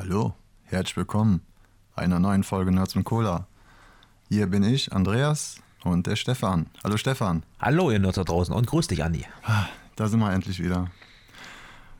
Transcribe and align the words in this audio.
Hallo, 0.00 0.32
herzlich 0.62 0.96
willkommen 0.96 1.40
einer 1.96 2.20
neuen 2.20 2.44
Folge 2.44 2.70
Nerds 2.70 2.94
und 2.94 3.02
Cola. 3.02 3.48
Hier 4.28 4.46
bin 4.46 4.62
ich, 4.62 4.92
Andreas 4.92 5.60
und 5.82 6.06
der 6.06 6.14
Stefan. 6.14 6.66
Hallo 6.84 6.96
Stefan. 6.96 7.42
Hallo 7.58 7.90
ihr 7.90 7.98
Nerds 7.98 8.14
da 8.14 8.22
draußen 8.22 8.54
und 8.54 8.68
grüß 8.68 8.86
dich, 8.86 9.02
Andi. 9.02 9.26
Da 9.96 10.06
sind 10.06 10.20
wir 10.20 10.32
endlich 10.32 10.62
wieder. 10.62 10.88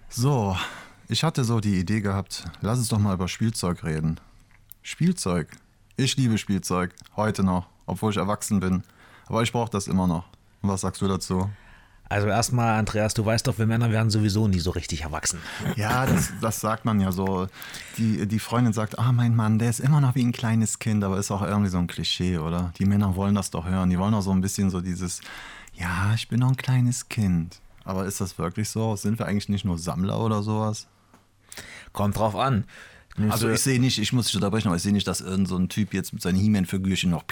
So, 0.09 0.57
ich 1.09 1.25
hatte 1.25 1.43
so 1.43 1.59
die 1.59 1.81
Idee 1.81 2.01
gehabt, 2.01 2.45
lass 2.61 2.79
uns 2.79 2.87
doch 2.87 3.01
mal 3.01 3.15
über 3.15 3.27
Spielzeug 3.27 3.83
reden. 3.83 4.21
Spielzeug. 4.83 5.49
Ich 5.97 6.17
liebe 6.17 6.39
Spielzeug, 6.39 6.95
heute 7.17 7.43
noch, 7.43 7.67
obwohl 7.87 8.13
ich 8.13 8.19
erwachsen 8.19 8.61
bin. 8.61 8.85
Aber 9.27 9.43
ich 9.43 9.51
brauche 9.51 9.71
das 9.71 9.89
immer 9.89 10.07
noch. 10.07 10.29
Und 10.63 10.69
was 10.69 10.83
sagst 10.83 11.03
du 11.03 11.09
dazu? 11.09 11.51
Also 12.09 12.29
erstmal, 12.29 12.79
Andreas, 12.79 13.13
du 13.13 13.25
weißt 13.25 13.47
doch, 13.47 13.59
wir 13.59 13.67
Männer 13.67 13.91
werden 13.91 14.11
sowieso 14.11 14.49
nie 14.49 14.61
so 14.61 14.71
richtig 14.71 15.03
erwachsen. 15.03 15.41
Ja, 15.77 16.07
das, 16.07 16.33
das 16.41 16.61
sagt 16.61 16.85
man 16.85 17.01
ja 17.01 17.13
so. 17.13 17.49
Die, 17.99 18.27
die 18.27 18.39
Freundin 18.39 18.73
sagt, 18.73 18.99
ah, 18.99 19.13
mein 19.13 19.37
Mann, 19.37 19.59
der 19.59 19.69
ist 19.69 19.81
immer 19.81 20.01
noch 20.01 20.15
wie 20.15 20.25
ein 20.25 20.33
kleines 20.33 20.79
Kind, 20.79 21.05
aber 21.05 21.19
ist 21.19 21.31
auch 21.31 21.43
irgendwie 21.43 21.71
so 21.71 21.79
ein 21.79 21.87
Klischee, 21.87 22.39
oder? 22.39 22.73
Die 22.79 22.87
Männer 22.87 23.15
wollen 23.15 23.35
das 23.35 23.51
doch 23.51 23.67
hören. 23.67 23.91
Die 23.91 23.99
wollen 23.99 24.15
auch 24.15 24.23
so 24.23 24.31
ein 24.31 24.41
bisschen 24.41 24.71
so 24.71 24.81
dieses, 24.81 25.21
ja, 25.75 26.15
ich 26.15 26.29
bin 26.29 26.41
noch 26.41 26.49
ein 26.49 26.57
kleines 26.57 27.09
Kind. 27.09 27.61
Aber 27.85 28.07
ist 28.07 28.21
das 28.21 28.39
wirklich 28.39 28.71
so? 28.71 28.97
Sind 28.97 29.19
wir 29.19 29.27
eigentlich 29.27 29.49
nicht 29.49 29.65
nur 29.65 29.79
Sammler 29.79 30.19
oder 30.19 30.43
sowas? 30.43 30.87
Kommt 31.93 32.17
drauf 32.17 32.37
an. 32.37 32.65
Nimmst 33.19 33.33
Also 33.33 33.49
du- 33.49 33.55
ich 33.55 33.61
sehe 33.61 33.81
nicht, 33.81 33.99
ich 33.99 34.13
muss 34.13 34.27
dich 34.27 34.35
unterbrechen, 34.37 34.69
aber 34.69 34.77
ich 34.77 34.83
sehe 34.83 34.93
nicht, 34.93 35.07
dass 35.07 35.21
irgend 35.21 35.49
so 35.49 35.57
ein 35.57 35.69
Typ 35.69 35.93
jetzt 35.95 36.13
mit 36.13 36.23
seinen 36.23 36.37
He-Man-Figürchen 36.37 37.11
noch 37.11 37.25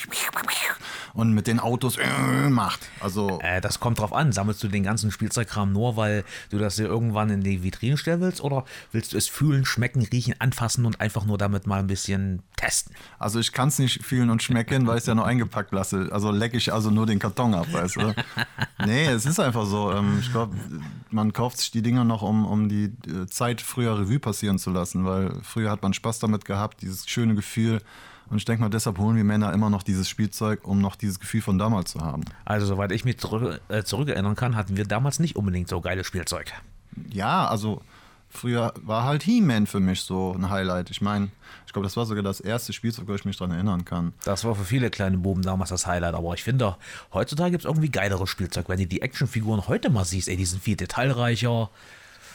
und 1.14 1.32
mit 1.32 1.46
den 1.46 1.60
Autos 1.60 1.96
äh, 1.96 2.50
macht. 2.50 2.80
Also 3.00 3.38
äh, 3.42 3.60
das 3.60 3.80
kommt 3.80 3.98
drauf 4.00 4.12
an. 4.12 4.32
Sammelst 4.32 4.62
du 4.62 4.68
den 4.68 4.82
ganzen 4.82 5.10
Spielzeugkram 5.10 5.72
nur, 5.72 5.96
weil 5.96 6.24
du 6.50 6.58
das 6.58 6.76
dir 6.76 6.84
irgendwann 6.84 7.30
in 7.30 7.40
die 7.42 7.62
Vitrine 7.62 7.96
stellen 7.96 8.20
willst? 8.20 8.42
Oder 8.42 8.64
willst 8.92 9.12
du 9.14 9.16
es 9.16 9.26
fühlen, 9.28 9.64
schmecken, 9.64 10.02
riechen, 10.12 10.34
anfassen 10.40 10.84
und 10.84 11.00
einfach 11.00 11.24
nur 11.24 11.38
damit 11.38 11.66
mal 11.66 11.78
ein 11.78 11.86
bisschen 11.86 12.42
testen? 12.56 12.94
Also 13.18 13.38
ich 13.38 13.52
kann 13.52 13.68
es 13.68 13.78
nicht 13.78 14.04
fühlen 14.04 14.28
und 14.28 14.42
schmecken, 14.42 14.86
weil 14.86 14.96
ich 14.96 15.02
es 15.02 15.06
ja 15.06 15.14
noch 15.14 15.24
eingepackt 15.24 15.72
lasse. 15.72 16.08
Also 16.12 16.30
lecke 16.30 16.56
ich 16.58 16.72
also 16.72 16.90
nur 16.90 17.06
den 17.06 17.18
Karton 17.18 17.54
ab, 17.54 17.66
weißt 17.72 17.96
du? 17.96 18.14
Nee, 18.84 19.06
es 19.06 19.24
ist 19.24 19.40
einfach 19.40 19.64
so. 19.66 19.92
Ähm, 19.92 20.18
Ich 20.20 20.30
glaube, 20.30 20.54
man 21.10 21.32
kauft 21.32 21.58
sich 21.58 21.70
die 21.70 21.80
Dinger 21.82 22.04
noch, 22.04 22.20
um, 22.22 22.44
um 22.44 22.68
die 22.68 22.92
äh, 23.08 23.26
Zeit 23.26 23.60
früher 23.62 23.98
Revue 23.98 24.18
passieren 24.18 24.58
zu 24.58 24.70
lassen, 24.70 25.04
weil 25.06 25.32
früher 25.42 25.70
hat 25.76 25.82
man 25.82 25.94
Spaß 25.94 26.18
damit 26.18 26.44
gehabt, 26.44 26.82
dieses 26.82 27.08
schöne 27.08 27.34
Gefühl. 27.34 27.80
Und 28.28 28.38
ich 28.38 28.44
denke 28.44 28.62
mal, 28.62 28.70
deshalb 28.70 28.98
holen 28.98 29.16
wir 29.16 29.24
Männer 29.24 29.52
immer 29.52 29.70
noch 29.70 29.82
dieses 29.82 30.08
Spielzeug, 30.08 30.66
um 30.66 30.80
noch 30.80 30.96
dieses 30.96 31.20
Gefühl 31.20 31.42
von 31.42 31.58
damals 31.58 31.92
zu 31.92 32.00
haben. 32.00 32.24
Also, 32.44 32.66
soweit 32.66 32.90
ich 32.90 33.04
mich 33.04 33.18
zurück, 33.18 33.60
äh, 33.68 33.84
zurückerinnern 33.84 34.34
kann, 34.34 34.56
hatten 34.56 34.76
wir 34.76 34.84
damals 34.84 35.20
nicht 35.20 35.36
unbedingt 35.36 35.68
so 35.68 35.80
geiles 35.80 36.06
Spielzeug. 36.06 36.52
Ja, 37.10 37.46
also 37.46 37.82
früher 38.28 38.74
war 38.82 39.04
halt 39.04 39.22
He-Man 39.22 39.66
für 39.66 39.78
mich 39.78 40.00
so 40.02 40.32
ein 40.32 40.50
Highlight. 40.50 40.90
Ich 40.90 41.00
meine, 41.00 41.28
ich 41.66 41.72
glaube, 41.72 41.86
das 41.86 41.96
war 41.96 42.04
sogar 42.04 42.24
das 42.24 42.40
erste 42.40 42.72
Spielzeug, 42.72 43.06
wo 43.06 43.14
ich 43.14 43.24
mich 43.24 43.36
daran 43.36 43.54
erinnern 43.54 43.84
kann. 43.84 44.12
Das 44.24 44.44
war 44.44 44.56
für 44.56 44.64
viele 44.64 44.90
kleine 44.90 45.18
Buben 45.18 45.42
damals 45.42 45.70
das 45.70 45.86
Highlight, 45.86 46.14
aber 46.14 46.34
ich 46.34 46.42
finde, 46.42 46.76
heutzutage 47.12 47.52
gibt 47.52 47.64
es 47.64 47.68
irgendwie 47.68 47.90
geileres 47.90 48.28
Spielzeug. 48.28 48.68
Wenn 48.68 48.78
du 48.78 48.86
die 48.86 49.02
Actionfiguren 49.02 49.68
heute 49.68 49.90
mal 49.90 50.04
siehst, 50.04 50.28
ey, 50.28 50.36
die 50.36 50.46
sind 50.46 50.62
viel 50.62 50.76
detailreicher. 50.76 51.70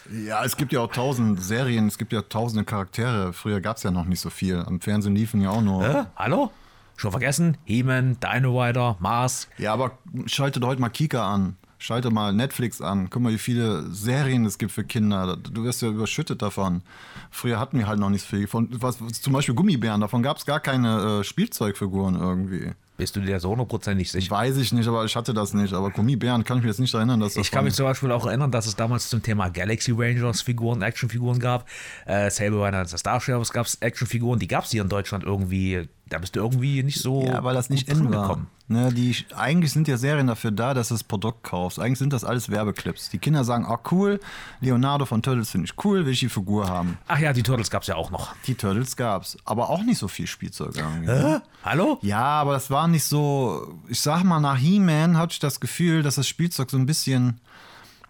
Ja, 0.09 0.43
es 0.43 0.57
gibt 0.57 0.73
ja 0.73 0.79
auch 0.79 0.91
tausend 0.91 1.41
Serien, 1.41 1.87
es 1.87 1.97
gibt 1.97 2.13
ja 2.13 2.21
tausende 2.21 2.63
Charaktere. 2.63 3.33
Früher 3.33 3.61
gab 3.61 3.77
es 3.77 3.83
ja 3.83 3.91
noch 3.91 4.05
nicht 4.05 4.19
so 4.19 4.29
viel. 4.29 4.57
Am 4.57 4.81
Fernsehen 4.81 5.15
liefen 5.15 5.41
ja 5.41 5.51
auch 5.51 5.61
nur. 5.61 5.85
Äh, 5.85 6.05
hallo? 6.15 6.51
Schon 6.97 7.11
vergessen? 7.11 7.57
He-Man, 7.65 8.17
Dino 8.19 8.61
Rider, 8.61 8.95
Mars. 8.99 9.47
Ja, 9.57 9.73
aber 9.73 9.97
schaltet 10.25 10.63
heute 10.63 10.81
mal 10.81 10.89
Kika 10.89 11.33
an. 11.33 11.55
Schalte 11.79 12.11
mal 12.11 12.31
Netflix 12.31 12.79
an. 12.79 13.09
Guck 13.09 13.23
mal, 13.23 13.33
wie 13.33 13.39
viele 13.39 13.83
Serien 13.91 14.45
es 14.45 14.59
gibt 14.59 14.71
für 14.71 14.83
Kinder. 14.83 15.35
Du 15.35 15.63
wirst 15.63 15.81
ja 15.81 15.89
überschüttet 15.89 16.43
davon. 16.43 16.83
Früher 17.31 17.59
hatten 17.59 17.79
wir 17.79 17.87
halt 17.87 17.99
noch 17.99 18.11
nicht 18.11 18.21
so 18.21 18.37
viel. 18.37 18.45
Von, 18.45 18.69
was, 18.71 18.99
zum 19.19 19.33
Beispiel 19.33 19.55
Gummibären, 19.55 19.99
davon 19.99 20.21
gab 20.21 20.37
es 20.37 20.45
gar 20.45 20.59
keine 20.59 21.21
äh, 21.21 21.23
Spielzeugfiguren 21.23 22.19
irgendwie. 22.19 22.73
Bist 23.01 23.15
du 23.15 23.19
dir 23.19 23.39
so 23.39 23.49
hundertprozentig 23.49 24.11
sicher? 24.11 24.29
Weiß 24.29 24.57
ich 24.57 24.71
nicht, 24.73 24.87
aber 24.87 25.03
ich 25.05 25.15
hatte 25.15 25.33
das 25.33 25.55
nicht. 25.55 25.73
Aber 25.73 25.89
Gummibären 25.89 26.43
kann 26.43 26.59
ich 26.59 26.63
mich 26.63 26.69
jetzt 26.69 26.79
nicht 26.79 26.93
erinnern, 26.93 27.19
dass 27.19 27.33
das. 27.33 27.47
Ich 27.47 27.51
kann 27.51 27.63
mich 27.63 27.73
zum 27.73 27.87
Beispiel 27.87 28.11
auch 28.11 28.27
erinnern, 28.27 28.51
dass 28.51 28.67
es 28.67 28.75
damals 28.75 29.09
zum 29.09 29.23
Thema 29.23 29.49
Galaxy 29.49 29.91
Rangers 29.91 30.43
Figuren, 30.43 30.83
Actionfiguren 30.83 31.39
gab. 31.39 31.67
Äh, 32.05 32.29
Saber 32.29 32.63
Rider 32.63 32.77
and 32.77 32.89
the 32.89 32.99
Starships 32.99 33.51
gab 33.51 33.65
es 33.65 33.73
Actionfiguren, 33.81 34.37
die 34.37 34.47
gab 34.47 34.65
es 34.65 34.69
hier 34.69 34.83
in 34.83 34.89
Deutschland 34.89 35.23
irgendwie. 35.23 35.87
Da 36.11 36.17
bist 36.17 36.35
du 36.35 36.41
irgendwie 36.41 36.83
nicht 36.83 36.99
so. 36.99 37.23
Ja, 37.23 37.41
weil 37.45 37.55
das 37.55 37.69
nicht 37.69 37.87
in 37.87 38.13
war. 38.13 38.37
Ne, 38.67 38.91
die, 38.91 39.15
eigentlich 39.35 39.71
sind 39.71 39.87
ja 39.87 39.95
Serien 39.95 40.27
dafür 40.27 40.51
da, 40.51 40.73
dass 40.73 40.89
du 40.89 40.93
das 40.93 41.05
Produkt 41.05 41.43
kaufst. 41.43 41.79
Eigentlich 41.79 41.99
sind 41.99 42.11
das 42.11 42.25
alles 42.25 42.49
Werbeclips. 42.49 43.09
Die 43.09 43.17
Kinder 43.17 43.45
sagen, 43.45 43.65
ah 43.65 43.79
cool, 43.91 44.19
Leonardo 44.59 45.05
von 45.05 45.21
Turtles 45.21 45.51
finde 45.51 45.65
ich 45.65 45.85
cool, 45.85 46.05
will 46.05 46.11
ich 46.11 46.19
die 46.19 46.27
Figur 46.27 46.67
haben. 46.67 46.97
Ach 47.07 47.17
ja, 47.17 47.31
die 47.31 47.43
Turtles 47.43 47.69
gab 47.69 47.83
es 47.83 47.87
ja 47.87 47.95
auch 47.95 48.11
noch. 48.11 48.35
Die 48.45 48.55
Turtles 48.55 48.97
gab's, 48.97 49.37
aber 49.45 49.69
auch 49.69 49.83
nicht 49.83 49.99
so 49.99 50.09
viel 50.09 50.27
Spielzeug 50.27 50.75
irgendwie. 50.75 51.09
Hä? 51.09 51.39
Hallo? 51.63 51.97
Ja, 52.01 52.23
aber 52.23 52.53
das 52.53 52.69
war 52.69 52.89
nicht 52.89 53.05
so, 53.05 53.79
ich 53.87 54.01
sag 54.01 54.25
mal, 54.25 54.41
nach 54.41 54.57
He-Man 54.57 55.17
hatte 55.17 55.31
ich 55.31 55.39
das 55.39 55.61
Gefühl, 55.61 56.03
dass 56.03 56.15
das 56.15 56.27
Spielzeug 56.27 56.71
so 56.71 56.77
ein 56.77 56.85
bisschen, 56.85 57.39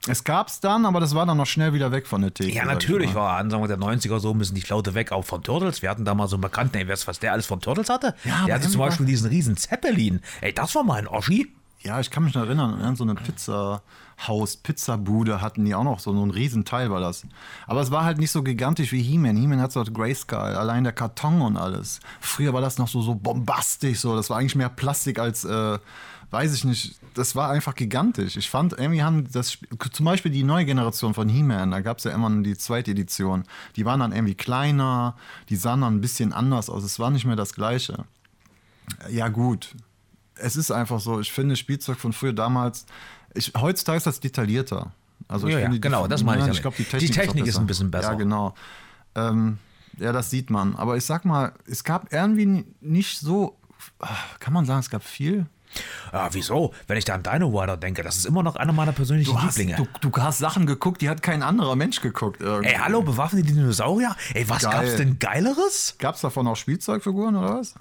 es 0.07 0.23
gab's 0.23 0.59
dann, 0.59 0.85
aber 0.85 0.99
das 0.99 1.13
war 1.13 1.25
dann 1.25 1.37
noch 1.37 1.45
schnell 1.45 1.73
wieder 1.73 1.91
weg 1.91 2.07
von 2.07 2.21
der 2.21 2.33
Theke. 2.33 2.55
Ja, 2.55 2.65
natürlich 2.65 3.13
war 3.13 3.37
Anfang 3.37 3.67
der 3.67 3.77
90er 3.77 4.19
so 4.19 4.31
ein 4.31 4.39
bisschen 4.39 4.55
die 4.55 4.61
Flaute 4.61 4.95
weg, 4.95 5.11
auch 5.11 5.25
von 5.25 5.43
Turtles. 5.43 5.81
Wir 5.83 5.89
hatten 5.89 6.05
da 6.05 6.15
mal 6.15 6.27
so 6.27 6.37
einen 6.37 6.41
Bekannten, 6.41 6.77
ey, 6.77 6.87
weißt 6.87 7.03
du, 7.03 7.07
was 7.07 7.19
der 7.19 7.33
alles 7.33 7.45
von 7.45 7.61
Turtles 7.61 7.89
hatte? 7.89 8.15
Ja, 8.23 8.45
der 8.45 8.55
hatte 8.55 8.69
zum 8.69 8.79
Beispiel 8.79 9.05
diesen 9.05 9.29
riesen 9.29 9.57
Zeppelin. 9.57 10.21
Ey, 10.41 10.53
das 10.53 10.73
war 10.73 10.83
mal 10.83 10.97
ein 10.97 11.07
Oschi. 11.07 11.53
Ja, 11.83 11.99
ich 11.99 12.11
kann 12.11 12.23
mich 12.23 12.35
noch 12.35 12.43
erinnern, 12.43 12.95
so 12.95 13.03
eine 13.03 13.15
Pizzahaus, 13.15 14.57
Pizzabude 14.57 15.41
hatten 15.41 15.65
die 15.65 15.73
auch 15.73 15.83
noch, 15.83 15.99
so 15.99 16.11
ein 16.11 16.29
Riesenteil 16.29 16.91
war 16.91 16.99
das. 16.99 17.23
Aber 17.65 17.81
es 17.81 17.89
war 17.89 18.03
halt 18.03 18.19
nicht 18.19 18.31
so 18.31 18.43
gigantisch 18.43 18.91
wie 18.91 19.01
He-Man. 19.01 19.35
He-Man 19.35 19.59
hat 19.59 19.71
so 19.71 19.83
Grayskull, 19.83 20.37
allein 20.37 20.83
der 20.83 20.93
Karton 20.93 21.41
und 21.41 21.57
alles. 21.57 21.99
Früher 22.19 22.53
war 22.53 22.61
das 22.61 22.77
noch 22.77 22.87
so, 22.87 23.01
so 23.01 23.15
bombastisch, 23.15 23.99
so. 23.99 24.15
Das 24.15 24.29
war 24.29 24.37
eigentlich 24.37 24.55
mehr 24.55 24.69
Plastik 24.69 25.17
als, 25.17 25.43
äh, 25.43 25.79
weiß 26.31 26.53
ich 26.53 26.63
nicht, 26.63 26.95
das 27.13 27.35
war 27.35 27.49
einfach 27.49 27.75
gigantisch. 27.75 28.37
Ich 28.37 28.49
fand, 28.49 28.73
irgendwie 28.73 29.03
haben 29.03 29.29
das, 29.31 29.57
zum 29.91 30.05
Beispiel 30.05 30.31
die 30.31 30.43
neue 30.43 30.65
Generation 30.65 31.13
von 31.13 31.27
He-Man, 31.29 31.71
da 31.71 31.81
gab 31.81 31.97
es 31.97 32.05
ja 32.05 32.11
immer 32.11 32.29
die 32.41 32.57
zweite 32.57 32.91
Edition, 32.91 33.43
die 33.75 33.85
waren 33.85 33.99
dann 33.99 34.11
irgendwie 34.13 34.35
kleiner, 34.35 35.15
die 35.49 35.55
sahen 35.57 35.81
dann 35.81 35.95
ein 35.95 36.01
bisschen 36.01 36.31
anders 36.33 36.69
aus. 36.69 36.83
Es 36.83 36.97
war 36.99 37.09
nicht 37.11 37.25
mehr 37.25 37.35
das 37.35 37.53
Gleiche. 37.53 38.05
Ja, 39.09 39.27
gut. 39.27 39.75
Es 40.35 40.55
ist 40.55 40.71
einfach 40.71 40.99
so, 40.99 41.19
ich 41.19 41.31
finde 41.31 41.55
Spielzeug 41.55 41.99
von 41.99 42.13
früher 42.13 42.33
damals, 42.33 42.85
ich, 43.33 43.53
heutzutage 43.57 43.97
ist 43.97 44.07
das 44.07 44.19
detaillierter. 44.19 44.91
Also 45.27 45.47
ich 45.47 45.53
Ja, 45.53 45.59
ja, 45.59 45.65
finde, 45.65 45.77
die- 45.77 45.81
genau, 45.81 46.07
das 46.07 46.23
meine 46.23 46.37
ich 46.39 46.41
Ja, 46.41 46.47
damit. 46.47 46.61
glaub, 46.61 46.75
die 46.75 46.83
Die 46.83 46.89
Technik, 46.89 47.13
Technik 47.13 47.43
auch 47.43 47.47
ist 47.47 47.57
ein 47.57 47.67
bisschen 47.67 47.91
besser. 47.91 48.11
Ja, 48.11 48.17
genau. 48.17 48.55
Ähm, 49.15 49.59
ja, 49.97 50.11
das 50.11 50.29
sieht 50.29 50.49
man. 50.49 50.75
Aber 50.75 50.97
ich 50.97 51.05
sag 51.05 51.25
mal, 51.25 51.51
es 51.67 51.83
gab 51.83 52.11
irgendwie 52.11 52.65
nicht 52.81 53.19
so, 53.19 53.57
ah, 53.99 54.07
kann 54.39 54.53
man 54.53 54.65
sagen, 54.65 54.79
es 54.79 54.89
gab 54.89 55.03
viel? 55.03 55.45
Ja, 56.11 56.29
wieso? 56.33 56.73
Wenn 56.87 56.97
ich 56.97 57.05
da 57.05 57.15
an 57.15 57.23
Dino 57.23 57.47
Rider 57.47 57.77
denke, 57.77 58.03
das 58.03 58.17
ist 58.17 58.25
immer 58.25 58.43
noch 58.43 58.55
einer 58.55 58.73
meiner 58.73 58.91
persönlichen 58.91 59.31
Du 59.33 59.41
hast, 59.41 59.57
Lieblinge. 59.57 59.87
du, 60.01 60.09
du 60.09 60.21
hast 60.21 60.39
Sachen 60.39 60.65
geguckt, 60.65 61.01
die 61.01 61.09
hat 61.09 61.21
kein 61.21 61.41
anderer 61.43 61.75
Mensch 61.75 62.01
geguckt. 62.01 62.41
Irgendwie. 62.41 62.69
Ey, 62.69 62.75
hallo, 62.79 63.01
bewaffnete 63.01 63.47
Dinosaurier? 63.47 64.15
Ey, 64.33 64.47
was 64.49 64.63
Geil. 64.63 64.71
gab's 64.71 64.95
denn 64.97 65.19
Geileres? 65.19 65.95
Gab 65.99 66.15
es 66.15 66.21
davon 66.21 66.47
auch 66.47 66.55
Spielzeugfiguren 66.55 67.35
oder 67.35 67.59
was? 67.59 67.73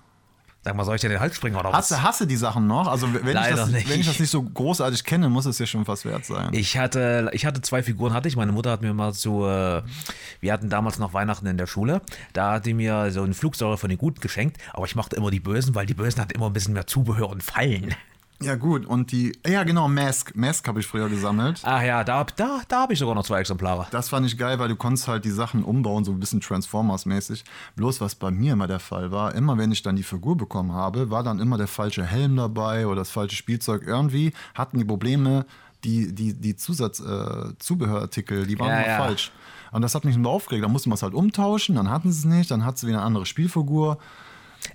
Sag 0.63 0.77
mal, 0.77 0.85
soll 0.85 0.97
ich 0.97 1.01
dir 1.01 1.09
den 1.09 1.21
Hals 1.21 1.37
springen 1.37 1.57
oder 1.57 1.71
was? 1.73 1.91
Hasse, 1.91 2.03
hasse 2.03 2.27
die 2.27 2.37
Sachen 2.37 2.67
noch? 2.67 2.87
Also 2.87 3.13
wenn 3.15 3.27
ich, 3.27 3.33
das, 3.33 3.71
nicht. 3.71 3.89
wenn 3.89 4.01
ich 4.01 4.07
das 4.07 4.21
nicht 4.21 4.31
so 4.31 4.43
großartig 4.43 5.05
kenne, 5.05 5.31
muss 5.31 5.47
es 5.47 5.59
ja 5.59 5.65
schon 5.65 5.89
was 5.89 6.05
wert 6.05 6.27
sein. 6.27 6.51
Ich 6.53 6.77
hatte, 6.77 7.31
ich 7.33 7.47
hatte 7.47 7.63
zwei 7.63 7.83
Figuren, 7.83 8.13
hatte 8.13 8.29
ich. 8.29 8.37
Meine 8.37 8.53
Mutter 8.53 8.71
hat 8.71 8.83
mir 8.83 8.93
mal 8.93 9.15
so, 9.15 9.49
äh, 9.49 9.83
wir 10.41 10.53
hatten 10.53 10.69
damals 10.69 10.99
noch 10.99 11.15
Weihnachten 11.15 11.47
in 11.47 11.57
der 11.57 11.67
Schule. 11.67 12.03
Da 12.35 12.53
hat 12.53 12.67
die 12.67 12.75
mir 12.75 13.11
so 13.11 13.23
einen 13.23 13.33
Flugsäure 13.33 13.79
von 13.79 13.89
den 13.89 13.99
Guten 13.99 14.21
geschenkt. 14.21 14.59
Aber 14.75 14.85
ich 14.85 14.95
mochte 14.95 15.17
immer 15.17 15.31
die 15.31 15.41
Bösen, 15.41 15.75
weil 15.75 15.87
die 15.87 15.95
Bösen 15.95 16.21
hatten 16.21 16.33
immer 16.33 16.47
ein 16.47 16.53
bisschen 16.53 16.75
mehr 16.75 16.87
Zubehör 16.87 17.31
und 17.31 17.43
Fallen. 17.43 17.95
Ja, 18.43 18.55
gut. 18.55 18.87
Und 18.87 19.13
die, 19.13 19.37
ja, 19.47 19.65
genau, 19.65 19.87
Mask. 19.87 20.35
Mask 20.35 20.67
habe 20.67 20.81
ich 20.81 20.87
früher 20.87 21.11
gesammelt. 21.11 21.61
Ach 21.63 21.83
ja, 21.83 22.03
da, 22.05 22.25
da, 22.37 22.63
da 22.67 22.81
habe 22.83 22.95
ich 22.95 22.99
sogar 22.99 23.15
noch 23.15 23.25
zwei 23.25 23.41
Exemplare. 23.41 23.87
Das 23.91 24.09
fand 24.09 24.27
ich 24.27 24.39
geil, 24.39 24.59
weil 24.59 24.69
du 24.69 24.77
konntest 24.77 25.09
halt 25.09 25.27
die 25.27 25.31
Sachen 25.31 25.63
umbauen, 25.63 26.05
so 26.05 26.13
ein 26.13 26.19
bisschen 26.21 26.41
Transformers-mäßig. 26.41 27.45
Bloß 27.77 28.01
was 28.01 28.15
bei 28.15 28.31
mir 28.31 28.55
immer 28.55 28.67
der 28.67 28.81
Fall 28.81 29.13
war, 29.13 29.35
immer 29.35 29.59
wenn 29.59 29.73
ich 29.73 29.83
dann 29.83 29.97
die 29.97 30.03
Figur 30.03 30.39
bekommen 30.39 30.73
habe, 30.73 31.11
war 31.11 31.23
dann 31.23 31.39
immer 31.39 31.59
der 31.59 31.67
falsche 31.67 32.05
Helm 32.05 32.37
dabei 32.37 32.87
oder 32.87 32.97
das 32.97 33.11
falsche 33.11 33.37
Spielzeug. 33.37 33.83
Irgendwie 33.87 34.33
hatten 34.55 34.79
die 34.79 34.85
Probleme, 34.87 35.45
die, 35.85 36.15
die, 36.15 36.33
die 36.33 36.57
Zusatz, 36.57 37.01
äh, 37.01 37.59
Zubehörartikel, 37.59 38.47
die 38.47 38.59
waren 38.59 38.69
Ja, 38.69 38.79
immer 38.79 38.87
ja. 38.89 38.97
falsch. 38.97 39.33
Und 39.73 39.83
das 39.83 39.95
hat 39.95 40.05
mich 40.05 40.17
immer 40.17 40.31
aufgeregt. 40.31 40.65
Da 40.65 40.69
musste 40.69 40.89
man 40.89 40.95
es 40.95 41.03
halt 41.03 41.15
umtauschen, 41.15 41.77
dann 41.77 41.91
hatten 41.91 42.11
sie 42.11 42.21
es 42.21 42.25
nicht, 42.37 42.51
dann 42.51 42.65
hat 42.65 42.79
sie 42.79 42.87
wieder 42.87 42.99
eine 42.99 43.07
andere 43.07 43.27
Spielfigur. 43.27 43.99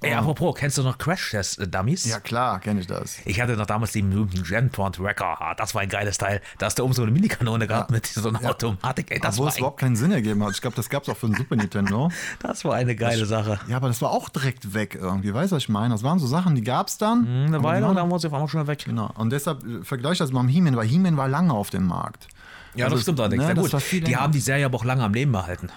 Ey, 0.01 0.13
apropos, 0.13 0.55
kennst 0.55 0.77
du 0.77 0.83
noch 0.83 0.97
Crash 0.97 1.31
Test 1.31 1.59
äh, 1.59 1.67
Dummies? 1.67 2.05
Ja, 2.05 2.19
klar, 2.19 2.59
kenne 2.59 2.79
ich 2.81 2.87
das. 2.87 3.17
Ich 3.25 3.39
hatte 3.39 3.55
noch 3.55 3.65
damals 3.65 3.91
den 3.91 4.09
berühmten 4.09 4.43
Genpont 4.43 4.99
Wrecker. 4.99 5.37
Ah, 5.41 5.53
Das 5.55 5.73
war 5.75 5.81
ein 5.81 5.89
geiles 5.89 6.17
Teil. 6.17 6.41
Da 6.57 6.65
hast 6.67 6.79
du 6.79 6.83
oben 6.83 6.93
so 6.93 7.03
eine 7.03 7.11
Minikanone 7.11 7.67
gehabt 7.67 7.91
mit 7.91 8.05
so 8.05 8.29
einer 8.29 8.43
Automatik. 8.49 9.11
Ey, 9.11 9.19
das, 9.19 9.35
Obwohl 9.35 9.45
war 9.45 9.51
es 9.51 9.57
überhaupt 9.57 9.79
keinen 9.79 9.95
Sinn 9.95 10.11
ergeben 10.11 10.43
hat. 10.43 10.51
Ich 10.51 10.61
glaube, 10.61 10.75
das 10.75 10.89
gab 10.89 11.03
es 11.03 11.09
auch 11.09 11.17
für 11.17 11.27
den 11.27 11.35
Super 11.35 11.55
Nintendo. 11.55 12.09
das 12.39 12.65
war 12.65 12.73
eine 12.75 12.95
geile 12.95 13.25
Sache. 13.25 13.59
Ja, 13.67 13.77
aber 13.77 13.87
das 13.87 14.01
war 14.01 14.11
auch 14.11 14.29
direkt 14.29 14.73
weg 14.73 14.95
irgendwie. 14.99 15.33
Weißt 15.33 15.51
du, 15.51 15.55
was 15.55 15.63
ich 15.63 15.69
meine? 15.69 15.93
Das 15.93 16.03
waren 16.03 16.19
so 16.19 16.27
Sachen, 16.27 16.55
die 16.55 16.63
gab 16.63 16.87
es 16.87 16.97
dann. 16.97 17.25
Eine 17.27 17.45
aber 17.47 17.57
die 17.57 17.63
Weile 17.63 17.81
waren- 17.83 17.89
und 17.91 17.95
dann 17.97 18.11
war 18.11 18.19
sie 18.19 18.27
auf 18.27 18.33
einmal 18.33 18.49
schon 18.49 18.65
weg. 18.67 18.83
Genau. 18.85 19.11
Und 19.15 19.29
deshalb 19.31 19.63
äh, 19.63 19.83
vergleiche 19.83 20.19
das 20.23 20.31
mal 20.31 20.43
mit 20.43 20.53
He-Man, 20.53 20.75
weil 20.75 20.87
He-Man 20.87 21.15
war 21.17 21.27
lange 21.27 21.53
auf 21.53 21.69
dem 21.69 21.85
Markt. 21.87 22.27
Ja, 22.73 22.85
Also 22.85 22.95
das 22.97 23.03
stimmt 23.03 23.19
allerdings. 23.19 23.43
ne, 23.43 23.49
Ja, 23.49 23.53
das 23.69 23.71
gut. 23.71 24.07
Die 24.07 24.17
haben 24.17 24.33
die 24.33 24.39
Serie 24.41 24.65
aber 24.65 24.77
auch 24.77 24.83
lange 24.83 25.03
am 25.03 25.13
Leben 25.13 25.31
behalten. 25.31 25.69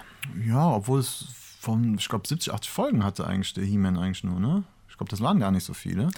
Ja, 0.46 0.66
obwohl 0.66 1.00
es 1.00 1.26
von, 1.68 1.96
ich 1.98 2.08
glaube, 2.08 2.26
70, 2.26 2.54
80 2.54 2.70
Folgen 2.70 3.04
hatte 3.04 3.26
eigentlich 3.26 3.52
der 3.52 3.62
He-Man 3.62 3.98
eigentlich 3.98 4.24
nur, 4.24 4.40
ne? 4.40 4.64
Ich 4.88 4.96
glaube, 4.96 5.10
das 5.10 5.20
waren 5.20 5.38
gar 5.38 5.50
nicht 5.50 5.64
so 5.64 5.74
viele. 5.74 6.08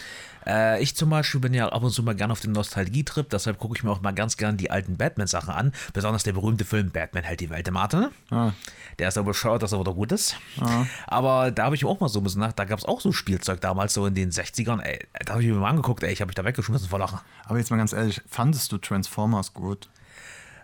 Äh, 0.46 0.80
ich 0.80 0.94
zum 0.94 1.10
Beispiel 1.10 1.40
bin 1.40 1.52
ja 1.52 1.68
ab 1.68 1.82
und 1.82 1.90
zu 1.90 2.04
mal 2.04 2.14
gerne 2.14 2.32
auf 2.32 2.38
dem 2.38 2.52
Nostalgie-Trip, 2.52 3.28
deshalb 3.28 3.58
gucke 3.58 3.76
ich 3.76 3.82
mir 3.82 3.90
auch 3.90 4.00
mal 4.00 4.12
ganz 4.12 4.36
gern 4.36 4.56
die 4.56 4.70
alten 4.70 4.96
Batman-Sachen 4.96 5.52
an. 5.52 5.72
Besonders 5.92 6.22
der 6.22 6.34
berühmte 6.34 6.64
Film 6.64 6.92
Batman 6.92 7.24
hält 7.24 7.40
die 7.40 7.50
Welt 7.50 7.66
im 7.66 7.76
Atem. 7.76 8.10
Ah. 8.30 8.52
Der 9.00 9.08
ist 9.08 9.18
aber 9.18 9.30
bescheuert, 9.32 9.64
dass 9.64 9.72
er 9.72 9.80
wieder 9.80 9.92
gut 9.92 10.12
ist. 10.12 10.36
Aber 11.08 11.50
da 11.50 11.64
habe 11.64 11.74
ich 11.74 11.84
auch 11.84 11.98
mal 11.98 12.08
so 12.08 12.20
ein 12.20 12.22
bisschen 12.22 12.42
nach, 12.42 12.52
da 12.52 12.64
gab 12.64 12.78
es 12.78 12.84
auch 12.84 13.00
so 13.00 13.10
Spielzeug 13.10 13.60
damals, 13.60 13.92
so 13.92 14.06
in 14.06 14.14
den 14.14 14.30
60ern. 14.30 14.80
Ey, 14.80 15.04
da 15.26 15.32
habe 15.32 15.42
ich 15.42 15.48
mir 15.48 15.54
mal 15.56 15.68
angeguckt, 15.68 16.04
ey, 16.04 16.12
ich 16.12 16.20
habe 16.20 16.28
mich 16.28 16.36
da 16.36 16.44
weggeschmissen 16.44 16.88
vor 16.88 17.00
Lachen. 17.00 17.18
Aber 17.46 17.58
jetzt 17.58 17.72
mal 17.72 17.76
ganz 17.76 17.92
ehrlich, 17.92 18.22
fandest 18.28 18.70
du 18.70 18.78
Transformers 18.78 19.52
gut? 19.52 19.88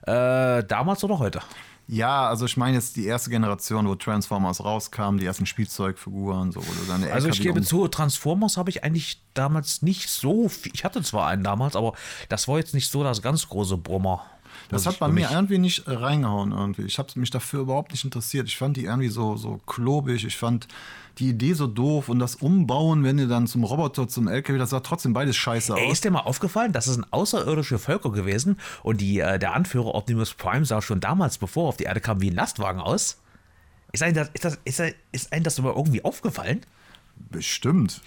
Äh, 0.02 0.62
damals 0.62 1.02
oder 1.02 1.18
heute? 1.18 1.40
Ja, 1.88 2.28
also 2.28 2.46
ich 2.46 2.56
meine 2.56 2.76
jetzt 2.76 2.96
die 2.96 3.06
erste 3.06 3.30
Generation, 3.30 3.86
wo 3.86 3.94
Transformers 3.94 4.64
rauskam, 4.64 5.18
die 5.18 5.26
ersten 5.26 5.46
Spielzeugfiguren, 5.46 6.50
so, 6.50 6.60
wo 6.60 6.84
deine 6.88 7.12
Also 7.12 7.28
ich 7.28 7.40
gebe 7.40 7.62
zu, 7.62 7.86
Transformers 7.86 8.56
habe 8.56 8.70
ich 8.70 8.82
eigentlich 8.82 9.22
damals 9.34 9.82
nicht 9.82 10.08
so 10.08 10.48
viel. 10.48 10.72
Ich 10.74 10.84
hatte 10.84 11.02
zwar 11.02 11.28
einen 11.28 11.44
damals, 11.44 11.76
aber 11.76 11.92
das 12.28 12.48
war 12.48 12.58
jetzt 12.58 12.74
nicht 12.74 12.90
so 12.90 13.04
das 13.04 13.22
ganz 13.22 13.48
große 13.48 13.76
Brummer. 13.76 14.24
Das 14.69 14.84
was 14.87 14.94
hat 14.94 15.00
bei 15.00 15.08
mir 15.08 15.31
irgendwie 15.31 15.58
nicht 15.58 15.87
äh, 15.87 15.93
reingehauen 15.93 16.52
irgendwie. 16.52 16.82
Ich 16.82 16.98
habe 16.98 17.08
mich 17.16 17.31
dafür 17.31 17.60
überhaupt 17.60 17.93
nicht 17.93 18.04
interessiert. 18.04 18.48
Ich 18.48 18.56
fand 18.56 18.76
die 18.76 18.84
irgendwie 18.84 19.08
so, 19.08 19.37
so 19.37 19.60
klobig. 19.66 20.25
Ich 20.25 20.37
fand 20.37 20.69
die 21.19 21.28
Idee 21.31 21.54
so 21.54 21.66
doof 21.66 22.08
und 22.10 22.19
das 22.19 22.34
Umbauen, 22.37 23.02
wenn 23.04 23.16
du 23.16 23.26
dann 23.26 23.46
zum 23.46 23.64
Roboter, 23.64 24.06
zum 24.06 24.28
LKW, 24.28 24.58
das 24.58 24.70
sah 24.70 24.81
trotzdem 24.81 25.12
beides 25.14 25.34
scheiße 25.37 25.75
Ey, 25.75 25.87
aus. 25.87 25.93
ist 25.94 26.04
dir 26.04 26.10
mal 26.10 26.20
aufgefallen, 26.20 26.72
das 26.72 26.84
sind 26.84 27.10
außerirdische 27.10 27.78
Völker 27.78 28.10
gewesen 28.10 28.58
und 28.82 29.00
die, 29.00 29.20
äh, 29.20 29.38
der 29.38 29.54
Anführer 29.54 29.94
Optimus 29.94 30.34
Prime 30.34 30.66
sah 30.66 30.82
schon 30.82 31.00
damals, 31.00 31.38
bevor 31.38 31.64
er 31.64 31.69
auf 31.70 31.76
die 31.78 31.84
Erde 31.84 32.00
kam, 32.00 32.20
wie 32.20 32.31
ein 32.31 32.34
Lastwagen 32.34 32.81
aus? 32.82 33.16
Ist 33.92 34.02
einem 34.02 34.14
das, 34.14 34.28
ist 34.34 34.44
das, 34.44 34.58
ist, 34.64 34.81
ein- 34.81 34.94
ist 35.12 35.32
einem 35.32 35.44
das 35.44 35.58
mal 35.62 35.72
irgendwie 35.75 36.04
aufgefallen? 36.04 36.60
Bestimmt. 37.31 38.02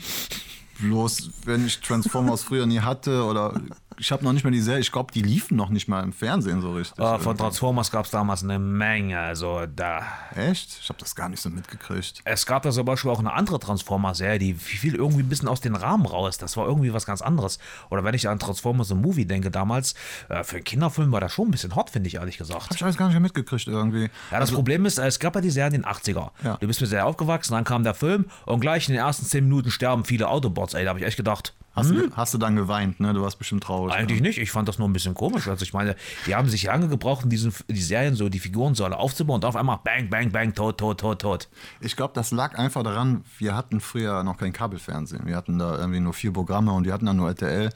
Bloß, 0.79 1.31
wenn 1.45 1.65
ich 1.65 1.79
Transformers 1.81 2.43
früher 2.43 2.65
nie 2.65 2.79
hatte 2.79 3.23
oder 3.25 3.53
ich 3.99 4.11
habe 4.13 4.23
noch 4.23 4.31
nicht 4.31 4.43
mal 4.43 4.51
die 4.51 4.61
Serie, 4.61 4.79
ich 4.79 4.91
glaube, 4.91 5.11
die 5.13 5.21
liefen 5.21 5.57
noch 5.57 5.69
nicht 5.69 5.87
mal 5.89 6.01
im 6.03 6.13
Fernsehen 6.13 6.61
so 6.61 6.73
richtig. 6.73 7.03
Äh, 7.03 7.19
von 7.19 7.37
Transformers 7.37 7.91
gab 7.91 8.05
es 8.05 8.11
damals 8.11 8.43
eine 8.43 8.57
Menge. 8.57 9.19
Also 9.19 9.65
da. 9.65 10.03
Echt? 10.35 10.79
Ich 10.81 10.89
habe 10.89 10.99
das 10.99 11.15
gar 11.15 11.27
nicht 11.27 11.41
so 11.41 11.49
mitgekriegt. 11.49 12.21
Es 12.23 12.45
gab 12.45 12.63
da 12.63 12.71
zum 12.71 12.85
Beispiel 12.85 13.11
auch 13.11 13.19
eine 13.19 13.33
andere 13.33 13.59
Transformers-Serie, 13.59 14.39
die 14.39 14.53
fiel 14.53 14.95
irgendwie 14.95 15.23
ein 15.23 15.29
bisschen 15.29 15.49
aus 15.49 15.59
den 15.59 15.75
Rahmen 15.75 16.05
raus. 16.05 16.37
Das 16.37 16.55
war 16.55 16.65
irgendwie 16.65 16.93
was 16.93 17.05
ganz 17.05 17.21
anderes. 17.21 17.59
Oder 17.89 18.03
wenn 18.05 18.15
ich 18.15 18.29
an 18.29 18.39
Transformers 18.39 18.89
im 18.91 19.01
Movie 19.01 19.25
denke 19.25 19.51
damals, 19.51 19.95
äh, 20.29 20.43
für 20.43 20.57
einen 20.57 20.63
Kinderfilm 20.63 21.11
war 21.11 21.19
das 21.19 21.33
schon 21.33 21.49
ein 21.49 21.51
bisschen 21.51 21.75
hot, 21.75 21.89
finde 21.89 22.07
ich 22.07 22.15
ehrlich 22.15 22.37
gesagt. 22.37 22.69
Hab 22.69 22.75
ich 22.75 22.83
alles 22.83 22.95
gar 22.95 23.07
nicht 23.07 23.15
mehr 23.15 23.21
mitgekriegt 23.21 23.67
irgendwie. 23.67 24.09
Ja, 24.31 24.39
das 24.39 24.51
Problem 24.51 24.85
ist, 24.85 24.97
es 24.97 25.19
gab 25.19 25.35
ja 25.35 25.41
die 25.41 25.49
Serie 25.49 25.75
in 25.75 25.81
den 25.81 25.85
80er. 25.85 26.29
Ja. 26.43 26.57
Du 26.57 26.67
bist 26.67 26.79
mit 26.79 26.89
der 26.89 26.99
Serie 26.99 27.05
aufgewachsen, 27.05 27.53
dann 27.53 27.65
kam 27.65 27.83
der 27.83 27.93
Film 27.93 28.25
und 28.45 28.61
gleich 28.61 28.87
in 28.87 28.93
den 28.93 29.03
ersten 29.03 29.25
10 29.25 29.43
Minuten 29.43 29.71
sterben 29.71 30.05
viele 30.05 30.29
Autobots. 30.29 30.68
Ey, 30.73 30.83
da 30.83 30.89
habe 30.89 30.99
ich 30.99 31.05
echt 31.05 31.17
gedacht, 31.17 31.53
Hast, 31.75 31.91
du, 31.91 32.11
hast 32.13 32.33
du 32.33 32.37
dann 32.37 32.55
geweint, 32.55 32.99
ne? 32.99 33.13
Du 33.13 33.21
warst 33.21 33.37
bestimmt 33.37 33.63
traurig. 33.63 33.93
eigentlich 33.93 34.21
nicht. 34.21 34.37
Ich 34.37 34.51
fand 34.51 34.67
das 34.67 34.79
nur 34.79 34.89
ein 34.89 34.93
bisschen 34.93 35.13
komisch. 35.13 35.47
Also 35.47 35.63
ich 35.63 35.73
meine, 35.73 35.95
die 36.25 36.35
haben 36.35 36.49
sich 36.49 36.63
lange 36.63 36.87
gebraucht, 36.87 37.23
in 37.23 37.29
diesen, 37.29 37.53
die 37.67 37.81
Serien 37.81 38.15
so, 38.15 38.27
die 38.27 38.39
Figuren 38.39 38.75
so 38.75 38.85
alle 38.85 38.97
aufzubauen 38.97 39.35
und 39.35 39.45
auf 39.45 39.55
einmal 39.55 39.79
bang, 39.83 40.09
bang, 40.09 40.31
bang, 40.31 40.53
tot, 40.53 40.77
tot, 40.79 40.99
tot, 40.99 41.21
tot. 41.21 41.49
Ich 41.79 41.95
glaube, 41.95 42.13
das 42.15 42.31
lag 42.31 42.57
einfach 42.57 42.83
daran, 42.83 43.23
wir 43.37 43.55
hatten 43.55 43.79
früher 43.79 44.23
noch 44.23 44.37
kein 44.37 44.51
Kabelfernsehen. 44.51 45.25
Wir 45.25 45.35
hatten 45.35 45.59
da 45.59 45.77
irgendwie 45.77 45.99
nur 45.99 46.13
vier 46.13 46.33
Programme 46.33 46.71
und 46.73 46.85
wir 46.85 46.93
hatten 46.93 47.05
dann 47.05 47.17
nur 47.17 47.29
RTL. 47.29 47.69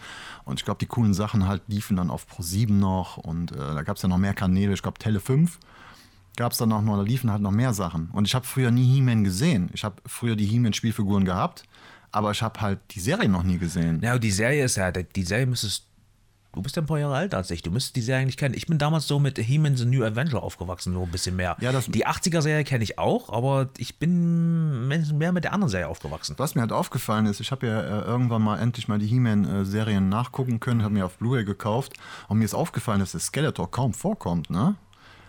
Und 0.43 0.59
ich 0.59 0.65
glaube, 0.65 0.79
die 0.79 0.87
coolen 0.87 1.13
Sachen 1.13 1.47
halt 1.47 1.61
liefen 1.67 1.95
dann 1.95 2.09
auf 2.09 2.25
Pro7 2.25 2.71
noch 2.71 3.17
und 3.17 3.51
äh, 3.51 3.57
da 3.57 3.83
gab 3.83 3.97
es 3.97 4.01
ja 4.01 4.09
noch 4.09 4.17
mehr 4.17 4.33
Kanäle. 4.33 4.73
Ich 4.73 4.81
glaube, 4.81 4.99
Tele 4.99 5.19
5 5.19 5.59
gab 6.35 6.51
es 6.51 6.57
dann 6.57 6.69
noch, 6.69 6.83
da 6.83 7.01
liefen 7.01 7.31
halt 7.31 7.41
noch 7.41 7.51
mehr 7.51 7.73
Sachen. 7.73 8.09
Und 8.11 8.27
ich 8.27 8.35
habe 8.35 8.45
früher 8.45 8.71
nie 8.71 8.85
He-Man 8.91 9.23
gesehen. 9.23 9.69
Ich 9.73 9.83
habe 9.83 9.95
früher 10.05 10.35
die 10.35 10.45
He-Man-Spielfiguren 10.45 11.25
gehabt, 11.25 11.63
aber 12.13 12.31
ich 12.31 12.41
habe 12.41 12.61
halt 12.61 12.79
die 12.91 12.99
Serie 13.01 13.27
noch 13.27 13.43
nie 13.43 13.57
gesehen. 13.57 13.99
Ja, 14.01 14.17
die 14.17 14.31
Serie 14.31 14.63
ist 14.63 14.77
ja, 14.77 14.91
die 14.91 15.23
Serie 15.23 15.45
müsstest. 15.45 15.87
Du 16.55 16.61
bist 16.61 16.75
ja 16.75 16.83
ein 16.83 16.85
paar 16.85 16.99
Jahre 16.99 17.17
älter 17.19 17.37
als 17.37 17.49
ich. 17.49 17.63
Du 17.63 17.71
müsstest 17.71 17.95
die 17.95 18.01
Serie 18.01 18.21
eigentlich 18.21 18.37
kennen. 18.37 18.53
Ich 18.53 18.67
bin 18.67 18.77
damals 18.77 19.07
so 19.07 19.17
mit 19.17 19.39
He-Man 19.39 19.75
The 19.75 19.85
New 19.85 20.03
Avenger 20.05 20.43
aufgewachsen, 20.43 20.93
so 20.93 21.01
ein 21.01 21.09
bisschen 21.09 21.35
mehr. 21.35 21.57
Ja, 21.59 21.71
das- 21.71 21.87
die 21.87 22.05
80er-Serie 22.05 22.63
kenne 22.63 22.83
ich 22.83 22.99
auch, 22.99 23.33
aber 23.33 23.69
ich 23.79 23.97
bin 23.97 24.87
mehr 24.87 25.31
mit 25.31 25.43
der 25.45 25.53
anderen 25.53 25.71
Serie 25.71 25.87
aufgewachsen. 25.87 26.35
Was 26.37 26.53
mir 26.53 26.61
halt 26.61 26.71
aufgefallen 26.71 27.25
ist, 27.25 27.39
ich 27.39 27.49
habe 27.51 27.65
ja 27.65 27.81
äh, 27.81 28.01
irgendwann 28.03 28.43
mal 28.43 28.59
endlich 28.59 28.87
mal 28.87 28.99
die 28.99 29.07
He-Man-Serien 29.07 30.09
nachgucken 30.09 30.59
können, 30.59 30.83
habe 30.83 30.93
mir 30.93 31.07
auf 31.07 31.17
Blu-ray 31.17 31.43
gekauft 31.43 31.93
und 32.27 32.37
mir 32.37 32.45
ist 32.45 32.53
aufgefallen, 32.53 32.99
dass 32.99 33.13
der 33.13 33.21
Skeletor 33.21 33.71
kaum 33.71 33.93
vorkommt, 33.95 34.51
ne? 34.51 34.75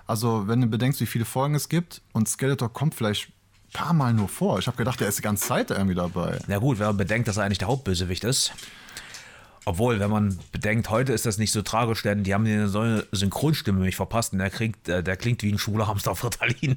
Also, 0.07 0.47
wenn 0.47 0.61
du 0.61 0.67
bedenkst, 0.67 1.01
wie 1.01 1.07
viele 1.07 1.25
Folgen 1.25 1.55
es 1.55 1.71
gibt 1.71 2.03
und 2.13 2.29
Skeletor 2.29 2.71
kommt 2.71 2.95
vielleicht 2.95 3.33
paar 3.75 3.93
Mal 3.93 4.15
nur 4.15 4.29
vor. 4.29 4.59
Ich 4.59 4.67
habe 4.67 4.79
gedacht, 4.79 5.01
der 5.01 5.09
ist 5.09 5.19
die 5.19 5.23
ganze 5.23 5.47
Zeit 5.47 5.71
irgendwie 5.71 5.95
dabei. 5.95 6.39
Na 6.47 6.59
gut, 6.59 6.79
wenn 6.79 6.87
man 6.87 6.97
bedenkt, 6.97 7.29
dass 7.29 7.37
er 7.37 7.45
eigentlich 7.45 7.59
der 7.59 7.69
Hauptbösewicht 7.69 8.25
ist. 8.25 8.53
Obwohl, 9.67 9.99
wenn 9.99 10.11
man 10.11 10.39
bedenkt, 10.53 10.89
heute 10.91 11.13
ist 11.13 11.27
das 11.27 11.39
nicht 11.39 11.53
so 11.53 11.61
tragisch, 11.63 12.03
denn 12.03 12.23
die 12.23 12.33
haben 12.33 12.47
eine 12.47 12.69
so 12.69 13.03
Synchronstimme 13.13 13.79
nämlich 13.79 13.97
verpasst 13.97 14.33
und 14.33 14.39
der, 14.39 14.51
kriegt, 14.51 14.89
äh, 14.89 15.03
der 15.03 15.17
klingt 15.17 15.43
wie 15.43 15.53
ein 15.53 15.59
schwuler 15.59 15.87
Hamster 15.87 16.13
auf 16.13 16.25
Ritalin. 16.25 16.77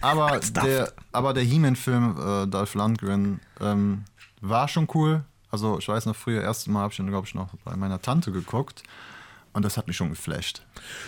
Aber 0.00 0.40
der, 0.64 0.92
aber 1.12 1.32
der 1.32 1.44
He-Man-Film, 1.44 2.16
äh, 2.18 2.46
Dolph 2.46 2.74
Lundgren, 2.74 3.40
ähm, 3.60 4.04
war 4.40 4.68
schon 4.68 4.88
cool. 4.94 5.24
Also, 5.50 5.78
ich 5.78 5.88
weiß 5.88 6.06
noch, 6.06 6.16
früher, 6.16 6.42
erstes 6.42 6.66
Mal 6.66 6.80
habe 6.80 6.92
ich 6.92 6.98
ihn, 6.98 7.06
glaube 7.06 7.26
ich, 7.26 7.34
noch 7.34 7.48
bei 7.64 7.76
meiner 7.76 8.00
Tante 8.00 8.32
geguckt 8.32 8.82
und 9.56 9.64
das 9.64 9.76
hat 9.78 9.88
mich 9.88 9.96
schon 9.96 10.10
geflasht. 10.10 10.62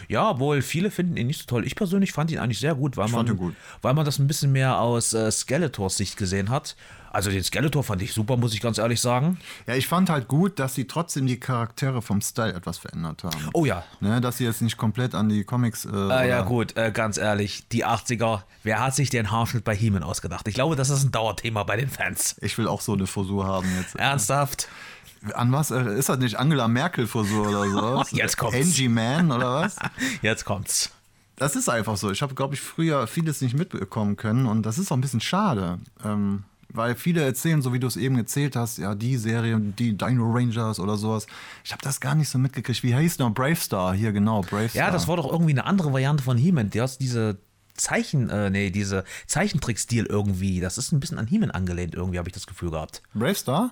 Ja, 0.08 0.30
obwohl 0.30 0.62
viele 0.62 0.90
finden 0.90 1.18
ihn 1.18 1.26
nicht 1.26 1.40
so 1.40 1.46
toll. 1.46 1.66
Ich 1.66 1.76
persönlich 1.76 2.12
fand 2.12 2.30
ihn 2.30 2.38
eigentlich 2.38 2.58
sehr 2.58 2.74
gut, 2.74 2.96
weil, 2.96 3.08
man, 3.08 3.36
gut. 3.36 3.54
weil 3.82 3.92
man 3.92 4.06
das 4.06 4.18
ein 4.18 4.26
bisschen 4.26 4.52
mehr 4.52 4.80
aus 4.80 5.12
äh, 5.12 5.30
Skeletors 5.30 5.98
Sicht 5.98 6.16
gesehen 6.16 6.48
hat. 6.48 6.74
Also 7.10 7.30
den 7.30 7.42
Skeletor 7.42 7.82
fand 7.84 8.02
ich 8.02 8.12
super, 8.12 8.36
muss 8.36 8.54
ich 8.54 8.60
ganz 8.60 8.78
ehrlich 8.78 9.00
sagen. 9.00 9.38
Ja, 9.66 9.74
ich 9.74 9.86
fand 9.86 10.10
halt 10.10 10.28
gut, 10.28 10.58
dass 10.58 10.74
sie 10.74 10.86
trotzdem 10.86 11.26
die 11.26 11.40
Charaktere 11.40 12.02
vom 12.02 12.20
Style 12.20 12.52
etwas 12.52 12.78
verändert 12.78 13.24
haben. 13.24 13.50
Oh 13.54 13.64
ja. 13.64 13.84
Ne, 14.00 14.20
dass 14.20 14.38
sie 14.38 14.44
jetzt 14.44 14.62
nicht 14.62 14.76
komplett 14.76 15.14
an 15.14 15.28
die 15.28 15.44
Comics. 15.44 15.84
Äh, 15.84 15.88
Ah, 15.90 16.24
ja, 16.24 16.42
gut, 16.42 16.76
äh, 16.76 16.90
ganz 16.90 17.16
ehrlich, 17.16 17.68
die 17.68 17.84
80er, 17.84 18.42
wer 18.62 18.80
hat 18.80 18.94
sich 18.94 19.10
den 19.10 19.30
Haarschnitt 19.30 19.64
bei 19.64 19.74
He-Man 19.74 20.02
ausgedacht? 20.02 20.48
Ich 20.48 20.54
glaube, 20.54 20.76
das 20.76 20.90
ist 20.90 21.04
ein 21.04 21.10
Dauerthema 21.10 21.64
bei 21.64 21.76
den 21.76 21.88
Fans. 21.88 22.36
Ich 22.40 22.56
will 22.58 22.66
auch 22.68 22.80
so 22.80 22.92
eine 22.94 23.06
Frisur 23.06 23.46
haben 23.46 23.68
jetzt. 23.78 23.96
Ernsthaft? 23.96 24.68
An 25.34 25.52
was? 25.52 25.70
äh, 25.70 25.98
Ist 25.98 26.08
das 26.08 26.18
nicht 26.18 26.36
Angela 26.38 26.68
Merkel-Frisur 26.68 27.48
oder 27.48 28.04
so? 28.04 28.04
Jetzt 28.16 28.36
kommt's. 28.36 28.56
Angie 28.56 28.88
Man 28.88 29.30
oder 29.32 29.52
was? 29.54 29.76
Jetzt 30.22 30.44
kommt's. 30.44 30.90
Das 31.36 31.54
ist 31.56 31.68
einfach 31.68 31.96
so. 31.96 32.10
Ich 32.10 32.22
habe, 32.22 32.34
glaube 32.34 32.54
ich, 32.54 32.60
früher 32.60 33.06
vieles 33.06 33.40
nicht 33.40 33.56
mitbekommen 33.56 34.16
können 34.16 34.46
und 34.46 34.64
das 34.64 34.78
ist 34.78 34.90
auch 34.90 34.96
ein 34.96 35.00
bisschen 35.00 35.20
schade. 35.20 35.78
Ähm, 36.04 36.44
weil 36.70 36.94
viele 36.96 37.22
erzählen, 37.22 37.62
so 37.62 37.72
wie 37.72 37.78
du 37.78 37.86
es 37.86 37.96
eben 37.96 38.16
erzählt 38.18 38.54
hast, 38.56 38.78
ja, 38.78 38.94
die 38.94 39.16
Serie, 39.16 39.58
die 39.58 39.96
Dino 39.96 40.30
Rangers 40.30 40.78
oder 40.80 40.96
sowas. 40.96 41.26
Ich 41.64 41.72
habe 41.72 41.82
das 41.82 42.00
gar 42.00 42.14
nicht 42.14 42.28
so 42.28 42.38
mitgekriegt. 42.38 42.82
Wie 42.82 42.94
heißt 42.94 43.20
noch? 43.20 43.32
Brave 43.32 43.56
Star, 43.56 43.94
hier 43.94 44.12
genau, 44.12 44.42
Brave 44.42 44.68
Star. 44.68 44.86
Ja, 44.86 44.90
das 44.90 45.08
war 45.08 45.16
doch 45.16 45.30
irgendwie 45.30 45.52
eine 45.52 45.64
andere 45.64 45.92
Variante 45.92 46.22
von 46.22 46.36
He-Man. 46.36 46.70
Du 46.70 46.82
hast 46.82 46.98
diese 46.98 47.38
Zeichen, 47.78 48.28
äh, 48.28 48.50
nee, 48.50 48.70
diese 48.70 49.04
Zeichentrickstil 49.26 50.04
irgendwie. 50.06 50.60
Das 50.60 50.78
ist 50.78 50.92
ein 50.92 51.00
bisschen 51.00 51.18
an 51.18 51.26
He-Man 51.26 51.50
angelehnt, 51.50 51.94
irgendwie, 51.94 52.18
habe 52.18 52.28
ich 52.28 52.34
das 52.34 52.46
Gefühl 52.46 52.70
gehabt. 52.70 53.02
Brave 53.14 53.34
Star? 53.34 53.70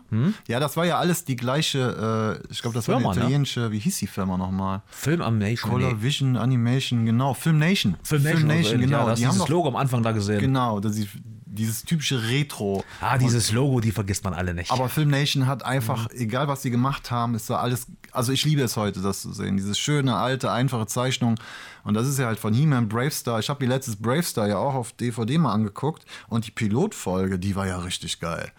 Ja, 0.48 0.60
das 0.60 0.76
war 0.76 0.86
ja 0.86 0.98
alles 0.98 1.24
die 1.24 1.36
gleiche, 1.36 2.40
äh, 2.42 2.52
ich 2.52 2.62
glaube, 2.62 2.74
das 2.74 2.88
war 2.88 2.96
Firma, 2.96 3.10
eine 3.10 3.18
ne? 3.20 3.24
italienische, 3.26 3.70
wie 3.72 3.78
hieß 3.78 3.98
die 3.98 4.06
Firma 4.06 4.36
nochmal? 4.36 4.82
Film 4.88 5.22
Animation. 5.22 5.70
Color 5.72 5.92
Nee. 5.94 6.02
Vision 6.02 6.36
Animation, 6.36 7.04
genau. 7.04 7.34
Film 7.34 7.58
Nation. 7.58 7.96
Filmation, 8.02 8.50
also, 8.50 8.78
genau. 8.78 8.98
Ja, 9.00 9.06
das 9.06 9.18
die 9.18 9.26
haben 9.26 9.38
doch, 9.38 9.48
Logo 9.48 9.68
am 9.68 9.76
Anfang 9.76 10.02
da 10.02 10.12
gesehen. 10.12 10.40
Genau, 10.40 10.80
das 10.80 10.96
ist 10.96 11.08
dieses 11.46 11.84
typische 11.84 12.28
Retro. 12.28 12.84
Ah, 13.00 13.16
dieses 13.16 13.50
Logo, 13.50 13.80
die 13.80 13.90
vergisst 13.90 14.24
man 14.24 14.34
alle 14.34 14.52
nicht. 14.52 14.70
Aber 14.70 14.88
Film 14.90 15.08
Nation 15.08 15.46
hat 15.46 15.64
einfach, 15.64 16.10
Mhm. 16.12 16.18
egal 16.20 16.48
was 16.48 16.60
sie 16.62 16.70
gemacht 16.70 17.10
haben, 17.10 17.34
ist 17.34 17.48
da 17.48 17.56
alles. 17.56 17.86
Also 18.12 18.32
ich 18.32 18.44
liebe 18.44 18.62
es 18.62 18.76
heute, 18.76 19.00
das 19.00 19.22
zu 19.22 19.32
sehen. 19.32 19.56
Diese 19.56 19.74
schöne, 19.74 20.16
alte, 20.16 20.50
einfache 20.52 20.86
Zeichnung. 20.86 21.36
Und 21.86 21.94
das 21.94 22.08
ist 22.08 22.18
ja 22.18 22.26
halt 22.26 22.40
von 22.40 22.52
He-Man 22.52 22.88
Brave 22.88 23.12
Star. 23.12 23.38
Ich 23.38 23.48
habe 23.48 23.60
die 23.64 23.66
letztes 23.66 23.94
Brave 23.94 24.24
Star 24.24 24.48
ja 24.48 24.58
auch 24.58 24.74
auf 24.74 24.90
DVD 24.92 25.38
mal 25.38 25.52
angeguckt. 25.52 26.04
Und 26.28 26.44
die 26.44 26.50
Pilotfolge, 26.50 27.38
die 27.38 27.54
war 27.54 27.68
ja 27.68 27.78
richtig 27.78 28.18
geil. 28.18 28.50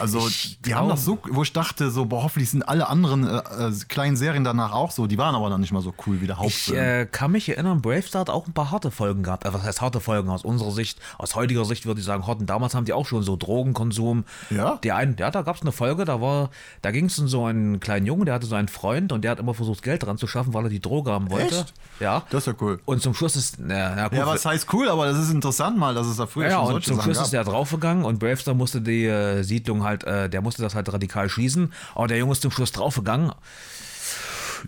Also, 0.00 0.28
die 0.64 0.74
haben 0.74 0.88
das 0.88 1.04
so, 1.04 1.18
wo 1.30 1.44
ich 1.44 1.52
dachte, 1.52 1.92
so, 1.92 2.06
boah, 2.06 2.24
hoffentlich 2.24 2.50
sind 2.50 2.68
alle 2.68 2.88
anderen 2.88 3.24
äh, 3.24 3.38
äh, 3.38 3.72
kleinen 3.88 4.16
Serien 4.16 4.42
danach 4.42 4.72
auch 4.72 4.90
so. 4.90 5.06
Die 5.06 5.16
waren 5.16 5.36
aber 5.36 5.48
dann 5.48 5.60
nicht 5.60 5.70
mal 5.72 5.80
so 5.80 5.94
cool 6.06 6.20
wie 6.20 6.26
der 6.26 6.34
ich 6.36 6.42
Hauptfilm. 6.42 6.78
äh, 6.78 7.06
kann 7.06 7.30
mich 7.30 7.48
erinnern, 7.48 7.80
Brave 7.82 8.02
Star 8.02 8.22
hat 8.22 8.30
auch 8.30 8.48
ein 8.48 8.52
paar 8.52 8.72
harte 8.72 8.90
Folgen 8.90 9.22
gehabt. 9.22 9.46
Also, 9.46 9.58
was 9.58 9.64
heißt 9.64 9.80
harte 9.80 10.00
Folgen 10.00 10.28
aus 10.28 10.44
unserer 10.44 10.72
Sicht? 10.72 10.98
Aus 11.18 11.36
heutiger 11.36 11.64
Sicht 11.64 11.86
würde 11.86 12.00
ich 12.00 12.06
sagen. 12.06 12.24
Und 12.24 12.50
damals 12.50 12.74
haben 12.74 12.84
die 12.84 12.92
auch 12.92 13.06
schon 13.06 13.22
so 13.22 13.36
Drogenkonsum. 13.36 14.24
Ja? 14.50 14.80
Die 14.82 14.90
einen, 14.90 15.16
ja, 15.18 15.30
da 15.30 15.42
gab 15.42 15.54
es 15.54 15.62
eine 15.62 15.70
Folge, 15.70 16.04
da 16.04 16.20
war, 16.20 16.50
da 16.82 16.90
ging 16.90 17.06
es 17.06 17.18
um 17.20 17.28
so 17.28 17.44
einen 17.44 17.78
kleinen 17.78 18.06
Jungen, 18.06 18.24
der 18.24 18.34
hatte 18.34 18.46
so 18.46 18.56
einen 18.56 18.68
Freund 18.68 19.12
und 19.12 19.22
der 19.22 19.30
hat 19.30 19.38
immer 19.38 19.54
versucht, 19.54 19.82
Geld 19.82 20.02
dran 20.02 20.18
zu 20.18 20.26
schaffen, 20.26 20.52
weil 20.52 20.64
er 20.64 20.70
die 20.70 20.80
Droge 20.80 21.12
haben 21.12 21.30
wollte. 21.30 21.60
Echt? 21.60 21.74
Ja. 22.00 22.24
Das 22.30 22.42
ist 22.42 22.46
ja 22.46 22.54
cool. 22.60 22.71
Und 22.84 23.02
zum 23.02 23.14
Schluss 23.14 23.36
ist, 23.36 23.56
na, 23.58 23.94
na 23.94 24.08
gut, 24.08 24.18
Ja, 24.18 24.26
was 24.26 24.44
heißt 24.44 24.66
cool, 24.72 24.88
aber 24.88 25.06
das 25.06 25.18
ist 25.18 25.30
interessant 25.30 25.76
mal, 25.78 25.94
dass 25.94 26.06
es 26.06 26.16
da 26.16 26.26
früher 26.26 26.48
Ja, 26.48 26.64
schon 26.64 26.74
und 26.74 26.84
zum 26.84 26.96
Sachen 26.96 27.04
Schluss 27.04 27.16
gab. 27.18 27.24
ist 27.26 27.32
der 27.32 27.44
draufgegangen 27.44 28.04
und 28.04 28.18
Bravestar 28.18 28.54
musste 28.54 28.80
die 28.80 29.06
äh, 29.06 29.42
Siedlung 29.42 29.84
halt, 29.84 30.04
äh, 30.04 30.28
der 30.28 30.40
musste 30.40 30.62
das 30.62 30.74
halt 30.74 30.92
radikal 30.92 31.28
schließen. 31.28 31.72
Aber 31.94 32.08
der 32.08 32.18
Junge 32.18 32.32
ist 32.32 32.42
zum 32.42 32.50
Schluss 32.50 32.72
draufgegangen. 32.72 33.32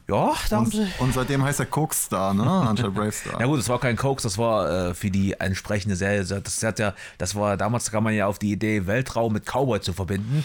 Ja, 0.08 0.32
da 0.50 0.56
haben 0.56 0.70
sie. 0.70 0.86
Und 0.98 1.14
seitdem 1.14 1.44
heißt 1.44 1.60
er 1.60 1.66
Cokestar, 1.66 2.34
ne? 2.34 2.42
Anstatt 2.44 2.92
Bravestar. 2.94 3.38
Ja 3.40 3.46
gut, 3.46 3.60
das 3.60 3.68
war 3.68 3.78
kein 3.78 3.96
Koks, 3.96 4.24
das 4.24 4.38
war 4.38 4.88
äh, 4.88 4.94
für 4.94 5.10
die 5.10 5.34
entsprechende 5.34 5.94
Serie. 5.94 6.24
Das 6.24 6.62
hat 6.64 6.78
ja, 6.80 6.94
das 7.18 7.34
war 7.36 7.56
damals 7.56 7.90
kam 7.92 8.04
man 8.04 8.12
ja 8.14 8.26
auf 8.26 8.38
die 8.40 8.50
Idee, 8.50 8.86
Weltraum 8.86 9.32
mit 9.32 9.44
Cowboy 9.46 9.80
zu 9.80 9.92
verbinden. 9.92 10.44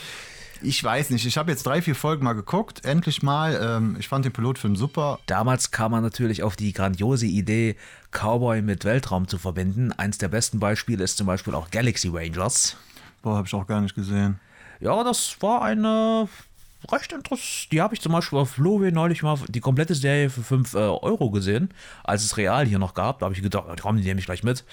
Ich 0.62 0.84
weiß 0.84 1.10
nicht. 1.12 1.26
Ich 1.26 1.38
habe 1.38 1.52
jetzt 1.52 1.66
drei, 1.66 1.82
vier 1.82 1.96
Folgen 1.96 2.26
mal 2.26 2.34
geguckt. 2.34 2.84
Endlich 2.84 3.24
mal. 3.24 3.60
Ähm, 3.62 3.96
ich 3.98 4.08
fand 4.08 4.26
den 4.26 4.34
Pilotfilm 4.34 4.76
super. 4.76 5.20
Damals 5.26 5.72
kam 5.72 5.92
man 5.92 6.04
natürlich 6.04 6.44
auf 6.44 6.56
die 6.56 6.74
grandiose 6.74 7.28
Idee, 7.28 7.78
Cowboy 8.12 8.62
mit 8.62 8.84
Weltraum 8.84 9.28
zu 9.28 9.38
verbinden. 9.38 9.94
Eins 9.94 10.18
der 10.18 10.28
besten 10.28 10.60
Beispiele 10.60 11.04
ist 11.04 11.18
zum 11.18 11.28
Beispiel 11.28 11.56
auch 11.56 11.72
Galaxy 11.72 12.10
Rangers. 12.10 12.76
Boah, 13.22 13.38
habe 13.38 13.48
ich 13.48 13.54
auch 13.54 13.68
gar 13.68 13.80
nicht 13.80 13.96
gesehen. 13.96 14.40
Ja, 14.82 15.04
das 15.04 15.38
war 15.42 15.62
eine 15.62 16.28
recht 16.92 17.12
interessant. 17.12 17.72
Die 17.72 17.82
habe 17.82 17.94
ich 17.94 18.02
zum 18.02 18.12
Beispiel 18.12 18.40
auf 18.40 18.58
Lowe 18.58 18.92
neulich 18.92 19.24
mal 19.24 19.38
die 19.48 19.60
komplette 19.62 19.96
Serie 19.96 20.30
für 20.30 20.44
5 20.44 20.74
äh, 20.74 20.78
Euro 20.78 21.30
gesehen, 21.32 21.74
als 22.04 22.24
es 22.24 22.38
real 22.38 22.66
hier 22.66 22.80
noch 22.80 22.94
gab. 22.94 23.20
Da 23.20 23.26
habe 23.26 23.36
ich 23.36 23.42
gedacht, 23.42 23.66
komm, 23.82 23.98
die 23.98 24.04
nehme 24.04 24.20
ich 24.20 24.26
gleich 24.26 24.44
mit. 24.44 24.66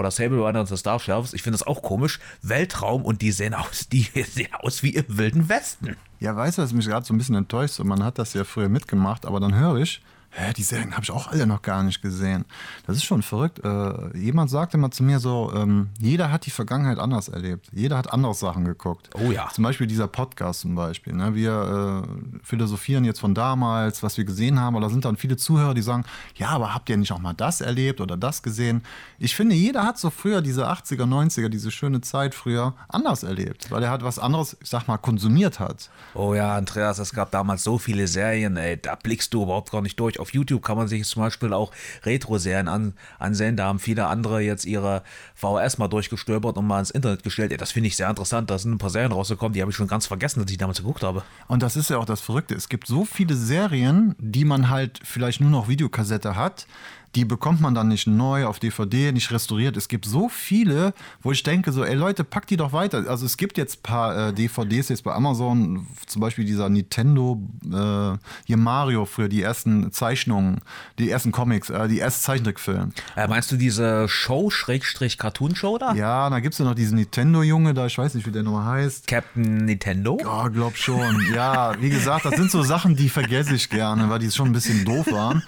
Oder 0.00 0.10
Sable 0.10 0.38
Runners 0.38 0.70
the 0.70 0.78
Starships. 0.78 1.34
Ich 1.34 1.42
finde 1.42 1.58
das 1.58 1.66
auch 1.66 1.82
komisch. 1.82 2.20
Weltraum 2.40 3.04
und 3.04 3.20
die 3.20 3.32
sehen 3.32 3.52
aus, 3.52 3.86
die 3.86 4.02
sehen 4.32 4.48
aus 4.54 4.82
wie 4.82 4.94
im 4.94 5.04
Wilden 5.08 5.50
Westen. 5.50 5.94
Ja, 6.20 6.34
weißt 6.34 6.56
du, 6.56 6.62
was 6.62 6.72
mich 6.72 6.86
gerade 6.86 7.04
so 7.04 7.12
ein 7.12 7.18
bisschen 7.18 7.34
enttäuscht? 7.34 7.74
So, 7.74 7.84
man 7.84 8.02
hat 8.02 8.18
das 8.18 8.32
ja 8.32 8.44
früher 8.44 8.70
mitgemacht, 8.70 9.26
aber 9.26 9.40
dann 9.40 9.54
höre 9.54 9.76
ich, 9.76 10.00
hä, 10.30 10.52
die 10.56 10.62
Serien 10.62 10.92
habe 10.92 11.02
ich 11.02 11.10
auch 11.10 11.28
alle 11.28 11.46
noch 11.46 11.62
gar 11.62 11.82
nicht 11.82 12.02
gesehen. 12.02 12.44
Das 12.86 12.96
ist 12.96 13.04
schon 13.04 13.22
verrückt. 13.22 13.60
Äh, 13.64 14.16
jemand 14.16 14.50
sagte 14.50 14.78
mal 14.78 14.90
zu 14.90 15.02
mir 15.02 15.18
so, 15.18 15.52
ähm, 15.54 15.90
jeder 15.98 16.30
hat 16.30 16.46
die 16.46 16.50
Vergangenheit 16.50 16.98
anders 16.98 17.28
erlebt. 17.28 17.68
Jeder 17.72 17.98
hat 17.98 18.12
andere 18.12 18.34
Sachen 18.34 18.64
geguckt. 18.64 19.10
Oh 19.14 19.30
ja. 19.30 19.48
Zum 19.52 19.64
Beispiel 19.64 19.86
dieser 19.86 20.06
Podcast 20.08 20.60
zum 20.60 20.74
Beispiel. 20.74 21.14
Ne? 21.14 21.34
Wir 21.34 22.04
äh, 22.04 22.38
philosophieren 22.44 23.04
jetzt 23.04 23.20
von 23.20 23.34
damals, 23.34 24.02
was 24.02 24.16
wir 24.16 24.24
gesehen 24.24 24.60
haben, 24.60 24.80
da 24.80 24.88
sind 24.88 25.04
dann 25.04 25.16
viele 25.16 25.36
Zuhörer, 25.36 25.74
die 25.74 25.82
sagen, 25.82 26.04
ja, 26.36 26.48
aber 26.50 26.74
habt 26.74 26.88
ihr 26.88 26.96
nicht 26.96 27.12
auch 27.12 27.18
mal 27.18 27.34
das 27.34 27.60
erlebt 27.60 28.00
oder 28.00 28.16
das 28.16 28.42
gesehen? 28.42 28.82
Ich 29.18 29.34
finde, 29.34 29.54
jeder 29.54 29.84
hat 29.84 29.98
so 29.98 30.10
früher 30.10 30.42
diese 30.42 30.68
80er, 30.68 31.04
90er, 31.04 31.48
diese 31.48 31.70
schöne 31.70 32.00
Zeit 32.00 32.34
früher 32.34 32.74
anders 32.88 33.22
erlebt, 33.22 33.70
weil 33.70 33.82
er 33.82 33.90
hat 33.90 34.04
was 34.04 34.18
anderes, 34.18 34.56
ich 34.62 34.68
sag 34.68 34.86
mal, 34.86 34.98
konsumiert 34.98 35.58
hat. 35.60 35.90
Oh 36.14 36.34
ja, 36.34 36.56
Andreas, 36.56 36.98
es 36.98 37.12
gab 37.12 37.30
damals 37.30 37.64
so 37.64 37.78
viele 37.78 38.06
Serien, 38.06 38.56
ey, 38.56 38.80
da 38.80 38.94
blickst 38.94 39.34
du 39.34 39.42
überhaupt 39.42 39.72
gar 39.72 39.82
nicht 39.82 39.98
durch. 39.98 40.19
Auf 40.20 40.32
YouTube 40.32 40.62
kann 40.62 40.76
man 40.76 40.88
sich 40.88 41.04
zum 41.06 41.22
Beispiel 41.22 41.52
auch 41.52 41.72
Retro-Serien 42.04 42.68
an, 42.68 42.94
ansehen. 43.18 43.56
Da 43.56 43.66
haben 43.66 43.78
viele 43.78 44.06
andere 44.06 44.40
jetzt 44.40 44.64
ihre 44.64 45.02
VHS 45.34 45.78
mal 45.78 45.88
durchgestöbert 45.88 46.56
und 46.56 46.66
mal 46.66 46.80
ins 46.80 46.90
Internet 46.90 47.22
gestellt. 47.22 47.52
Ey, 47.52 47.58
das 47.58 47.72
finde 47.72 47.88
ich 47.88 47.96
sehr 47.96 48.08
interessant. 48.08 48.50
Da 48.50 48.58
sind 48.58 48.72
ein 48.72 48.78
paar 48.78 48.90
Serien 48.90 49.12
rausgekommen, 49.12 49.52
die 49.52 49.60
habe 49.60 49.70
ich 49.70 49.76
schon 49.76 49.88
ganz 49.88 50.06
vergessen, 50.06 50.42
dass 50.42 50.50
ich 50.50 50.58
damals 50.58 50.78
geguckt 50.78 51.02
habe. 51.02 51.22
Und 51.48 51.62
das 51.62 51.76
ist 51.76 51.90
ja 51.90 51.98
auch 51.98 52.04
das 52.04 52.20
Verrückte. 52.20 52.54
Es 52.54 52.68
gibt 52.68 52.86
so 52.86 53.04
viele 53.04 53.34
Serien, 53.34 54.14
die 54.18 54.44
man 54.44 54.70
halt 54.70 55.00
vielleicht 55.02 55.40
nur 55.40 55.50
noch 55.50 55.68
Videokassette 55.68 56.36
hat. 56.36 56.66
Die 57.14 57.24
bekommt 57.24 57.60
man 57.60 57.74
dann 57.74 57.88
nicht 57.88 58.06
neu 58.06 58.46
auf 58.46 58.60
DVD, 58.60 59.10
nicht 59.10 59.30
restauriert. 59.32 59.76
Es 59.76 59.88
gibt 59.88 60.04
so 60.04 60.28
viele, 60.28 60.94
wo 61.22 61.32
ich 61.32 61.42
denke, 61.42 61.72
so, 61.72 61.84
ey 61.84 61.94
Leute, 61.94 62.22
packt 62.22 62.50
die 62.50 62.56
doch 62.56 62.72
weiter. 62.72 63.04
Also 63.08 63.26
es 63.26 63.36
gibt 63.36 63.58
jetzt 63.58 63.78
ein 63.78 63.82
paar 63.82 64.28
äh, 64.28 64.32
DVDs 64.32 64.88
jetzt 64.90 65.02
bei 65.02 65.12
Amazon, 65.12 65.86
zum 66.06 66.20
Beispiel 66.20 66.44
dieser 66.44 66.68
Nintendo, 66.68 67.42
äh, 67.64 68.16
hier 68.44 68.56
Mario 68.56 69.06
früher, 69.06 69.28
die 69.28 69.42
ersten 69.42 69.90
Zeichnungen, 69.90 70.60
die 70.98 71.10
ersten 71.10 71.32
Comics, 71.32 71.68
äh, 71.70 71.88
die 71.88 71.98
ersten 71.98 72.22
Zeichentrickfilme. 72.22 72.90
Äh, 73.16 73.26
meinst 73.26 73.50
du 73.50 73.56
diese 73.56 74.08
Show-Cartoon-Show 74.08 75.78
da? 75.78 75.94
Ja, 75.94 76.30
da 76.30 76.40
gibt 76.40 76.54
es 76.54 76.58
ja 76.58 76.64
noch 76.64 76.74
diesen 76.74 76.96
Nintendo-Junge 76.96 77.74
da, 77.74 77.86
ich 77.86 77.98
weiß 77.98 78.14
nicht, 78.14 78.26
wie 78.26 78.30
der 78.30 78.44
nochmal 78.44 78.82
heißt. 78.82 79.08
Captain 79.08 79.64
Nintendo? 79.64 80.18
Ja, 80.20 80.46
glaub 80.48 80.76
schon. 80.76 81.24
Ja, 81.34 81.74
wie 81.80 81.90
gesagt, 81.90 82.24
das 82.24 82.36
sind 82.36 82.50
so 82.50 82.62
Sachen, 82.62 82.94
die 82.94 83.08
vergesse 83.08 83.54
ich 83.54 83.68
gerne, 83.68 84.08
weil 84.08 84.20
die 84.20 84.30
schon 84.30 84.48
ein 84.48 84.52
bisschen 84.52 84.84
doof 84.84 85.10
waren. 85.10 85.42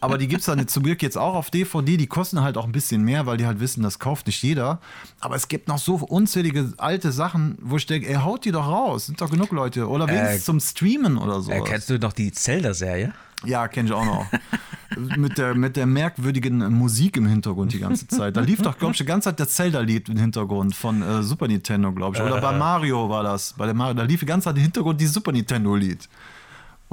Aber 0.00 0.18
die 0.18 0.28
gibt 0.28 0.40
es 0.40 0.46
dann 0.46 0.66
zum 0.66 0.82
Glück 0.82 0.93
jetzt 1.02 1.16
auch 1.18 1.34
auf 1.34 1.50
DVD. 1.50 1.96
Die 1.96 2.06
kosten 2.06 2.40
halt 2.42 2.56
auch 2.56 2.64
ein 2.64 2.72
bisschen 2.72 3.02
mehr, 3.02 3.26
weil 3.26 3.36
die 3.36 3.46
halt 3.46 3.60
wissen, 3.60 3.82
das 3.82 3.98
kauft 3.98 4.26
nicht 4.26 4.42
jeder. 4.42 4.80
Aber 5.20 5.36
es 5.36 5.48
gibt 5.48 5.68
noch 5.68 5.78
so 5.78 5.94
unzählige 5.96 6.72
alte 6.78 7.12
Sachen, 7.12 7.56
wo 7.60 7.76
ich 7.76 7.86
denke, 7.86 8.08
ey, 8.08 8.16
haut 8.16 8.44
die 8.44 8.52
doch 8.52 8.66
raus. 8.66 9.06
Sind 9.06 9.20
doch 9.20 9.30
genug 9.30 9.50
Leute. 9.52 9.88
Oder 9.88 10.06
wenigstens 10.08 10.42
Äh, 10.42 10.44
zum 10.44 10.60
Streamen 10.60 11.16
oder 11.18 11.40
so. 11.40 11.50
Äh, 11.50 11.60
kennst 11.62 11.90
du 11.90 11.98
noch 11.98 12.12
die 12.12 12.32
Zelda-Serie? 12.32 13.12
Ja, 13.44 13.68
kenne 13.68 13.88
ich 13.88 13.94
auch 13.94 14.04
noch. 14.06 14.26
mit, 15.16 15.36
der, 15.38 15.54
mit 15.54 15.76
der 15.76 15.86
merkwürdigen 15.86 16.72
Musik 16.72 17.16
im 17.16 17.26
Hintergrund 17.26 17.72
die 17.72 17.78
ganze 17.80 18.06
Zeit. 18.06 18.36
Da 18.36 18.40
lief 18.40 18.62
doch, 18.62 18.78
glaube 18.78 18.92
ich, 18.92 18.98
die 18.98 19.04
ganze 19.04 19.28
Zeit 19.30 19.40
das 19.40 19.50
Zelda-Lied 19.54 20.08
im 20.08 20.16
Hintergrund 20.16 20.74
von 20.74 21.02
äh, 21.02 21.22
Super 21.22 21.48
Nintendo, 21.48 21.92
glaube 21.92 22.16
ich. 22.16 22.22
Oder 22.22 22.40
bei 22.40 22.52
Mario 22.56 23.08
war 23.08 23.22
das. 23.22 23.52
Bei 23.56 23.66
der 23.66 23.74
Mario, 23.74 23.94
da 23.94 24.02
lief 24.04 24.20
die 24.20 24.26
ganze 24.26 24.46
Zeit 24.46 24.56
im 24.56 24.62
Hintergrund 24.62 25.00
die 25.00 25.06
Super 25.06 25.32
Nintendo-Lied. 25.32 26.08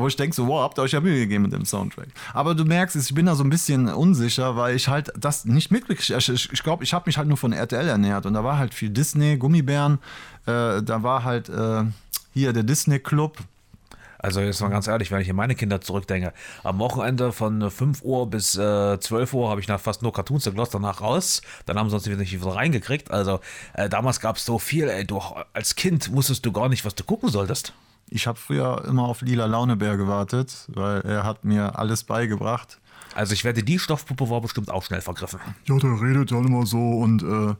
Wo 0.01 0.07
ich 0.07 0.15
denke 0.15 0.35
so, 0.35 0.47
wow, 0.47 0.63
habt 0.63 0.77
ihr 0.77 0.81
euch 0.81 0.91
ja 0.91 0.99
Mühe 0.99 1.19
gegeben 1.19 1.43
mit 1.43 1.53
dem 1.53 1.65
Soundtrack. 1.65 2.07
Aber 2.33 2.55
du 2.55 2.65
merkst, 2.65 2.95
ich 2.95 3.13
bin 3.13 3.25
da 3.25 3.35
so 3.35 3.43
ein 3.43 3.49
bisschen 3.49 3.87
unsicher, 3.87 4.55
weil 4.55 4.75
ich 4.75 4.87
halt 4.87 5.11
das 5.17 5.45
nicht 5.45 5.71
mitgekriegt 5.71 6.09
Ich, 6.09 6.29
ich, 6.29 6.51
ich 6.51 6.63
glaube, 6.63 6.83
ich 6.83 6.93
habe 6.93 7.03
mich 7.07 7.17
halt 7.17 7.27
nur 7.27 7.37
von 7.37 7.53
RTL 7.53 7.87
ernährt. 7.87 8.25
Und 8.25 8.33
da 8.33 8.43
war 8.43 8.57
halt 8.57 8.73
viel 8.73 8.89
Disney, 8.89 9.37
Gummibären. 9.37 9.99
Äh, 10.45 10.81
da 10.81 11.03
war 11.03 11.23
halt 11.23 11.49
äh, 11.49 11.83
hier 12.33 12.53
der 12.53 12.63
Disney-Club. 12.63 13.37
Also 14.21 14.39
jetzt 14.39 14.61
mal 14.61 14.69
ganz 14.69 14.87
ehrlich, 14.87 15.09
wenn 15.09 15.21
ich 15.21 15.29
an 15.31 15.35
meine 15.35 15.55
Kinder 15.55 15.81
zurückdenke, 15.81 16.31
am 16.63 16.77
Wochenende 16.77 17.31
von 17.31 17.71
5 17.71 18.03
Uhr 18.03 18.29
bis 18.29 18.55
äh, 18.55 18.99
12 18.99 19.33
Uhr 19.33 19.49
habe 19.49 19.61
ich 19.61 19.67
nach 19.67 19.79
fast 19.79 20.03
nur 20.03 20.13
Cartoons 20.13 20.43
geglotzt, 20.43 20.75
danach 20.75 21.01
raus. 21.01 21.41
Dann 21.65 21.79
haben 21.79 21.89
sie 21.89 21.95
uns 21.95 22.05
nicht 22.05 22.31
wieder 22.31 22.55
reingekriegt. 22.55 23.09
Also 23.09 23.39
äh, 23.73 23.89
damals 23.89 24.19
gab 24.19 24.35
es 24.35 24.45
so 24.45 24.59
viel, 24.59 24.89
ey, 24.89 25.05
du, 25.05 25.19
als 25.53 25.75
Kind 25.75 26.13
wusstest 26.13 26.45
du 26.45 26.51
gar 26.51 26.69
nicht, 26.69 26.85
was 26.85 26.93
du 26.93 27.03
gucken 27.03 27.29
solltest. 27.29 27.73
Ich 28.13 28.27
habe 28.27 28.37
früher 28.37 28.83
immer 28.87 29.03
auf 29.05 29.21
Lila 29.21 29.45
Launebär 29.45 29.95
gewartet, 29.97 30.67
weil 30.67 30.99
er 31.01 31.23
hat 31.23 31.45
mir 31.45 31.79
alles 31.79 32.03
beigebracht. 32.03 32.77
Also 33.15 33.33
ich 33.33 33.43
wette, 33.45 33.63
die 33.63 33.79
Stoffpuppe 33.79 34.29
war 34.29 34.41
bestimmt 34.41 34.69
auch 34.69 34.83
schnell 34.83 35.01
vergriffen. 35.01 35.39
Ja, 35.65 35.77
der 35.77 36.01
redet 36.01 36.31
dann 36.31 36.45
immer 36.45 36.65
so 36.65 36.77
und 36.77 37.23
äh, 37.23 37.55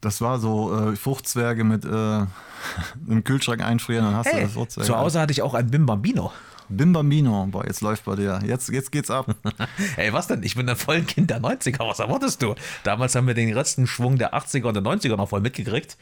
das 0.00 0.20
war 0.22 0.38
so 0.40 0.74
äh, 0.92 0.96
Fruchtzwerge 0.96 1.64
mit 1.64 1.84
äh, 1.84 1.88
im 3.08 3.22
Kühlschrank 3.24 3.62
einfrieren, 3.62 4.06
dann 4.06 4.14
hast 4.16 4.26
du 4.32 4.36
Hey, 4.36 4.42
das 4.44 4.52
Fruchtzwerge. 4.54 4.86
zu 4.90 4.96
Hause 4.98 5.20
hatte 5.20 5.32
ich 5.32 5.42
auch 5.42 5.52
ein 5.54 5.70
Bim 5.70 5.84
Bambino. 5.86 6.32
Bim 6.70 6.92
Bambino, 6.92 7.46
boah, 7.50 7.66
jetzt 7.66 7.80
läuft 7.82 8.04
bei 8.04 8.16
dir. 8.16 8.40
Jetzt, 8.44 8.68
jetzt 8.70 8.92
geht's 8.92 9.10
ab. 9.10 9.26
Ey, 9.96 10.12
was 10.12 10.28
denn? 10.28 10.42
Ich 10.44 10.54
bin 10.54 10.68
ein 10.68 10.76
voll 10.76 11.02
Kind 11.02 11.28
der 11.30 11.42
90er. 11.42 11.86
Was 11.86 11.98
erwartest 11.98 12.40
du? 12.42 12.54
Damals 12.84 13.14
haben 13.16 13.26
wir 13.26 13.34
den 13.34 13.52
letzten 13.52 13.86
Schwung 13.86 14.18
der 14.18 14.34
80er 14.34 14.64
und 14.68 14.74
der 14.74 14.82
90er 14.82 15.16
noch 15.16 15.28
voll 15.28 15.40
mitgekriegt. 15.40 15.96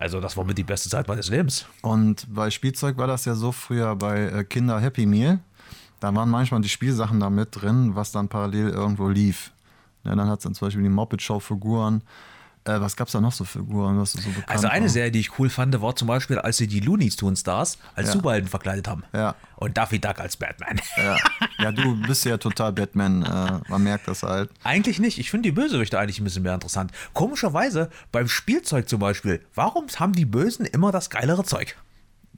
Also, 0.00 0.20
das 0.20 0.36
war 0.36 0.44
mit 0.44 0.56
die 0.56 0.64
beste 0.64 0.88
Zeit 0.88 1.08
meines 1.08 1.28
Lebens. 1.28 1.66
Und 1.82 2.32
bei 2.32 2.50
Spielzeug 2.50 2.96
war 2.98 3.08
das 3.08 3.24
ja 3.24 3.34
so 3.34 3.50
früher 3.50 3.96
bei 3.96 4.26
äh, 4.26 4.44
Kinder 4.44 4.78
Happy 4.78 5.06
Meal. 5.06 5.40
Da 5.98 6.14
waren 6.14 6.30
manchmal 6.30 6.60
die 6.60 6.68
Spielsachen 6.68 7.18
da 7.18 7.30
mit 7.30 7.48
drin, 7.50 7.96
was 7.96 8.12
dann 8.12 8.28
parallel 8.28 8.68
irgendwo 8.68 9.08
lief. 9.08 9.50
Ja, 10.04 10.14
dann 10.14 10.28
hat 10.28 10.38
es 10.38 10.44
dann 10.44 10.54
zum 10.54 10.68
Beispiel 10.68 10.84
die 10.84 10.88
Muppet 10.88 11.20
Show 11.20 11.40
Figuren. 11.40 12.02
Äh, 12.68 12.80
was 12.80 12.96
gab's 12.96 13.12
da 13.12 13.20
noch 13.20 13.32
so 13.32 13.44
für 13.44 13.60
Figuren, 13.60 13.98
was 14.00 14.12
so 14.12 14.18
bekannt 14.28 14.48
Also 14.48 14.68
eine 14.68 14.84
war? 14.84 14.88
Serie, 14.90 15.10
die 15.10 15.20
ich 15.20 15.38
cool 15.38 15.48
fand, 15.50 15.80
war 15.80 15.96
zum 15.96 16.06
Beispiel, 16.08 16.38
als 16.38 16.58
sie 16.58 16.66
die 16.66 16.80
Looney 16.80 17.08
Tunes 17.10 17.40
Stars 17.40 17.78
als 17.94 18.08
Ja. 18.08 18.12
Superhelden 18.14 18.48
verkleidet 18.48 18.86
haben. 18.88 19.04
Ja. 19.12 19.34
Und 19.56 19.76
Daffy 19.76 19.98
Duck 19.98 20.18
als 20.20 20.36
Batman. 20.36 20.80
Ja. 20.96 21.16
ja, 21.58 21.72
du 21.72 21.96
bist 22.02 22.24
ja 22.24 22.36
total 22.36 22.72
Batman. 22.72 23.22
Äh, 23.22 23.60
man 23.70 23.82
merkt 23.82 24.06
das 24.06 24.22
halt. 24.22 24.50
Eigentlich 24.62 24.98
nicht. 25.00 25.18
Ich 25.18 25.30
finde 25.30 25.48
die 25.48 25.52
Bösewichte 25.52 25.98
eigentlich 25.98 26.20
ein 26.20 26.24
bisschen 26.24 26.42
mehr 26.42 26.54
interessant. 26.54 26.92
Komischerweise 27.14 27.90
beim 28.12 28.28
Spielzeug 28.28 28.88
zum 28.88 29.00
Beispiel. 29.00 29.40
Warum 29.54 29.86
haben 29.96 30.12
die 30.12 30.24
Bösen 30.26 30.66
immer 30.66 30.92
das 30.92 31.10
geilere 31.10 31.44
Zeug? 31.44 31.76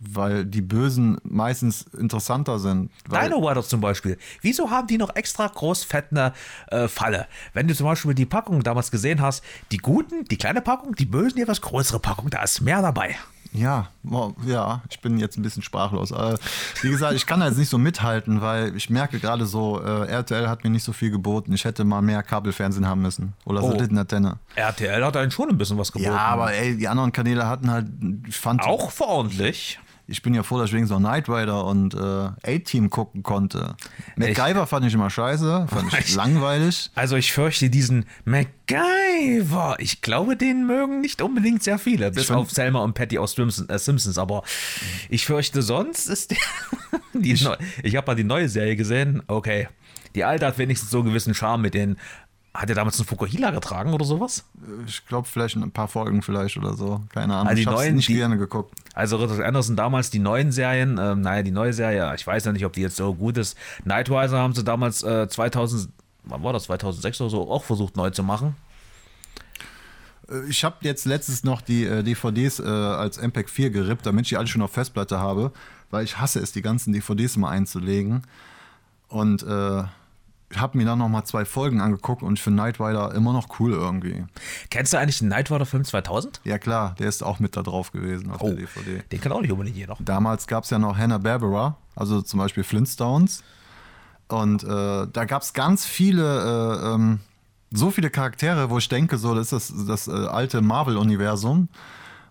Weil 0.02 0.44
die 0.46 0.62
Bösen 0.62 1.18
meistens 1.24 1.82
interessanter 1.98 2.58
sind. 2.58 2.90
Dino 3.10 3.38
Riders 3.46 3.68
zum 3.68 3.80
Beispiel. 3.80 4.16
Wieso 4.40 4.70
haben 4.70 4.86
die 4.86 4.98
noch 4.98 5.14
extra 5.14 5.46
groß 5.46 5.84
fettene 5.84 6.32
äh, 6.68 6.88
Falle? 6.88 7.26
Wenn 7.52 7.68
du 7.68 7.74
zum 7.74 7.86
Beispiel 7.86 8.14
die 8.14 8.26
Packung 8.26 8.62
damals 8.62 8.90
gesehen 8.90 9.20
hast, 9.20 9.44
die 9.72 9.78
guten, 9.78 10.24
die 10.24 10.38
kleine 10.38 10.60
Packung, 10.62 10.94
die 10.94 11.06
bösen, 11.06 11.36
die 11.36 11.42
etwas 11.42 11.60
größere 11.60 12.00
Packung, 12.00 12.30
da 12.30 12.42
ist 12.42 12.60
mehr 12.60 12.80
dabei. 12.82 13.16
Ja, 13.52 13.88
ja, 14.46 14.80
ich 14.88 15.00
bin 15.00 15.18
jetzt 15.18 15.36
ein 15.36 15.42
bisschen 15.42 15.64
sprachlos. 15.64 16.12
Äh, 16.12 16.36
wie 16.82 16.88
gesagt, 16.90 17.14
ich 17.14 17.26
kann 17.26 17.40
da 17.40 17.48
jetzt 17.48 17.58
nicht 17.58 17.68
so 17.68 17.78
mithalten, 17.78 18.40
weil 18.40 18.76
ich 18.76 18.90
merke 18.90 19.18
gerade 19.18 19.44
so, 19.44 19.80
äh, 19.82 20.06
RTL 20.06 20.48
hat 20.48 20.62
mir 20.62 20.70
nicht 20.70 20.84
so 20.84 20.92
viel 20.92 21.10
geboten. 21.10 21.52
Ich 21.52 21.64
hätte 21.64 21.84
mal 21.84 22.00
mehr 22.00 22.22
Kabelfernsehen 22.22 22.86
haben 22.86 23.02
müssen. 23.02 23.32
Oder 23.44 23.60
Oh. 23.64 23.72
Satellitenantenne. 23.72 24.38
RTL 24.54 25.04
hat 25.04 25.16
einen 25.16 25.32
schon 25.32 25.48
ein 25.48 25.58
bisschen 25.58 25.78
was 25.78 25.90
geboten. 25.90 26.12
Ja, 26.12 26.18
aber 26.18 26.52
ey, 26.52 26.76
die 26.76 26.86
anderen 26.86 27.10
Kanäle 27.10 27.48
hatten 27.48 27.72
halt, 27.72 27.86
ich 28.28 28.36
fand, 28.36 28.62
auch 28.62 28.92
verordentlich. 28.92 29.80
Ich 30.10 30.22
bin 30.22 30.34
ja 30.34 30.42
froh, 30.42 30.58
dass 30.58 30.68
ich 30.70 30.74
wegen 30.74 30.86
so 30.86 30.96
Knight 30.98 31.28
Rider 31.28 31.64
und 31.64 31.94
äh, 31.94 31.98
A-Team 32.56 32.90
gucken 32.90 33.22
konnte. 33.22 33.76
MacGyver 34.16 34.66
fand 34.66 34.84
ich 34.86 34.92
immer 34.94 35.08
scheiße, 35.10 35.66
fand 35.70 35.92
ich 35.92 35.98
Ich- 36.10 36.14
langweilig. 36.14 36.90
Also 36.94 37.16
ich 37.16 37.32
fürchte 37.32 37.70
diesen 37.70 38.04
MacGyver. 38.24 39.76
Ich 39.78 40.02
glaube, 40.02 40.36
den 40.36 40.66
mögen 40.66 41.00
nicht 41.00 41.22
unbedingt 41.22 41.62
sehr 41.62 41.78
viele, 41.78 42.10
bis 42.10 42.26
find- 42.26 42.38
auf 42.38 42.50
Selma 42.50 42.80
und 42.80 42.94
Patty 42.94 43.18
aus 43.18 43.32
Simpsons, 43.32 43.68
äh, 43.68 43.78
Simpsons. 43.78 44.18
Aber 44.18 44.42
ich 45.08 45.24
fürchte, 45.26 45.62
sonst 45.62 46.08
ist 46.08 46.32
der. 46.32 46.38
Neu 47.12 47.56
ich 47.82 47.96
habe 47.96 48.06
mal 48.06 48.14
die 48.14 48.24
neue 48.24 48.48
Serie 48.48 48.76
gesehen. 48.76 49.22
Okay. 49.26 49.68
Die 50.14 50.24
alte 50.24 50.46
hat 50.46 50.58
wenigstens 50.58 50.90
so 50.90 50.98
einen 50.98 51.08
gewissen 51.08 51.34
Charme 51.34 51.62
mit 51.62 51.74
den 51.74 51.96
Hat 52.52 52.68
er 52.68 52.74
damals 52.74 52.98
einen 52.98 53.06
Fukuhila 53.06 53.52
getragen 53.52 53.92
oder 53.94 54.04
sowas? 54.04 54.44
Ich 54.86 55.06
glaube, 55.06 55.28
vielleicht 55.28 55.54
ein 55.56 55.70
paar 55.70 55.86
Folgen 55.86 56.20
vielleicht 56.20 56.56
oder 56.56 56.74
so. 56.74 57.00
Keine 57.14 57.34
Ahnung. 57.34 57.46
Also 57.46 57.54
die 57.56 57.60
ich 57.62 57.66
neuen, 57.68 57.94
nicht 57.94 58.08
die- 58.08 58.14
gerne 58.14 58.38
geguckt. 58.38 58.74
Also 58.92 59.16
Richard 59.18 59.40
Anderson 59.40 59.76
damals 59.76 60.10
die 60.10 60.18
neuen 60.18 60.50
Serien, 60.50 60.98
ähm, 61.00 61.20
naja, 61.20 61.42
die 61.44 61.52
neue 61.52 61.72
Serie, 61.72 62.12
ich 62.16 62.26
weiß 62.26 62.44
ja 62.46 62.52
nicht, 62.52 62.64
ob 62.66 62.72
die 62.72 62.80
jetzt 62.80 62.96
so 62.96 63.14
gut 63.14 63.36
ist. 63.38 63.56
Nightwiser 63.84 64.38
haben 64.38 64.52
sie 64.54 64.64
damals 64.64 65.04
äh, 65.04 65.28
2000, 65.28 65.90
wann 66.24 66.42
war 66.42 66.52
das, 66.52 66.64
2006 66.64 67.20
oder 67.20 67.30
so, 67.30 67.48
auch 67.50 67.62
versucht 67.62 67.96
neu 67.96 68.10
zu 68.10 68.24
machen. 68.24 68.56
Äh, 70.28 70.48
Ich 70.48 70.64
habe 70.64 70.76
jetzt 70.80 71.04
letztens 71.06 71.44
noch 71.44 71.60
die 71.62 71.84
äh, 71.84 72.02
DVDs 72.02 72.58
äh, 72.58 72.64
als 72.64 73.18
MPEG 73.20 73.48
4 73.48 73.70
gerippt, 73.70 74.06
damit 74.06 74.22
ich 74.26 74.30
die 74.30 74.36
alle 74.36 74.46
schon 74.48 74.62
auf 74.62 74.72
Festplatte 74.72 75.18
habe, 75.20 75.52
weil 75.90 76.04
ich 76.04 76.18
hasse 76.18 76.40
es, 76.40 76.50
die 76.52 76.62
ganzen 76.62 76.92
DVDs 76.92 77.36
mal 77.36 77.50
einzulegen. 77.50 78.22
Und 79.08 79.42
äh, 79.44 79.84
habe 80.56 80.78
mir 80.78 80.84
dann 80.84 80.98
noch 80.98 81.08
mal 81.08 81.24
zwei 81.24 81.44
Folgen 81.44 81.80
angeguckt 81.80 82.22
und 82.22 82.38
für 82.38 82.50
Night 82.50 82.80
Rider 82.80 83.14
immer 83.14 83.32
noch 83.32 83.60
cool 83.60 83.72
irgendwie. 83.72 84.24
Kennst 84.70 84.92
du 84.92 84.98
eigentlich 84.98 85.18
den 85.18 85.28
Nightwider 85.28 85.66
Film 85.66 85.84
2000? 85.84 86.40
Ja 86.44 86.58
klar, 86.58 86.94
der 86.98 87.08
ist 87.08 87.22
auch 87.22 87.38
mit 87.38 87.56
da 87.56 87.62
drauf 87.62 87.92
gewesen 87.92 88.30
auf 88.30 88.40
der 88.40 88.54
DVD. 88.54 89.02
Den 89.12 89.20
kennt 89.20 89.34
auch 89.34 89.40
nicht 89.40 89.52
unbedingt 89.52 89.76
jeder. 89.76 89.96
Damals 90.00 90.46
gab 90.46 90.64
es 90.64 90.70
ja 90.70 90.78
noch 90.78 90.96
Hanna-Barbera, 90.98 91.76
also 91.94 92.20
zum 92.22 92.38
Beispiel 92.38 92.64
Flintstones. 92.64 93.44
Und 94.28 94.62
äh, 94.64 95.06
da 95.12 95.24
gab 95.24 95.42
es 95.42 95.52
ganz 95.52 95.86
viele, 95.86 96.80
äh, 96.82 96.94
ähm, 96.94 97.20
so 97.72 97.90
viele 97.90 98.10
Charaktere, 98.10 98.70
wo 98.70 98.78
ich 98.78 98.88
denke, 98.88 99.18
so, 99.18 99.34
das 99.34 99.52
ist 99.52 99.70
das, 99.70 99.86
das 99.86 100.08
äh, 100.08 100.26
alte 100.26 100.60
Marvel-Universum. 100.62 101.68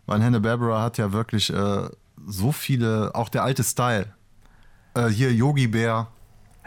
Weil 0.06 0.24
Hanna-Barbera 0.24 0.82
hat 0.82 0.98
ja 0.98 1.12
wirklich 1.12 1.54
äh, 1.54 1.90
so 2.26 2.52
viele, 2.52 3.12
auch 3.14 3.30
der 3.30 3.44
alte 3.44 3.64
Style. 3.64 4.08
Äh, 4.94 5.08
hier 5.08 5.34
Yogi 5.34 5.68
Bär. 5.68 6.08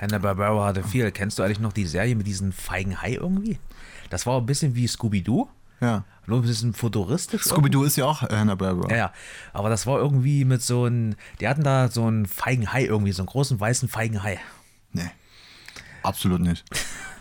Hanna-Barbera 0.02 0.66
hatte 0.66 0.82
viel. 0.82 1.10
Kennst 1.12 1.38
du 1.38 1.42
eigentlich 1.42 1.60
noch 1.60 1.72
die 1.72 1.86
Serie 1.86 2.14
mit 2.16 2.26
diesem 2.26 2.52
feigen 2.52 3.00
Hai 3.00 3.12
irgendwie? 3.14 3.58
Das 4.10 4.26
war 4.26 4.38
ein 4.38 4.44
bisschen 4.46 4.74
wie 4.74 4.86
Scooby-Doo, 4.86 5.48
Ja. 5.80 6.04
nur 6.26 6.40
ein 6.40 6.42
bisschen 6.42 6.74
futuristisch. 6.74 7.44
Scooby-Doo 7.44 7.84
ist 7.84 7.96
ja 7.96 8.04
auch 8.04 8.20
Hanna-Barbera. 8.22 8.90
Ja, 8.90 8.96
ja, 8.96 9.12
aber 9.52 9.70
das 9.70 9.86
war 9.86 9.98
irgendwie 9.98 10.44
mit 10.44 10.60
so 10.60 10.84
einem, 10.84 11.14
die 11.40 11.48
hatten 11.48 11.62
da 11.62 11.88
so 11.88 12.04
einen 12.04 12.26
feigen 12.26 12.72
Hai 12.72 12.84
irgendwie, 12.84 13.12
so 13.12 13.22
einen 13.22 13.28
großen 13.28 13.58
weißen 13.58 13.88
feigen 13.88 14.22
Hai. 14.22 14.38
Nee. 14.92 15.10
Absolut 16.02 16.40
nicht. 16.40 16.64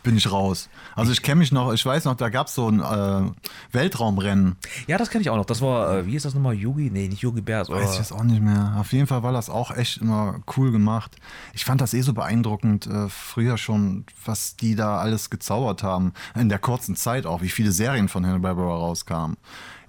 Bin 0.03 0.17
ich 0.17 0.31
raus. 0.31 0.67
Also 0.95 1.11
ich 1.11 1.21
kenne 1.21 1.39
mich 1.39 1.51
noch, 1.51 1.71
ich 1.73 1.85
weiß 1.85 2.05
noch, 2.05 2.15
da 2.15 2.29
gab 2.29 2.47
es 2.47 2.55
so 2.55 2.67
ein 2.67 2.79
äh, 2.79 3.31
Weltraumrennen. 3.71 4.55
Ja, 4.87 4.97
das 4.97 5.11
kenne 5.11 5.21
ich 5.21 5.29
auch 5.29 5.35
noch. 5.35 5.45
Das 5.45 5.61
war, 5.61 5.99
äh, 5.99 6.07
wie 6.07 6.15
ist 6.15 6.25
das 6.25 6.33
nochmal? 6.33 6.55
Yugi? 6.55 6.89
Nee, 6.89 7.07
nicht 7.07 7.21
Yugi 7.21 7.41
Bär. 7.41 7.67
Weiß 7.67 7.93
ich 7.93 7.99
jetzt 7.99 8.11
auch 8.11 8.23
nicht 8.23 8.41
mehr. 8.41 8.77
Auf 8.79 8.93
jeden 8.93 9.05
Fall 9.05 9.21
war 9.21 9.31
das 9.31 9.51
auch 9.51 9.69
echt 9.69 9.97
immer 9.97 10.39
cool 10.57 10.71
gemacht. 10.71 11.15
Ich 11.53 11.65
fand 11.65 11.81
das 11.81 11.93
eh 11.93 12.01
so 12.01 12.13
beeindruckend, 12.13 12.87
äh, 12.87 13.09
früher 13.09 13.59
schon, 13.59 14.05
was 14.25 14.55
die 14.55 14.75
da 14.75 14.97
alles 14.97 15.29
gezaubert 15.29 15.83
haben. 15.83 16.13
In 16.33 16.49
der 16.49 16.59
kurzen 16.59 16.95
Zeit 16.95 17.27
auch, 17.27 17.43
wie 17.43 17.49
viele 17.49 17.71
Serien 17.71 18.09
von 18.09 18.25
Hanna-Barbera 18.25 18.75
rauskamen. 18.75 19.37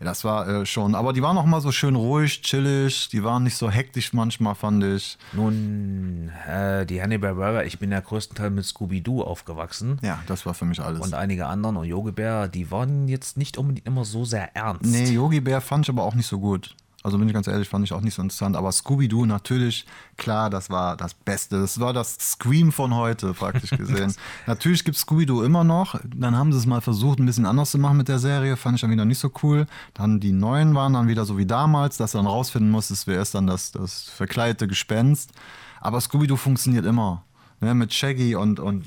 Ja, 0.03 0.09
das 0.09 0.25
war 0.25 0.49
äh, 0.49 0.67
schon, 0.67 0.97
aber 0.97 1.13
die 1.13 1.23
waren 1.23 1.39
auch 1.39 1.47
mal 1.47 1.61
so 1.61 1.71
schön 1.71 1.95
ruhig, 1.95 2.43
chillig, 2.43 3.09
die 3.11 3.23
waren 3.23 3.45
nicht 3.45 3.57
so 3.57 3.71
hektisch 3.71 4.13
manchmal, 4.13 4.57
fand 4.57 4.83
ich. 4.83 5.17
nun, 5.33 6.33
äh, 6.49 6.85
die 6.85 7.01
Hanna-Barbera, 7.01 7.63
ich 7.63 7.79
bin 7.79 7.93
ja 7.93 8.01
größtenteils 8.01 8.53
mit 8.53 8.65
Scooby-Doo 8.65 9.23
aufgewachsen. 9.23 9.99
Ja, 10.03 10.19
das 10.27 10.45
war 10.45 10.55
für 10.55 10.65
mich 10.65 10.81
alles. 10.81 11.01
Und 11.01 11.15
einige 11.15 11.47
anderen 11.47 11.77
und 11.77 11.85
Yogi 11.85 12.11
Bär, 12.11 12.49
die 12.49 12.73
waren 12.73 13.07
jetzt 13.07 13.37
nicht 13.37 13.59
unbedingt 13.59 13.87
immer 13.87 14.05
so 14.05 14.25
sehr 14.25 14.57
ernst. 14.57 14.85
Nee, 14.85 15.11
Yogi 15.11 15.41
Bär 15.41 15.61
fand 15.61 15.87
ich 15.87 15.91
aber 15.91 16.03
auch 16.03 16.17
nicht 16.17 16.27
so 16.27 16.41
gut. 16.41 16.75
Also 17.03 17.19
bin 17.19 17.27
ich 17.27 17.35
ganz 17.35 17.49
ehrlich, 17.49 17.69
fand 17.69 17.85
ich 17.85 17.93
auch 17.93 18.01
nicht 18.01 18.15
so 18.15 18.23
interessant. 18.23 18.57
Aber 18.57 18.71
Scooby-Doo 18.71 19.27
natürlich, 19.27 19.87
klar, 20.17 20.51
das 20.51 20.71
war 20.71 20.97
das 20.97 21.15
Beste. 21.15 21.61
Das 21.61 21.81
war 21.81 21.93
das 21.93 22.15
Scream 22.15 22.71
von 22.71 22.95
heute, 22.95 23.33
praktisch 23.35 23.71
gesehen. 23.77 24.15
natürlich 24.47 24.85
gibt 24.85 24.97
es 24.97 25.03
Scooby-Doo 25.03 25.43
immer 25.43 25.65
noch. 25.65 25.99
Dann 26.15 26.37
haben 26.37 26.53
sie 26.53 26.59
es 26.59 26.67
mal 26.67 26.81
versucht, 26.81 27.19
ein 27.19 27.27
bisschen 27.27 27.47
anders 27.47 27.73
zu 27.73 27.79
machen 27.79 27.97
mit 27.97 28.09
der 28.09 28.19
Serie. 28.19 28.57
Fand 28.57 28.77
ich 28.77 28.83
dann 28.83 28.91
wieder 28.91 29.05
nicht 29.05 29.19
so 29.19 29.31
cool. 29.43 29.67
Dann 29.95 30.21
die 30.21 30.33
neuen 30.33 30.75
waren 30.75 30.93
dann 30.93 31.09
wieder 31.09 31.25
so 31.25 31.39
wie 31.39 31.47
damals, 31.47 31.97
dass 31.97 32.13
du 32.13 32.19
dann 32.19 32.27
rausfinden 32.27 32.71
musstest, 32.71 33.07
wer 33.07 33.21
ist 33.21 33.35
dann 33.35 33.47
das, 33.47 33.73
das 33.73 34.05
verkleidete 34.05 34.69
Gespenst. 34.69 35.33
Aber 35.81 36.01
Scooby-Doo 36.01 36.37
funktioniert 36.37 36.87
immer. 36.87 37.25
Ne, 37.61 37.75
mit 37.75 37.93
Shaggy 37.93 38.35
und, 38.35 38.59
und 38.59 38.87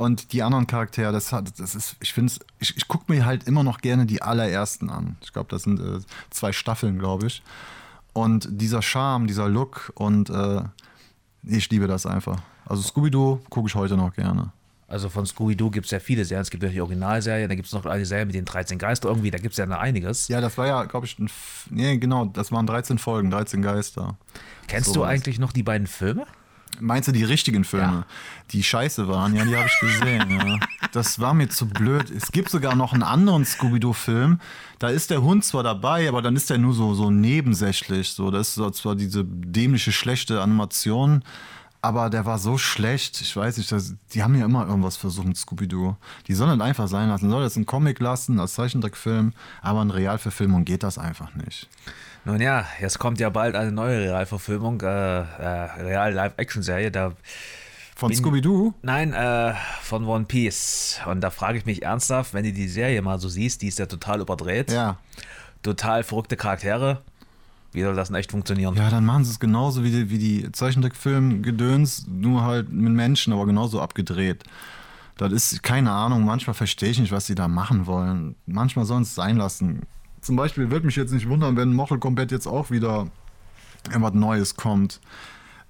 und 0.00 0.32
die 0.32 0.42
anderen 0.42 0.66
Charaktere, 0.66 1.12
das 1.12 1.32
hat, 1.32 1.58
das 1.60 1.74
ist, 1.74 1.96
ich 2.00 2.12
finde 2.12 2.32
ich, 2.58 2.76
ich 2.76 2.88
gucke 2.88 3.12
mir 3.12 3.24
halt 3.26 3.44
immer 3.44 3.62
noch 3.62 3.78
gerne 3.80 4.06
die 4.06 4.22
allerersten 4.22 4.90
an. 4.90 5.16
Ich 5.22 5.32
glaube, 5.32 5.48
das 5.50 5.62
sind 5.62 5.78
äh, 5.80 6.00
zwei 6.30 6.52
Staffeln, 6.52 6.98
glaube 6.98 7.26
ich. 7.26 7.42
Und 8.12 8.48
dieser 8.50 8.82
Charme, 8.82 9.26
dieser 9.26 9.48
Look 9.48 9.92
und 9.94 10.30
äh, 10.30 10.62
ich 11.44 11.70
liebe 11.70 11.86
das 11.86 12.06
einfach. 12.06 12.40
Also 12.66 12.82
Scooby-Doo 12.82 13.40
gucke 13.48 13.68
ich 13.68 13.74
heute 13.74 13.96
noch 13.96 14.12
gerne. 14.12 14.52
Also 14.88 15.08
von 15.08 15.24
Scooby-Doo 15.24 15.70
gibt 15.70 15.84
es 15.86 15.92
ja 15.92 16.00
viele 16.00 16.24
Serien. 16.24 16.42
Es 16.42 16.50
gibt 16.50 16.62
ja 16.64 16.68
die 16.68 16.80
Originalserie, 16.80 17.46
dann 17.46 17.56
gibt 17.56 17.66
es 17.68 17.72
noch 17.72 17.86
eine 17.86 18.04
Serie 18.04 18.26
mit 18.26 18.34
den 18.34 18.44
13 18.44 18.76
Geister 18.78 19.08
irgendwie, 19.08 19.30
da 19.30 19.38
gibt 19.38 19.52
es 19.52 19.58
ja 19.58 19.66
noch 19.66 19.78
einiges. 19.78 20.26
Ja, 20.26 20.40
das 20.40 20.58
war 20.58 20.66
ja, 20.66 20.82
glaube 20.84 21.06
ich, 21.06 21.18
ein, 21.20 21.26
F- 21.26 21.68
nee, 21.70 21.96
genau, 21.98 22.24
das 22.24 22.50
waren 22.50 22.66
13 22.66 22.98
Folgen, 22.98 23.30
13 23.30 23.62
Geister. 23.62 24.16
Kennst 24.66 24.88
du 24.88 24.94
sowas. 24.94 25.10
eigentlich 25.10 25.38
noch 25.38 25.52
die 25.52 25.62
beiden 25.62 25.86
Filme? 25.86 26.26
Meinst 26.78 27.08
du 27.08 27.12
die 27.12 27.24
richtigen 27.24 27.64
Filme, 27.64 27.86
Ja. 27.86 28.06
die 28.52 28.62
scheiße 28.62 29.08
waren? 29.08 29.34
Ja, 29.34 29.44
die 29.44 29.56
habe 29.56 29.66
ich 29.66 29.80
gesehen. 29.80 30.30
ja. 30.30 30.58
Das 30.92 31.18
war 31.20 31.34
mir 31.34 31.48
zu 31.48 31.66
blöd. 31.68 32.10
Es 32.10 32.32
gibt 32.32 32.48
sogar 32.50 32.74
noch 32.74 32.92
einen 32.92 33.02
anderen 33.02 33.44
Scooby-Doo-Film. 33.44 34.40
Da 34.78 34.88
ist 34.88 35.10
der 35.10 35.22
Hund 35.22 35.44
zwar 35.44 35.62
dabei, 35.62 36.08
aber 36.08 36.22
dann 36.22 36.36
ist 36.36 36.48
der 36.50 36.58
nur 36.58 36.72
so, 36.74 36.94
so 36.94 37.10
nebensächlich. 37.10 38.10
So, 38.12 38.30
das 38.30 38.56
ist 38.56 38.74
zwar 38.76 38.94
diese 38.96 39.24
dämliche, 39.24 39.92
schlechte 39.92 40.40
Animation, 40.40 41.22
aber 41.82 42.10
der 42.10 42.24
war 42.26 42.38
so 42.38 42.56
schlecht. 42.58 43.20
Ich 43.20 43.34
weiß 43.36 43.56
nicht, 43.58 43.70
das, 43.72 43.94
die 44.12 44.22
haben 44.22 44.34
ja 44.34 44.44
immer 44.44 44.66
irgendwas 44.66 44.96
versucht 44.96 45.26
mit 45.26 45.36
Scooby-Doo. 45.36 45.96
Die 46.28 46.34
sollen 46.34 46.60
einfach 46.60 46.88
sein 46.88 47.08
lassen. 47.08 47.30
Soll 47.30 47.42
das 47.42 47.56
ein 47.56 47.66
Comic 47.66 48.00
lassen, 48.00 48.40
als 48.40 48.54
Zeichentrickfilm, 48.54 49.32
aber 49.62 49.82
in 49.82 49.90
Realverfilmung 49.90 50.64
geht 50.64 50.82
das 50.82 50.98
einfach 50.98 51.34
nicht. 51.34 51.68
Nun 52.24 52.40
ja, 52.40 52.66
jetzt 52.80 52.98
kommt 52.98 53.18
ja 53.18 53.30
bald 53.30 53.54
eine 53.54 53.72
neue 53.72 54.00
Realverfilmung, 54.00 54.80
äh, 54.82 54.86
äh, 54.86 55.82
Real-Live-Action-Serie. 55.82 56.90
Da 56.90 57.12
Von 57.96 58.14
Scooby-Doo? 58.14 58.74
Nein, 58.82 59.12
äh, 59.14 59.54
von 59.82 60.04
One 60.04 60.26
Piece. 60.26 61.00
Und 61.06 61.22
da 61.22 61.30
frage 61.30 61.58
ich 61.58 61.66
mich 61.66 61.82
ernsthaft, 61.82 62.34
wenn 62.34 62.44
du 62.44 62.52
die 62.52 62.68
Serie 62.68 63.00
mal 63.02 63.18
so 63.18 63.28
siehst, 63.28 63.62
die 63.62 63.68
ist 63.68 63.78
ja 63.78 63.86
total 63.86 64.20
überdreht. 64.20 64.70
Ja. 64.70 64.98
Total 65.62 66.02
verrückte 66.02 66.36
Charaktere. 66.36 67.02
Wie 67.72 67.82
soll 67.82 67.94
das 67.94 68.08
denn 68.08 68.16
echt 68.16 68.32
funktionieren? 68.32 68.74
Ja, 68.74 68.90
dann 68.90 69.04
machen 69.04 69.24
sie 69.24 69.30
es 69.30 69.38
genauso 69.38 69.84
wie 69.84 69.90
die, 69.90 70.10
wie 70.10 70.18
die 70.18 70.52
Zeichentrickfilm-Gedöns, 70.52 72.06
nur 72.08 72.42
halt 72.42 72.70
mit 72.70 72.92
Menschen, 72.92 73.32
aber 73.32 73.46
genauso 73.46 73.80
abgedreht. 73.80 74.42
Das 75.16 75.32
ist, 75.32 75.62
keine 75.62 75.92
Ahnung, 75.92 76.24
manchmal 76.24 76.54
verstehe 76.54 76.90
ich 76.90 76.98
nicht, 76.98 77.12
was 77.12 77.26
sie 77.26 77.34
da 77.34 77.46
machen 77.46 77.86
wollen. 77.86 78.34
Manchmal 78.46 78.86
sollen 78.86 79.02
es 79.02 79.14
sein 79.14 79.36
lassen. 79.36 79.82
Zum 80.20 80.36
Beispiel 80.36 80.70
würde 80.70 80.86
mich 80.86 80.96
jetzt 80.96 81.12
nicht 81.12 81.28
wundern, 81.28 81.56
wenn 81.56 81.72
Mortal 81.72 81.98
Kombat 81.98 82.30
jetzt 82.30 82.46
auch 82.46 82.70
wieder 82.70 83.08
irgendwas 83.88 84.14
Neues 84.14 84.56
kommt. 84.56 85.00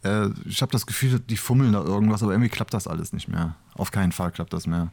Äh, 0.02 0.28
ich 0.44 0.62
habe 0.62 0.72
das 0.72 0.86
Gefühl, 0.86 1.20
die 1.20 1.36
fummeln 1.36 1.72
da 1.72 1.82
irgendwas, 1.82 2.22
aber 2.22 2.32
irgendwie 2.32 2.48
klappt 2.48 2.74
das 2.74 2.86
alles 2.86 3.12
nicht 3.12 3.28
mehr. 3.28 3.54
Auf 3.74 3.90
keinen 3.90 4.12
Fall 4.12 4.30
klappt 4.32 4.52
das 4.52 4.66
mehr. 4.66 4.92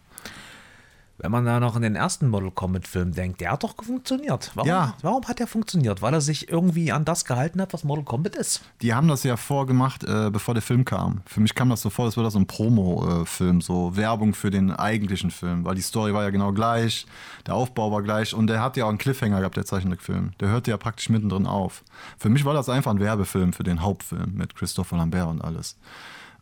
Wenn 1.20 1.32
man 1.32 1.46
da 1.46 1.60
noch 1.60 1.76
an 1.76 1.82
den 1.82 1.96
ersten 1.96 2.30
Mortal 2.30 2.52
Kombat-Film 2.52 3.12
denkt, 3.14 3.42
der 3.42 3.52
hat 3.52 3.64
doch 3.64 3.74
funktioniert. 3.84 4.52
Warum, 4.54 4.70
Ja. 4.70 4.94
warum 5.02 5.26
hat 5.28 5.40
der 5.40 5.48
funktioniert? 5.48 6.02
Weil 6.04 6.14
er 6.14 6.22
sich 6.22 6.50
irgendwie 6.50 6.92
an 6.92 7.06
das 7.06 7.26
gehalten 7.26 7.60
hat, 7.60 7.74
was 7.74 7.84
Mortal 7.84 8.06
Kombat 8.06 8.36
ist. 8.36 8.62
Die 8.82 8.94
haben 8.94 9.08
das 9.08 9.24
ja 9.24 9.36
vorgemacht, 9.36 10.04
äh, 10.04 10.30
bevor 10.32 10.54
der 10.54 10.62
Film 10.62 10.86
kam. 10.86 11.22
Für 11.26 11.40
mich 11.40 11.56
kam 11.56 11.70
das 11.70 11.82
so 11.82 11.90
vor, 11.90 12.06
als 12.06 12.18
wäre 12.18 12.24
das 12.26 12.34
so 12.34 12.40
ein 12.40 12.46
Promo-Film, 12.46 13.62
so 13.62 13.96
Werbung 13.96 14.36
für 14.36 14.52
den 14.52 14.72
eigentlichen 14.72 15.32
Film, 15.32 15.66
weil 15.66 15.74
die 15.76 15.82
Story 15.82 16.14
war 16.14 16.24
ja 16.24 16.30
genau 16.30 16.52
gleich, 16.54 17.08
der 17.48 17.56
Aufbau 17.56 17.92
war 17.92 18.04
gleich 18.04 18.34
und 18.36 18.48
der 18.48 18.62
hat 18.62 18.78
ja 18.78 18.86
auch 18.86 18.90
einen 18.90 18.98
Cliffhanger 19.00 19.40
gehabt, 19.40 19.58
der 19.58 19.66
Zeichentrickfilm. 19.66 20.34
Der 20.40 20.50
hörte 20.50 20.70
ja 20.72 20.78
praktisch 20.78 21.10
mittendrin 21.10 21.48
auf. 21.48 21.84
Für 22.20 22.30
mich 22.30 22.46
war 22.46 22.54
das 22.54 22.70
einfach 22.70 22.92
ein 22.92 23.00
Werbefilm 23.00 23.54
für 23.54 23.64
den 23.64 23.82
Hauptfilm 23.82 24.36
mit 24.36 24.56
Christopher 24.56 24.98
Lambert 24.98 25.28
und 25.30 25.42
alles. 25.44 25.78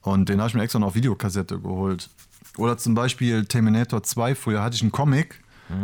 Und 0.02 0.30
den 0.30 0.40
habe 0.40 0.50
ich 0.50 0.54
mir 0.54 0.62
extra 0.64 0.80
noch 0.80 0.88
auf 0.90 0.96
Videokassette 0.96 1.60
geholt. 1.60 2.10
Oder 2.58 2.78
zum 2.78 2.96
Beispiel 2.96 3.46
Terminator 3.46 4.04
2, 4.04 4.36
früher 4.36 4.64
hatte 4.64 4.76
ich 4.76 4.82
einen 4.82 4.92
Comic 4.92 5.42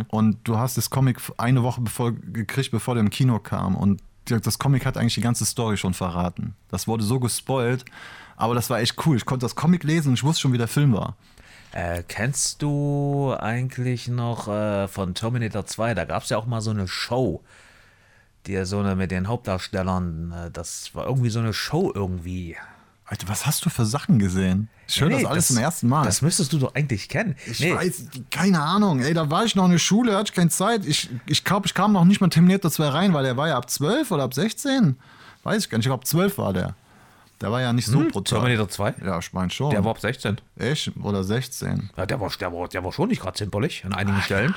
und 0.10 0.38
du 0.43 0.58
hast 0.58 0.78
das 0.78 0.89
Comic 0.89 1.19
eine 1.38 1.63
Woche 1.63 1.82
bevor, 1.82 2.12
gekriegt, 2.12 2.71
bevor 2.71 2.93
der 2.95 3.02
im 3.02 3.10
Kino 3.10 3.39
kam. 3.39 3.76
Und 3.76 4.02
das 4.26 4.60
Comic 4.60 4.86
hat 4.86 4.97
eigentlich 4.97 5.15
die 5.15 5.21
ganze 5.21 5.45
Story 5.45 5.78
schon 5.78 5.93
verraten. 5.93 6.56
Das 6.69 6.88
wurde 6.88 7.04
so 7.04 7.19
gespoilt, 7.19 7.86
aber 8.38 8.54
das 8.56 8.69
war 8.69 8.80
echt 8.80 9.06
cool. 9.06 9.17
Ich 9.17 9.26
konnte 9.26 9.45
das 9.45 9.56
Comic 9.56 9.84
lesen 9.84 10.10
und 10.10 10.13
ich 10.13 10.24
wusste 10.24 10.41
schon, 10.41 10.54
wie 10.54 10.58
der 10.58 10.67
Film 10.67 10.93
war. 10.93 11.15
Äh, 11.74 12.04
kennst 12.08 12.62
du 12.62 13.34
eigentlich 13.39 14.08
noch 14.08 14.47
äh, 14.47 14.88
von 14.88 15.13
Terminator 15.13 15.65
2? 15.65 15.93
Da 15.93 16.06
gab 16.06 16.24
es 16.24 16.30
ja 16.30 16.38
auch 16.38 16.45
mal 16.45 16.62
so 16.62 16.71
eine 16.71 16.88
Show. 16.88 17.41
Die 18.47 18.65
so 18.65 18.80
eine 18.80 18.95
mit 18.95 19.12
den 19.12 19.28
Hauptdarstellern. 19.28 20.32
Äh, 20.32 20.52
das 20.52 20.93
war 20.93 21.06
irgendwie 21.06 21.30
so 21.30 21.39
eine 21.39 21.54
Show 21.54 21.91
irgendwie. 21.93 22.58
Alter, 23.12 23.28
was 23.28 23.45
hast 23.45 23.65
du 23.65 23.69
für 23.69 23.86
Sachen 23.86 24.19
gesehen? 24.19 24.69
Ich 24.88 25.02
höre 25.02 25.10
Nee, 25.10 25.21
das 25.24 25.26
alles 25.30 25.47
zum 25.47 25.58
ersten 25.58 25.89
Mal. 25.89 26.06
Das 26.06 26.21
müsstest 26.21 26.54
du 26.54 26.60
doch 26.60 26.74
eigentlich 26.76 27.10
kennen. 27.10 27.36
ich 27.45 27.60
Nee, 27.60 27.76
weiß, 27.76 28.06
keine 28.30 28.62
Ahnung. 28.62 29.02
Ey, 29.02 29.13
da 29.13 29.30
war 29.30 29.43
ich 29.43 29.54
noch 29.54 29.65
in 29.65 29.71
der 29.71 29.80
Schule, 29.80 30.15
hatte 30.15 30.30
ich 30.32 30.34
keine 30.34 30.50
Zeit. 30.50 30.86
Ich, 30.86 31.10
ich 31.26 31.43
glaube, 31.43 31.67
ich 31.67 31.74
kam 31.74 31.91
noch 31.91 32.06
nicht 32.06 32.21
mal 32.21 32.28
in 32.28 32.32
Terminator 32.32 32.71
2 32.71 32.88
rein, 32.88 33.13
weil 33.13 33.26
der 33.26 33.36
war 33.36 33.50
ja 33.50 33.58
ab 33.58 33.69
12 33.69 34.12
oder 34.12 34.24
ab 34.24 34.34
16. 34.34 34.95
Weiß 35.43 35.63
ich 35.65 35.69
gar 35.69 35.78
nicht. 35.78 35.86
Ich 35.86 35.89
glaube, 35.89 36.06
12 36.06 36.38
war 36.38 36.54
der. 36.54 36.74
Der 37.41 37.52
war 37.52 37.60
ja 37.60 37.74
nicht 37.74 37.88
so 37.88 38.00
brutal. 38.08 38.39
Terminator 38.39 38.69
2? 38.69 38.93
Ja, 39.04 39.19
ich 39.19 39.34
meine 39.34 39.50
schon. 39.50 39.71
Der 39.71 39.84
war 39.84 39.91
ab 39.91 40.00
16. 40.00 40.38
Echt? 40.58 40.91
Oder 41.02 41.24
16? 41.26 41.89
Ja, 41.97 42.06
der 42.06 42.21
war, 42.21 42.30
der 42.30 42.54
war, 42.54 42.67
der 42.69 42.84
war 42.84 42.93
schon 42.93 43.10
nicht 43.10 43.21
gerade 43.21 43.36
zimperlich 43.38 43.84
an 43.84 43.93
einigen 43.93 44.21
Stellen. 44.21 44.56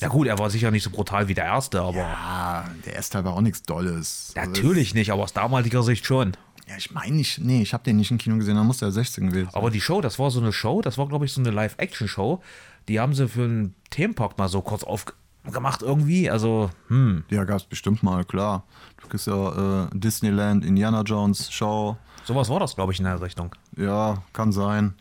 Ja 0.00 0.08
gut, 0.08 0.26
er 0.26 0.38
war 0.38 0.50
sicher 0.50 0.70
nicht 0.70 0.82
so 0.82 0.90
brutal 0.90 1.28
wie 1.28 1.34
der 1.34 1.44
erste, 1.44 1.80
aber 1.80 2.02
Ah, 2.04 2.64
der 2.84 2.94
erste 2.96 3.14
Teil 3.14 3.24
war 3.24 3.32
auch 3.34 3.40
nichts 3.40 3.62
Dolles. 3.62 4.32
Natürlich 4.34 4.94
nicht, 4.94 5.10
aber 5.12 5.22
aus 5.22 5.32
damaliger 5.32 5.82
Sicht 5.82 6.04
schon. 6.04 6.36
Ja, 6.68 6.76
ich 6.76 6.90
meine 6.92 7.16
nicht, 7.16 7.38
nee, 7.38 7.62
ich 7.62 7.72
habe 7.72 7.82
den 7.84 7.96
nicht 7.96 8.10
im 8.10 8.18
Kino 8.18 8.36
gesehen, 8.36 8.56
da 8.56 8.62
muss 8.62 8.78
der 8.78 8.90
16 8.92 9.28
gewesen 9.28 9.46
sein. 9.50 9.54
Aber 9.54 9.70
die 9.70 9.80
Show, 9.80 10.00
das 10.02 10.18
war 10.18 10.30
so 10.30 10.40
eine 10.40 10.52
Show, 10.52 10.82
das 10.82 10.98
war 10.98 11.08
glaube 11.08 11.24
ich 11.24 11.32
so 11.32 11.40
eine 11.40 11.50
Live-Action-Show. 11.50 12.42
Die 12.88 13.00
haben 13.00 13.14
sie 13.14 13.26
für 13.28 13.44
einen 13.44 13.74
Themenpark 13.90 14.36
mal 14.38 14.48
so 14.48 14.60
kurz 14.60 14.84
aufgemacht 14.84 15.82
irgendwie. 15.82 16.30
Also, 16.30 16.70
hm, 16.88 17.24
Ja, 17.30 17.44
gab's 17.44 17.64
bestimmt 17.64 18.02
mal, 18.02 18.24
klar. 18.24 18.64
Du 19.00 19.08
kriegst 19.08 19.26
ja 19.26 19.84
äh, 19.84 19.88
Disneyland, 19.94 20.64
Indiana 20.64 21.02
Jones, 21.02 21.50
Show. 21.50 21.96
sowas 22.24 22.48
war 22.50 22.60
das 22.60 22.74
glaube 22.74 22.92
ich 22.92 22.98
in 22.98 23.04
der 23.06 23.20
Richtung. 23.20 23.54
Ja, 23.76 24.22
kann 24.34 24.52
sein. 24.52 24.94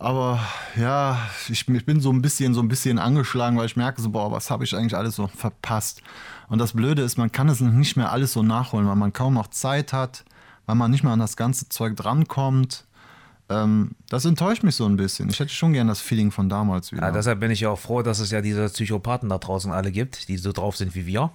Aber 0.00 0.38
ja, 0.76 1.18
ich, 1.48 1.66
ich 1.68 1.84
bin 1.86 2.00
so 2.00 2.12
ein 2.12 2.22
bisschen, 2.22 2.54
so 2.54 2.60
ein 2.60 2.68
bisschen 2.68 3.00
angeschlagen, 3.00 3.56
weil 3.58 3.66
ich 3.66 3.76
merke 3.76 4.00
so, 4.00 4.10
boah, 4.10 4.30
was 4.30 4.48
habe 4.48 4.62
ich 4.62 4.76
eigentlich 4.76 4.96
alles 4.96 5.16
so 5.16 5.26
verpasst? 5.26 6.02
Und 6.48 6.58
das 6.60 6.72
Blöde 6.72 7.02
ist, 7.02 7.18
man 7.18 7.32
kann 7.32 7.48
es 7.48 7.60
nicht 7.60 7.96
mehr 7.96 8.12
alles 8.12 8.32
so 8.32 8.44
nachholen, 8.44 8.86
weil 8.86 8.94
man 8.94 9.12
kaum 9.12 9.34
noch 9.34 9.48
Zeit 9.48 9.92
hat, 9.92 10.24
weil 10.68 10.74
man 10.74 10.90
nicht 10.90 11.02
mehr 11.02 11.14
an 11.14 11.18
das 11.18 11.38
ganze 11.38 11.70
Zeug 11.70 11.96
drankommt. 11.96 12.84
Ähm, 13.48 13.92
das 14.10 14.26
enttäuscht 14.26 14.62
mich 14.62 14.76
so 14.76 14.84
ein 14.84 14.96
bisschen. 14.96 15.30
Ich 15.30 15.40
hätte 15.40 15.50
schon 15.50 15.72
gern 15.72 15.88
das 15.88 15.98
Feeling 15.98 16.30
von 16.30 16.50
damals 16.50 16.92
wieder. 16.92 17.06
Ja, 17.06 17.10
deshalb 17.10 17.40
bin 17.40 17.50
ich 17.50 17.60
ja 17.60 17.70
auch 17.70 17.78
froh, 17.78 18.02
dass 18.02 18.18
es 18.18 18.30
ja 18.30 18.42
diese 18.42 18.68
Psychopathen 18.68 19.30
da 19.30 19.38
draußen 19.38 19.72
alle 19.72 19.90
gibt, 19.90 20.28
die 20.28 20.36
so 20.36 20.52
drauf 20.52 20.76
sind 20.76 20.94
wie 20.94 21.06
wir, 21.06 21.30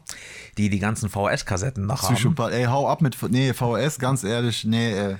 die 0.59 0.69
die 0.69 0.77
ganzen 0.77 1.09
VS-Kassetten 1.09 1.87
noch 1.87 2.03
haben. 2.03 2.13
Psychopath, 2.13 2.53
ey, 2.53 2.65
hau 2.65 2.87
ab 2.87 3.01
mit, 3.01 3.17
nee, 3.31 3.53
VHS, 3.53 3.97
ganz 3.97 4.23
ehrlich, 4.23 4.65
nee, 4.65 4.93
ey, 4.93 5.15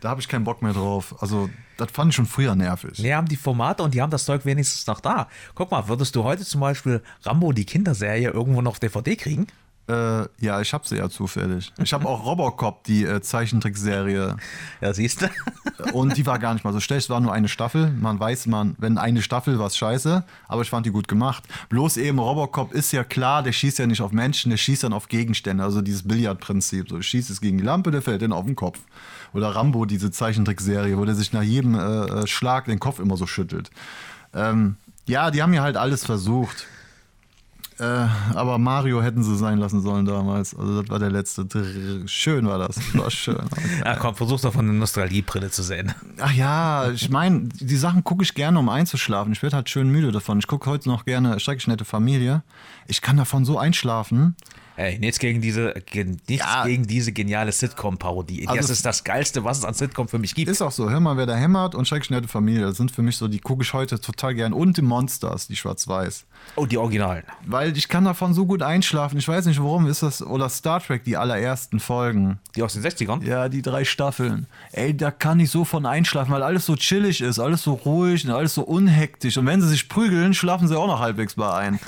da 0.00 0.08
habe 0.08 0.22
ich 0.22 0.28
keinen 0.28 0.44
Bock 0.44 0.62
mehr 0.62 0.72
drauf. 0.72 1.14
Also, 1.20 1.50
das 1.76 1.90
fand 1.90 2.08
ich 2.08 2.16
schon 2.16 2.24
früher 2.24 2.54
nervig. 2.54 2.92
Die 2.96 3.14
haben 3.14 3.28
die 3.28 3.36
Formate 3.36 3.82
und 3.82 3.92
die 3.92 4.00
haben 4.00 4.10
das 4.10 4.24
Zeug 4.24 4.46
wenigstens 4.46 4.86
noch 4.86 5.00
da. 5.00 5.28
Guck 5.54 5.70
mal, 5.70 5.88
würdest 5.88 6.16
du 6.16 6.24
heute 6.24 6.46
zum 6.46 6.62
Beispiel 6.62 7.02
Rambo, 7.24 7.52
die 7.52 7.66
Kinderserie, 7.66 8.30
irgendwo 8.30 8.62
noch 8.62 8.70
auf 8.70 8.78
DVD 8.78 9.14
kriegen? 9.14 9.46
Äh, 9.88 10.28
ja, 10.38 10.60
ich 10.60 10.74
habe 10.74 10.86
sie 10.86 10.96
ja 10.96 11.08
zufällig. 11.08 11.72
Ich 11.82 11.94
habe 11.94 12.06
auch 12.06 12.26
Robocop, 12.26 12.84
die 12.84 13.04
äh, 13.04 13.20
Zeichentrickserie. 13.20 14.36
Ja, 14.80 14.94
siehst 14.94 15.22
du? 15.22 15.28
Und 15.92 16.16
die 16.16 16.26
war 16.26 16.38
gar 16.38 16.52
nicht 16.52 16.64
mal 16.64 16.72
so 16.72 16.78
schlecht. 16.78 17.04
Es 17.04 17.10
war 17.10 17.20
nur 17.20 17.32
eine 17.32 17.48
Staffel. 17.48 17.90
Man 17.90 18.20
weiß, 18.20 18.46
man, 18.46 18.76
wenn 18.78 18.96
eine 18.96 19.22
Staffel 19.22 19.58
war 19.58 19.66
es 19.66 19.76
scheiße, 19.76 20.24
aber 20.46 20.62
ich 20.62 20.70
fand 20.70 20.86
die 20.86 20.90
gut 20.90 21.08
gemacht. 21.08 21.42
Bloß 21.68 21.96
eben 21.96 22.18
Robocop 22.18 22.72
ist 22.72 22.92
ja 22.92 23.02
klar, 23.02 23.42
der 23.42 23.52
schießt 23.52 23.78
ja 23.78 23.86
nicht 23.86 24.00
auf 24.00 24.12
Menschen, 24.12 24.50
der 24.50 24.56
schießt 24.56 24.84
dann 24.84 24.92
auf 24.92 25.08
Gegenstände. 25.08 25.64
Also 25.64 25.82
dieses 25.82 26.06
Billardprinzip. 26.06 26.88
So, 26.88 27.00
schießt 27.00 27.30
es 27.30 27.40
gegen 27.40 27.58
die 27.58 27.64
Lampe, 27.64 27.90
der 27.90 28.02
fällt 28.02 28.22
dann 28.22 28.32
auf 28.32 28.44
den 28.44 28.56
Kopf. 28.56 28.78
Oder 29.32 29.48
Rambo, 29.48 29.84
diese 29.84 30.10
Zeichentrickserie, 30.10 30.96
wo 30.96 31.04
der 31.04 31.14
sich 31.14 31.32
nach 31.32 31.42
jedem 31.42 31.74
äh, 31.74 31.80
äh, 31.80 32.26
Schlag 32.26 32.66
den 32.66 32.78
Kopf 32.78 33.00
immer 33.00 33.16
so 33.16 33.26
schüttelt. 33.26 33.70
Ähm, 34.34 34.76
ja, 35.06 35.30
die 35.30 35.42
haben 35.42 35.54
ja 35.54 35.62
halt 35.62 35.76
alles 35.76 36.04
versucht. 36.04 36.66
Äh, 37.78 38.06
aber 38.34 38.58
Mario 38.58 39.02
hätten 39.02 39.22
sie 39.22 39.36
sein 39.36 39.58
lassen 39.58 39.80
sollen 39.80 40.04
damals. 40.04 40.56
Also 40.56 40.82
das 40.82 40.90
war 40.90 40.98
der 40.98 41.10
letzte. 41.10 41.46
Schön 42.06 42.46
war 42.46 42.58
das. 42.58 42.78
War 42.94 43.10
schön. 43.10 43.38
Ja, 43.84 43.96
komm, 43.96 44.14
versuch's 44.14 44.42
doch 44.42 44.52
von 44.52 44.66
der 44.66 44.74
Nostalgiebrille 44.74 45.50
zu 45.50 45.62
sehen. 45.62 45.94
Ach 46.20 46.32
ja, 46.32 46.90
ich 46.90 47.10
meine, 47.10 47.48
die 47.48 47.76
Sachen 47.76 48.02
gucke 48.02 48.22
ich 48.22 48.34
gerne, 48.34 48.58
um 48.58 48.68
einzuschlafen. 48.68 49.32
Ich 49.32 49.42
werde 49.42 49.56
halt 49.56 49.68
schön 49.68 49.88
müde 49.90 50.10
davon. 50.10 50.38
Ich 50.38 50.46
gucke 50.46 50.68
heute 50.68 50.88
noch 50.88 51.04
gerne 51.04 51.38
Schrecklich 51.38 51.68
nette 51.68 51.84
Familie. 51.84 52.42
Ich 52.86 53.00
kann 53.00 53.16
davon 53.16 53.44
so 53.44 53.58
einschlafen. 53.58 54.36
Ey, 54.78 54.96
nichts 55.00 55.18
gegen 55.18 55.40
diese, 55.40 55.74
ge- 55.90 56.04
nichts 56.28 56.46
Ja. 56.46 56.64
gegen 56.64 56.86
diese 56.86 57.10
geniale 57.10 57.50
Sitcom-Parodie. 57.50 58.46
Also- 58.46 58.60
das 58.60 58.70
ist 58.70 58.86
das 58.86 59.02
Geilste, 59.02 59.42
was 59.42 59.58
es 59.58 59.64
an 59.64 59.74
Sitcom 59.74 60.06
für 60.06 60.20
mich 60.20 60.36
gibt. 60.36 60.48
Ist 60.48 60.62
auch 60.62 60.70
so. 60.70 60.88
Hör 60.88 61.00
mal, 61.00 61.16
wer 61.16 61.26
da 61.26 61.34
hämmert 61.34 61.74
und 61.74 61.88
Schrecklich 61.88 62.10
nette 62.10 62.28
Familie. 62.28 62.60
Das 62.66 62.76
sind 62.76 62.92
für 62.92 63.02
mich 63.02 63.16
so, 63.16 63.26
die 63.26 63.40
gucke 63.40 63.64
ich 63.64 63.72
heute 63.72 64.00
total 64.00 64.36
gern. 64.36 64.52
Und 64.52 64.76
die 64.76 64.82
Monsters, 64.82 65.48
die 65.48 65.56
schwarz-weiß. 65.56 66.26
Oh, 66.54 66.64
die 66.64 66.78
Originalen. 66.78 67.24
Weil 67.44 67.76
ich 67.76 67.88
kann 67.88 68.04
davon 68.04 68.34
so 68.34 68.46
gut 68.46 68.62
einschlafen. 68.62 69.18
Ich 69.18 69.26
weiß 69.26 69.46
nicht, 69.46 69.60
warum 69.60 69.88
ist 69.88 70.04
das. 70.04 70.22
Oder 70.22 70.48
Star 70.48 70.80
Trek, 70.80 71.02
die 71.02 71.16
allerersten 71.16 71.80
Folgen. 71.80 72.38
Die 72.54 72.62
aus 72.62 72.74
den 72.74 72.82
60ern? 72.82 73.24
Ja, 73.24 73.48
die 73.48 73.62
drei 73.62 73.84
Staffeln. 73.84 74.46
Ey, 74.70 74.96
da 74.96 75.10
kann 75.10 75.40
ich 75.40 75.50
so 75.50 75.64
von 75.64 75.86
einschlafen, 75.86 76.30
weil 76.30 76.44
alles 76.44 76.66
so 76.66 76.76
chillig 76.76 77.20
ist, 77.20 77.40
alles 77.40 77.62
so 77.64 77.72
ruhig 77.72 78.24
und 78.24 78.30
alles 78.30 78.54
so 78.54 78.62
unhektisch. 78.62 79.36
Und 79.38 79.46
wenn 79.46 79.60
sie 79.60 79.68
sich 79.68 79.88
prügeln, 79.88 80.34
schlafen 80.34 80.68
sie 80.68 80.78
auch 80.78 80.86
noch 80.86 81.00
halbwegs 81.00 81.34
bei 81.34 81.52
ein. 81.52 81.80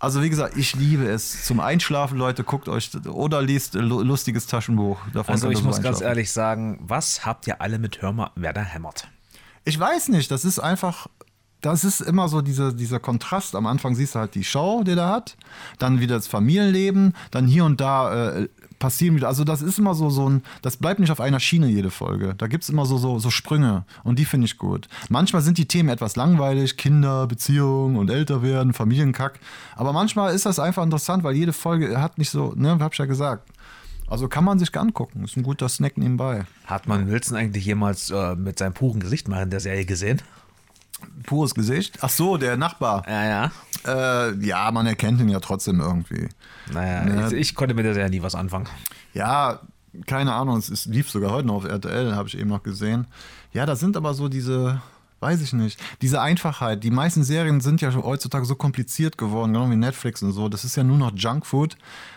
Also 0.00 0.22
wie 0.22 0.30
gesagt, 0.30 0.56
ich 0.56 0.74
liebe 0.74 1.06
es. 1.06 1.44
Zum 1.44 1.60
Einschlafen, 1.60 2.16
Leute, 2.16 2.42
guckt 2.42 2.70
euch 2.70 2.90
oder 3.06 3.42
liest 3.42 3.74
lustiges 3.74 4.46
Taschenbuch. 4.46 4.98
Davon 5.12 5.34
Also 5.34 5.50
ich 5.50 5.62
muss 5.62 5.82
ganz 5.82 6.00
ehrlich 6.00 6.32
sagen, 6.32 6.80
was 6.82 7.26
habt 7.26 7.46
ihr 7.46 7.60
alle 7.60 7.78
mit 7.78 8.00
Hör 8.00 8.12
mal, 8.12 8.30
wer 8.34 8.54
da 8.54 8.62
hämmert? 8.62 9.08
Ich 9.64 9.78
weiß 9.78 10.08
nicht, 10.08 10.30
das 10.30 10.46
ist 10.46 10.58
einfach, 10.58 11.06
das 11.60 11.84
ist 11.84 12.00
immer 12.00 12.28
so 12.28 12.40
dieser, 12.40 12.72
dieser 12.72 12.98
Kontrast. 12.98 13.54
Am 13.54 13.66
Anfang 13.66 13.94
siehst 13.94 14.14
du 14.14 14.20
halt 14.20 14.34
die 14.34 14.42
Show, 14.42 14.84
die 14.84 14.94
der 14.94 15.08
hat, 15.08 15.36
dann 15.78 16.00
wieder 16.00 16.16
das 16.16 16.28
Familienleben, 16.28 17.14
dann 17.30 17.46
hier 17.46 17.66
und 17.66 17.78
da 17.82 18.30
äh, 18.30 18.48
passieren 18.80 19.14
wieder. 19.14 19.28
Also 19.28 19.44
das 19.44 19.62
ist 19.62 19.78
immer 19.78 19.94
so, 19.94 20.10
so 20.10 20.28
ein, 20.28 20.42
das 20.62 20.76
bleibt 20.76 20.98
nicht 20.98 21.12
auf 21.12 21.20
einer 21.20 21.38
Schiene 21.38 21.68
jede 21.68 21.90
Folge. 21.90 22.34
Da 22.36 22.48
gibt 22.48 22.64
es 22.64 22.70
immer 22.70 22.84
so, 22.86 22.98
so, 22.98 23.20
so 23.20 23.30
Sprünge 23.30 23.84
und 24.02 24.18
die 24.18 24.24
finde 24.24 24.46
ich 24.46 24.58
gut. 24.58 24.88
Manchmal 25.08 25.42
sind 25.42 25.58
die 25.58 25.66
Themen 25.66 25.88
etwas 25.88 26.16
langweilig, 26.16 26.76
Kinder, 26.76 27.28
Beziehungen 27.28 27.96
und 27.96 28.10
älter 28.10 28.42
werden, 28.42 28.72
Familienkack. 28.72 29.38
Aber 29.76 29.92
manchmal 29.92 30.34
ist 30.34 30.46
das 30.46 30.58
einfach 30.58 30.82
interessant, 30.82 31.22
weil 31.22 31.36
jede 31.36 31.52
Folge 31.52 32.00
hat 32.00 32.18
nicht 32.18 32.30
so, 32.30 32.52
ne, 32.56 32.78
hab 32.80 32.92
ich 32.92 32.98
ja 32.98 33.06
gesagt. 33.06 33.48
Also 34.08 34.26
kann 34.26 34.42
man 34.42 34.58
sich 34.58 34.76
angucken. 34.76 35.22
Ist 35.22 35.36
ein 35.36 35.44
guter 35.44 35.68
Snack 35.68 35.96
nebenbei. 35.96 36.44
Hat 36.66 36.88
man 36.88 37.08
Wilson 37.08 37.36
eigentlich 37.36 37.64
jemals 37.64 38.10
äh, 38.10 38.34
mit 38.34 38.58
seinem 38.58 38.72
puren 38.72 38.98
Gesicht 38.98 39.28
mal 39.28 39.44
in 39.44 39.50
der 39.50 39.60
Serie 39.60 39.84
gesehen? 39.84 40.20
Pures 41.24 41.54
Gesicht. 41.54 41.98
Ach 42.00 42.10
so, 42.10 42.36
der 42.36 42.56
Nachbar. 42.56 43.04
Ja, 43.08 43.24
ja. 43.24 43.52
Äh, 43.86 44.34
ja, 44.44 44.70
man 44.70 44.86
erkennt 44.86 45.20
ihn 45.20 45.28
ja 45.28 45.40
trotzdem 45.40 45.80
irgendwie. 45.80 46.28
Naja, 46.72 47.06
Ja. 47.08 47.26
ich, 47.28 47.32
ich 47.34 47.54
konnte 47.54 47.74
mit 47.74 47.84
der 47.84 47.94
Serie 47.94 48.10
nie 48.10 48.22
was 48.22 48.34
anfangen. 48.34 48.68
Ja, 49.14 49.60
keine 50.06 50.34
Ahnung, 50.34 50.58
es, 50.58 50.68
es 50.68 50.86
lief 50.86 51.10
sogar 51.10 51.30
heute 51.32 51.46
noch 51.48 51.54
auf 51.56 51.64
RTL, 51.64 52.14
habe 52.14 52.28
ich 52.28 52.38
eben 52.38 52.48
noch 52.50 52.62
gesehen. 52.62 53.06
Ja, 53.52 53.66
da 53.66 53.74
sind 53.76 53.96
aber 53.96 54.14
so 54.14 54.28
diese, 54.28 54.80
weiß 55.20 55.40
ich 55.42 55.52
nicht, 55.52 55.78
diese 56.02 56.20
Einfachheit. 56.20 56.82
Die 56.82 56.90
meisten 56.90 57.22
Serien 57.22 57.60
sind 57.60 57.80
ja 57.80 57.94
heutzutage 57.94 58.44
so 58.44 58.54
kompliziert 58.54 59.18
geworden, 59.18 59.52
genau 59.52 59.70
wie 59.70 59.76
Netflix 59.76 60.22
und 60.22 60.32
so. 60.32 60.48
Das 60.48 60.64
ist 60.64 60.76
ja 60.76 60.84
nur 60.84 60.98
noch 60.98 61.12
Junkfood. 61.14 61.76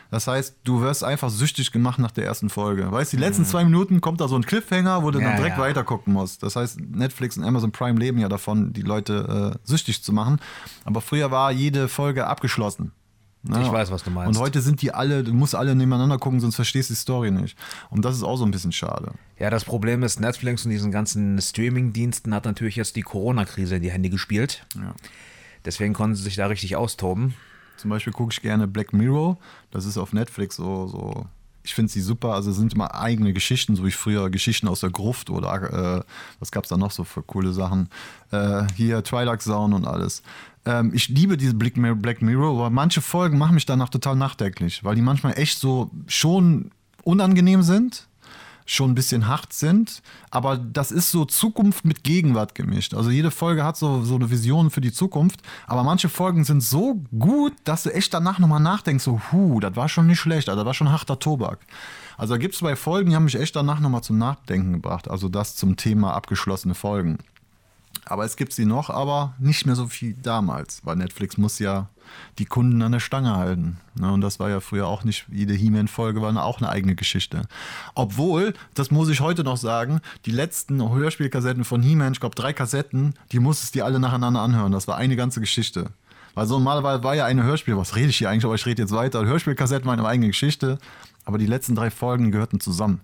Das 0.09 0.27
heißt, 0.27 0.57
du 0.63 0.81
wirst 0.81 1.03
einfach 1.03 1.29
süchtig 1.31 1.71
gemacht 1.71 1.97
nach 1.97 2.11
der 2.11 2.25
ersten 2.25 2.49
Folge. 2.49 2.91
Weißt 2.91 3.13
du, 3.13 3.17
die 3.17 3.23
letzten 3.23 3.45
zwei 3.45 3.63
Minuten 3.63 3.99
kommt 3.99 4.21
da 4.21 4.27
so 4.27 4.35
ein 4.35 4.45
Cliffhanger, 4.45 5.01
wo 5.01 5.09
du 5.09 5.19
Ja, 5.19 5.25
dann 5.27 5.37
direkt 5.37 5.57
ja. 5.57 5.63
weiter 5.63 5.83
gucken 5.83 6.13
musst. 6.13 6.43
Das 6.43 6.55
heißt, 6.55 6.79
Netflix 6.79 7.35
und 7.35 7.43
Amazon 7.43 7.71
Prime 7.71 7.99
leben 7.99 8.19
ja 8.19 8.29
davon, 8.29 8.73
die 8.73 8.83
Leute 8.83 9.55
äh, 9.55 9.67
süchtig 9.67 10.03
zu 10.03 10.13
machen. 10.13 10.39
Aber 10.85 11.01
früher 11.01 11.31
war 11.31 11.51
jede 11.51 11.87
Folge 11.87 12.27
abgeschlossen. 12.27 12.91
Ne? 13.43 13.61
Ich 13.61 13.71
weiß, 13.71 13.91
was 13.91 14.03
du 14.03 14.09
meinst. 14.09 14.35
Und 14.35 14.41
heute 14.41 14.61
sind 14.61 14.81
die 14.81 14.93
alle, 14.93 15.23
du 15.23 15.33
musst 15.33 15.53
alle 15.53 15.75
nebeneinander 15.75 16.17
gucken, 16.17 16.39
sonst 16.39 16.55
verstehst 16.55 16.89
du 16.89 16.93
die 16.93 16.99
Story 16.99 17.29
nicht. 17.29 17.57
Und 17.89 18.05
das 18.05 18.15
ist 18.15 18.23
auch 18.23 18.37
so 18.37 18.45
ein 18.45 18.51
bisschen 18.51 18.71
schade. 18.71 19.11
Ja, 19.37 19.49
das 19.49 19.65
Problem 19.65 20.01
ist, 20.03 20.21
Netflix 20.21 20.63
und 20.63 20.71
diesen 20.71 20.91
ganzen 20.91 21.41
Streaming-Diensten 21.41 22.33
hat 22.33 22.45
natürlich 22.45 22.77
jetzt 22.77 22.95
die 22.95 23.01
Corona-Krise 23.01 23.75
in 23.75 23.81
die 23.81 23.91
Hände 23.91 24.09
gespielt. 24.09 24.65
Ja. 24.75 24.95
Deswegen 25.65 25.93
konnten 25.93 26.15
sie 26.15 26.23
sich 26.23 26.35
da 26.35 26.47
richtig 26.47 26.77
austoben. 26.77 27.35
Zum 27.77 27.89
Beispiel 27.89 28.13
gucke 28.13 28.31
ich 28.31 28.41
gerne 28.41 28.67
Black 28.67 28.93
Mirror. 28.93 29.37
Das 29.71 29.85
ist 29.85 29.97
auf 29.97 30.13
Netflix 30.13 30.55
so, 30.55 30.87
so 30.87 31.25
ich 31.63 31.73
finde 31.73 31.91
sie 31.91 32.01
super. 32.01 32.33
Also 32.33 32.51
sind 32.51 32.73
immer 32.73 32.93
eigene 32.93 33.33
Geschichten, 33.33 33.75
so 33.75 33.85
wie 33.85 33.91
früher 33.91 34.29
Geschichten 34.29 34.67
aus 34.67 34.81
der 34.81 34.89
Gruft 34.89 35.29
oder 35.29 36.01
äh, 36.01 36.03
was 36.39 36.51
gab 36.51 36.65
es 36.65 36.69
da 36.69 36.77
noch 36.77 36.91
so 36.91 37.03
für 37.03 37.23
coole 37.23 37.53
Sachen. 37.53 37.89
Äh, 38.31 38.63
hier 38.75 39.03
Twilight 39.03 39.41
Zone 39.41 39.75
und 39.75 39.87
alles. 39.87 40.23
Ähm, 40.65 40.91
ich 40.93 41.09
liebe 41.09 41.37
diese 41.37 41.53
Black 41.53 41.77
Mirror, 41.77 41.95
Black 41.95 42.21
Mirror, 42.21 42.51
aber 42.51 42.69
manche 42.69 43.01
Folgen 43.01 43.37
machen 43.37 43.55
mich 43.55 43.65
danach 43.65 43.89
total 43.89 44.15
nachdenklich, 44.15 44.83
weil 44.83 44.95
die 44.95 45.01
manchmal 45.01 45.37
echt 45.37 45.59
so 45.59 45.91
schon 46.07 46.71
unangenehm 47.03 47.63
sind 47.63 48.07
schon 48.65 48.91
ein 48.91 48.95
bisschen 48.95 49.27
hart 49.27 49.53
sind, 49.53 50.01
aber 50.31 50.57
das 50.57 50.91
ist 50.91 51.11
so 51.11 51.25
Zukunft 51.25 51.85
mit 51.85 52.03
Gegenwart 52.03 52.55
gemischt. 52.55 52.93
Also 52.93 53.09
jede 53.09 53.31
Folge 53.31 53.63
hat 53.63 53.77
so, 53.77 54.03
so 54.03 54.15
eine 54.15 54.29
Vision 54.29 54.69
für 54.69 54.81
die 54.81 54.91
Zukunft, 54.91 55.41
aber 55.67 55.83
manche 55.83 56.09
Folgen 56.09 56.43
sind 56.43 56.61
so 56.61 57.01
gut, 57.17 57.53
dass 57.63 57.83
du 57.83 57.93
echt 57.93 58.13
danach 58.13 58.39
nochmal 58.39 58.61
nachdenkst, 58.61 59.03
so, 59.03 59.21
hu, 59.31 59.59
das 59.59 59.75
war 59.75 59.89
schon 59.89 60.07
nicht 60.07 60.19
schlecht, 60.19 60.49
also 60.49 60.61
das 60.61 60.65
war 60.65 60.73
schon 60.73 60.91
harter 60.91 61.19
Tobak. 61.19 61.59
Also 62.17 62.35
da 62.35 62.37
gibt 62.37 62.53
es 62.53 62.59
zwei 62.59 62.75
Folgen, 62.75 63.09
die 63.09 63.15
haben 63.15 63.25
mich 63.25 63.39
echt 63.39 63.55
danach 63.55 63.79
nochmal 63.79 64.03
zum 64.03 64.17
Nachdenken 64.17 64.73
gebracht, 64.73 65.09
also 65.09 65.29
das 65.29 65.55
zum 65.55 65.75
Thema 65.75 66.13
abgeschlossene 66.13 66.75
Folgen. 66.75 67.17
Aber 68.05 68.25
es 68.25 68.35
gibt 68.35 68.53
sie 68.53 68.65
noch, 68.65 68.89
aber 68.89 69.33
nicht 69.39 69.65
mehr 69.65 69.75
so 69.75 69.87
viel 69.87 70.15
damals, 70.21 70.81
weil 70.83 70.95
Netflix 70.95 71.37
muss 71.37 71.59
ja 71.59 71.87
die 72.37 72.45
Kunden 72.45 72.81
an 72.81 72.91
der 72.91 72.99
Stange 72.99 73.35
halten. 73.35 73.77
Ne, 73.95 74.11
und 74.11 74.21
das 74.21 74.39
war 74.39 74.49
ja 74.49 74.59
früher 74.59 74.87
auch 74.87 75.03
nicht, 75.03 75.25
jede 75.31 75.53
He-Man-Folge 75.53 76.21
war 76.21 76.43
auch 76.43 76.59
eine 76.59 76.69
eigene 76.69 76.95
Geschichte. 76.95 77.43
Obwohl, 77.95 78.53
das 78.73 78.91
muss 78.91 79.09
ich 79.09 79.21
heute 79.21 79.43
noch 79.43 79.57
sagen, 79.57 80.01
die 80.25 80.31
letzten 80.31 80.81
Hörspielkassetten 80.81 81.63
von 81.63 81.81
He-Man, 81.81 82.13
ich 82.13 82.19
glaube 82.19 82.35
drei 82.35 82.53
Kassetten, 82.53 83.13
die 83.31 83.39
musstest 83.39 83.75
du 83.75 83.85
alle 83.85 83.99
nacheinander 83.99 84.41
anhören. 84.41 84.71
Das 84.71 84.87
war 84.87 84.97
eine 84.97 85.15
ganze 85.15 85.39
Geschichte. 85.39 85.91
Weil 86.35 86.47
so 86.47 86.55
normalerweise 86.55 87.03
war 87.03 87.15
ja 87.15 87.25
eine 87.25 87.43
Hörspiel, 87.43 87.77
was 87.77 87.95
rede 87.95 88.09
ich 88.09 88.17
hier 88.17 88.29
eigentlich, 88.29 88.45
aber 88.45 88.55
ich 88.55 88.65
rede 88.65 88.81
jetzt 88.81 88.93
weiter. 88.93 89.23
Hörspielkassetten 89.23 89.87
waren 89.87 89.99
eine 89.99 90.07
eigene 90.07 90.27
Geschichte, 90.27 90.79
aber 91.25 91.37
die 91.37 91.45
letzten 91.45 91.75
drei 91.75 91.91
Folgen 91.91 92.31
gehörten 92.31 92.59
zusammen. 92.59 93.01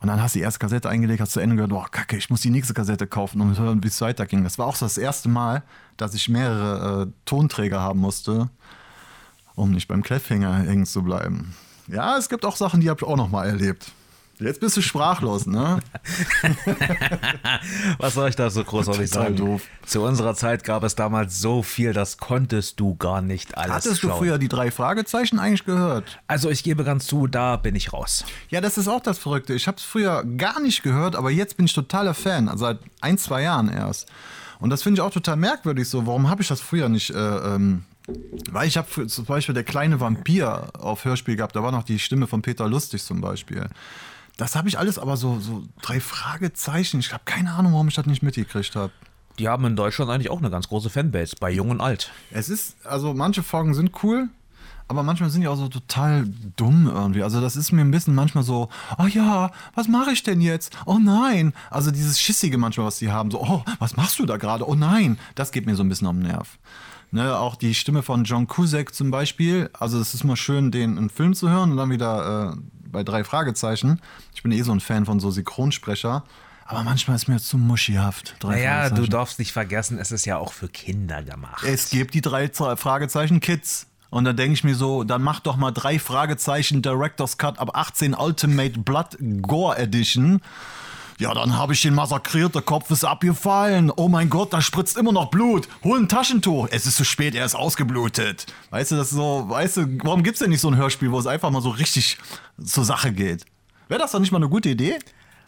Und 0.00 0.08
dann 0.08 0.22
hast 0.22 0.34
du 0.34 0.38
die 0.38 0.44
erste 0.44 0.60
Kassette 0.60 0.88
eingelegt, 0.88 1.20
hast 1.20 1.32
zu 1.32 1.40
Ende 1.40 1.56
gehört, 1.56 1.70
boah, 1.70 1.88
kacke, 1.90 2.16
ich 2.16 2.30
muss 2.30 2.40
die 2.40 2.50
nächste 2.50 2.72
Kassette 2.72 3.06
kaufen 3.06 3.40
und 3.40 3.58
hören, 3.58 3.82
wie 3.82 3.88
es 3.88 4.00
weiterging. 4.00 4.44
Das 4.44 4.58
war 4.58 4.66
auch 4.66 4.76
so 4.76 4.86
das 4.86 4.96
erste 4.96 5.28
Mal, 5.28 5.62
dass 5.96 6.14
ich 6.14 6.28
mehrere 6.28 7.02
äh, 7.02 7.12
Tonträger 7.24 7.80
haben 7.80 7.98
musste, 7.98 8.48
um 9.56 9.72
nicht 9.72 9.88
beim 9.88 10.02
Cliffhanger 10.02 10.58
hängen 10.58 10.86
zu 10.86 11.02
bleiben. 11.02 11.54
Ja, 11.88 12.16
es 12.16 12.28
gibt 12.28 12.44
auch 12.44 12.56
Sachen, 12.56 12.80
die 12.80 12.90
habe 12.90 13.00
ich 13.00 13.06
auch 13.06 13.16
noch 13.16 13.28
mal 13.28 13.46
erlebt. 13.46 13.92
Jetzt 14.40 14.60
bist 14.60 14.76
du 14.76 14.82
sprachlos, 14.82 15.46
ne? 15.46 15.80
Was 17.98 18.14
soll 18.14 18.28
ich 18.28 18.36
da 18.36 18.50
so 18.50 18.62
großartig 18.62 19.10
Total 19.10 19.24
sagen? 19.24 19.36
doof. 19.36 19.62
Zu 19.84 20.02
unserer 20.02 20.34
Zeit 20.34 20.64
gab 20.64 20.84
es 20.84 20.94
damals 20.94 21.40
so 21.40 21.62
viel, 21.62 21.92
das 21.92 22.18
konntest 22.18 22.78
du 22.78 22.94
gar 22.94 23.20
nicht 23.20 23.56
alles 23.58 23.74
Hattest 23.74 24.02
du 24.02 24.08
schauen. 24.08 24.18
früher 24.18 24.38
die 24.38 24.48
drei 24.48 24.70
Fragezeichen 24.70 25.38
eigentlich 25.38 25.64
gehört? 25.64 26.20
Also 26.26 26.50
ich 26.50 26.62
gebe 26.62 26.84
ganz 26.84 27.06
zu, 27.06 27.26
da 27.26 27.56
bin 27.56 27.74
ich 27.74 27.92
raus. 27.92 28.24
Ja, 28.48 28.60
das 28.60 28.78
ist 28.78 28.86
auch 28.88 29.00
das 29.00 29.18
Verrückte. 29.18 29.54
Ich 29.54 29.66
habe 29.66 29.78
es 29.78 29.82
früher 29.82 30.24
gar 30.36 30.60
nicht 30.60 30.82
gehört, 30.82 31.16
aber 31.16 31.30
jetzt 31.30 31.56
bin 31.56 31.66
ich 31.66 31.72
totaler 31.74 32.14
Fan. 32.14 32.48
Also 32.48 32.66
seit 32.66 32.78
ein, 33.00 33.18
zwei 33.18 33.42
Jahren 33.42 33.68
erst. 33.68 34.08
Und 34.60 34.70
das 34.70 34.82
finde 34.82 35.00
ich 35.00 35.06
auch 35.06 35.12
total 35.12 35.36
merkwürdig 35.36 35.88
so. 35.88 36.06
Warum 36.06 36.28
habe 36.30 36.42
ich 36.42 36.48
das 36.48 36.60
früher 36.60 36.88
nicht? 36.88 37.10
Äh, 37.10 37.18
ähm, 37.18 37.84
weil 38.50 38.66
ich 38.66 38.76
habe 38.76 39.06
zum 39.06 39.24
Beispiel 39.24 39.54
der 39.54 39.64
kleine 39.64 40.00
Vampir 40.00 40.68
auf 40.78 41.04
Hörspiel 41.04 41.36
gehabt. 41.36 41.54
Da 41.56 41.62
war 41.62 41.72
noch 41.72 41.82
die 41.82 41.98
Stimme 41.98 42.26
von 42.26 42.42
Peter 42.42 42.66
Lustig 42.68 43.04
zum 43.04 43.20
Beispiel. 43.20 43.66
Das 44.38 44.54
habe 44.54 44.68
ich 44.68 44.78
alles 44.78 44.98
aber 44.98 45.16
so, 45.16 45.40
so 45.40 45.64
drei 45.82 46.00
Fragezeichen. 46.00 47.00
Ich 47.00 47.12
habe 47.12 47.24
keine 47.26 47.52
Ahnung, 47.52 47.72
warum 47.72 47.88
ich 47.88 47.94
das 47.94 48.06
nicht 48.06 48.22
mitgekriegt 48.22 48.74
habe. 48.76 48.92
Die 49.38 49.48
haben 49.48 49.64
in 49.66 49.76
Deutschland 49.76 50.10
eigentlich 50.10 50.30
auch 50.30 50.38
eine 50.38 50.48
ganz 50.48 50.68
große 50.68 50.90
Fanbase, 50.90 51.36
bei 51.38 51.50
Jung 51.50 51.70
und 51.70 51.80
Alt. 51.80 52.10
Es 52.30 52.48
ist, 52.48 52.76
also 52.86 53.14
manche 53.14 53.42
Folgen 53.42 53.74
sind 53.74 53.92
cool, 54.02 54.28
aber 54.86 55.02
manchmal 55.02 55.30
sind 55.30 55.40
die 55.42 55.48
auch 55.48 55.56
so 55.56 55.66
total 55.68 56.24
dumm 56.56 56.86
irgendwie. 56.86 57.24
Also 57.24 57.40
das 57.40 57.56
ist 57.56 57.72
mir 57.72 57.80
ein 57.80 57.90
bisschen 57.90 58.14
manchmal 58.14 58.44
so, 58.44 58.68
oh 58.96 59.06
ja, 59.06 59.50
was 59.74 59.88
mache 59.88 60.12
ich 60.12 60.22
denn 60.22 60.40
jetzt? 60.40 60.76
Oh 60.86 60.98
nein. 60.98 61.52
Also 61.68 61.90
dieses 61.90 62.20
Schissige 62.20 62.58
manchmal, 62.58 62.86
was 62.86 62.98
die 62.98 63.10
haben, 63.10 63.32
so, 63.32 63.42
oh, 63.42 63.64
was 63.80 63.96
machst 63.96 64.20
du 64.20 64.26
da 64.26 64.36
gerade? 64.36 64.68
Oh 64.68 64.76
nein. 64.76 65.18
Das 65.34 65.50
geht 65.50 65.66
mir 65.66 65.74
so 65.74 65.82
ein 65.82 65.88
bisschen 65.88 66.06
am 66.06 66.20
Nerv. 66.20 66.58
Ne, 67.10 67.36
auch 67.38 67.56
die 67.56 67.74
Stimme 67.74 68.02
von 68.02 68.24
John 68.24 68.46
Cusack 68.46 68.94
zum 68.94 69.10
Beispiel. 69.10 69.70
Also 69.72 69.98
es 69.98 70.14
ist 70.14 70.24
mal 70.24 70.36
schön, 70.36 70.70
den 70.70 70.96
in 70.96 71.10
Film 71.10 71.34
zu 71.34 71.48
hören 71.48 71.72
und 71.72 71.76
dann 71.76 71.90
wieder 71.90 72.52
äh, 72.52 72.56
bei 72.90 73.02
drei 73.04 73.24
Fragezeichen. 73.24 74.00
Ich 74.34 74.42
bin 74.42 74.52
eh 74.52 74.62
so 74.62 74.72
ein 74.72 74.80
Fan 74.80 75.04
von 75.06 75.20
so 75.20 75.30
Synchronsprecher. 75.30 76.24
Aber 76.64 76.82
manchmal 76.82 77.16
ist 77.16 77.28
mir 77.28 77.38
zu 77.40 77.56
muschihaft. 77.56 78.36
Drei 78.40 78.56
Naja, 78.56 78.90
du 78.90 79.06
darfst 79.06 79.38
nicht 79.38 79.52
vergessen, 79.52 79.98
es 79.98 80.12
ist 80.12 80.26
ja 80.26 80.36
auch 80.36 80.52
für 80.52 80.68
Kinder 80.68 81.22
gemacht. 81.22 81.64
Es 81.64 81.88
gibt 81.88 82.12
die 82.12 82.20
drei 82.20 82.48
Fra- 82.50 82.76
Fragezeichen 82.76 83.40
Kids. 83.40 83.86
Und 84.10 84.24
dann 84.24 84.36
denke 84.36 84.52
ich 84.54 84.64
mir 84.64 84.74
so, 84.74 85.04
dann 85.04 85.22
mach 85.22 85.40
doch 85.40 85.56
mal 85.56 85.70
drei 85.70 85.98
Fragezeichen 85.98 86.80
Director's 86.82 87.36
Cut 87.38 87.58
ab 87.58 87.70
18 87.74 88.14
Ultimate 88.14 88.78
Blood 88.80 89.16
Gore 89.42 89.78
Edition. 89.78 90.40
Ja, 91.18 91.34
dann 91.34 91.56
habe 91.56 91.72
ich 91.72 91.82
den 91.82 91.94
massakriert, 91.94 92.54
der 92.54 92.62
Kopf 92.62 92.92
ist 92.92 93.04
abgefallen. 93.04 93.90
Oh 93.96 94.08
mein 94.08 94.30
Gott, 94.30 94.52
da 94.52 94.60
spritzt 94.60 94.96
immer 94.96 95.10
noch 95.10 95.30
Blut. 95.30 95.68
Hol 95.82 95.98
ein 95.98 96.08
Taschentuch. 96.08 96.68
Es 96.70 96.86
ist 96.86 96.96
zu 96.96 97.04
spät, 97.04 97.34
er 97.34 97.44
ist 97.44 97.56
ausgeblutet. 97.56 98.46
Weißt 98.70 98.92
du, 98.92 98.96
das 98.96 99.08
ist 99.08 99.16
so, 99.16 99.46
weißt 99.48 99.78
du, 99.78 99.98
warum 100.04 100.22
gibt's 100.22 100.38
denn 100.38 100.50
nicht 100.50 100.60
so 100.60 100.68
ein 100.68 100.76
Hörspiel, 100.76 101.10
wo 101.10 101.18
es 101.18 101.26
einfach 101.26 101.50
mal 101.50 101.60
so 101.60 101.70
richtig 101.70 102.18
zur 102.62 102.84
Sache 102.84 103.10
geht? 103.10 103.44
Wäre 103.88 104.00
das 104.00 104.12
doch 104.12 104.20
nicht 104.20 104.30
mal 104.30 104.38
eine 104.38 104.48
gute 104.48 104.68
Idee? 104.68 104.96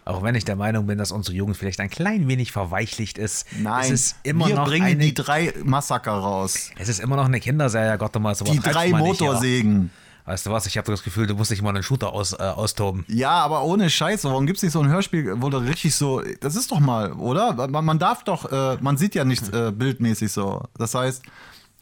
Auch 0.05 0.25
wenn 0.25 0.35
ich 0.35 0.45
der 0.45 0.57
Meinung 0.57 0.89
bin, 0.89 0.99
dass 0.99 1.13
unsere 1.13 1.37
Jugend 1.37 1.57
vielleicht 1.57 1.79
ein 1.79 1.91
klein 1.91 2.27
wenig 2.27 2.51
verweichlicht 2.51 3.17
ist. 3.17 3.47
Nein, 3.61 3.85
es 3.85 3.91
ist 3.91 4.17
immer 4.25 4.49
wir 4.49 4.57
noch 4.57 4.67
bringen 4.67 4.87
eine, 4.87 4.97
die 4.97 5.15
drei 5.15 5.55
Massaker 5.63 6.13
raus. 6.13 6.71
Es 6.79 6.89
ist 6.89 6.99
immer 6.99 7.15
noch 7.15 7.27
eine 7.27 7.39
Kinderserie, 7.39 7.97
Gott 7.97 8.19
mal 8.19 8.35
so 8.35 8.45
Die 8.45 8.59
drei 8.59 8.89
Motorsägen. 8.89 9.91
Weißt 10.31 10.47
du 10.47 10.53
was, 10.53 10.65
ich 10.67 10.79
habe 10.79 10.89
das 10.93 11.03
Gefühl, 11.03 11.27
du 11.27 11.35
musst 11.35 11.51
dich 11.51 11.61
mal 11.61 11.71
einen 11.71 11.83
Shooter 11.83 12.13
aus, 12.13 12.35
äh, 12.35 12.37
austoben. 12.37 13.05
Ja, 13.09 13.33
aber 13.33 13.65
ohne 13.65 13.91
Scheiße. 13.91 14.29
Warum 14.29 14.47
gibt 14.47 14.59
es 14.59 14.63
nicht 14.63 14.71
so 14.71 14.81
ein 14.81 14.89
Hörspiel, 14.89 15.35
wo 15.43 15.51
du 15.51 15.57
richtig 15.57 15.97
so. 15.97 16.23
Das 16.39 16.55
ist 16.55 16.71
doch 16.71 16.79
mal, 16.79 17.15
oder? 17.15 17.67
Man, 17.67 17.85
man 17.85 17.99
darf 17.99 18.23
doch, 18.23 18.45
äh, 18.53 18.77
man 18.81 18.97
sieht 18.97 19.17
ja 19.17 19.25
nicht 19.25 19.53
äh, 19.53 19.73
bildmäßig 19.73 20.31
so. 20.31 20.63
Das 20.79 20.95
heißt, 20.95 21.25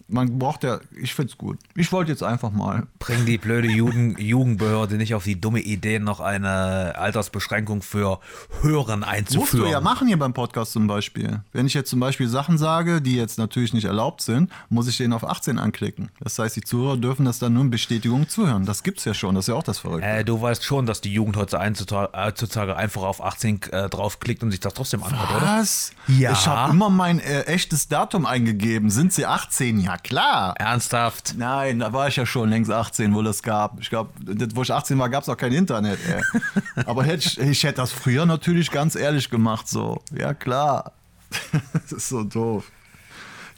man 0.08 0.38
braucht 0.38 0.64
ja. 0.64 0.80
Ich 1.00 1.14
find's 1.14 1.36
gut. 1.36 1.58
Ich 1.74 1.92
wollte 1.92 2.10
jetzt 2.10 2.22
einfach 2.22 2.50
mal. 2.50 2.86
Bring 2.98 3.26
die 3.26 3.38
blöde 3.38 3.68
Jugend, 3.68 4.18
Jugendbehörde 4.18 4.96
nicht 4.96 5.14
auf 5.14 5.24
die 5.24 5.40
dumme 5.40 5.60
Idee, 5.60 5.98
noch 5.98 6.20
eine 6.20 6.94
Altersbeschränkung 6.96 7.82
für 7.82 8.18
Hören 8.62 9.00
Musst 9.00 9.10
du 9.10 9.14
einzuführen. 9.14 9.70
ja 9.70 9.80
machen 9.80 10.08
hier 10.08 10.18
beim 10.18 10.32
Podcast 10.32 10.72
zum 10.72 10.86
Beispiel. 10.86 11.40
Wenn 11.52 11.66
ich 11.66 11.74
jetzt 11.74 11.90
zum 11.90 12.00
Beispiel 12.00 12.28
Sachen 12.28 12.58
sage, 12.58 13.00
die 13.02 13.16
jetzt 13.16 13.38
natürlich 13.38 13.72
nicht 13.72 13.84
erlaubt 13.84 14.22
sind, 14.22 14.50
muss 14.70 14.88
ich 14.88 14.96
den 14.96 15.12
auf 15.12 15.24
18 15.24 15.58
anklicken. 15.58 16.10
Das 16.20 16.38
heißt, 16.38 16.56
die 16.56 16.62
Zuhörer 16.62 16.96
dürfen 16.96 17.24
das 17.24 17.38
dann 17.38 17.52
nur 17.52 17.64
in 17.64 17.70
Bestätigung 17.70 18.28
zuhören. 18.28 18.64
Das 18.64 18.82
gibt's 18.82 19.04
ja 19.04 19.14
schon. 19.14 19.34
Das 19.34 19.44
ist 19.44 19.48
ja 19.48 19.54
auch 19.54 19.62
das 19.62 19.78
Verrückte. 19.78 20.08
Äh, 20.08 20.24
du 20.24 20.40
weißt 20.40 20.64
schon, 20.64 20.86
dass 20.86 21.00
die 21.00 21.12
Jugend 21.12 21.36
heutzutage, 21.36 22.10
heutzutage 22.16 22.76
einfach 22.76 23.02
auf 23.02 23.22
18 23.22 23.60
äh, 23.70 23.88
draufklickt 23.88 24.42
und 24.42 24.50
sich 24.50 24.60
das 24.60 24.74
trotzdem 24.74 25.02
anhört, 25.02 25.30
oder? 25.36 25.46
Was? 25.58 25.92
Ja. 26.06 26.32
Ich 26.32 26.46
habe 26.46 26.72
immer 26.72 26.88
mein 26.90 27.20
äh, 27.20 27.42
echtes 27.42 27.88
Datum 27.88 28.24
eingegeben. 28.26 28.90
Sind 28.90 29.12
sie 29.12 29.26
18? 29.26 29.80
Ja, 29.80 29.97
klar. 30.02 30.54
Ernsthaft? 30.58 31.34
Nein, 31.36 31.80
da 31.80 31.92
war 31.92 32.08
ich 32.08 32.16
ja 32.16 32.26
schon 32.26 32.50
längst 32.50 32.70
18, 32.70 33.14
wo 33.14 33.22
das 33.22 33.42
gab. 33.42 33.80
Ich 33.80 33.90
glaube, 33.90 34.10
wo 34.54 34.62
ich 34.62 34.72
18 34.72 34.98
war, 34.98 35.08
gab 35.08 35.22
es 35.22 35.28
auch 35.28 35.36
kein 35.36 35.52
Internet. 35.52 35.98
Ey. 36.08 36.22
Aber 36.86 37.04
hätte 37.04 37.26
ich, 37.26 37.38
ich 37.38 37.64
hätte 37.64 37.76
das 37.76 37.92
früher 37.92 38.26
natürlich 38.26 38.70
ganz 38.70 38.94
ehrlich 38.94 39.30
gemacht. 39.30 39.68
So, 39.68 40.02
ja 40.16 40.34
klar. 40.34 40.92
das 41.72 41.92
ist 41.92 42.08
so 42.08 42.24
doof. 42.24 42.70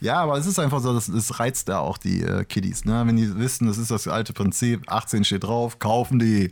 Ja, 0.01 0.15
aber 0.21 0.37
es 0.37 0.47
ist 0.47 0.57
einfach 0.59 0.79
so, 0.79 0.93
das, 0.93 1.05
das 1.05 1.39
reizt 1.39 1.69
da 1.69 1.79
auch 1.79 1.97
die 1.99 2.23
äh, 2.23 2.43
Kiddies. 2.43 2.85
Ne? 2.85 3.03
Wenn 3.05 3.17
die 3.17 3.37
wissen, 3.37 3.67
das 3.67 3.77
ist 3.77 3.91
das 3.91 4.07
alte 4.07 4.33
Prinzip, 4.33 4.81
18 4.91 5.23
steht 5.23 5.43
drauf, 5.43 5.77
kaufen 5.79 6.17
die. 6.19 6.51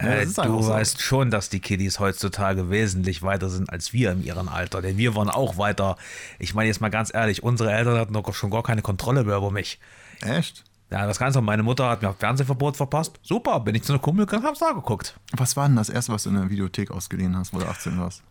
Ja, 0.00 0.06
Äh, 0.08 0.26
du 0.26 0.32
so. 0.62 0.68
weißt 0.68 1.00
schon, 1.00 1.30
dass 1.30 1.48
die 1.48 1.60
Kiddies 1.60 1.98
heutzutage 1.98 2.68
wesentlich 2.70 3.22
weiter 3.22 3.48
sind 3.48 3.70
als 3.70 3.92
wir 3.94 4.12
in 4.12 4.22
ihrem 4.22 4.48
Alter. 4.48 4.82
Denn 4.82 4.98
wir 4.98 5.14
waren 5.14 5.30
auch 5.30 5.56
weiter. 5.56 5.96
Ich 6.38 6.54
meine 6.54 6.68
jetzt 6.68 6.80
mal 6.82 6.90
ganz 6.90 7.12
ehrlich, 7.12 7.42
unsere 7.42 7.72
Eltern 7.72 7.98
hatten 7.98 8.12
doch 8.12 8.34
schon 8.34 8.50
gar 8.50 8.62
keine 8.62 8.82
Kontrolle 8.82 9.24
mehr 9.24 9.38
über 9.38 9.50
mich. 9.50 9.78
Echt? 10.20 10.64
Ja, 10.90 11.06
das 11.06 11.18
Ganze. 11.18 11.40
Meine 11.40 11.62
Mutter 11.62 11.88
hat 11.88 12.02
mir 12.02 12.12
Fernsehverbot 12.12 12.76
verpasst. 12.76 13.18
Super, 13.22 13.60
bin 13.60 13.74
ich 13.76 13.82
zu 13.82 13.92
einer 13.94 14.00
Kumpel 14.02 14.26
gegangen, 14.26 14.44
hab's 14.44 14.58
da 14.58 14.72
geguckt. 14.72 15.18
Was 15.32 15.56
war 15.56 15.66
denn 15.68 15.76
das 15.76 15.88
erste, 15.88 16.12
was 16.12 16.24
du 16.24 16.30
in 16.30 16.34
der 16.36 16.50
Videothek 16.50 16.90
ausgeliehen 16.90 17.36
hast, 17.36 17.54
wo 17.54 17.58
du 17.60 17.66
18 17.66 17.98
warst? 17.98 18.22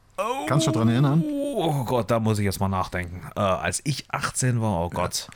Kannst 0.47 0.67
du 0.67 0.71
daran 0.71 0.89
erinnern? 0.89 1.23
Oh 1.55 1.83
Gott, 1.83 2.09
da 2.11 2.19
muss 2.19 2.39
ich 2.39 2.45
jetzt 2.45 2.59
mal 2.59 2.67
nachdenken. 2.69 3.21
Äh, 3.35 3.39
als 3.39 3.81
ich 3.83 4.05
18 4.09 4.61
war, 4.61 4.85
oh 4.85 4.89
Gott. 4.89 5.27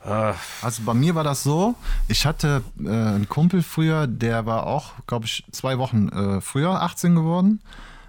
Also 0.00 0.82
bei 0.84 0.94
mir 0.94 1.14
war 1.16 1.24
das 1.24 1.42
so, 1.42 1.74
ich 2.06 2.24
hatte 2.24 2.62
äh, 2.82 2.88
einen 2.88 3.28
Kumpel 3.28 3.62
früher, 3.62 4.06
der 4.06 4.46
war 4.46 4.66
auch, 4.66 4.92
glaube 5.06 5.26
ich, 5.26 5.44
zwei 5.50 5.76
Wochen 5.78 6.08
äh, 6.08 6.40
früher 6.40 6.80
18 6.82 7.14
geworden. 7.16 7.60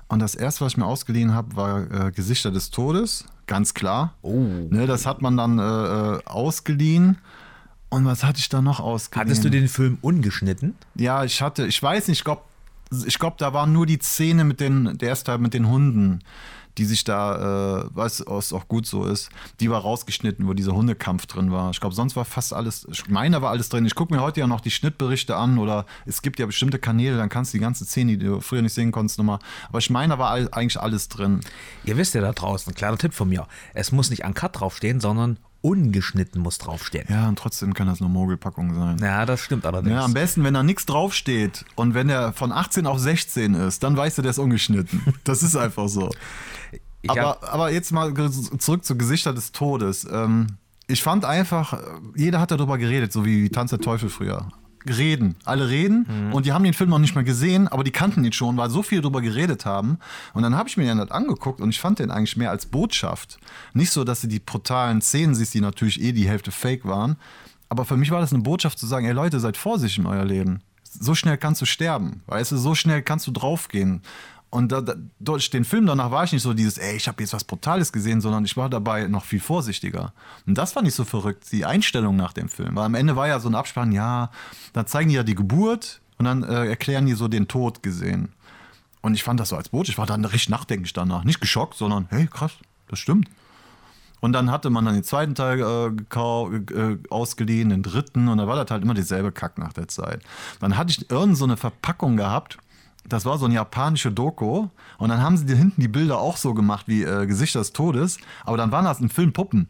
Und 0.08 0.20
das 0.20 0.36
erste, 0.36 0.66
was 0.66 0.74
ich 0.74 0.78
mir 0.78 0.86
ausgeliehen 0.86 1.34
habe, 1.34 1.56
war 1.56 2.08
äh, 2.08 2.12
Gesichter 2.12 2.52
des 2.52 2.70
Todes, 2.70 3.26
ganz 3.48 3.74
klar. 3.74 4.14
Oh. 4.22 4.38
Ne, 4.70 4.88
das 4.88 5.06
hat 5.06 5.22
man 5.22 5.36
dann 5.36 5.60
äh, 5.60 5.64
äh, 5.64 6.26
ausgeliehen. 6.26 7.18
Und 7.90 8.06
was 8.06 8.24
hatte 8.24 8.38
ich 8.38 8.50
da 8.50 8.62
noch 8.62 8.80
ausgeliehen? 8.80 9.28
Hattest 9.28 9.44
du 9.44 9.50
den 9.50 9.68
Film 9.68 9.98
ungeschnitten? 10.02 10.76
Ja, 10.96 11.24
ich 11.24 11.42
hatte, 11.42 11.66
ich 11.66 11.82
weiß 11.82 12.08
nicht, 12.08 12.20
ich 12.20 12.24
glaube, 12.24 12.44
ich 13.06 13.20
glaub, 13.20 13.38
da 13.38 13.54
waren 13.54 13.72
nur 13.74 13.86
die 13.86 14.00
Szene 14.00 14.44
mit 14.44 14.60
den, 14.60 14.98
der 14.98 15.10
erste 15.10 15.26
Teil 15.26 15.38
mit 15.40 15.54
den 15.54 15.68
Hunden, 15.68 16.22
die 16.78 16.86
sich 16.86 17.04
da, 17.04 17.82
äh, 17.84 17.90
was 17.92 18.26
auch 18.26 18.68
gut 18.68 18.86
so 18.86 19.06
ist, 19.06 19.30
die 19.60 19.70
war 19.70 19.82
rausgeschnitten, 19.82 20.48
wo 20.48 20.54
dieser 20.54 20.74
Hundekampf 20.74 21.26
drin 21.26 21.52
war. 21.52 21.72
Ich 21.72 21.80
glaube, 21.82 21.94
sonst 21.94 22.16
war 22.16 22.26
fast 22.26 22.54
alles, 22.54 22.88
ich 22.90 23.08
meine, 23.10 23.42
war 23.42 23.50
alles 23.50 23.70
drin. 23.70 23.86
Ich 23.86 23.96
gucke 23.96 24.14
mir 24.14 24.22
heute 24.22 24.40
ja 24.40 24.48
noch 24.48 24.62
die 24.62 24.72
Schnittberichte 24.72 25.36
an 25.36 25.58
oder 25.58 25.86
es 26.06 26.22
gibt 26.22 26.40
ja 26.40 26.46
bestimmte 26.46 26.80
Kanäle, 26.80 27.18
dann 27.18 27.30
kannst 27.30 27.54
du 27.54 27.58
die 27.58 27.62
ganze 27.62 27.86
Szene, 27.86 28.18
die 28.18 28.26
du 28.26 28.40
früher 28.40 28.62
nicht 28.62 28.74
sehen 28.74 28.92
konntest, 28.92 29.18
nochmal. 29.18 29.40
Aber 29.68 29.80
ich 29.80 29.90
meine, 29.90 30.14
da 30.14 30.20
war 30.20 30.30
all, 30.30 30.48
eigentlich 30.52 30.80
alles 30.80 31.10
drin. 31.10 31.42
Ihr 31.84 31.98
wisst 31.98 32.14
ja 32.14 32.22
da 32.22 32.32
draußen, 32.32 32.74
kleiner 32.74 32.98
Tipp 32.98 33.14
von 33.14 33.28
mir. 33.28 33.48
Es 33.74 33.92
muss 33.92 34.10
nicht 34.10 34.24
an 34.24 34.34
Cut 34.34 34.60
draufstehen, 34.60 35.00
sondern 35.02 35.38
ungeschnitten 35.62 36.42
muss 36.42 36.58
draufstehen. 36.58 37.08
Ja, 37.10 37.28
und 37.28 37.38
trotzdem 37.38 37.74
kann 37.74 37.88
das 37.88 38.02
eine 38.02 38.10
Mogelpackung 38.10 38.74
sein. 38.74 38.98
Ja, 39.00 39.26
das 39.26 39.42
stimmt 39.42 39.66
allerdings. 39.66 39.94
Ja, 39.94 40.06
am 40.06 40.14
besten, 40.14 40.44
wenn 40.44 40.54
da 40.54 40.64
nichts 40.64 40.86
draufsteht 40.86 41.66
und 41.76 41.94
wenn 41.94 42.08
der 42.08 42.34
von 42.34 42.52
18 42.52 42.88
auf 42.88 43.00
16 43.00 43.56
ist, 43.56 43.84
dann 43.84 43.98
weißt 43.98 44.18
du, 44.18 44.22
der 44.22 44.32
ist 44.32 44.40
ungeschnitten. 44.40 45.02
Das 45.24 45.44
ist 45.44 45.56
einfach 45.56 45.90
so. 45.90 46.10
Aber, 47.08 47.40
aber 47.44 47.72
jetzt 47.72 47.92
mal 47.92 48.14
zurück 48.58 48.84
zu 48.84 48.98
Gesichter 48.98 49.34
des 49.34 49.52
Todes. 49.52 50.08
Ähm, 50.10 50.48
ich 50.88 51.04
fand 51.04 51.24
einfach, 51.24 51.80
jeder 52.16 52.40
hat 52.40 52.52
darüber 52.52 52.78
geredet, 52.78 53.14
so 53.14 53.26
wie 53.26 53.50
Tanz 53.50 53.70
der 53.70 53.80
Teufel 53.80 54.10
früher. 54.10 54.48
Reden, 54.88 55.36
alle 55.46 55.70
reden 55.70 56.06
Mhm. 56.28 56.34
und 56.34 56.46
die 56.46 56.54
haben 56.54 56.64
den 56.64 56.74
Film 56.74 56.90
noch 56.90 57.00
nicht 57.00 57.16
mal 57.16 57.24
gesehen, 57.24 57.68
aber 57.68 57.84
die 57.84 57.92
kannten 57.92 58.24
ihn 58.24 58.32
schon, 58.34 58.56
weil 58.58 58.70
so 58.70 58.82
viel 58.84 59.02
darüber 59.02 59.22
geredet 59.22 59.66
haben. 59.66 59.98
Und 60.34 60.44
dann 60.44 60.56
habe 60.56 60.70
ich 60.70 60.78
mir 60.78 60.86
den 60.86 61.00
halt 61.00 61.12
angeguckt 61.12 61.60
und 61.62 61.70
ich 61.70 61.80
fand 61.80 62.00
den 62.00 62.12
eigentlich 62.12 62.38
mehr 62.38 62.50
als 62.52 62.66
Botschaft. 62.66 63.40
Nicht 63.74 63.92
so, 63.92 64.04
dass 64.04 64.22
du 64.22 64.28
die 64.28 64.40
brutalen 64.40 65.02
Szenen 65.02 65.36
siehst, 65.36 65.54
die 65.54 65.62
natürlich 65.62 66.02
eh 66.02 66.12
die 66.14 66.28
Hälfte 66.30 66.52
fake 66.52 66.86
waren. 66.86 67.18
Aber 67.68 67.86
für 67.86 67.98
mich 67.98 68.10
war 68.12 68.22
das 68.22 68.34
eine 68.34 68.42
Botschaft 68.42 68.80
zu 68.80 68.88
sagen, 68.88 69.06
ey 69.06 69.12
Leute, 69.14 69.40
seid 69.40 69.58
vorsichtig 69.58 70.00
in 70.00 70.06
euer 70.08 70.26
Leben. 70.26 70.62
So 70.84 71.14
schnell 71.14 71.38
kannst 71.38 71.62
du 71.62 71.66
sterben. 71.66 72.24
Weißt 72.26 72.52
du, 72.52 72.58
so 72.58 72.74
schnell 72.74 73.04
kannst 73.04 73.28
du 73.28 73.32
draufgehen. 73.32 74.02
Und 74.52 74.72
da, 74.72 74.82
da, 74.82 74.96
durch 75.20 75.50
den 75.52 75.64
Film 75.64 75.86
danach 75.86 76.10
war 76.10 76.24
ich 76.24 76.32
nicht 76.32 76.42
so 76.42 76.54
dieses, 76.54 76.78
ey, 76.80 76.96
ich 76.96 77.08
habe 77.08 77.22
jetzt 77.22 77.34
was 77.34 77.44
Brutales 77.44 77.92
gesehen, 77.92 78.20
sondern 78.20 78.46
ich 78.46 78.58
war 78.58 78.70
dabei 78.70 79.08
noch 79.08 79.26
viel 79.26 79.40
vorsichtiger. 79.40 80.14
Und 80.48 80.58
das 80.58 80.74
fand 80.74 80.88
ich 80.88 80.96
so 80.96 81.06
verrückt, 81.06 81.52
die 81.52 81.66
Einstellung 81.66 82.16
nach 82.16 82.34
dem 82.34 82.50
Film. 82.50 82.76
Weil 82.76 82.86
am 82.86 82.96
Ende 82.96 83.16
war 83.16 83.28
ja 83.28 83.40
so 83.40 83.48
ein 83.48 83.56
Abspann, 83.56 83.92
ja, 83.92 84.32
da 84.74 84.86
zeigen 84.88 85.10
die 85.10 85.16
ja 85.16 85.24
die 85.24 85.36
Geburt 85.36 86.02
und 86.18 86.26
dann 86.26 86.44
äh, 86.44 86.66
erklären 86.66 87.06
die 87.06 87.14
so 87.14 87.28
den 87.28 87.48
Tod 87.48 87.84
gesehen. 87.84 88.30
Und 89.02 89.14
ich 89.14 89.24
fand 89.24 89.40
das 89.40 89.50
so 89.50 89.56
als 89.56 89.70
Boot. 89.70 89.88
Ich 89.88 89.98
war 89.98 90.08
dann 90.08 90.26
richtig 90.26 90.50
nachdenklich 90.50 90.94
danach. 90.94 91.24
Nicht 91.24 91.42
geschockt, 91.42 91.76
sondern 91.76 92.08
hey, 92.10 92.28
krass, 92.28 92.54
das 92.88 93.00
stimmt. 93.00 93.30
Und 94.20 94.34
dann 94.34 94.52
hatte 94.52 94.70
man 94.70 94.84
dann 94.84 94.96
den 94.96 95.04
zweiten 95.04 95.36
Teil 95.36 95.60
äh, 95.62 95.88
äh, 95.88 96.98
ausgeliehen, 97.10 97.70
den 97.70 97.84
dritten, 97.84 98.28
und 98.28 98.38
dann 98.38 98.48
war 98.48 98.56
das 98.56 98.70
halt 98.70 98.84
immer 98.84 98.94
dieselbe 98.94 99.32
Kack 99.32 99.58
nach 99.58 99.74
der 99.74 99.88
Zeit. 99.88 100.22
Dann 100.60 100.76
hatte 100.76 100.92
ich 100.92 101.10
irgend 101.10 101.38
so 101.38 101.48
Verpackung 101.56 102.18
gehabt, 102.18 102.58
das 103.10 103.26
war 103.26 103.38
so 103.38 103.46
eine 103.46 103.56
japanische 103.56 104.12
Doku, 104.12 104.68
und 104.98 105.10
dann 105.10 105.22
haben 105.22 105.38
sie 105.38 105.46
dir 105.46 105.56
hinten 105.56 105.82
die 105.82 105.88
Bilder 105.88 106.20
auch 106.20 106.38
so 106.38 106.54
gemacht 106.54 106.88
wie 106.88 107.04
äh, 107.04 107.26
Gesichter 107.26 107.60
des 107.60 107.74
Todes, 107.74 108.18
aber 108.46 108.58
dann 108.58 108.72
waren 108.72 108.86
das 108.86 109.02
im 109.02 109.10
Film 109.10 109.34
Puppen. 109.34 109.68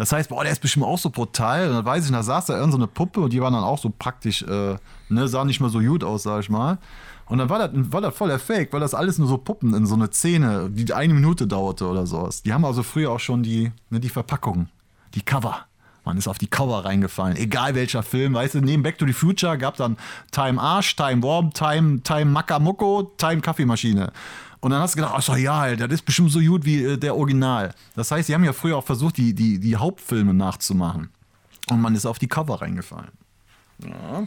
Das 0.00 0.12
heißt, 0.12 0.30
boah, 0.30 0.42
der 0.42 0.52
ist 0.52 0.62
bestimmt 0.62 0.86
auch 0.86 0.96
so 0.96 1.10
brutal. 1.10 1.68
Und 1.68 1.74
dann 1.74 1.84
weiß 1.84 2.06
ich, 2.06 2.10
da 2.10 2.22
saß 2.22 2.46
da 2.46 2.56
irgend 2.56 2.72
so 2.72 2.78
eine 2.78 2.86
Puppe 2.86 3.20
und 3.20 3.34
die 3.34 3.40
war 3.42 3.50
dann 3.50 3.62
auch 3.62 3.78
so 3.78 3.90
praktisch, 3.90 4.42
äh, 4.42 4.76
ne, 5.10 5.28
sah 5.28 5.44
nicht 5.44 5.60
mehr 5.60 5.68
so 5.68 5.80
gut 5.80 6.04
aus, 6.04 6.22
sag 6.22 6.40
ich 6.40 6.48
mal. 6.48 6.78
Und 7.26 7.36
dann 7.36 7.50
war 7.50 7.58
das, 7.58 7.70
war 7.92 8.00
das 8.00 8.16
voll 8.16 8.28
der 8.28 8.38
Fake, 8.38 8.72
weil 8.72 8.80
das 8.80 8.94
alles 8.94 9.18
nur 9.18 9.28
so 9.28 9.36
Puppen 9.36 9.74
in 9.74 9.84
so 9.84 9.94
eine 9.94 10.10
Szene, 10.10 10.70
die 10.70 10.90
eine 10.94 11.12
Minute 11.12 11.46
dauerte 11.46 11.86
oder 11.86 12.06
sowas. 12.06 12.42
Die 12.42 12.52
haben 12.54 12.64
also 12.64 12.82
früher 12.82 13.10
auch 13.10 13.20
schon 13.20 13.42
die, 13.42 13.72
ne, 13.90 14.00
die 14.00 14.08
Verpackung, 14.08 14.68
die 15.14 15.20
Cover. 15.20 15.66
Man 16.04 16.16
ist 16.16 16.28
auf 16.28 16.38
die 16.38 16.46
Cover 16.46 16.84
reingefallen. 16.84 17.36
Egal 17.36 17.74
welcher 17.74 18.02
Film, 18.02 18.34
weißt 18.34 18.54
du, 18.54 18.60
neben 18.60 18.82
Back 18.82 18.98
to 18.98 19.06
the 19.06 19.12
Future 19.12 19.58
gab 19.58 19.76
dann 19.76 19.96
Time 20.32 20.60
Arsch, 20.60 20.96
Time 20.96 21.22
Warm, 21.22 21.52
Time, 21.52 22.02
Time 22.02 22.26
Makamoko, 22.26 23.12
Time 23.18 23.40
Kaffeemaschine. 23.40 24.12
Und 24.60 24.72
dann 24.72 24.80
hast 24.82 24.94
du 24.94 24.96
gedacht, 24.96 25.14
ach 25.16 25.22
so, 25.22 25.34
ja, 25.36 25.74
das 25.74 25.90
ist 25.90 26.04
bestimmt 26.04 26.30
so 26.32 26.40
gut 26.40 26.64
wie 26.64 26.84
äh, 26.84 26.96
der 26.98 27.16
Original. 27.16 27.74
Das 27.96 28.10
heißt, 28.10 28.26
sie 28.26 28.34
haben 28.34 28.44
ja 28.44 28.52
früher 28.52 28.76
auch 28.76 28.84
versucht, 28.84 29.16
die, 29.16 29.34
die, 29.34 29.58
die 29.58 29.76
Hauptfilme 29.76 30.34
nachzumachen. 30.34 31.08
Und 31.70 31.80
man 31.80 31.94
ist 31.94 32.04
auf 32.04 32.18
die 32.18 32.28
Cover 32.28 32.60
reingefallen. 32.60 33.10
Ja. 33.82 34.26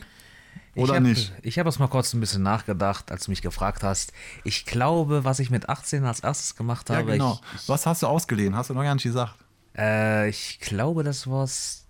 Oder 0.76 0.94
ich 0.94 0.96
hab, 0.96 1.04
nicht? 1.04 1.34
Ich 1.44 1.60
habe 1.60 1.70
es 1.70 1.78
mal 1.78 1.88
kurz 1.88 2.14
ein 2.14 2.20
bisschen 2.20 2.42
nachgedacht, 2.42 3.12
als 3.12 3.26
du 3.26 3.32
mich 3.32 3.44
gefragt 3.44 3.84
hast. 3.84 4.12
Ich 4.44 4.66
glaube, 4.66 5.24
was 5.24 5.38
ich 5.38 5.52
mit 5.52 5.70
18 5.70 6.04
als 6.04 6.22
erstes 6.22 6.56
gemacht 6.56 6.90
Ja, 6.90 6.96
habe, 6.98 7.12
genau. 7.12 7.40
ich, 7.56 7.70
Was 7.70 7.86
hast 7.86 8.02
du 8.02 8.08
ausgeliehen? 8.08 8.56
Hast 8.56 8.72
du 8.72 8.74
noch 8.74 8.82
gar 8.82 8.96
nicht 8.96 9.04
gesagt. 9.04 9.36
Äh, 9.78 10.30
ich 10.30 10.60
glaube, 10.60 11.04
das 11.04 11.28
war's. 11.30 11.86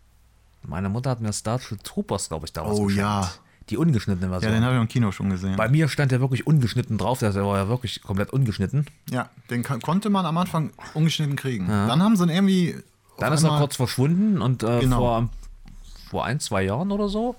Meine 0.66 0.90
Mutter 0.90 1.10
hat 1.10 1.20
mir 1.22 1.34
Starship 1.34 1.84
Troopers, 1.84 2.30
glaube 2.30 2.46
ich, 2.46 2.54
damals 2.54 2.78
Oh, 2.80 2.84
geschenkt. 2.86 3.02
ja. 3.02 3.30
Die 3.70 3.78
ungeschnittene 3.78 4.26
Ja, 4.28 4.32
Version. 4.40 4.54
den 4.54 4.64
habe 4.64 4.76
ich 4.76 4.82
im 4.82 4.88
Kino 4.90 5.12
schon 5.14 5.30
gesehen. 5.30 5.56
Bei 5.56 5.70
mir 5.70 5.88
stand 5.88 6.12
der 6.12 6.20
wirklich 6.20 6.46
ungeschnitten 6.46 6.98
drauf, 6.98 7.20
der 7.20 7.34
war 7.34 7.58
ja 7.58 7.68
wirklich 7.70 8.02
komplett 8.02 8.32
ungeschnitten. 8.32 8.86
Ja, 9.10 9.30
den 9.50 9.64
konnte 9.64 10.10
man 10.10 10.26
am 10.26 10.38
Anfang 10.38 10.72
ungeschnitten 10.94 11.36
kriegen. 11.38 11.68
Dann 11.68 12.02
haben 12.04 12.16
sie 12.18 12.24
ihn 12.24 12.30
irgendwie. 12.30 12.76
Dann 13.20 13.32
ist 13.32 13.44
er 13.44 13.58
kurz 13.60 13.76
verschwunden 13.78 14.42
und 14.42 14.64
äh, 14.64 14.80
Genau. 14.82 14.98
vor, 14.98 15.30
vor 16.10 16.26
ein, 16.26 16.40
zwei 16.42 16.64
Jahren 16.64 16.92
oder 16.92 17.08
so, 17.08 17.36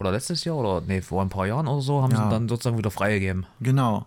oder 0.00 0.10
letztes 0.10 0.42
Jahr, 0.44 0.56
oder 0.56 0.80
nee, 0.80 1.00
vor 1.00 1.22
ein 1.22 1.28
paar 1.28 1.46
Jahren 1.46 1.68
oder 1.68 1.80
so, 1.82 2.02
haben 2.02 2.10
Ja. 2.10 2.16
sie 2.18 2.22
ihn 2.24 2.30
dann 2.30 2.48
sozusagen 2.48 2.78
wieder 2.78 2.90
freigegeben. 2.90 3.46
Genau. 3.60 4.06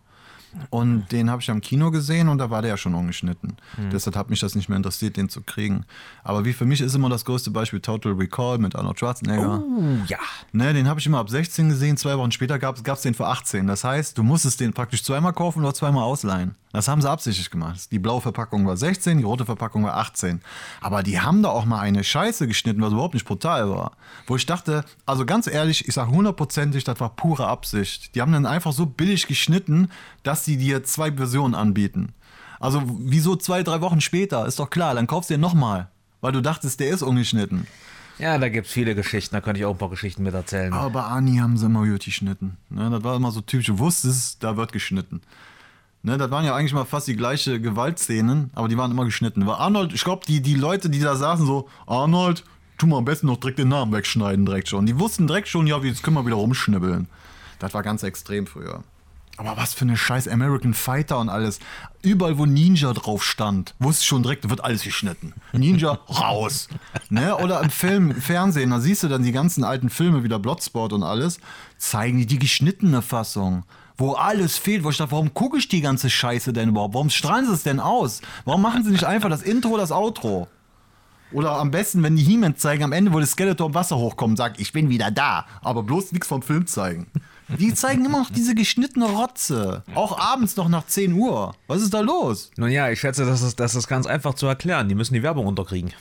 Und 0.70 1.12
den 1.12 1.30
habe 1.30 1.42
ich 1.42 1.50
am 1.50 1.62
Kino 1.62 1.92
gesehen 1.92 2.30
und 2.30 2.38
da 2.38 2.50
war 2.50 2.62
der 2.62 2.72
ja 2.72 2.78
schon 2.78 2.96
ungeschnitten. 2.96 3.58
Hm. 3.76 3.90
Deshalb 3.92 4.16
hat 4.16 4.30
mich 4.30 4.40
das 4.40 4.56
nicht 4.56 4.70
mehr 4.70 4.78
interessiert, 4.78 5.18
den 5.18 5.30
zu 5.30 5.42
kriegen. 5.42 5.86
Aber 6.24 6.46
wie 6.46 6.54
für 6.54 6.66
mich 6.66 6.82
ist 6.82 6.96
immer 6.96 7.10
das 7.10 7.26
größte 7.26 7.52
Beispiel 7.52 7.80
Total 7.80 8.14
Recall 8.14 8.58
mit 8.58 8.76
Arnold 8.76 9.00
Schwarzenegger. 9.00 9.60
Uh, 9.60 9.98
ja. 10.08 10.20
Ne, 10.52 10.74
den 10.74 10.88
habe 10.88 11.00
ich 11.00 11.06
immer 11.06 11.20
ab 11.20 11.30
16 11.30 11.70
gesehen, 11.70 11.98
zwei 11.98 12.18
Wochen 12.18 12.32
später 12.32 12.60
gab 12.60 12.78
es 12.78 13.02
den 13.02 13.14
für 13.14 13.28
18. 13.28 13.68
Das 13.68 13.84
heißt, 13.84 14.18
du 14.18 14.24
musstest 14.24 14.60
den 14.60 14.74
praktisch 14.74 15.04
zweimal 15.04 15.34
kaufen 15.34 15.60
oder 15.60 15.74
zweimal 15.74 16.04
ausleihen. 16.04 16.56
Das 16.76 16.90
haben 16.90 17.02
sie 17.02 17.10
absichtlich 17.10 17.50
gemacht. 17.50 17.90
Die 17.92 18.00
blaue 18.00 18.20
Verpackung 18.20 18.68
war 18.68 18.76
16, 18.76 19.18
die 19.18 19.24
rote 19.24 19.46
Verpackung 19.46 19.86
war 19.86 19.96
18. 19.96 20.42
Aber 20.82 21.04
die 21.04 21.22
haben 21.22 21.42
da 21.42 21.50
auch 21.50 21.64
mal 21.64 21.80
eine 21.80 22.04
Scheiße 22.04 22.48
geschnitten, 22.48 22.82
was 22.82 22.92
überhaupt 22.92 23.14
nicht 23.14 23.26
brutal 23.26 23.70
war. 23.70 23.94
Wo 24.28 24.36
ich 24.36 24.46
dachte, 24.46 24.84
also 25.06 25.26
ganz 25.26 25.48
ehrlich, 25.48 25.88
ich 25.88 25.94
sage 25.94 26.12
hundertprozentig, 26.12 26.84
das 26.84 27.00
war 27.00 27.16
pure 27.16 27.48
Absicht. 27.48 28.14
Die 28.14 28.22
haben 28.22 28.34
dann 28.34 28.46
einfach 28.46 28.74
so 28.74 28.86
billig 28.86 29.28
geschnitten, 29.28 29.90
dass 30.24 30.44
sie 30.46 30.58
dir 30.58 30.84
zwei 30.84 31.12
Versionen 31.12 31.56
anbieten. 31.56 32.14
Also 32.60 32.84
wieso 33.00 33.36
zwei, 33.36 33.64
drei 33.64 33.82
Wochen 33.82 34.02
später? 34.02 34.46
Ist 34.46 34.60
doch 34.60 34.70
klar, 34.70 34.96
dann 34.96 35.08
kaufst 35.08 35.30
du 35.30 35.34
den 35.34 35.42
nochmal. 35.42 35.90
Weil 36.22 36.32
du 36.32 36.42
dachtest, 36.42 36.80
der 36.80 36.90
ist 36.90 37.04
ungeschnitten. 37.04 37.68
Ja, 38.18 38.38
da 38.38 38.48
gibt 38.48 38.68
es 38.68 38.74
viele 38.74 38.96
Geschichten, 38.96 39.36
da 39.36 39.42
könnte 39.42 39.60
ich 39.60 39.66
auch 39.66 39.74
ein 39.74 39.78
paar 39.78 39.90
Geschichten 39.90 40.24
mit 40.24 40.34
erzählen. 40.34 40.72
Aber 40.72 41.08
Ani 41.08 41.38
haben 41.38 41.58
sie 41.58 41.66
immer 41.66 41.86
gut 41.86 42.06
geschnitten. 42.06 42.58
Ne, 42.70 42.90
das 42.90 43.04
war 43.04 43.16
immer 43.16 43.32
so 43.32 43.42
typisch, 43.42 43.68
du 43.68 43.78
wusstest, 43.78 44.42
da 44.42 44.56
wird 44.56 44.72
geschnitten. 44.72 45.22
Ne, 46.02 46.18
das 46.18 46.32
waren 46.32 46.46
ja 46.46 46.56
eigentlich 46.56 46.74
mal 46.74 46.86
fast 46.86 47.08
die 47.08 47.16
gleiche 47.16 47.60
Gewaltszenen, 47.60 48.52
aber 48.56 48.70
die 48.70 48.78
waren 48.78 48.92
immer 48.92 49.06
geschnitten. 49.06 49.46
Weil 49.46 49.56
Arnold, 49.56 49.94
ich 49.94 50.04
glaube, 50.04 50.26
die, 50.26 50.42
die 50.42 50.56
Leute, 50.56 50.90
die 50.90 51.00
da 51.00 51.16
saßen, 51.16 51.46
so, 51.46 51.68
Arnold, 51.88 52.46
tu 52.78 52.88
mal 52.88 53.00
am 53.00 53.06
besten 53.06 53.28
noch 53.28 53.38
direkt 53.38 53.60
den 53.60 53.68
Namen 53.68 53.92
wegschneiden, 53.92 54.46
direkt 54.46 54.70
schon. 54.70 54.86
Die 54.86 54.98
wussten 54.98 55.28
direkt 55.28 55.50
schon, 55.50 55.68
ja, 55.68 55.78
jetzt 55.80 56.02
können 56.02 56.16
wir 56.16 56.26
wieder 56.26 56.38
rumschnibbeln. 56.38 57.08
Das 57.60 57.74
war 57.74 57.84
ganz 57.84 58.04
extrem 58.04 58.48
früher. 58.48 58.84
Aber 59.38 59.58
was 59.58 59.74
für 59.74 59.84
eine 59.84 59.98
scheiß 59.98 60.28
American 60.28 60.74
Fighter 60.74 61.20
und 61.20 61.30
alles. 61.30 61.60
Überall, 62.02 62.38
wo 62.38 62.46
Ninja 62.46 62.94
drauf 62.94 63.24
stand, 63.24 63.76
wusste 63.80 64.02
ich 64.02 64.08
schon 64.08 64.24
direkt, 64.24 64.50
wird 64.50 64.64
alles 64.64 64.84
geschnitten. 64.84 65.34
Ninja 65.52 65.92
raus. 66.10 66.70
Ne? 67.10 67.36
Oder 67.38 67.62
im 67.62 67.70
Film, 67.70 68.12
im 68.12 68.22
Fernsehen, 68.22 68.70
da 68.70 68.80
siehst 68.80 69.04
du 69.04 69.08
dann 69.08 69.24
die 69.24 69.34
ganzen 69.34 69.64
alten 69.64 69.90
Filme, 69.90 70.24
wie 70.24 70.30
der 70.30 70.40
Bloodsport 70.40 70.94
und 70.94 71.04
alles, 71.04 71.40
zeigen 71.78 72.18
die 72.18 72.26
die 72.26 72.40
geschnittene 72.40 73.02
Fassung. 73.02 73.64
Wo 73.98 74.14
alles 74.14 74.58
fehlt, 74.58 74.84
wo 74.84 74.90
ich 74.90 74.98
dachte, 74.98 75.12
warum 75.12 75.34
gucke 75.34 75.58
ich 75.58 75.68
die 75.68 75.82
ganze 75.82 76.10
Scheiße 76.10 76.54
denn 76.54 76.70
überhaupt? 76.70 76.94
Warum 76.94 77.10
strahlen 77.10 77.46
sie 77.46 77.54
es 77.54 77.64
denn 77.64 77.80
aus? 77.80 78.22
Warum 78.44 78.62
machen 78.62 78.84
sie 78.84 78.92
nicht 78.92 79.06
einfach 79.06 79.30
das 79.30 79.42
Intro, 79.42 79.78
das 79.78 79.92
Outro? 79.92 80.48
Oder 81.32 81.54
am 81.54 81.72
besten, 81.72 82.04
wenn 82.04 82.16
die 82.16 82.24
He-Man 82.24 82.56
zeigen, 82.56 82.84
am 82.84 82.92
Ende, 82.92 83.12
wo 83.12 83.20
das 83.20 83.32
Skeletor 83.32 83.68
im 83.68 83.74
Wasser 83.74 83.98
hochkommt, 83.98 84.38
sagt, 84.38 84.60
ich 84.60 84.72
bin 84.72 84.90
wieder 84.90 85.12
da. 85.12 85.46
Aber 85.62 85.84
bloß 85.84 86.12
nichts 86.12 86.28
vom 86.28 86.42
Film 86.42 86.68
zeigen. 86.68 87.08
Die 87.48 87.74
zeigen 87.74 88.06
immer 88.06 88.20
noch 88.20 88.30
diese 88.32 88.56
geschnittene 88.56 89.06
Rotze. 89.06 89.84
Auch 89.94 90.18
abends 90.18 90.56
noch 90.56 90.68
nach 90.68 90.86
10 90.88 91.14
Uhr. 91.14 91.56
Was 91.68 91.82
ist 91.82 91.94
da 91.94 92.00
los? 92.00 92.52
Nun 92.58 92.72
ja, 92.72 92.90
ich 92.90 93.00
schätze, 93.00 93.26
das 93.26 93.42
ist, 93.42 93.60
das 93.60 93.76
ist 93.76 93.88
ganz 93.88 94.08
einfach 94.08 94.34
zu 94.34 94.48
erklären. 94.48 94.90
Die 94.90 94.96
müssen 94.96 95.14
die 95.14 95.24
Werbung 95.24 95.46
unterkriegen. 95.46 95.94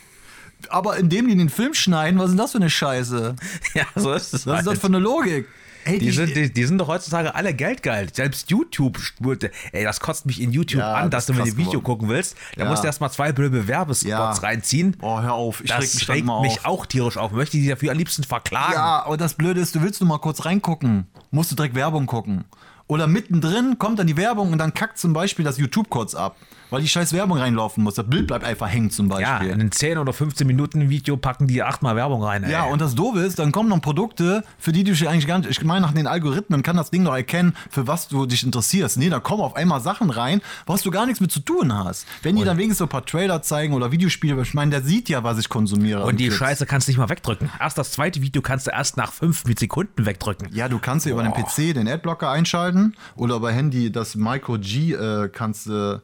Aber 0.70 0.96
indem 0.96 1.28
die 1.28 1.36
den 1.36 1.50
Film 1.50 1.74
schneiden, 1.74 2.18
was 2.18 2.26
ist 2.26 2.32
denn 2.32 2.38
das 2.38 2.52
für 2.52 2.58
eine 2.58 2.70
Scheiße? 2.70 3.36
Ja, 3.74 3.84
so 3.96 4.12
ist 4.12 4.32
es. 4.32 4.46
Was 4.46 4.60
ist 4.60 4.66
das 4.66 4.72
halt. 4.74 4.80
für 4.80 4.86
eine 4.86 4.98
Logik? 4.98 5.46
Ey, 5.84 5.98
Die 5.98 6.10
sind, 6.10 6.34
die, 6.34 6.52
die 6.52 6.64
sind 6.64 6.78
doch 6.78 6.88
heutzutage 6.88 7.34
alle 7.34 7.52
geldgeil. 7.54 8.08
Selbst 8.12 8.50
YouTube, 8.50 8.98
spurte- 8.98 9.50
ey, 9.72 9.84
das 9.84 10.00
kotzt 10.00 10.26
mich 10.26 10.40
in 10.40 10.50
YouTube 10.52 10.80
Ja, 10.80 10.94
an, 10.94 11.10
das 11.10 11.26
dass 11.26 11.30
ist 11.36 11.38
du 11.38 11.42
mir 11.44 11.50
ein 11.50 11.56
Video 11.56 11.80
geworden. 11.80 11.84
gucken 11.84 12.08
willst. 12.08 12.36
Da 12.56 12.64
Ja. 12.64 12.70
musst 12.70 12.82
du 12.82 12.86
erstmal 12.86 13.10
zwei 13.10 13.32
blöde 13.32 13.68
Werbespots 13.68 14.08
Ja. 14.08 14.30
reinziehen. 14.32 14.96
oh, 15.02 15.20
hör 15.20 15.34
auf. 15.34 15.62
Ich 15.64 15.70
reg 15.72 15.80
mich 15.80 15.92
das 15.92 16.08
regt 16.08 16.26
mich 16.42 16.64
auch 16.64 16.86
tierisch 16.86 17.16
auf. 17.16 17.32
Möchte 17.32 17.56
ich 17.56 17.62
die 17.64 17.68
dafür 17.68 17.92
am 17.92 17.98
liebsten 17.98 18.24
verklagen. 18.24 18.72
Ja, 18.74 19.04
aber 19.04 19.16
das 19.16 19.34
Blöde 19.34 19.60
ist, 19.60 19.74
du 19.74 19.82
willst 19.82 20.00
nur 20.00 20.08
mal 20.08 20.18
kurz 20.18 20.44
reingucken. 20.44 21.06
Musst 21.30 21.50
du 21.50 21.56
direkt 21.56 21.74
Werbung 21.74 22.06
gucken. 22.06 22.44
Oder 22.86 23.06
mittendrin 23.06 23.78
kommt 23.78 23.98
dann 23.98 24.06
die 24.06 24.16
Werbung 24.16 24.52
und 24.52 24.58
dann 24.58 24.74
kackt 24.74 24.98
zum 24.98 25.12
Beispiel 25.14 25.44
das 25.44 25.56
YouTube 25.58 25.88
kurz 25.88 26.14
ab. 26.14 26.36
Weil 26.70 26.82
die 26.82 26.88
scheiß 26.88 27.12
Werbung 27.12 27.38
reinlaufen 27.38 27.84
muss. 27.84 27.94
Das 27.94 28.06
Bild 28.08 28.26
bleibt 28.26 28.44
einfach 28.44 28.68
hängen 28.68 28.90
zum 28.90 29.10
Ja, 29.10 29.16
Beispiel. 29.38 29.50
in 29.50 29.60
ein 29.60 29.72
10 29.72 29.98
oder 29.98 30.12
15 30.12 30.46
Minuten 30.46 30.88
Video 30.90 31.16
packen 31.16 31.46
die 31.46 31.62
achtmal 31.62 31.96
Werbung 31.96 32.22
rein. 32.22 32.44
Ey. 32.44 32.52
Ja, 32.52 32.64
und 32.64 32.80
das 32.80 32.94
Doofe 32.94 33.20
ist, 33.20 33.38
dann 33.38 33.52
kommen 33.52 33.68
noch 33.68 33.80
Produkte, 33.80 34.42
für 34.58 34.72
die 34.72 34.82
du 34.84 34.92
dich 34.92 35.08
eigentlich 35.08 35.26
gar 35.26 35.38
nicht. 35.38 35.50
Ich 35.50 35.62
meine, 35.64 35.82
nach 35.82 35.92
den 35.92 36.06
Algorithmen 36.06 36.62
kann 36.62 36.76
das 36.76 36.90
Ding 36.90 37.04
doch 37.04 37.14
erkennen, 37.14 37.54
für 37.70 37.86
was 37.86 38.08
du 38.08 38.26
dich 38.26 38.42
interessierst. 38.44 38.96
Nee, 38.96 39.10
da 39.10 39.20
kommen 39.20 39.42
auf 39.42 39.56
einmal 39.56 39.80
Sachen 39.80 40.10
rein, 40.10 40.40
was 40.66 40.82
du 40.82 40.90
gar 40.90 41.06
nichts 41.06 41.20
mit 41.20 41.30
zu 41.32 41.40
tun 41.40 41.72
hast. 41.72 42.06
Wenn 42.22 42.36
die 42.36 42.44
dann 42.44 42.56
wenigstens 42.56 42.78
so 42.78 42.84
ein 42.84 42.88
paar 42.88 43.04
Trailer 43.04 43.42
zeigen 43.42 43.74
oder 43.74 43.92
Videospiele, 43.92 44.40
ich 44.42 44.54
meine, 44.54 44.70
der 44.70 44.82
sieht 44.82 45.08
ja, 45.08 45.22
was 45.22 45.38
ich 45.38 45.48
konsumiere. 45.48 46.04
Und 46.04 46.18
die 46.18 46.24
Clips. 46.26 46.38
Scheiße 46.38 46.66
kannst 46.66 46.88
du 46.88 46.90
nicht 46.92 46.98
mal 46.98 47.08
wegdrücken. 47.08 47.50
Erst 47.60 47.78
das 47.78 47.92
zweite 47.92 48.20
Video 48.22 48.42
kannst 48.42 48.66
du 48.66 48.70
erst 48.70 48.96
nach 48.96 49.12
5 49.12 49.44
Sekunden 49.58 50.06
wegdrücken. 50.06 50.48
Ja, 50.52 50.68
du 50.68 50.78
kannst 50.78 51.06
ja 51.06 51.12
über 51.12 51.22
den 51.22 51.32
PC 51.32 51.74
den 51.74 51.88
Adblocker 51.88 52.30
einschalten 52.30 52.94
oder 53.16 53.36
über 53.36 53.52
Handy 53.52 53.92
das 53.92 54.14
Micro 54.14 54.58
G 54.58 54.92
äh, 54.92 55.28
kannst 55.28 55.66
du 55.66 56.02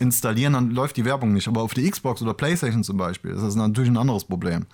installieren, 0.00 0.54
dann 0.54 0.70
läuft 0.70 0.96
die 0.96 1.04
Werbung 1.04 1.32
nicht. 1.32 1.46
Aber 1.48 1.62
auf 1.62 1.74
der 1.74 1.88
Xbox 1.88 2.22
oder 2.22 2.34
Playstation 2.34 2.82
zum 2.82 2.96
Beispiel 2.96 3.32
ist 3.32 3.42
das 3.42 3.54
natürlich 3.54 3.90
ein 3.90 3.96
anderes 3.96 4.24
Problem. 4.24 4.66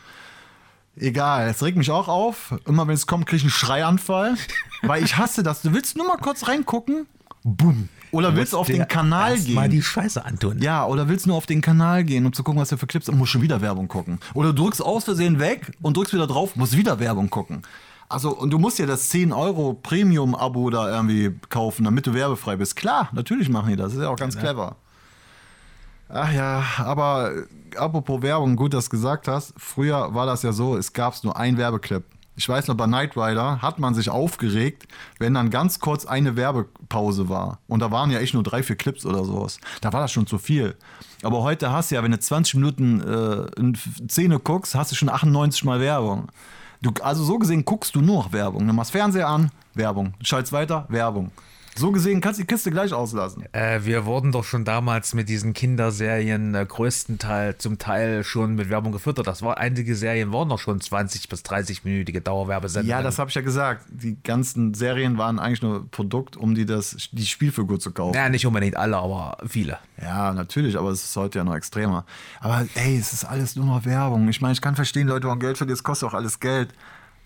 Egal, 0.99 1.49
es 1.49 1.63
regt 1.63 1.77
mich 1.77 1.91
auch 1.91 2.09
auf. 2.09 2.55
Immer 2.67 2.87
wenn 2.87 2.95
es 2.95 3.07
kommt, 3.07 3.27
kriege 3.27 3.39
ich 3.39 3.43
einen 3.43 3.51
Schreianfall, 3.51 4.37
weil 4.83 5.05
ich 5.05 5.19
hasse 5.19 5.43
das. 5.43 5.63
Du 5.63 5.75
willst 5.75 5.97
nur 5.97 6.07
mal 6.07 6.17
kurz 6.17 6.49
reingucken, 6.49 7.07
bumm. 7.45 7.89
Oder 8.13 8.35
willst 8.35 8.55
du 8.55 8.59
auf 8.59 8.67
den 8.67 8.89
Kanal 8.89 9.33
erst 9.33 9.49
mal 9.51 9.63
gehen? 9.63 9.73
die 9.73 9.83
Scheiße 9.83 10.25
antun. 10.25 10.63
Ja, 10.63 10.87
oder 10.87 11.09
willst 11.09 11.27
du 11.27 11.31
nur 11.31 11.37
auf 11.37 11.45
den 11.45 11.61
Kanal 11.61 12.05
gehen, 12.05 12.25
um 12.25 12.33
zu 12.33 12.43
gucken, 12.43 12.61
was 12.61 12.71
der 12.71 12.79
für 12.79 12.87
Clips 12.87 13.09
und 13.09 13.19
musst 13.19 13.33
schon 13.33 13.43
wieder 13.43 13.61
Werbung 13.61 13.89
gucken. 13.89 14.21
Oder 14.33 14.55
du 14.55 14.63
drückst 14.63 14.83
aus 14.83 15.05
Versehen 15.05 15.39
weg 15.39 15.73
und 15.83 15.97
drückst 15.97 16.15
wieder 16.15 16.27
drauf, 16.27 16.57
musst 16.57 16.77
wieder 16.77 16.99
Werbung 16.99 17.29
gucken. 17.29 17.63
Also, 18.09 18.31
und 18.31 18.51
du 18.51 18.59
musst 18.59 18.79
ja 18.79 18.87
das 18.87 19.09
10 19.09 19.33
Euro 19.33 19.75
Premium-Abo 19.75 20.71
da 20.71 20.89
irgendwie 20.89 21.33
kaufen, 21.49 21.85
damit 21.85 22.07
du 22.07 22.15
werbefrei 22.15 22.57
bist. 22.57 22.77
Klar, 22.77 23.11
natürlich 23.13 23.49
machen 23.49 23.71
die 23.71 23.77
das. 23.77 23.93
ist 23.93 24.01
ja 24.01 24.09
auch 24.09 24.17
ganz 24.17 24.39
clever. 24.39 24.77
Ach 26.09 26.33
ja, 26.33 26.65
aber 26.79 27.33
äh, 27.35 27.77
apropos 27.77 28.23
Werbung, 28.23 28.57
gut, 28.57 28.75
dass 28.75 28.87
du 28.87 28.91
gesagt 28.91 29.29
hast. 29.29 29.55
Früher 29.57 30.15
war 30.15 30.27
das 30.27 30.43
ja 30.43 30.53
so, 30.53 30.77
es 30.77 30.93
gab 30.93 31.23
nur 31.25 31.37
einen 31.37 31.59
Werbeclip. 31.59 32.05
Ich 32.39 32.47
weiß 32.49 32.69
noch, 32.69 32.75
bei 32.75 32.85
Knight 32.85 33.17
Rider 33.17 33.63
hat 33.63 33.79
man 33.79 33.95
sich 33.95 34.11
aufgeregt, 34.11 34.87
wenn 35.19 35.33
dann 35.33 35.49
ganz 35.49 35.81
kurz 35.81 36.05
eine 36.05 36.37
Werbepause 36.37 37.31
war. 37.31 37.61
Und 37.67 37.81
da 37.81 37.91
waren 37.91 38.11
ja 38.11 38.19
echt 38.19 38.35
nur 38.35 38.43
drei, 38.43 38.63
vier 38.63 38.77
Clips 38.77 39.07
oder 39.07 39.25
sowas. 39.25 39.59
Da 39.81 39.91
war 39.95 40.03
das 40.03 40.13
schon 40.13 40.27
zu 40.27 40.37
viel. 40.37 40.77
Aber 41.23 41.43
heute 41.43 41.73
hast 41.73 41.91
du 41.91 41.95
ja, 41.95 42.03
wenn 42.03 42.11
du 42.11 42.19
20 42.19 42.57
Minuten 42.57 43.01
äh, 43.01 43.59
in 43.59 43.75
Szene 44.11 44.39
guckst, 44.39 44.75
hast 44.75 44.93
du 44.93 44.97
schon 44.97 45.09
98 45.09 45.65
Mal 45.65 45.81
Werbung. 45.81 46.29
Du, 46.83 46.93
also 47.03 47.25
so 47.25 47.39
gesehen 47.39 47.65
guckst 47.65 47.95
du 47.95 48.03
nur 48.03 48.25
noch 48.25 48.33
Werbung. 48.33 48.67
Du 48.67 48.73
machst 48.75 48.93
Fernseher 48.93 49.29
an, 49.29 49.51
Werbung. 49.73 50.13
Du 50.19 50.53
weiter, 50.53 50.85
Werbung. 50.91 51.31
So 51.79 51.93
gesehen 51.93 52.23
kannst 52.23 52.41
du 52.41 52.45
die 52.45 52.47
Kiste 52.47 52.71
gleich 52.71 52.95
auslassen. 52.95 53.45
Äh, 53.53 53.81
wir 53.83 54.07
wurden 54.07 54.33
doch 54.33 54.45
schon 54.45 54.65
damals 54.65 55.13
mit 55.13 55.29
diesen 55.29 55.53
Kinderserien 55.53 56.55
äh, 56.55 56.65
größtenteils 56.67 57.59
zum 57.59 57.77
Teil 57.77 58.25
schon 58.25 58.55
mit 58.55 58.71
Werbung 58.71 58.93
gefüttert. 58.93 59.27
Das 59.27 59.43
war 59.43 59.59
einige 59.59 59.95
Serien 59.95 60.33
waren 60.33 60.49
doch 60.49 60.59
schon 60.59 60.81
20 60.81 61.29
bis 61.29 61.43
30 61.43 61.85
minütige 61.85 62.23
Dauerwerbesendungen. 62.23 62.91
Ja, 62.91 63.03
das 63.03 63.19
habe 63.19 63.29
ich 63.29 63.35
ja 63.35 63.43
gesagt. 63.43 63.85
Die 63.91 64.17
ganzen 64.23 64.73
Serien 64.73 65.19
waren 65.19 65.39
eigentlich 65.39 65.61
nur 65.61 65.91
Produkt, 65.91 66.37
um 66.39 66.55
die 66.55 66.65
das 66.65 66.97
die 67.13 67.27
Spielfigur 67.27 67.79
zu 67.79 67.93
kaufen. 67.93 68.15
Ja, 68.15 68.31
nicht 68.31 68.47
unbedingt 68.47 68.77
alle, 68.77 68.97
aber 68.97 69.37
viele. 69.47 69.79
Ja, 70.01 70.33
natürlich, 70.33 70.79
aber 70.79 70.91
es 70.91 71.05
ist 71.05 71.17
heute 71.17 71.39
ja 71.39 71.45
noch 71.45 71.55
extremer. 71.55 72.07
Aber 72.41 72.67
ey, 72.75 72.97
es 72.99 73.13
ist 73.13 73.25
alles 73.25 73.55
nur 73.55 73.67
noch 73.67 73.85
Werbung. 73.85 74.29
Ich 74.29 74.41
meine, 74.41 74.53
ich 74.53 74.63
kann 74.63 74.77
verstehen, 74.77 75.09
Leute 75.09 75.29
wollen 75.29 75.41
Geld 75.41 75.59
verdienen, 75.59 75.75
es 75.75 75.83
kostet 75.83 76.09
auch 76.09 76.15
alles 76.15 76.41
Geld. 76.41 76.71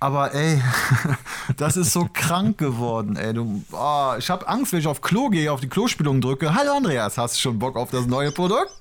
Aber 0.03 0.35
ey, 0.35 0.63
das 1.59 1.77
ist 1.77 1.93
so 1.93 2.09
krank 2.11 2.57
geworden, 2.57 3.17
ey. 3.17 3.35
Du, 3.35 3.63
oh, 3.71 4.15
ich 4.19 4.31
habe 4.31 4.49
Angst, 4.49 4.73
wenn 4.73 4.81
ich 4.81 4.87
auf 4.87 5.03
Klo 5.03 5.29
gehe, 5.29 5.53
auf 5.53 5.61
die 5.61 5.69
Klospülung 5.69 6.23
drücke. 6.23 6.55
Hallo 6.55 6.73
Andreas, 6.73 7.19
hast 7.19 7.37
du 7.37 7.41
schon 7.41 7.59
Bock 7.59 7.77
auf 7.77 7.91
das 7.91 8.07
neue 8.07 8.33
Produkt? 8.33 8.73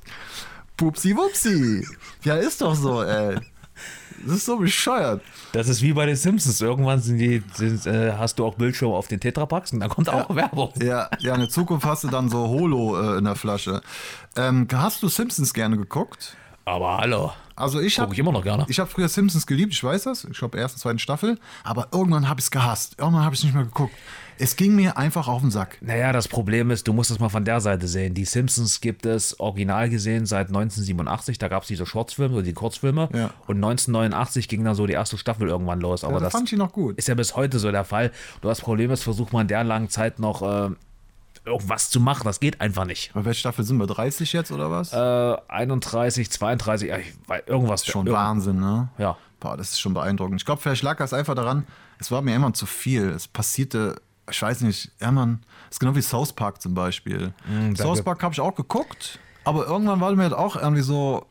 Pupsi 0.78 1.16
wupsi. 1.16 1.86
Ja, 2.24 2.36
ist 2.36 2.62
doch 2.62 2.74
so, 2.74 3.04
ey. 3.04 3.36
Das 4.26 4.38
ist 4.38 4.46
so 4.46 4.58
bescheuert. 4.58 5.22
Das 5.52 5.68
ist 5.68 5.82
wie 5.82 5.92
bei 5.92 6.06
den 6.06 6.16
Simpsons. 6.16 6.62
Irgendwann 6.62 7.02
sind 7.02 7.18
die, 7.18 7.44
sind, 7.54 7.86
äh, 7.86 8.14
hast 8.14 8.40
du 8.40 8.46
auch 8.46 8.56
Bildschirme 8.56 8.96
auf 8.96 9.08
den 9.08 9.20
Tetrapacks 9.20 9.74
und 9.74 9.82
dann 9.82 9.90
kommt 9.90 10.10
auch 10.10 10.34
Werbung. 10.34 10.72
Ja, 10.82 11.10
ja, 11.20 11.34
in 11.34 11.42
der 11.42 11.50
Zukunft 11.50 11.86
hast 11.86 12.06
du 12.06 12.08
dann 12.08 12.30
so 12.30 12.48
Holo 12.48 12.98
äh, 12.98 13.18
in 13.18 13.26
der 13.26 13.36
Flasche. 13.36 13.82
Ähm, 14.38 14.68
hast 14.74 15.04
du 15.04 15.10
Simpsons 15.10 15.54
gerne 15.54 15.76
geguckt? 15.78 16.38
Aber 16.64 16.98
hallo. 16.98 17.34
Also 17.60 17.80
ich 17.80 18.00
habe 18.00 18.14
ich 18.14 18.20
immer 18.20 18.32
noch 18.32 18.44
gerne. 18.44 18.66
Ich 18.70 18.80
habe 18.80 18.90
früher 18.90 19.10
Simpsons 19.10 19.46
geliebt, 19.46 19.74
ich 19.74 19.84
weiß 19.84 20.04
das. 20.04 20.26
Ich 20.26 20.38
glaube, 20.38 20.58
erste, 20.58 20.80
zweite 20.80 21.00
Staffel. 21.00 21.38
Aber 21.64 21.88
irgendwann 21.92 22.28
habe 22.30 22.40
ich 22.40 22.46
es 22.46 22.52
gehasst. 22.52 22.96
Irgendwann 22.98 23.24
habe 23.26 23.36
ich 23.36 23.42
es 23.42 23.44
nicht 23.44 23.54
mehr 23.56 23.66
geguckt. 23.66 23.94
Es 24.42 24.56
ging 24.56 24.74
mir 24.74 24.98
einfach 24.98 25.28
auf 25.28 25.42
den 25.42 25.52
Sack. 25.52 25.78
Naja, 25.82 26.14
das 26.14 26.30
Problem 26.30 26.72
ist, 26.72 26.88
du 26.88 26.94
musst 26.94 27.12
es 27.12 27.20
mal 27.20 27.28
von 27.28 27.44
der 27.44 27.60
Seite 27.60 27.90
sehen. 27.90 28.14
Die 28.14 28.24
Simpsons 28.24 28.80
gibt 28.80 29.06
es 29.06 29.38
original 29.42 29.90
gesehen 29.90 30.26
seit 30.26 30.48
1987. 30.48 31.38
Da 31.38 31.50
gab 31.50 31.64
es 31.64 31.68
diese 31.68 31.86
Shortsfilme 31.86 32.36
oder 32.36 32.44
die 32.44 32.54
Kurzfilme. 32.54 33.10
Ja. 33.14 33.32
Und 33.48 33.58
1989 33.58 34.48
ging 34.48 34.64
dann 34.64 34.76
so 34.76 34.88
die 34.88 34.94
erste 34.94 35.18
Staffel 35.18 35.50
irgendwann 35.50 35.82
los. 35.82 36.06
Aber 36.06 36.14
Ja, 36.14 36.20
das 36.20 36.32
das 36.32 36.40
fand 36.40 36.52
ich 36.54 36.58
noch 36.58 36.72
gut. 36.72 36.98
ist 36.98 37.10
ja 37.10 37.16
bis 37.16 37.36
heute 37.36 37.60
so 37.60 37.70
der 37.70 37.84
Fall. 37.84 38.12
Du 38.42 38.48
das 38.48 38.62
Problem 38.62 38.92
ist, 38.92 39.04
versucht 39.04 39.34
man 39.34 39.42
in 39.42 39.48
der 39.50 39.66
langen 39.66 39.90
Zeit 39.90 40.20
noch 40.20 40.42
äh, 40.42 40.70
irgendwas 41.50 41.90
zu 41.90 42.00
machen. 42.00 42.24
Das 42.26 42.40
geht 42.40 42.62
einfach 42.62 42.86
nicht. 42.86 43.12
Bei 43.14 43.26
welcher 43.26 43.40
Staffel 43.40 43.66
sind 43.66 43.78
wir? 43.78 43.88
30 43.88 44.32
jetzt 44.34 44.52
oder 44.52 44.72
was? 44.72 44.94
Äh, 44.94 45.38
31, 45.48 46.30
32, 46.32 46.90
ja, 46.90 46.98
weiß, 47.28 47.44
irgendwas 47.48 47.86
schon 47.86 48.08
irg- 48.08 48.14
Wahnsinn, 48.14 48.60
ne? 48.60 48.90
Ja. 48.98 49.18
Boah, 49.40 49.56
das 49.58 49.70
ist 49.72 49.80
schon 49.80 49.94
beeindruckend. 49.94 50.42
Ich 50.42 50.46
glaube, 50.46 50.62
vielleicht 50.62 50.84
lag 50.84 50.98
das 50.98 51.14
einfach 51.14 51.36
daran, 51.36 51.66
es 52.00 52.12
war 52.12 52.22
mir 52.22 52.36
immer 52.36 52.54
zu 52.54 52.66
viel. 52.66 53.10
Es 53.10 53.28
passierte, 53.28 54.02
ich 54.30 54.42
weiß 54.42 54.62
nicht, 54.62 54.92
ja, 55.00 55.12
man, 55.12 55.44
es 55.70 55.76
ist 55.76 55.80
genau 55.80 55.96
wie 55.96 56.02
South 56.02 56.34
Park 56.34 56.62
zum 56.62 56.74
Beispiel. 56.74 57.34
da 57.76 57.84
South 57.84 58.02
Park 58.04 58.22
habe 58.24 58.34
ich 58.34 58.42
auch 58.42 58.56
geguckt, 58.56 59.18
aber 59.46 59.66
irgendwann 59.66 60.00
war 60.02 60.14
mir 60.14 60.24
halt 60.24 60.34
auch 60.34 60.56
irgendwie 60.58 60.82
so, 60.82 61.26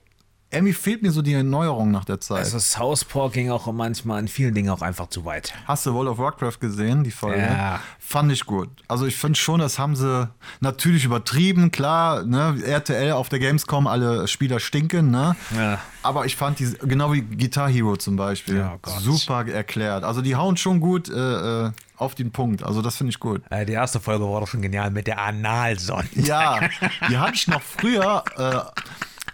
irgendwie 0.50 0.72
fehlt 0.72 1.02
mir 1.02 1.10
so 1.10 1.20
die 1.20 1.34
Erneuerung 1.34 1.90
nach 1.90 2.06
der 2.06 2.20
Zeit. 2.20 2.38
Also 2.38 2.58
South 2.58 3.04
Park 3.04 3.34
ging 3.34 3.50
auch 3.50 3.70
manchmal 3.70 4.18
in 4.20 4.28
vielen 4.28 4.54
Dingen 4.54 4.70
auch 4.70 4.80
einfach 4.80 5.08
zu 5.08 5.26
weit. 5.26 5.52
Hast 5.66 5.84
du 5.84 5.92
World 5.92 6.08
of 6.08 6.18
Warcraft 6.18 6.58
gesehen, 6.58 7.04
die 7.04 7.10
Folge? 7.10 7.42
Ja. 7.42 7.80
Fand 7.98 8.32
ich 8.32 8.46
gut. 8.46 8.70
Also 8.88 9.04
ich 9.04 9.16
finde 9.16 9.38
schon, 9.38 9.60
das 9.60 9.78
haben 9.78 9.94
sie 9.94 10.28
natürlich 10.60 11.04
übertrieben. 11.04 11.70
Klar, 11.70 12.24
ne, 12.24 12.56
RTL 12.64 13.12
auf 13.12 13.28
der 13.28 13.40
Gamescom, 13.40 13.86
alle 13.86 14.26
Spieler 14.26 14.58
stinken, 14.58 15.10
ne? 15.10 15.36
Ja. 15.54 15.80
Aber 16.02 16.24
ich 16.24 16.36
fand 16.36 16.58
die, 16.60 16.72
genau 16.80 17.12
wie 17.12 17.20
Guitar 17.20 17.68
Hero 17.68 17.96
zum 17.98 18.16
Beispiel, 18.16 18.56
Ja, 18.56 18.78
oh 18.86 19.00
super 19.00 19.46
erklärt. 19.46 20.04
Also 20.04 20.22
die 20.22 20.34
hauen 20.34 20.56
schon 20.56 20.80
gut 20.80 21.10
äh, 21.10 21.66
äh, 21.66 21.72
auf 21.98 22.14
den 22.14 22.30
Punkt. 22.30 22.62
Also 22.62 22.80
das 22.80 22.96
finde 22.96 23.10
ich 23.10 23.20
gut. 23.20 23.42
Äh, 23.50 23.66
die 23.66 23.74
erste 23.74 24.00
Folge 24.00 24.24
war 24.24 24.40
doch 24.40 24.48
schon 24.48 24.62
genial 24.62 24.90
mit 24.90 25.06
der 25.06 25.20
Analsonde. 25.20 26.08
Ja, 26.14 26.60
die 27.10 27.18
hatte 27.18 27.34
ich 27.34 27.48
noch 27.48 27.60
früher. 27.60 28.24
Äh, 28.38 28.60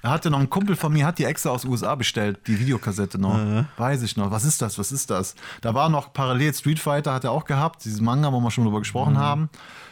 da 0.05 0.11
hatte 0.11 0.31
noch 0.31 0.39
ein 0.39 0.51
Kumpel 0.51 0.77
von 0.77 0.93
mir, 0.93 1.07
hat 1.07 1.19
die 1.19 1.25
extra 1.25 1.49
aus 1.49 1.63
den 1.63 1.71
USA 1.71 1.95
bestellt, 1.95 2.39
die 2.47 2.61
Videokassette 2.61 3.19
noch. 3.19 3.39
Weiß 3.79 4.03
ich 4.03 4.19
noch. 4.19 4.31
Was 4.31 4.45
ist 4.45 4.61
das? 4.61 4.79
Was 4.79 4.93
ist 4.93 5.09
das? 5.11 5.35
Da 5.63 5.73
war 5.73 5.89
noch 5.89 6.13
parallel 6.13 6.53
Street 6.53 6.79
Fighter, 6.79 7.15
hat 7.15 7.25
er 7.25 7.33
auch 7.33 7.47
gehabt, 7.47 7.85
dieses 7.87 8.03
Manga, 8.03 8.31
wo 8.31 8.39
wir 8.41 8.51
schon 8.51 8.65
drüber 8.65 8.81
gesprochen 8.81 9.17
haben. 9.17 9.49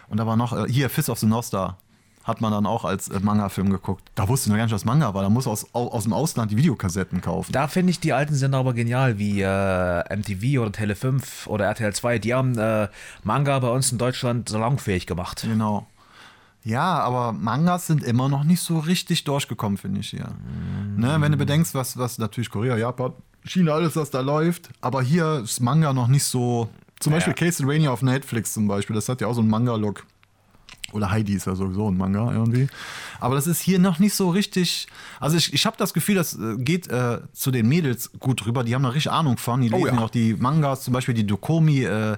Und 0.08 0.18
da 0.18 0.26
war 0.26 0.36
noch, 0.36 0.52
äh, 0.52 0.70
hier, 0.70 0.90
Fist 0.90 1.08
of 1.08 1.18
the 1.18 1.24
North 1.26 1.46
Star. 1.46 1.78
Hat 2.24 2.40
man 2.40 2.52
dann 2.52 2.66
auch 2.66 2.84
als 2.84 3.08
äh, 3.08 3.18
Manga-Film 3.20 3.70
geguckt. 3.70 4.04
Da 4.14 4.28
wusste 4.28 4.46
ich 4.46 4.50
noch 4.50 4.56
gar 4.58 4.64
nicht, 4.64 4.72
was 4.74 4.84
Manga 4.84 5.12
war. 5.14 5.22
Da 5.22 5.28
muss 5.30 5.46
aus, 5.48 5.66
au- 5.74 5.88
aus 5.90 6.04
dem 6.04 6.12
Ausland 6.12 6.52
die 6.52 6.56
Videokassetten 6.58 7.20
kaufen. 7.20 7.50
Da 7.50 7.66
finde 7.66 7.90
ich 7.90 7.98
die 7.98 8.12
alten 8.12 8.34
Sender 8.34 8.58
aber 8.58 8.74
genial, 8.74 9.18
wie 9.18 9.40
äh, 9.42 10.16
MTV 10.16 10.60
oder 10.60 10.70
Tele 10.70 10.94
5 10.94 11.48
oder 11.48 11.64
RTL 11.64 11.92
2. 11.92 12.18
Die 12.20 12.32
haben 12.34 12.56
äh, 12.58 12.86
Manga 13.24 13.58
bei 13.58 13.68
uns 13.70 13.90
in 13.90 13.98
Deutschland 13.98 14.48
salonfähig 14.50 15.06
gemacht. 15.08 15.40
Genau. 15.42 15.86
Ja, 16.64 17.00
aber 17.00 17.32
Mangas 17.32 17.88
sind 17.88 18.04
immer 18.04 18.28
noch 18.28 18.44
nicht 18.44 18.60
so 18.60 18.78
richtig 18.78 19.24
durchgekommen, 19.24 19.78
finde 19.78 20.00
ich 20.00 20.10
hier. 20.10 20.28
Ne, 20.96 21.16
wenn 21.20 21.32
du 21.32 21.38
bedenkst, 21.38 21.74
was, 21.74 21.96
was 21.96 22.18
natürlich 22.18 22.50
Korea, 22.50 22.76
Japan, 22.76 23.12
China, 23.44 23.72
alles, 23.72 23.96
was 23.96 24.10
da 24.10 24.20
läuft, 24.20 24.70
aber 24.80 25.02
hier 25.02 25.40
ist 25.42 25.60
Manga 25.60 25.92
noch 25.92 26.06
nicht 26.06 26.24
so. 26.24 26.68
Zum 27.00 27.12
Beispiel 27.12 27.34
Castlevania 27.34 27.90
auf 27.90 28.02
Netflix 28.02 28.52
zum 28.52 28.68
Beispiel, 28.68 28.94
das 28.94 29.08
hat 29.08 29.20
ja 29.20 29.26
auch 29.26 29.34
so 29.34 29.40
einen 29.40 29.50
Manga-Look. 29.50 30.06
Oder 30.92 31.10
Heidi 31.10 31.34
ist 31.34 31.46
ja 31.46 31.54
sowieso 31.54 31.90
ein 31.90 31.96
Manga 31.96 32.32
irgendwie. 32.32 32.68
Aber 33.20 33.34
das 33.34 33.46
ist 33.46 33.60
hier 33.60 33.78
noch 33.78 33.98
nicht 33.98 34.14
so 34.14 34.30
richtig. 34.30 34.86
Also 35.20 35.36
ich, 35.36 35.52
ich 35.52 35.66
habe 35.66 35.76
das 35.76 35.94
Gefühl, 35.94 36.16
das 36.16 36.34
äh, 36.38 36.56
geht 36.58 36.88
äh, 36.88 37.20
zu 37.32 37.50
den 37.50 37.68
Mädels 37.68 38.10
gut 38.18 38.46
rüber. 38.46 38.64
Die 38.64 38.74
haben 38.74 38.82
da 38.82 38.90
richtig 38.90 39.12
Ahnung 39.12 39.36
von. 39.36 39.60
Die 39.60 39.68
lesen 39.68 39.96
ja. 39.96 40.00
auch 40.00 40.10
die 40.10 40.34
Mangas, 40.34 40.82
zum 40.82 40.92
Beispiel 40.92 41.14
die 41.14 41.26
Dokomi, 41.26 41.84
äh, 41.84 42.16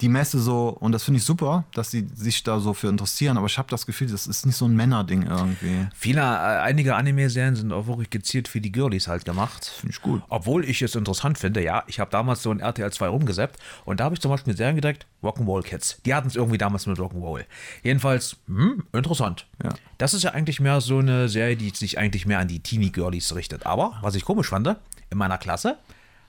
die 0.00 0.08
Messe 0.08 0.38
so. 0.38 0.68
Und 0.68 0.92
das 0.92 1.04
finde 1.04 1.18
ich 1.18 1.24
super, 1.24 1.64
dass 1.74 1.90
sie 1.90 2.06
sich 2.14 2.42
da 2.42 2.60
so 2.60 2.74
für 2.74 2.88
interessieren. 2.88 3.36
Aber 3.36 3.46
ich 3.46 3.58
habe 3.58 3.68
das 3.70 3.86
Gefühl, 3.86 4.08
das 4.08 4.26
ist 4.26 4.46
nicht 4.46 4.56
so 4.56 4.66
ein 4.66 4.76
Männerding 4.76 5.24
irgendwie. 5.24 5.88
Viele, 5.94 6.20
äh, 6.20 6.60
einige 6.62 6.96
Anime-Serien 6.96 7.56
sind 7.56 7.72
auch 7.72 7.86
wirklich 7.86 8.10
gezielt 8.10 8.48
für 8.48 8.60
die 8.60 8.72
Girlies 8.72 9.08
halt 9.08 9.24
gemacht. 9.24 9.72
Finde 9.80 9.92
ich 9.94 10.02
gut. 10.02 10.22
Obwohl 10.28 10.64
ich 10.64 10.82
es 10.82 10.94
interessant 10.94 11.38
finde, 11.38 11.62
ja, 11.62 11.84
ich 11.86 12.00
habe 12.00 12.10
damals 12.10 12.42
so 12.42 12.50
ein 12.50 12.60
RTL 12.60 12.92
2 12.92 13.08
rumgesappt 13.08 13.58
und 13.84 14.00
da 14.00 14.04
habe 14.04 14.14
ich 14.14 14.20
zum 14.20 14.30
Beispiel 14.30 14.56
Serien 14.56 14.76
gedeckt, 14.76 15.06
Rock'n'Roll 15.22 15.62
Kids. 15.62 16.00
Die 16.04 16.14
hatten 16.14 16.28
es 16.28 16.36
irgendwie 16.36 16.58
damals 16.58 16.86
mit 16.86 16.98
Rock'n'Roll. 16.98 17.44
Jedenfalls, 17.82 18.13
hm, 18.46 18.84
interessant. 18.92 19.46
Ja. 19.62 19.70
Das 19.98 20.14
ist 20.14 20.22
ja 20.22 20.32
eigentlich 20.32 20.60
mehr 20.60 20.80
so 20.80 20.98
eine 20.98 21.28
Serie, 21.28 21.56
die 21.56 21.70
sich 21.70 21.98
eigentlich 21.98 22.26
mehr 22.26 22.38
an 22.38 22.48
die 22.48 22.60
Teenie-Girlies 22.60 23.34
richtet. 23.34 23.66
Aber, 23.66 23.98
was 24.00 24.14
ich 24.14 24.24
komisch 24.24 24.48
fand, 24.48 24.76
in 25.10 25.18
meiner 25.18 25.38
Klasse 25.38 25.78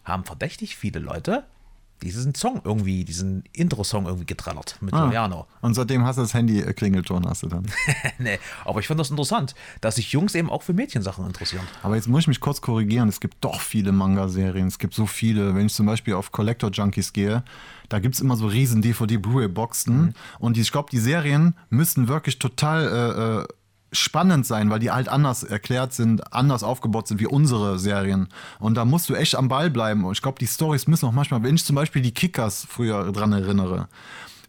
haben 0.03 0.23
verdächtig 0.23 0.75
viele 0.75 0.99
Leute 0.99 1.43
diesen 2.01 2.36
Song 2.36 2.61
irgendwie, 2.63 3.05
diesen 3.05 3.43
Intro-Song 3.53 4.05
irgendwie 4.05 4.25
getrellert 4.25 4.77
mit 4.81 4.93
Juliano. 4.93 5.47
Und 5.61 5.73
seitdem 5.73 6.03
hast 6.03 6.17
du 6.17 6.21
das 6.21 6.33
Handy 6.33 6.59
äh, 6.59 6.73
Klingelton 6.73 7.27
hast 7.27 7.43
du 7.43 7.47
dann. 7.47 7.65
nee, 8.19 8.38
aber 8.65 8.79
ich 8.79 8.88
fand 8.88 8.99
das 8.99 9.09
interessant, 9.09 9.55
dass 9.81 9.95
sich 9.95 10.11
Jungs 10.11 10.36
eben 10.36 10.49
auch 10.49 10.61
für 10.61 10.73
Mädchensachen 10.73 11.25
interessieren. 11.25 11.65
Aber 11.83 11.95
jetzt 11.95 12.07
muss 12.07 12.21
ich 12.21 12.27
mich 12.27 12.39
kurz 12.39 12.61
korrigieren. 12.61 13.07
Es 13.07 13.19
gibt 13.19 13.38
doch 13.41 13.61
viele 13.61 13.91
Manga-Serien. 13.91 14.67
Es 14.67 14.77
gibt 14.77 14.93
so 14.93 15.05
viele. 15.05 15.55
Wenn 15.55 15.67
ich 15.67 15.73
zum 15.73 15.86
Beispiel 15.86 16.13
auf 16.13 16.31
Collector 16.31 16.69
Junkies 16.69 17.13
gehe, 17.13 17.43
da 17.89 17.99
gibt 17.99 18.15
es 18.15 18.21
immer 18.21 18.36
so 18.36 18.47
riesen 18.47 18.81
DVD-Blu-ray-Boxen. 18.81 20.15
Und 20.39 20.57
die, 20.57 20.61
ich 20.61 20.71
glaube, 20.71 20.89
die 20.91 20.99
Serien 20.99 21.55
müssen 21.69 22.07
wirklich 22.07 22.39
total 22.39 22.88
äh, 22.88 23.41
äh, 23.41 23.47
spannend 23.91 24.45
sein, 24.45 24.69
weil 24.69 24.79
die 24.79 24.91
halt 24.91 25.09
anders 25.09 25.43
erklärt 25.43 25.93
sind, 25.93 26.33
anders 26.33 26.63
aufgebaut 26.63 27.07
sind 27.07 27.19
wie 27.19 27.27
unsere 27.27 27.79
Serien. 27.79 28.27
Und 28.59 28.75
da 28.75 28.86
musst 28.86 29.09
du 29.09 29.15
echt 29.15 29.36
am 29.36 29.47
Ball 29.47 29.69
bleiben. 29.69 30.03
Und 30.03 30.13
ich 30.13 30.21
glaube, 30.21 30.39
die 30.39 30.47
Stories 30.47 30.88
müssen 30.88 31.05
auch 31.05 31.11
manchmal, 31.11 31.43
wenn 31.43 31.55
ich 31.55 31.65
zum 31.65 31.75
Beispiel 31.75 32.01
die 32.01 32.13
Kickers 32.13 32.65
früher 32.69 33.11
dran 33.11 33.33
erinnere, 33.33 33.88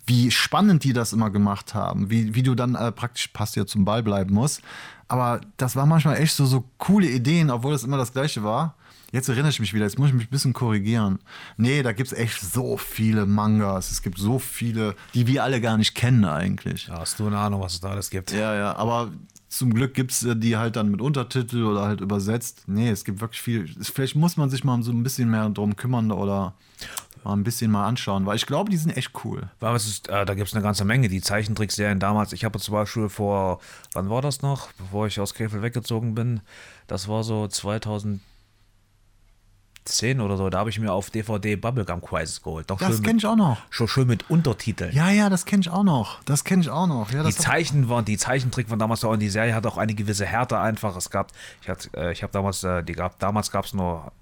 wie 0.07 0.31
spannend 0.31 0.85
die 0.85 0.93
das 0.93 1.13
immer 1.13 1.31
gemacht 1.31 1.75
haben, 1.75 2.11
wie, 2.11 2.35
wie 2.35 2.43
du 2.43 2.55
dann 2.55 2.75
äh, 2.75 2.93
praktisch 2.93 3.29
passt 3.29 3.57
ja 3.57 3.67
zum 3.67 3.85
Ball 3.85 4.03
bleiben 4.03 4.35
musst. 4.35 4.63
Aber 5.09 5.41
das 5.57 5.77
war 5.77 5.87
manchmal 5.87 6.17
echt 6.19 6.35
so, 6.35 6.47
so 6.47 6.65
coole 6.79 7.09
Ideen, 7.09 7.51
obwohl 7.51 7.73
das 7.73 7.85
immer 7.85 7.97
das 7.97 8.13
Gleiche 8.13 8.43
war. 8.43 8.77
Jetzt 9.13 9.29
erinnere 9.29 9.51
ich 9.51 9.61
mich 9.61 9.73
wieder, 9.73 9.85
jetzt 9.85 9.99
muss 9.99 10.09
ich 10.09 10.15
mich 10.15 10.27
ein 10.27 10.31
bisschen 10.31 10.53
korrigieren. 10.53 11.21
Nee, 11.57 11.83
da 11.83 11.93
gibt 11.93 12.13
es 12.13 12.19
echt 12.19 12.41
so 12.41 12.77
viele 12.77 13.25
Mangas. 13.25 13.91
Es 13.91 14.03
gibt 14.03 14.19
so 14.19 14.39
viele, 14.39 14.97
die 15.15 15.27
wir 15.27 15.45
alle 15.45 15.61
gar 15.61 15.77
nicht 15.77 15.95
kennen 15.95 16.25
eigentlich. 16.25 16.89
Ja, 16.89 17.01
hast 17.01 17.21
du 17.21 17.27
eine 17.27 17.39
Ahnung, 17.39 17.61
was 17.61 17.75
es 17.75 17.81
da 17.81 17.91
alles 17.91 18.11
gibt? 18.11 18.33
Ja, 18.33 18.55
ja, 18.55 18.77
aber 18.77 19.13
zum 19.49 19.73
Glück 19.73 19.95
gibt 19.95 20.11
es 20.11 20.27
die 20.29 20.57
halt 20.57 20.77
dann 20.77 20.91
mit 20.91 21.01
Untertitel 21.01 21.65
oder 21.65 21.83
halt 21.83 22.01
übersetzt. 22.01 22.65
Nee, 22.67 22.91
es 22.91 23.05
gibt 23.05 23.21
wirklich 23.21 23.41
viel. 23.41 23.69
Vielleicht 23.81 24.17
muss 24.17 24.37
man 24.37 24.51
sich 24.51 24.65
mal 24.65 24.83
so 24.83 24.91
ein 24.91 25.03
bisschen 25.03 25.31
mehr 25.31 25.49
drum 25.51 25.77
kümmern 25.77 26.11
oder 26.11 26.55
mal 27.23 27.33
ein 27.33 27.45
bisschen 27.45 27.71
mal 27.71 27.87
anschauen, 27.87 28.27
weil 28.27 28.37
ich 28.37 28.47
glaube, 28.47 28.71
die 28.71 28.77
sind 28.77 28.97
echt 28.97 29.13
cool. 29.25 29.49
Weil 29.61 29.75
es 29.77 29.87
ist, 29.87 30.09
äh, 30.09 30.25
da 30.27 30.35
gibt 30.35 30.49
es 30.49 30.55
eine 30.55 30.63
ganze 30.63 30.85
Menge. 30.85 31.09
Die 31.09 31.21
Zeichentrickserien 31.21 32.01
damals, 32.01 32.33
ich 32.33 32.45
habe 32.45 32.59
zum 32.59 32.75
Beispiel 32.75 33.09
vor, 33.09 33.61
wann 33.93 34.11
war 34.11 34.21
das 34.21 34.43
noch, 34.43 34.73
bevor 34.73 35.07
ich 35.07 35.21
aus 35.21 35.35
Krefeld 35.35 35.63
weggezogen 35.63 36.15
bin? 36.15 36.41
Das 36.87 37.09
war 37.09 37.25
so 37.25 37.47
2010 39.87 40.21
oder 40.21 40.37
so. 40.37 40.51
Da 40.51 40.59
habe 40.59 40.71
ich 40.71 40.79
mir 40.79 40.93
auf 40.93 41.11
DVD 41.11 41.57
Bubblegum 41.57 42.03
Crisis 42.03 42.43
geholt. 42.43 42.71
Doch 42.71 42.79
Das 42.79 43.03
kenne 43.03 43.19
ich 43.19 43.27
auch 43.27 43.37
noch. 43.37 43.59
schon 43.71 43.89
schön 43.89 44.07
mit 44.07 44.29
Untertiteln. 44.31 44.93
Ja, 44.95 45.11
ja, 45.11 45.29
das 45.31 45.45
kenne 45.45 45.61
ich 45.61 45.71
auch 45.71 45.85
noch. 45.85 46.23
Das 46.25 46.45
kenne 46.45 46.63
ich 46.63 46.71
auch 46.71 46.87
noch. 46.87 47.11
Ja, 47.13 47.23
Die 47.23 47.35
Zeichen 47.35 47.89
waren, 47.89 48.05
die 48.05 48.19
Zeichentrick 48.19 48.69
von 48.69 48.79
damals 48.79 49.05
auch 49.05 49.11
und 49.13 49.21
die 49.21 49.29
Serie 49.31 49.55
hatte 49.55 49.69
auch 49.69 49.79
eine 49.79 49.95
gewisse 49.95 50.27
Härte 50.27 50.59
einfach. 50.59 50.97
Es 50.97 51.11
gab, 51.11 51.33
ich, 51.63 51.69
hatte, 51.69 51.89
äh, 51.97 52.13
ich 52.13 52.23
habe 52.23 52.33
damals, 52.33 52.63
äh, 52.65 52.83
die 52.83 52.93
gab, 52.93 53.19
damals 53.19 53.51
gab 53.51 53.65
es 53.65 53.75
nur 53.75 54.13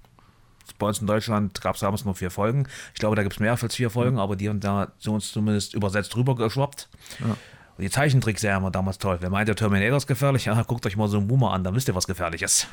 bei 0.79 0.87
uns 0.87 0.99
in 0.99 1.05
Deutschland 1.07 1.61
gab 1.61 1.75
es 1.75 1.81
damals 1.81 2.05
nur 2.05 2.15
vier 2.15 2.31
Folgen. 2.31 2.67
Ich 2.93 2.99
glaube, 2.99 3.15
da 3.15 3.21
gibt 3.21 3.33
es 3.35 3.39
mehr 3.39 3.51
als 3.61 3.75
vier 3.75 3.89
Folgen, 3.91 4.17
aber 4.17 4.35
die 4.35 4.49
haben 4.49 4.59
da 4.59 4.87
zu 4.97 5.13
uns 5.13 5.31
zumindest 5.31 5.73
übersetzt 5.75 6.15
rüber 6.15 6.35
geschwappt. 6.35 6.89
Ja. 7.19 7.27
Und 7.27 7.37
die 7.83 7.89
Zeichentrickserie 7.89 8.61
war 8.63 8.71
damals 8.71 8.97
toll. 8.97 9.17
Wer 9.21 9.29
meint, 9.29 9.47
der 9.47 9.55
Terminator 9.55 9.97
ist 9.97 10.07
gefährlich? 10.07 10.45
Ja, 10.45 10.61
guckt 10.63 10.85
euch 10.85 10.97
mal 10.97 11.07
so 11.07 11.17
einen 11.17 11.27
Boomer 11.27 11.51
an, 11.53 11.63
dann 11.63 11.75
wisst 11.75 11.87
ihr, 11.87 11.95
was 11.95 12.07
gefährlich 12.07 12.41
ist. 12.41 12.67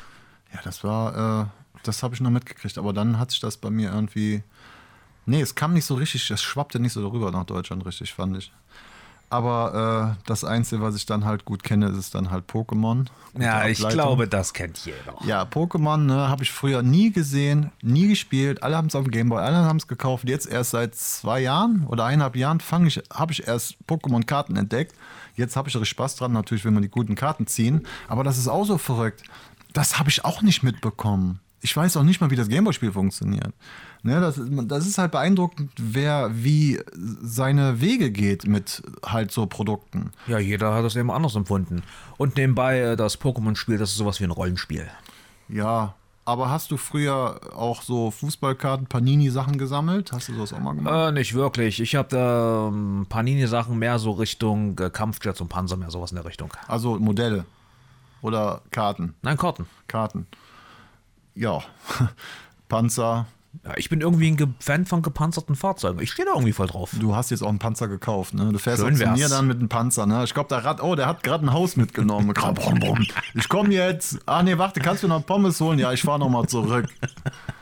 Ja, 0.53 0.59
das 0.63 0.83
war, 0.83 1.43
äh, 1.43 1.45
das 1.83 2.03
habe 2.03 2.15
ich 2.15 2.21
noch 2.21 2.29
mitgekriegt, 2.29 2.77
aber 2.77 2.93
dann 2.93 3.19
hat 3.19 3.31
sich 3.31 3.39
das 3.39 3.57
bei 3.57 3.69
mir 3.69 3.91
irgendwie. 3.91 4.43
Nee, 5.25 5.41
es 5.41 5.55
kam 5.55 5.73
nicht 5.73 5.85
so 5.85 5.95
richtig, 5.95 6.29
es 6.31 6.41
schwappte 6.41 6.79
nicht 6.79 6.93
so 6.93 7.01
darüber 7.01 7.31
nach 7.31 7.45
Deutschland 7.45 7.85
richtig, 7.85 8.13
fand 8.13 8.37
ich. 8.37 8.51
Aber 9.33 10.15
äh, 10.19 10.23
das 10.27 10.43
Einzige, 10.43 10.83
was 10.83 10.95
ich 10.95 11.07
dann 11.07 11.25
halt 11.25 11.43
gut 11.43 11.63
kenne, 11.63 11.87
ist 11.87 12.13
dann 12.13 12.29
halt 12.29 12.47
Pokémon. 12.47 13.07
Ja, 13.39 13.67
ich 13.67 13.79
glaube, 13.79 14.27
das 14.27 14.53
kennt 14.53 14.77
jeder. 14.85 15.15
Ja, 15.25 15.41
Pokémon 15.41 15.97
ne, 15.97 16.29
habe 16.29 16.43
ich 16.43 16.51
früher 16.51 16.83
nie 16.83 17.11
gesehen, 17.11 17.71
nie 17.81 18.07
gespielt. 18.07 18.61
Alle 18.61 18.77
haben 18.77 18.89
es 18.89 18.95
auf 18.95 19.05
dem 19.05 19.11
Gameboy, 19.11 19.41
alle 19.41 19.57
haben 19.57 19.77
es 19.77 19.87
gekauft. 19.87 20.29
Jetzt 20.29 20.45
erst 20.45 20.69
seit 20.69 20.93
zwei 20.93 21.39
Jahren 21.39 21.87
oder 21.87 22.05
eineinhalb 22.05 22.35
Jahren 22.35 22.59
ich, 22.85 23.01
habe 23.11 23.31
ich 23.31 23.47
erst 23.47 23.77
Pokémon-Karten 23.87 24.55
entdeckt. 24.55 24.93
Jetzt 25.35 25.55
habe 25.55 25.67
ich 25.67 25.73
richtig 25.73 25.89
Spaß 25.89 26.15
dran, 26.15 26.31
natürlich, 26.31 26.63
wenn 26.63 26.75
man 26.75 26.83
die 26.83 26.89
guten 26.89 27.15
Karten 27.15 27.47
ziehen. 27.47 27.87
Aber 28.07 28.23
das 28.23 28.37
ist 28.37 28.47
auch 28.47 28.65
so 28.65 28.77
verrückt. 28.77 29.23
Das 29.73 29.97
habe 29.97 30.09
ich 30.09 30.23
auch 30.25 30.43
nicht 30.43 30.61
mitbekommen. 30.61 31.39
Ich 31.63 31.75
weiß 31.75 31.95
auch 31.95 32.03
nicht 32.03 32.19
mal, 32.19 32.29
wie 32.29 32.35
das 32.35 32.49
Gameboy-Spiel 32.49 32.91
funktioniert. 32.91 33.53
Ne, 34.03 34.19
das, 34.19 34.39
das 34.67 34.85
ist 34.85 34.97
halt 34.97 35.13
beeindruckend, 35.13 35.71
wer 35.77 36.29
wie 36.33 36.81
seine 36.93 37.79
Wege 37.79 38.11
geht 38.11 38.45
mit 38.45 38.83
halt 39.05 39.31
so 39.31 39.45
Produkten. 39.45 40.11
Ja, 40.27 40.39
jeder 40.39 40.73
hat 40.73 40.83
das 40.83 40.97
eben 40.97 41.09
anders 41.09 41.35
empfunden. 41.35 41.83
Und 42.17 42.35
nebenbei 42.35 42.79
äh, 42.79 42.95
das 42.97 43.19
Pokémon-Spiel, 43.19 43.77
das 43.77 43.91
ist 43.91 43.97
sowas 43.97 44.19
wie 44.19 44.25
ein 44.25 44.31
Rollenspiel. 44.31 44.89
Ja, 45.47 45.95
aber 46.25 46.49
hast 46.49 46.71
du 46.71 46.77
früher 46.77 47.39
auch 47.55 47.81
so 47.81 48.11
Fußballkarten, 48.11 48.87
Panini-Sachen 48.87 49.57
gesammelt? 49.57 50.11
Hast 50.11 50.29
du 50.29 50.33
sowas 50.33 50.51
auch 50.51 50.59
mal 50.59 50.73
gemacht? 50.73 51.09
Äh, 51.09 51.11
nicht 51.13 51.33
wirklich. 51.33 51.79
Ich 51.79 51.95
habe 51.95 52.15
ähm, 52.17 53.05
Panini-Sachen 53.07 53.79
mehr 53.79 53.99
so 53.99 54.11
Richtung 54.11 54.77
äh, 54.79 54.89
Kampfjets 54.89 55.39
und 55.39 55.47
Panzer, 55.47 55.77
mehr 55.77 55.91
sowas 55.91 56.11
in 56.11 56.15
der 56.15 56.25
Richtung. 56.25 56.53
Also 56.67 56.97
Modelle 56.99 57.45
oder 58.21 58.61
Karten? 58.71 59.15
Nein, 59.21 59.37
Karten. 59.37 59.65
Karten. 59.87 60.27
Ja, 61.35 61.61
Panzer, 62.69 63.27
ja, 63.63 63.73
ich 63.77 63.89
bin 63.89 64.01
irgendwie 64.01 64.31
ein 64.31 64.55
Fan 64.59 64.85
von 64.85 65.03
gepanzerten 65.03 65.55
Fahrzeugen. 65.55 66.01
Ich 66.01 66.11
stehe 66.11 66.25
da 66.25 66.33
irgendwie 66.33 66.53
voll 66.53 66.67
drauf. 66.67 66.91
Du 66.99 67.15
hast 67.15 67.29
jetzt 67.29 67.43
auch 67.43 67.49
einen 67.49 67.59
Panzer 67.59 67.87
gekauft, 67.87 68.33
ne? 68.33 68.51
Du 68.51 68.57
fährst 68.57 68.81
Schön 68.81 68.95
zu 68.95 69.07
mir 69.07 69.29
dann 69.29 69.47
mit 69.47 69.59
einem 69.59 69.69
Panzer, 69.69 70.05
ne? 70.05 70.23
Ich 70.23 70.33
glaube, 70.33 70.49
der 70.49 70.65
Rad, 70.65 70.81
oh, 70.81 70.95
der 70.95 71.05
hat 71.05 71.21
gerade 71.21 71.45
ein 71.45 71.53
Haus 71.53 71.75
mitgenommen. 71.75 72.33
ich 73.35 73.49
komme 73.49 73.69
jetzt. 73.69 74.19
Ah, 74.25 74.41
nee, 74.41 74.57
warte, 74.57 74.79
kannst 74.79 75.03
du 75.03 75.07
noch 75.07 75.25
Pommes 75.25 75.61
holen? 75.61 75.77
Ja, 75.77 75.93
ich 75.93 76.01
fahre 76.01 76.19
nochmal 76.19 76.47
zurück. 76.47 76.87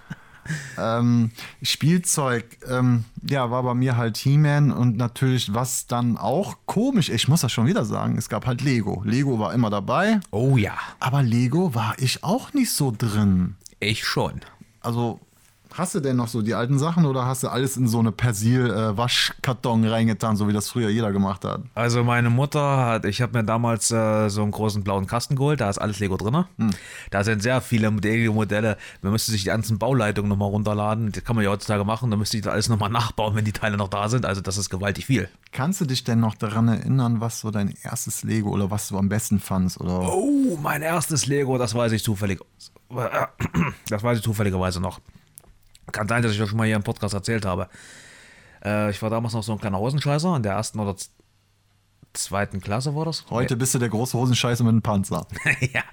ähm, 0.77 1.31
Spielzeug, 1.61 2.45
ähm, 2.69 3.03
ja, 3.29 3.51
war 3.51 3.61
bei 3.61 3.73
mir 3.73 3.97
halt 3.97 4.17
He-Man 4.17 4.71
und 4.71 4.95
natürlich, 4.95 5.53
was 5.53 5.87
dann 5.87 6.17
auch 6.17 6.55
komisch, 6.65 7.09
ich 7.09 7.27
muss 7.27 7.41
das 7.41 7.51
schon 7.51 7.67
wieder 7.67 7.83
sagen, 7.83 8.17
es 8.17 8.29
gab 8.29 8.47
halt 8.47 8.61
Lego. 8.61 9.03
Lego 9.05 9.39
war 9.39 9.53
immer 9.53 9.69
dabei. 9.69 10.21
Oh 10.31 10.55
ja. 10.55 10.73
Aber 10.99 11.21
Lego 11.21 11.75
war 11.75 11.95
ich 11.97 12.23
auch 12.23 12.53
nicht 12.53 12.71
so 12.71 12.93
drin. 12.97 13.57
Ich 13.81 14.05
schon. 14.05 14.41
Also 14.79 15.19
Hast 15.73 15.95
du 15.95 15.99
denn 15.99 16.17
noch 16.17 16.27
so 16.27 16.41
die 16.41 16.53
alten 16.53 16.77
Sachen 16.77 17.05
oder 17.05 17.25
hast 17.25 17.43
du 17.43 17.47
alles 17.47 17.77
in 17.77 17.87
so 17.87 17.99
eine 17.99 18.11
Persil-Waschkarton 18.11 19.85
reingetan, 19.85 20.35
so 20.35 20.47
wie 20.47 20.53
das 20.53 20.69
früher 20.69 20.89
jeder 20.89 21.11
gemacht 21.11 21.45
hat? 21.45 21.61
Also 21.75 22.03
meine 22.03 22.29
Mutter 22.29 22.77
hat, 22.77 23.05
ich 23.05 23.21
habe 23.21 23.37
mir 23.37 23.43
damals 23.45 23.89
äh, 23.91 24.29
so 24.29 24.43
einen 24.43 24.51
großen 24.51 24.83
blauen 24.83 25.07
Kasten 25.07 25.35
geholt, 25.35 25.61
da 25.61 25.69
ist 25.69 25.77
alles 25.77 25.99
Lego 25.99 26.17
drin. 26.17 26.45
Hm. 26.57 26.71
Da 27.09 27.23
sind 27.23 27.41
sehr 27.41 27.61
viele 27.61 27.89
Lego-Modelle. 27.89 28.77
Man 29.01 29.11
müsste 29.11 29.31
sich 29.31 29.43
die 29.43 29.47
ganzen 29.47 29.79
Bauleitungen 29.79 30.29
nochmal 30.29 30.49
runterladen. 30.49 31.11
Das 31.11 31.23
kann 31.23 31.35
man 31.35 31.45
ja 31.45 31.51
heutzutage 31.51 31.85
machen. 31.85 32.11
Da 32.11 32.17
müsste 32.17 32.37
ich 32.37 32.43
das 32.43 32.53
alles 32.53 32.69
nochmal 32.69 32.89
nachbauen, 32.89 33.35
wenn 33.35 33.45
die 33.45 33.51
Teile 33.51 33.77
noch 33.77 33.87
da 33.87 34.09
sind. 34.09 34.25
Also 34.25 34.41
das 34.41 34.57
ist 34.57 34.69
gewaltig 34.69 35.05
viel. 35.05 35.29
Kannst 35.51 35.81
du 35.81 35.85
dich 35.85 36.03
denn 36.03 36.19
noch 36.19 36.35
daran 36.35 36.67
erinnern, 36.67 37.21
was 37.21 37.39
so 37.39 37.51
dein 37.51 37.73
erstes 37.83 38.23
Lego 38.23 38.49
oder 38.49 38.71
was 38.71 38.89
du 38.89 38.97
am 38.97 39.09
besten 39.09 39.39
fandst? 39.39 39.79
Oder? 39.79 40.11
Oh, 40.11 40.57
mein 40.61 40.81
erstes 40.81 41.27
Lego, 41.27 41.57
das 41.57 41.73
weiß 41.73 41.91
ich 41.93 42.03
zufällig. 42.03 42.39
Das 43.87 44.03
weiß 44.03 44.17
ich 44.17 44.23
zufälligerweise 44.23 44.81
noch. 44.81 44.99
Kann 45.91 46.07
sein, 46.07 46.21
dass 46.21 46.31
ich 46.31 46.37
das 46.37 46.49
schon 46.49 46.57
mal 46.57 46.67
hier 46.67 46.75
im 46.75 46.83
Podcast 46.83 47.13
erzählt 47.13 47.45
habe. 47.45 47.67
Äh, 48.63 48.91
ich 48.91 49.01
war 49.01 49.09
damals 49.09 49.33
noch 49.33 49.43
so 49.43 49.51
ein 49.51 49.59
kleiner 49.59 49.79
Hosenscheißer 49.79 50.35
in 50.35 50.43
der 50.43 50.53
ersten 50.53 50.79
oder 50.79 50.95
zweiten 52.13 52.59
Klasse 52.59 52.95
war 52.95 53.05
das. 53.05 53.25
Heute 53.29 53.55
bist 53.55 53.73
du 53.73 53.79
der 53.79 53.89
große 53.89 54.17
Hosenscheißer 54.17 54.63
mit 54.63 54.71
einem 54.71 54.81
Panzer. 54.81 55.27
ja, 55.73 55.83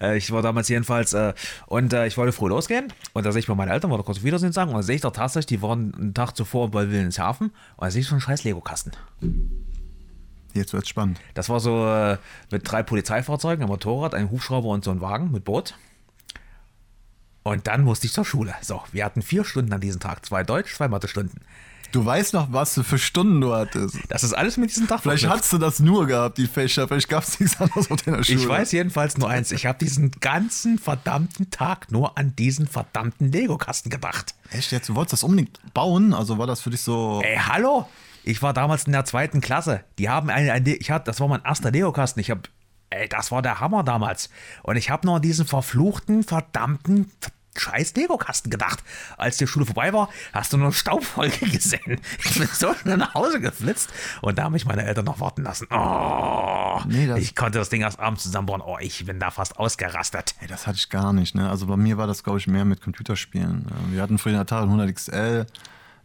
äh, 0.00 0.16
ich 0.16 0.30
war 0.30 0.42
damals 0.42 0.68
jedenfalls 0.68 1.12
äh, 1.12 1.34
und 1.66 1.92
äh, 1.92 2.06
ich 2.06 2.16
wollte 2.16 2.32
früh 2.32 2.48
losgehen 2.48 2.92
und 3.12 3.26
da 3.26 3.32
sehe 3.32 3.40
ich 3.40 3.46
bei 3.46 3.54
meinen 3.54 3.70
Eltern, 3.70 3.90
wollte 3.90 4.04
kurz 4.04 4.22
Wiedersehen 4.22 4.52
sagen 4.52 4.70
und 4.70 4.76
da 4.76 4.82
sehe 4.82 4.96
ich 4.96 5.02
doch 5.02 5.12
tatsächlich, 5.12 5.58
die 5.58 5.62
waren 5.62 5.94
einen 5.94 6.14
Tag 6.14 6.36
zuvor 6.36 6.70
bei 6.70 6.88
Wilhelmshaven 6.88 7.48
und 7.48 7.84
da 7.84 7.90
sehe 7.90 8.00
ich 8.00 8.08
so 8.08 8.14
einen 8.14 8.20
scheiß 8.20 8.44
Lego-Kasten. 8.44 8.92
Jetzt 10.54 10.72
wird's 10.72 10.88
spannend. 10.88 11.20
Das 11.34 11.48
war 11.48 11.60
so 11.60 11.86
äh, 11.86 12.16
mit 12.50 12.70
drei 12.70 12.82
Polizeifahrzeugen, 12.82 13.62
ein 13.64 13.68
Motorrad, 13.68 14.14
ein 14.14 14.30
Hubschrauber 14.30 14.68
und 14.68 14.84
so 14.84 14.90
ein 14.90 15.02
Wagen 15.02 15.30
mit 15.30 15.44
Boot. 15.44 15.74
Und 17.46 17.68
dann 17.68 17.84
musste 17.84 18.08
ich 18.08 18.12
zur 18.12 18.24
Schule. 18.24 18.56
So, 18.60 18.82
wir 18.90 19.04
hatten 19.04 19.22
vier 19.22 19.44
Stunden 19.44 19.72
an 19.72 19.80
diesem 19.80 20.00
Tag. 20.00 20.26
Zwei 20.26 20.42
Deutsch, 20.42 20.74
zwei 20.74 20.88
Mathe-Stunden. 20.88 21.42
Du 21.92 22.04
weißt 22.04 22.34
noch, 22.34 22.52
was 22.52 22.74
du 22.74 22.82
für 22.82 22.98
Stunden 22.98 23.40
du 23.40 23.54
hattest. 23.54 23.98
Das 24.08 24.24
ist 24.24 24.32
alles 24.32 24.56
mit 24.56 24.70
diesem 24.70 24.88
Tag. 24.88 25.02
Vielleicht 25.02 25.28
hast 25.28 25.52
du 25.52 25.58
das 25.58 25.78
nur 25.78 26.08
gehabt, 26.08 26.38
die 26.38 26.48
Fächer. 26.48 26.88
Vielleicht 26.88 27.08
gab 27.08 27.22
es 27.22 27.38
nichts 27.38 27.60
anderes 27.60 27.88
auf 27.88 28.02
deiner 28.02 28.24
Schule. 28.24 28.40
Ich 28.40 28.48
weiß 28.48 28.72
jedenfalls 28.72 29.16
nur 29.16 29.28
eins. 29.28 29.52
Ich 29.52 29.64
habe 29.64 29.78
diesen 29.78 30.10
ganzen 30.10 30.80
verdammten 30.80 31.48
Tag 31.52 31.92
nur 31.92 32.18
an 32.18 32.34
diesen 32.34 32.66
verdammten 32.66 33.30
Lego-Kasten 33.30 33.90
gedacht. 33.90 34.34
Echt 34.50 34.72
jetzt? 34.72 34.88
Du 34.88 34.96
wolltest 34.96 35.12
das 35.12 35.22
unbedingt 35.22 35.60
bauen? 35.72 36.14
Also 36.14 36.38
war 36.38 36.48
das 36.48 36.60
für 36.60 36.70
dich 36.70 36.80
so. 36.80 37.22
Ey, 37.22 37.36
hallo? 37.36 37.88
Ich 38.24 38.42
war 38.42 38.54
damals 38.54 38.86
in 38.86 38.92
der 38.92 39.04
zweiten 39.04 39.40
Klasse. 39.40 39.84
Die 40.00 40.08
haben 40.08 40.30
eine, 40.30 40.52
eine 40.52 40.74
ich 40.74 40.90
hatte, 40.90 41.04
das 41.04 41.20
war 41.20 41.28
mein 41.28 41.44
erster 41.44 41.70
Lego-Kasten. 41.70 42.18
Ich 42.18 42.32
habe 42.32 42.42
Ey, 42.90 43.08
das 43.08 43.32
war 43.32 43.42
der 43.42 43.60
Hammer 43.60 43.82
damals. 43.82 44.30
Und 44.62 44.76
ich 44.76 44.90
habe 44.90 45.06
nur 45.06 45.16
an 45.16 45.22
diesen 45.22 45.46
verfluchten, 45.46 46.22
verdammten, 46.22 47.10
scheiß 47.60 47.94
Lego-Kasten 47.94 48.50
gedacht. 48.50 48.82
Als 49.16 49.36
die 49.36 49.46
Schule 49.46 49.66
vorbei 49.66 49.92
war, 49.92 50.08
hast 50.32 50.52
du 50.52 50.56
nur 50.56 50.72
Staubfolge 50.72 51.46
gesehen. 51.50 52.00
Ich 52.24 52.38
bin 52.38 52.48
so 52.52 52.74
schnell 52.74 52.96
nach 52.96 53.14
Hause 53.14 53.40
geflitzt 53.40 53.92
und 54.22 54.38
da 54.38 54.44
haben 54.44 54.52
mich 54.52 54.64
meine 54.64 54.84
Eltern 54.84 55.04
noch 55.04 55.20
warten 55.20 55.42
lassen. 55.42 55.66
Oh, 55.70 56.80
nee, 56.86 57.12
ich 57.18 57.34
konnte 57.34 57.58
das 57.58 57.68
Ding 57.68 57.82
erst 57.82 58.00
abends 58.00 58.22
zusammenbauen. 58.22 58.60
Oh, 58.64 58.76
ich 58.80 59.04
bin 59.06 59.20
da 59.20 59.30
fast 59.30 59.58
ausgerastet. 59.58 60.34
Hey, 60.38 60.48
das 60.48 60.66
hatte 60.66 60.76
ich 60.76 60.90
gar 60.90 61.12
nicht. 61.12 61.34
Ne? 61.34 61.48
Also 61.48 61.66
bei 61.66 61.76
mir 61.76 61.98
war 61.98 62.06
das, 62.06 62.22
glaube 62.22 62.38
ich, 62.38 62.46
mehr 62.46 62.64
mit 62.64 62.80
Computerspielen. 62.80 63.66
Wir 63.90 64.02
hatten 64.02 64.18
früher 64.18 64.32
den 64.32 64.40
Atari 64.40 64.64
100 64.64 64.94
XL 64.94 65.46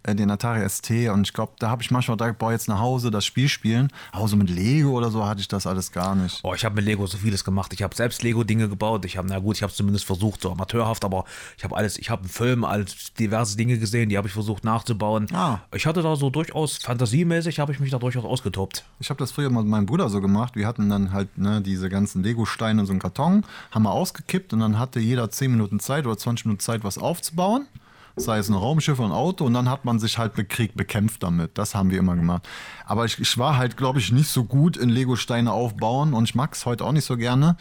äh, 0.04 0.16
den 0.16 0.32
Atari 0.32 0.68
ST 0.68 0.89
und 1.10 1.28
ich 1.28 1.34
glaube, 1.34 1.54
da 1.60 1.70
habe 1.70 1.82
ich 1.82 1.91
manchmal 1.91 2.18
gedacht, 2.18 2.38
boah, 2.39 2.52
jetzt 2.52 2.68
nach 2.68 2.80
Hause 2.80 3.12
das 3.12 3.26
Spiel 3.26 3.49
spielen. 3.49 3.91
Aber 4.12 4.28
so 4.28 4.36
mit 4.36 4.49
Lego 4.49 4.91
oder 4.97 5.12
so 5.12 5.26
hatte 5.26 5.41
ich 5.41 5.47
das 5.47 5.68
alles 5.68 5.91
gar 5.91 6.16
nicht. 6.16 6.39
Oh, 6.43 6.54
ich 6.54 6.66
habe 6.66 6.76
mit 6.76 6.86
Lego 6.86 7.06
so 7.06 7.18
vieles 7.18 7.43
gemacht. 7.43 7.74
Ich 7.74 7.84
habe 7.84 7.95
selbst 7.95 8.24
Lego-Dinge 8.24 8.70
gebaut. 8.70 9.06
Ich 9.06 9.18
habe, 9.18 9.28
na 9.28 9.39
gut, 9.39 9.58
ich 9.58 9.64
habe 9.64 9.74
zumindest 9.74 10.06
versucht, 10.06 10.41
so 10.41 10.52
amateurhaft, 10.52 11.06
aber 11.06 11.26
ich 11.58 11.64
habe 11.64 11.76
alles, 11.76 11.97
ich 11.97 12.10
habe 12.10 12.22
einen 12.22 12.30
Film, 12.30 12.64
alles 12.64 13.14
diverse 13.14 13.58
Dinge 13.58 13.78
gesehen, 13.78 14.10
die 14.10 14.18
habe 14.18 14.28
ich 14.28 14.34
versucht 14.34 14.64
nachzubauen. 14.64 15.28
Ah. 15.34 15.60
Ich 15.74 15.86
hatte 15.86 16.02
da 16.02 16.16
so 16.16 16.30
durchaus 16.30 16.78
fantasiemäßig, 16.78 17.60
habe 17.60 17.72
ich 17.72 17.80
mich 17.80 17.91
da 17.91 17.99
durchaus 17.99 18.26
ausgetobt. 18.26 18.86
Ich 18.99 19.10
habe 19.10 19.20
das 19.20 19.32
früher 19.32 19.49
mal 19.49 19.62
mit 19.62 19.70
meinem 19.70 19.86
Bruder 19.86 20.10
so 20.10 20.22
gemacht. 20.22 20.56
Wir 20.56 20.68
hatten 20.68 20.89
dann 20.89 21.14
halt 21.14 21.38
ne, 21.38 21.62
diese 21.62 21.89
ganzen 21.89 22.24
Lego-Steine 22.24 22.82
in 22.82 22.86
so 22.86 22.93
einen 22.93 22.99
Karton, 22.99 23.45
haben 23.72 23.84
wir 23.84 23.91
ausgekippt 23.91 24.54
und 24.54 24.60
dann 24.60 24.80
hatte 24.80 24.99
jeder 24.99 25.30
10 25.30 25.52
Minuten 25.52 25.80
Zeit 25.80 26.06
oder 26.06 26.18
20 26.18 26.45
Minuten 26.45 26.62
Zeit, 26.62 26.84
was 26.84 26.97
aufzubauen 26.97 27.68
sei 28.16 28.38
es 28.38 28.49
ein 28.49 28.55
Raumschiff 28.55 28.99
oder 28.99 29.09
ein 29.09 29.14
Auto 29.14 29.45
und 29.45 29.53
dann 29.53 29.70
hat 29.70 29.86
man 29.86 29.99
sich 29.99 30.18
halt 30.18 30.34
bekriegt, 30.34 30.76
bekämpft 30.76 31.24
damit. 31.24 31.57
Das 31.57 31.76
haben 31.76 31.91
wir 31.91 31.99
immer 31.99 32.16
gemacht. 32.16 32.47
Aber 32.86 33.05
ich, 33.05 33.20
ich 33.20 33.38
war 33.38 33.57
halt, 33.57 33.78
glaube 33.78 33.99
ich, 33.99 34.12
nicht 34.12 34.30
so 34.30 34.43
gut 34.43 34.78
in 34.78 34.89
Lego-Steine 34.89 35.51
aufbauen 35.51 36.14
und 36.14 36.26
ich 36.26 36.36
mag 36.36 36.53
es 36.53 36.66
heute 36.66 36.86
auch 36.86 36.91
nicht 36.91 37.05
so 37.05 37.18
gerne. 37.18 37.57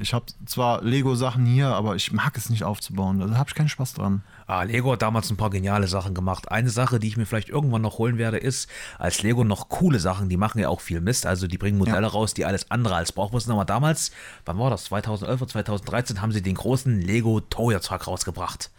Ich 0.00 0.14
habe 0.14 0.26
zwar 0.46 0.82
Lego-Sachen 0.82 1.44
hier, 1.44 1.68
aber 1.68 1.96
ich 1.96 2.12
mag 2.12 2.36
es 2.36 2.50
nicht 2.50 2.62
aufzubauen. 2.62 3.18
Da 3.18 3.36
habe 3.36 3.48
ich 3.48 3.54
keinen 3.54 3.68
Spaß 3.68 3.94
dran. 3.94 4.22
Ah, 4.46 4.62
Lego 4.62 4.92
hat 4.92 5.02
damals 5.02 5.28
ein 5.28 5.36
paar 5.36 5.50
geniale 5.50 5.88
Sachen 5.88 6.14
gemacht. 6.14 6.50
Eine 6.52 6.70
Sache, 6.70 7.00
die 7.00 7.08
ich 7.08 7.16
mir 7.16 7.26
vielleicht 7.26 7.48
irgendwann 7.48 7.82
noch 7.82 7.98
holen 7.98 8.16
werde, 8.16 8.38
ist, 8.38 8.68
als 8.98 9.22
Lego 9.22 9.42
noch 9.42 9.68
coole 9.68 9.98
Sachen, 9.98 10.28
die 10.28 10.36
machen 10.36 10.60
ja 10.60 10.68
auch 10.68 10.80
viel 10.80 11.00
Mist. 11.00 11.26
Also 11.26 11.48
die 11.48 11.58
bringen 11.58 11.78
Modelle 11.78 12.02
ja. 12.02 12.08
raus, 12.08 12.32
die 12.32 12.44
alles 12.44 12.70
andere 12.70 12.94
als 12.94 13.10
brauchbar 13.10 13.40
sind. 13.40 13.52
Aber 13.52 13.64
damals, 13.64 14.12
wann 14.44 14.58
war 14.58 14.70
das? 14.70 14.84
2011 14.84 15.42
oder 15.42 15.50
2013 15.50 16.22
haben 16.22 16.32
sie 16.32 16.42
den 16.42 16.54
großen 16.54 17.00
Lego 17.02 17.40
Truck 17.40 18.06
rausgebracht. 18.06 18.70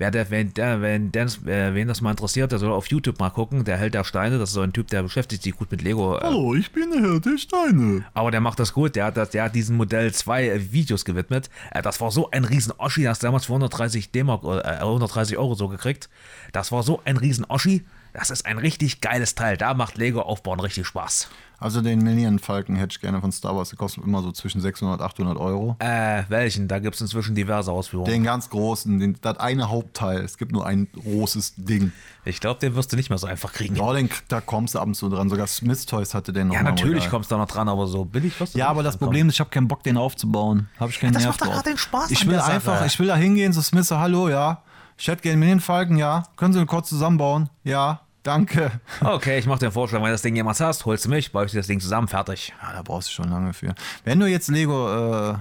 Wer 0.00 0.10
der, 0.10 0.30
wenn, 0.30 0.54
der, 0.54 0.80
wenn 0.80 1.12
der, 1.12 1.26
äh, 1.44 1.74
wen 1.74 1.86
das 1.86 2.00
mal 2.00 2.12
interessiert, 2.12 2.52
der 2.52 2.58
soll 2.58 2.72
auf 2.72 2.86
YouTube 2.86 3.18
mal 3.18 3.28
gucken. 3.28 3.64
Der 3.64 3.76
Held 3.76 3.92
der 3.92 4.02
Steine, 4.02 4.38
das 4.38 4.48
ist 4.48 4.54
so 4.54 4.62
ein 4.62 4.72
Typ, 4.72 4.88
der 4.88 5.02
beschäftigt 5.02 5.42
sich 5.42 5.54
gut 5.54 5.70
mit 5.70 5.82
Lego. 5.82 6.16
Äh. 6.16 6.20
Hallo, 6.22 6.54
ich 6.54 6.72
bin 6.72 6.90
der 6.90 7.02
Held 7.02 7.26
der 7.26 7.36
Steine. 7.36 8.06
Aber 8.14 8.30
der 8.30 8.40
macht 8.40 8.58
das 8.58 8.72
gut. 8.72 8.96
Der 8.96 9.04
hat, 9.04 9.18
das, 9.18 9.28
der 9.28 9.44
hat 9.44 9.54
diesem 9.54 9.76
Modell 9.76 10.10
zwei 10.14 10.48
äh, 10.48 10.72
Videos 10.72 11.04
gewidmet. 11.04 11.50
Äh, 11.70 11.82
das 11.82 12.00
war 12.00 12.10
so 12.10 12.30
ein 12.30 12.46
riesen 12.46 12.72
Oschi, 12.78 13.02
das 13.02 13.18
damals 13.18 13.44
für 13.44 13.52
130 13.52 14.10
D-Mark, 14.10 14.42
äh, 14.44 14.78
130 14.78 15.36
Euro 15.36 15.54
so 15.54 15.68
gekriegt. 15.68 16.08
Das 16.52 16.72
war 16.72 16.82
so 16.82 17.02
ein 17.04 17.18
riesen 17.18 17.44
Oschi. 17.44 17.84
Das 18.14 18.30
ist 18.30 18.46
ein 18.46 18.56
richtig 18.56 19.02
geiles 19.02 19.34
Teil. 19.34 19.58
Da 19.58 19.74
macht 19.74 19.98
Lego 19.98 20.22
aufbauen 20.22 20.60
richtig 20.60 20.86
Spaß. 20.86 21.28
Also 21.60 21.82
den 21.82 21.98
Millennium 21.98 22.38
Falcon 22.38 22.74
hätte 22.76 22.92
ich 22.92 23.00
gerne 23.00 23.20
von 23.20 23.30
Star 23.32 23.54
Wars. 23.54 23.68
Der 23.68 23.76
kostet 23.78 24.02
immer 24.02 24.22
so 24.22 24.32
zwischen 24.32 24.62
600 24.62 24.98
und 24.98 25.04
800 25.06 25.36
Euro. 25.36 25.76
Äh, 25.78 26.22
welchen? 26.30 26.68
Da 26.68 26.78
gibt 26.78 26.94
es 26.94 27.02
inzwischen 27.02 27.34
diverse 27.34 27.70
Ausführungen. 27.70 28.10
Den 28.10 28.24
ganz 28.24 28.48
großen, 28.48 28.98
den, 28.98 29.16
das 29.20 29.38
eine 29.38 29.68
Hauptteil. 29.68 30.20
Es 30.20 30.38
gibt 30.38 30.52
nur 30.52 30.66
ein 30.66 30.88
großes 30.92 31.54
Ding. 31.56 31.92
Ich 32.24 32.40
glaube, 32.40 32.60
den 32.60 32.74
wirst 32.74 32.92
du 32.92 32.96
nicht 32.96 33.10
mehr 33.10 33.18
so 33.18 33.26
einfach 33.26 33.52
kriegen. 33.52 33.76
Ja, 33.76 33.92
den, 33.92 34.08
da 34.28 34.40
kommst 34.40 34.74
du 34.74 34.78
ab 34.78 34.86
und 34.86 34.94
zu 34.94 35.08
dran. 35.10 35.28
Sogar 35.28 35.46
Smith 35.46 35.84
Toys 35.84 36.14
hatte 36.14 36.32
den 36.32 36.48
noch 36.48 36.54
Ja, 36.54 36.62
mal 36.62 36.70
natürlich 36.70 36.96
Regal. 37.04 37.10
kommst 37.10 37.30
du 37.30 37.34
da 37.34 37.40
noch 37.42 37.48
dran, 37.48 37.68
aber 37.68 37.86
so 37.86 38.04
billig 38.06 38.34
du 38.38 38.58
Ja, 38.58 38.68
aber 38.68 38.82
das. 38.82 38.96
Problem 38.96 39.28
ist, 39.28 39.34
ich 39.34 39.40
habe 39.40 39.50
keinen 39.50 39.68
Bock, 39.68 39.82
den 39.82 39.96
aufzubauen. 39.96 40.68
Habe 40.78 40.90
ich 40.90 40.98
keinen 40.98 41.12
das 41.12 41.22
Nerv 41.24 41.34
macht 41.34 41.42
doch 41.42 41.52
gerade 41.54 41.70
den 41.70 41.78
Spaß 41.78 42.10
Ich 42.10 42.24
will 42.24 42.32
der 42.32 42.40
Sache. 42.40 42.52
einfach, 42.52 42.86
ich 42.86 42.98
will 42.98 43.06
da 43.06 43.16
hingehen, 43.16 43.52
so 43.52 43.60
Smith, 43.62 43.86
so, 43.86 43.98
hallo, 43.98 44.28
ja. 44.28 44.62
Ich 44.96 45.08
hätte 45.08 45.22
gerne 45.22 45.38
Minion 45.38 45.60
Falken, 45.60 45.96
ja. 45.96 46.24
Können 46.36 46.52
Sie 46.52 46.58
den 46.58 46.66
kurz 46.66 46.88
zusammenbauen? 46.90 47.48
Ja, 47.64 48.00
danke. 48.22 48.70
Okay, 49.02 49.38
ich 49.38 49.46
mache 49.46 49.60
dir 49.60 49.66
einen 49.66 49.72
Vorschlag. 49.72 49.98
Wenn 50.00 50.06
du 50.06 50.12
das 50.12 50.22
Ding 50.22 50.36
jemals 50.36 50.60
hast, 50.60 50.84
holst 50.84 51.04
du 51.04 51.08
mich, 51.08 51.32
baue 51.32 51.46
ich 51.46 51.52
dir 51.52 51.58
das 51.58 51.66
Ding 51.66 51.80
zusammen, 51.80 52.08
fertig. 52.08 52.52
Ja, 52.62 52.72
da 52.72 52.82
brauchst 52.82 53.08
du 53.08 53.12
schon 53.12 53.30
lange 53.30 53.52
für. 53.52 53.74
Wenn 54.04 54.20
du 54.20 54.26
jetzt 54.26 54.48
Lego 54.48 55.30
äh, 55.30 55.34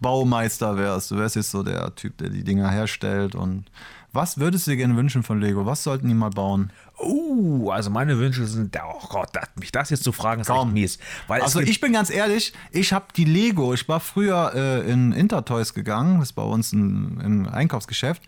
Baumeister 0.00 0.76
wärst, 0.76 1.10
du 1.10 1.16
wärst 1.16 1.36
jetzt 1.36 1.50
so 1.50 1.62
der 1.62 1.94
Typ, 1.94 2.18
der 2.18 2.28
die 2.30 2.44
Dinger 2.44 2.70
herstellt 2.70 3.34
und 3.34 3.64
was 4.12 4.38
würdest 4.38 4.66
du 4.66 4.70
dir 4.70 4.76
gerne 4.76 4.96
wünschen 4.96 5.24
von 5.24 5.40
Lego? 5.40 5.66
Was 5.66 5.82
sollten 5.82 6.06
die 6.06 6.14
mal 6.14 6.30
bauen? 6.30 6.70
Uh, 7.02 7.70
also 7.72 7.90
meine 7.90 8.16
Wünsche 8.18 8.46
sind, 8.46 8.76
oh 8.80 9.06
Gott, 9.08 9.30
das- 9.32 9.48
mich 9.56 9.72
das 9.72 9.90
jetzt 9.90 10.04
zu 10.04 10.12
fragen, 10.12 10.40
ist 10.42 10.46
Komm. 10.46 10.68
echt 10.68 10.74
mies. 10.74 10.98
Weil 11.26 11.42
Also 11.42 11.58
ich 11.60 11.80
bin 11.80 11.92
ganz 11.92 12.10
ehrlich, 12.10 12.52
ich 12.70 12.92
habe 12.92 13.06
die 13.16 13.24
Lego, 13.24 13.74
ich 13.74 13.88
war 13.88 13.98
früher 13.98 14.52
äh, 14.54 14.88
in 14.90 15.10
Intertoys 15.10 15.74
gegangen, 15.74 16.20
das 16.20 16.28
ist 16.28 16.34
bei 16.34 16.42
uns 16.42 16.72
ein, 16.72 17.20
im 17.24 17.48
Einkaufsgeschäft, 17.48 18.22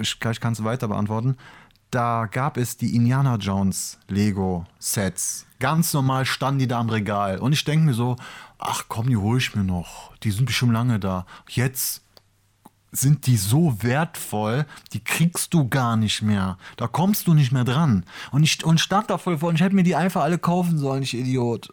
ich, 0.00 0.18
gleich 0.18 0.40
kannst 0.40 0.60
du 0.60 0.64
weiter 0.64 0.88
beantworten, 0.88 1.36
da 1.92 2.26
gab 2.26 2.56
es 2.56 2.76
die 2.78 2.96
Indiana 2.96 3.36
Jones 3.36 3.98
Lego 4.08 4.66
Sets. 4.78 5.46
Ganz 5.60 5.92
normal 5.92 6.24
standen 6.24 6.58
die 6.60 6.66
da 6.66 6.80
am 6.80 6.88
Regal 6.88 7.38
und 7.38 7.52
ich 7.52 7.64
denke 7.64 7.86
mir 7.86 7.94
so, 7.94 8.16
ach 8.58 8.86
komm, 8.88 9.08
die 9.08 9.16
hole 9.16 9.38
ich 9.38 9.54
mir 9.54 9.62
noch, 9.62 10.16
die 10.18 10.30
sind 10.30 10.46
bestimmt 10.46 10.72
lange 10.72 10.98
da. 10.98 11.26
Jetzt 11.48 12.02
sind 12.92 13.26
die 13.26 13.36
so 13.36 13.82
wertvoll, 13.82 14.66
die 14.92 15.04
kriegst 15.04 15.54
du 15.54 15.68
gar 15.68 15.96
nicht 15.96 16.22
mehr. 16.22 16.58
Da 16.76 16.88
kommst 16.88 17.26
du 17.26 17.34
nicht 17.34 17.52
mehr 17.52 17.64
dran. 17.64 18.04
Und 18.32 18.42
ich 18.42 18.64
und 18.64 18.80
stand 18.80 19.10
da 19.10 19.18
voll 19.18 19.38
vor 19.38 19.50
und 19.50 19.56
ich 19.56 19.60
hätte 19.60 19.74
mir 19.74 19.84
die 19.84 19.96
einfach 19.96 20.22
alle 20.22 20.38
kaufen 20.38 20.78
sollen, 20.78 21.02
ich 21.02 21.14
Idiot. 21.14 21.68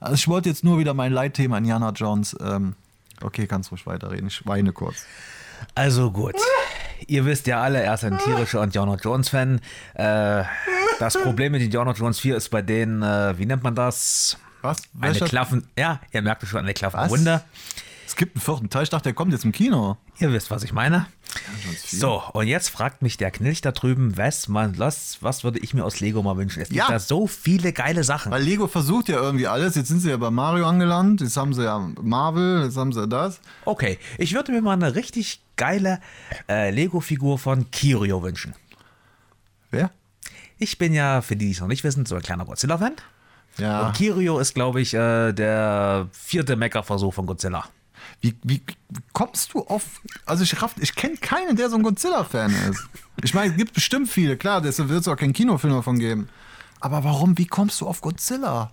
Also 0.00 0.14
ich 0.14 0.28
wollte 0.28 0.48
jetzt 0.48 0.64
nur 0.64 0.78
wieder 0.78 0.92
mein 0.92 1.12
Leitthema 1.12 1.58
Indiana 1.58 1.90
Jones. 1.90 2.36
Ähm, 2.40 2.74
okay, 3.22 3.46
kannst 3.46 3.70
ruhig 3.70 3.86
weiterreden. 3.86 4.26
Ich 4.26 4.44
weine 4.44 4.72
kurz. 4.72 5.06
Also 5.74 6.10
gut. 6.10 6.34
Ihr 7.06 7.24
wisst 7.26 7.46
ja 7.46 7.60
alle, 7.62 7.82
er 7.82 7.94
ist 7.94 8.04
ein 8.04 8.18
tierischer 8.18 8.62
Indiana 8.62 8.96
Jones-Fan. 8.96 9.60
Äh, 9.94 10.44
das 10.98 11.14
Problem 11.20 11.52
mit 11.52 11.62
Indiana 11.62 11.92
Jones 11.92 12.20
4 12.20 12.36
ist 12.36 12.48
bei 12.50 12.62
denen, 12.62 13.02
äh, 13.02 13.36
wie 13.38 13.46
nennt 13.46 13.62
man 13.62 13.74
das? 13.74 14.36
Was? 14.62 14.78
Eine 15.00 15.12
Welcher- 15.14 15.26
Klaffen, 15.26 15.68
ja, 15.76 16.00
ihr 16.12 16.22
merkt 16.22 16.42
es 16.44 16.48
schon, 16.48 16.60
eine 16.60 16.72
klaffen 16.74 17.00
Was? 17.00 17.10
Es 18.12 18.16
gibt 18.16 18.36
einen 18.36 18.42
vierten 18.42 18.68
Teil. 18.68 18.82
Ich 18.82 18.90
dachte, 18.90 19.04
der 19.04 19.14
kommt 19.14 19.32
jetzt 19.32 19.46
im 19.46 19.52
Kino. 19.52 19.96
Ihr 20.18 20.30
wisst, 20.34 20.50
was 20.50 20.62
ich 20.64 20.74
meine. 20.74 21.06
Jones 21.64 21.82
4. 21.82 21.98
So, 21.98 22.22
und 22.34 22.46
jetzt 22.46 22.68
fragt 22.68 23.00
mich 23.00 23.16
der 23.16 23.30
Knilch 23.30 23.62
da 23.62 23.72
drüben, 23.72 24.18
was, 24.18 24.48
man, 24.48 24.78
was, 24.78 25.16
was 25.22 25.44
würde 25.44 25.60
ich 25.60 25.72
mir 25.72 25.82
aus 25.82 25.98
Lego 26.00 26.22
mal 26.22 26.36
wünschen? 26.36 26.60
Es 26.60 26.68
gibt 26.68 26.76
Ja. 26.76 26.88
da 26.88 26.98
so 26.98 27.26
viele 27.26 27.72
geile 27.72 28.04
Sachen. 28.04 28.30
Weil 28.30 28.42
Lego 28.42 28.66
versucht 28.66 29.08
ja 29.08 29.16
irgendwie 29.16 29.46
alles. 29.46 29.76
Jetzt 29.76 29.88
sind 29.88 30.00
sie 30.00 30.10
ja 30.10 30.18
bei 30.18 30.30
Mario 30.30 30.66
angelandet. 30.66 31.22
Jetzt 31.26 31.38
haben 31.38 31.54
sie 31.54 31.64
ja 31.64 31.78
Marvel. 32.02 32.64
Jetzt 32.64 32.76
haben 32.76 32.92
sie 32.92 33.08
das. 33.08 33.40
Okay, 33.64 33.98
ich 34.18 34.34
würde 34.34 34.52
mir 34.52 34.60
mal 34.60 34.74
eine 34.74 34.94
richtig 34.94 35.40
geile 35.56 35.98
äh, 36.50 36.70
Lego-Figur 36.70 37.38
von 37.38 37.70
Kirio 37.70 38.22
wünschen. 38.22 38.54
Wer? 39.70 39.90
Ich 40.58 40.76
bin 40.76 40.92
ja, 40.92 41.22
für 41.22 41.34
die, 41.34 41.46
die 41.46 41.52
es 41.52 41.60
noch 41.60 41.66
nicht 41.68 41.82
wissen, 41.82 42.04
so 42.04 42.16
ein 42.16 42.20
kleiner 42.20 42.44
Godzilla-Fan. 42.44 42.92
Ja. 43.56 43.86
Und 43.86 43.94
Kirio 43.96 44.38
ist, 44.38 44.54
glaube 44.54 44.82
ich, 44.82 44.92
äh, 44.92 45.32
der 45.32 46.08
vierte 46.12 46.56
Mecha-Versuch 46.56 47.14
von 47.14 47.24
Godzilla. 47.24 47.64
Wie, 48.22 48.34
wie 48.44 48.62
kommst 49.12 49.52
du 49.52 49.60
auf. 49.66 49.82
Also, 50.26 50.44
ich, 50.44 50.56
ich 50.80 50.94
kenne 50.94 51.16
keinen, 51.16 51.56
der 51.56 51.68
so 51.68 51.76
ein 51.76 51.82
Godzilla-Fan 51.82 52.54
ist. 52.70 52.86
Ich 53.22 53.34
meine, 53.34 53.50
es 53.50 53.56
gibt 53.58 53.74
bestimmt 53.74 54.08
viele, 54.08 54.36
klar, 54.36 54.60
deshalb 54.60 54.88
wird 54.88 55.00
es 55.02 55.08
auch 55.08 55.16
keinen 55.16 55.32
Kinofilm 55.34 55.74
davon 55.74 55.98
geben. 55.98 56.28
Aber 56.80 57.04
warum, 57.04 57.36
wie 57.36 57.46
kommst 57.46 57.80
du 57.80 57.86
auf 57.86 58.00
Godzilla? 58.00 58.70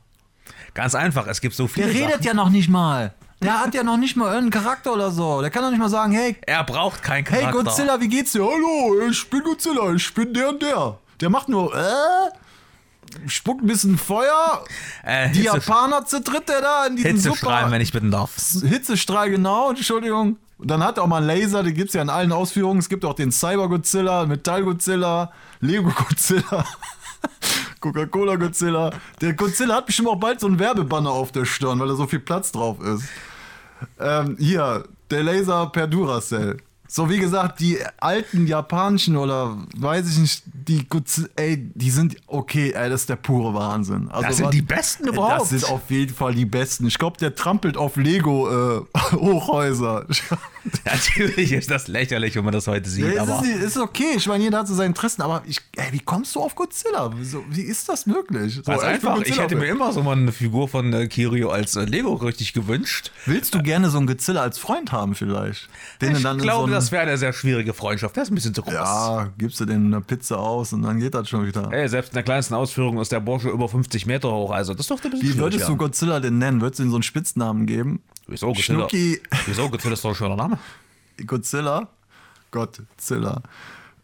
Ganz 0.73 0.95
einfach, 0.95 1.27
es 1.27 1.41
gibt 1.41 1.55
so 1.55 1.65
Der 1.65 1.73
viele 1.73 1.87
redet 1.87 2.11
Sachen. 2.11 2.23
ja 2.23 2.33
noch 2.33 2.49
nicht 2.49 2.69
mal. 2.69 3.13
Der 3.41 3.59
hat 3.59 3.73
ja 3.73 3.83
noch 3.83 3.97
nicht 3.97 4.15
mal 4.17 4.33
irgendeinen 4.33 4.63
Charakter 4.63 4.93
oder 4.93 5.11
so. 5.11 5.41
Der 5.41 5.49
kann 5.49 5.63
doch 5.63 5.69
nicht 5.69 5.79
mal 5.79 5.89
sagen, 5.89 6.11
hey, 6.11 6.35
Er 6.41 6.63
braucht 6.63 7.01
keinen 7.01 7.25
hey 7.25 7.41
Charakter. 7.41 7.63
Godzilla, 7.63 7.99
wie 8.01 8.07
geht's 8.09 8.33
dir? 8.33 8.41
Hallo, 8.43 9.07
ich 9.09 9.29
bin 9.29 9.41
Godzilla, 9.43 9.93
ich 9.93 10.13
bin 10.13 10.33
der 10.33 10.49
und 10.49 10.61
der. 10.61 10.99
Der 11.21 11.29
macht 11.29 11.49
nur, 11.49 11.73
äh, 11.73 11.79
spuckt 13.27 13.63
ein 13.63 13.67
bisschen 13.67 13.97
Feuer. 13.97 14.63
Äh, 15.03 15.29
Die 15.31 15.43
Japaner 15.43 16.05
zertritt 16.05 16.47
der 16.49 16.61
da 16.61 16.85
in 16.87 16.95
diesen 16.95 17.11
Hitze 17.11 17.23
super... 17.29 17.37
schreiben, 17.37 17.71
wenn 17.71 17.81
ich 17.81 17.91
bitten 17.91 18.11
darf. 18.11 18.31
Hitzestrahl, 18.61 19.29
genau, 19.29 19.69
Entschuldigung. 19.69 20.37
Und 20.57 20.69
dann 20.69 20.83
hat 20.83 20.97
er 20.97 21.03
auch 21.03 21.07
mal 21.07 21.17
einen 21.17 21.27
Laser, 21.27 21.63
den 21.63 21.73
gibt 21.73 21.89
es 21.89 21.93
ja 21.93 22.01
in 22.01 22.09
allen 22.09 22.31
Ausführungen. 22.33 22.79
Es 22.79 22.89
gibt 22.89 23.05
auch 23.05 23.13
den 23.13 23.31
Cyber-Godzilla, 23.31 24.25
Metall-Godzilla, 24.25 25.31
Lego-Godzilla, 25.61 26.65
Coca-Cola-Godzilla. 27.79 28.91
Der 29.21 29.33
Godzilla 29.33 29.75
hat 29.75 29.85
bestimmt 29.85 30.09
auch 30.09 30.19
bald 30.19 30.39
so 30.41 30.47
einen 30.47 30.59
Werbebanner 30.59 31.11
auf 31.11 31.31
der 31.31 31.45
Stirn, 31.45 31.79
weil 31.79 31.87
da 31.87 31.95
so 31.95 32.07
viel 32.07 32.19
Platz 32.19 32.51
drauf 32.51 32.77
ist. 32.81 33.03
Ähm, 33.99 34.35
hier, 34.37 34.83
der 35.09 35.23
Laser 35.23 35.67
per 35.67 35.87
Duracell. 35.87 36.57
So, 36.91 37.07
wie 37.07 37.19
gesagt, 37.19 37.59
die 37.59 37.77
alten 37.99 38.47
japanischen 38.47 39.15
oder 39.15 39.55
weiß 39.77 40.09
ich 40.09 40.17
nicht, 40.17 40.43
die 40.45 40.89
Godzilla, 40.89 41.27
ey, 41.35 41.57
die 41.75 41.91
sind 41.91 42.15
okay, 42.25 42.71
ey, 42.71 42.89
das 42.89 43.01
ist 43.01 43.09
der 43.09 43.15
pure 43.15 43.53
Wahnsinn. 43.53 44.09
Also, 44.09 44.27
Das 44.27 44.37
sind 44.37 44.45
was- 44.47 44.51
die 44.55 44.61
besten 44.63 45.07
überhaupt. 45.07 45.41
Das 45.41 45.49
sind 45.49 45.65
auf 45.69 45.89
jeden 45.89 46.15
Fall 46.15 46.33
die 46.33 46.45
besten. 46.45 46.87
Ich 46.87 46.97
glaube, 46.97 47.17
der 47.19 47.35
trampelt 47.35 47.77
auf 47.77 47.95
Lego 47.95 48.49
äh, 48.49 48.81
Hochhäuser. 49.11 50.07
Natürlich 50.85 51.51
ist 51.51 51.71
das 51.71 51.87
lächerlich, 51.87 52.35
wenn 52.35 52.43
man 52.43 52.53
das 52.53 52.67
heute 52.67 52.89
sieht, 52.89 53.05
Ja, 53.05 53.23
es 53.23 53.29
aber 53.29 53.43
ist, 53.43 53.63
ist 53.63 53.77
okay, 53.77 54.13
ich 54.17 54.27
meine, 54.27 54.43
jeder 54.43 54.59
hat 54.59 54.67
so 54.67 54.73
seine 54.75 54.87
Interessen, 54.87 55.21
aber 55.21 55.41
ich, 55.45 55.59
ey, 55.75 55.87
wie 55.91 55.99
kommst 55.99 56.35
du 56.35 56.41
auf 56.41 56.55
Godzilla? 56.55 57.11
Wieso, 57.15 57.43
wie 57.49 57.61
ist 57.61 57.87
das 57.89 58.05
möglich? 58.05 58.55
So, 58.55 58.71
bin 58.71 58.79
einfach. 58.81 59.21
Ich 59.21 59.39
hätte 59.39 59.55
mir 59.55 59.67
immer 59.67 59.91
so 59.93 60.03
mal 60.03 60.17
eine 60.17 60.31
Figur 60.31 60.67
von 60.67 60.91
äh, 60.93 61.07
Kirio 61.07 61.49
als 61.49 61.75
äh, 61.75 61.85
Lego 61.85 62.13
richtig 62.15 62.53
gewünscht. 62.53 63.11
Willst 63.25 63.53
du 63.55 63.61
gerne 63.63 63.89
so 63.89 63.97
einen 63.99 64.07
Godzilla 64.07 64.41
als 64.41 64.57
Freund 64.57 64.91
haben 64.91 65.15
vielleicht? 65.15 65.69
Den 66.01 66.15
Ich 66.15 66.23
dann 66.23 66.37
glaube, 66.39 66.71
so 66.71 66.78
das 66.79 66.91
wäre 66.91 67.03
eine 67.03 67.17
sehr 67.17 67.33
schwierige 67.33 67.73
Freundschaft. 67.73 68.15
Das 68.17 68.23
ist 68.23 68.31
ein 68.31 68.35
bisschen 68.35 68.53
zu 68.53 68.61
groß. 68.63 68.73
Ja, 68.73 69.29
gibst 69.37 69.59
du 69.59 69.65
dem 69.65 69.87
eine 69.87 70.01
Pizza 70.01 70.37
aus 70.37 70.73
und 70.73 70.81
dann 70.81 70.99
geht 70.99 71.13
das 71.13 71.29
schon 71.29 71.45
wieder. 71.45 71.71
Ey, 71.71 71.87
selbst 71.87 72.09
in 72.09 72.15
der 72.15 72.23
kleinsten 72.23 72.53
Ausführung 72.55 72.99
ist 72.99 73.11
der 73.11 73.19
Bursche 73.19 73.49
über 73.49 73.67
50 73.69 74.05
Meter 74.05 74.31
hoch. 74.31 74.51
Also, 74.51 74.73
das 74.73 74.87
dürfte 74.87 75.07
ein 75.07 75.11
bisschen 75.11 75.33
Wie 75.35 75.37
würdest 75.37 75.67
du. 75.67 75.77
Godzilla 75.77 76.19
denn 76.19 76.37
nennen? 76.37 76.61
Würdest 76.61 76.79
du 76.79 76.83
ihm 76.83 76.89
so 76.89 76.95
einen 76.97 77.03
Spitznamen 77.03 77.65
geben? 77.65 78.01
Wieso 78.27 78.47
Godzilla? 78.47 78.79
Schnucki. 78.79 79.21
Wieso 79.45 79.69
Godzilla 79.69 79.93
ist 79.93 80.03
doch 80.03 80.09
ein 80.09 80.15
schöner 80.15 80.35
Name? 80.35 80.57
Godzilla? 81.25 81.87
Godzilla. 82.51 83.41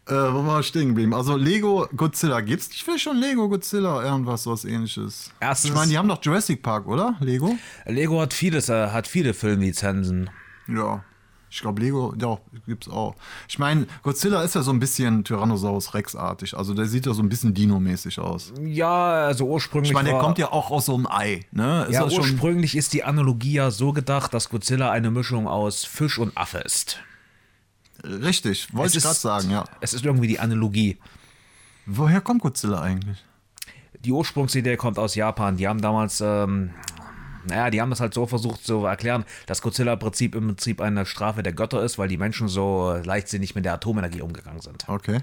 Äh, 0.08 0.12
wo 0.14 0.46
war 0.46 0.60
ich 0.60 0.68
stehen 0.68 0.88
geblieben? 0.88 1.12
Also 1.14 1.36
Lego 1.36 1.88
Godzilla. 1.96 2.40
Gibt's 2.40 2.68
nicht 2.68 2.82
vielleicht 2.84 3.02
schon 3.02 3.16
Lego 3.16 3.48
Godzilla? 3.48 4.04
Irgendwas, 4.04 4.46
was 4.46 4.64
ähnliches. 4.64 5.32
Erstens- 5.40 5.70
ich 5.70 5.74
meine, 5.76 5.90
die 5.90 5.98
haben 5.98 6.08
doch 6.08 6.22
Jurassic 6.22 6.62
Park, 6.62 6.86
oder? 6.86 7.16
Lego? 7.20 7.56
Lego 7.86 8.20
hat 8.20 8.32
vieles, 8.32 8.68
äh, 8.68 8.88
hat 8.90 9.08
viele 9.08 9.34
Filmlizenzen. 9.34 10.30
Ja. 10.68 11.02
Ich 11.48 11.60
glaube, 11.60 11.80
Lego, 11.80 12.12
ja, 12.20 12.38
gibt's 12.66 12.88
auch. 12.88 13.14
Ich 13.48 13.58
meine, 13.58 13.86
Godzilla 14.02 14.42
ist 14.42 14.54
ja 14.54 14.62
so 14.62 14.72
ein 14.72 14.80
bisschen 14.80 15.24
Tyrannosaurus 15.24 15.94
Rex-artig. 15.94 16.56
Also 16.56 16.74
der 16.74 16.86
sieht 16.86 17.06
ja 17.06 17.14
so 17.14 17.22
ein 17.22 17.28
bisschen 17.28 17.54
Dino-mäßig 17.54 18.18
aus. 18.18 18.52
Ja, 18.62 19.26
also 19.26 19.46
ursprünglich. 19.46 19.90
Ich 19.90 19.94
meine, 19.94 20.10
der 20.10 20.18
kommt 20.18 20.38
ja 20.38 20.50
auch 20.50 20.70
aus 20.70 20.86
so 20.86 20.94
einem 20.94 21.06
Ei, 21.06 21.46
ne? 21.52 21.84
Ist 21.84 21.94
ja, 21.94 22.04
ursprünglich 22.04 22.76
ist 22.76 22.92
die 22.92 23.04
Analogie 23.04 23.52
ja 23.54 23.70
so 23.70 23.92
gedacht, 23.92 24.34
dass 24.34 24.50
Godzilla 24.50 24.90
eine 24.90 25.10
Mischung 25.10 25.46
aus 25.46 25.84
Fisch 25.84 26.18
und 26.18 26.36
Affe 26.36 26.58
ist. 26.58 26.98
richtig, 28.04 28.74
wollte 28.74 28.90
ich 28.92 28.96
Es 28.96 29.04
gerade 29.04 29.18
sagen, 29.18 29.50
ja. 29.50 29.64
Es 29.80 29.94
ist 29.94 30.04
irgendwie 30.04 30.28
die 30.28 30.40
Analogie. 30.40 30.98
Woher 31.86 32.20
kommt 32.20 32.42
Godzilla 32.42 32.80
eigentlich? 32.82 33.24
Die 34.04 34.12
Ursprungsidee 34.12 34.76
kommt 34.76 34.98
aus 34.98 35.14
Japan. 35.14 35.56
Die 35.56 35.66
haben 35.68 35.80
damals, 35.80 36.20
ähm, 36.20 36.70
naja, 37.46 37.70
die 37.70 37.80
haben 37.80 37.90
das 37.90 38.00
halt 38.00 38.14
so 38.14 38.26
versucht 38.26 38.64
zu 38.64 38.84
erklären, 38.84 39.24
dass 39.46 39.62
Godzilla 39.62 39.94
im 39.94 39.98
Prinzip, 39.98 40.34
im 40.34 40.48
Prinzip 40.48 40.80
eine 40.80 41.06
Strafe 41.06 41.42
der 41.42 41.52
Götter 41.52 41.82
ist, 41.82 41.98
weil 41.98 42.08
die 42.08 42.18
Menschen 42.18 42.48
so 42.48 42.98
leichtsinnig 43.04 43.54
mit 43.54 43.64
der 43.64 43.74
Atomenergie 43.74 44.22
umgegangen 44.22 44.60
sind. 44.60 44.88
Okay. 44.88 45.20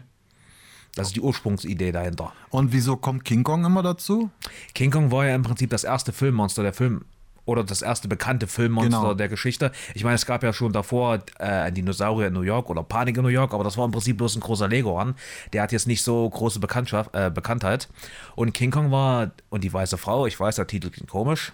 Das 0.96 1.08
ist 1.08 1.16
die 1.16 1.22
Ursprungsidee 1.22 1.92
dahinter. 1.92 2.34
Und 2.50 2.72
wieso 2.72 2.98
kommt 2.98 3.26
King 3.26 3.44
Kong 3.44 3.66
immer 3.66 3.82
dazu? 3.82 4.30
King 4.76 4.92
Kong 4.92 5.12
war 5.12 5.26
ja 5.26 5.34
im 5.34 5.42
Prinzip 5.42 5.72
das 5.72 5.84
erste 5.84 6.14
Filmmonster 6.14 6.62
der 6.62 6.74
Film 6.74 7.06
oder 7.46 7.64
das 7.64 7.82
erste 7.82 8.08
bekannte 8.08 8.48
Filmmonster 8.48 9.00
Genau. 9.02 9.14
der 9.16 9.28
Geschichte. 9.28 9.72
Ich 9.96 10.04
meine, 10.04 10.16
es 10.16 10.26
gab 10.26 10.44
ja 10.44 10.54
schon 10.54 10.72
davor 10.72 11.20
äh, 11.40 11.44
ein 11.46 11.74
Dinosaurier 11.74 12.28
in 12.28 12.34
New 12.34 12.42
York 12.42 12.70
oder 12.70 12.84
Panik 12.84 13.18
in 13.18 13.24
New 13.24 13.30
York, 13.30 13.54
aber 13.54 13.64
das 13.64 13.76
war 13.78 13.86
im 13.86 13.92
Prinzip 13.92 14.18
bloß 14.18 14.36
ein 14.38 14.40
großer 14.40 14.68
Leguan. 14.68 15.16
Der 15.52 15.64
hat 15.64 15.72
jetzt 15.72 15.88
nicht 15.88 16.04
so 16.04 16.30
große 16.30 16.60
Bekanntschaft, 16.60 17.10
äh, 17.14 17.30
Bekanntheit. 17.34 17.90
Und 18.36 18.54
King 18.54 18.72
Kong 18.72 18.92
war 18.92 19.32
und 19.50 19.64
die 19.64 19.74
weiße 19.74 19.98
Frau. 19.98 20.26
Ich 20.26 20.40
weiß, 20.40 20.56
der 20.56 20.68
Titel 20.68 20.90
klingt 20.90 21.10
komisch. 21.10 21.52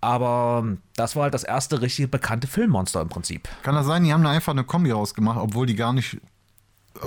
Aber 0.00 0.76
das 0.94 1.16
war 1.16 1.24
halt 1.24 1.34
das 1.34 1.42
erste 1.44 1.80
richtig 1.80 2.10
bekannte 2.10 2.46
Filmmonster 2.46 3.00
im 3.00 3.08
Prinzip. 3.08 3.48
Kann 3.62 3.74
das 3.74 3.86
sein, 3.86 4.04
die 4.04 4.12
haben 4.12 4.22
da 4.22 4.30
einfach 4.30 4.52
eine 4.52 4.64
Kombi 4.64 4.90
rausgemacht, 4.90 5.38
obwohl 5.38 5.66
die 5.66 5.74
gar 5.74 5.92
nicht 5.92 6.18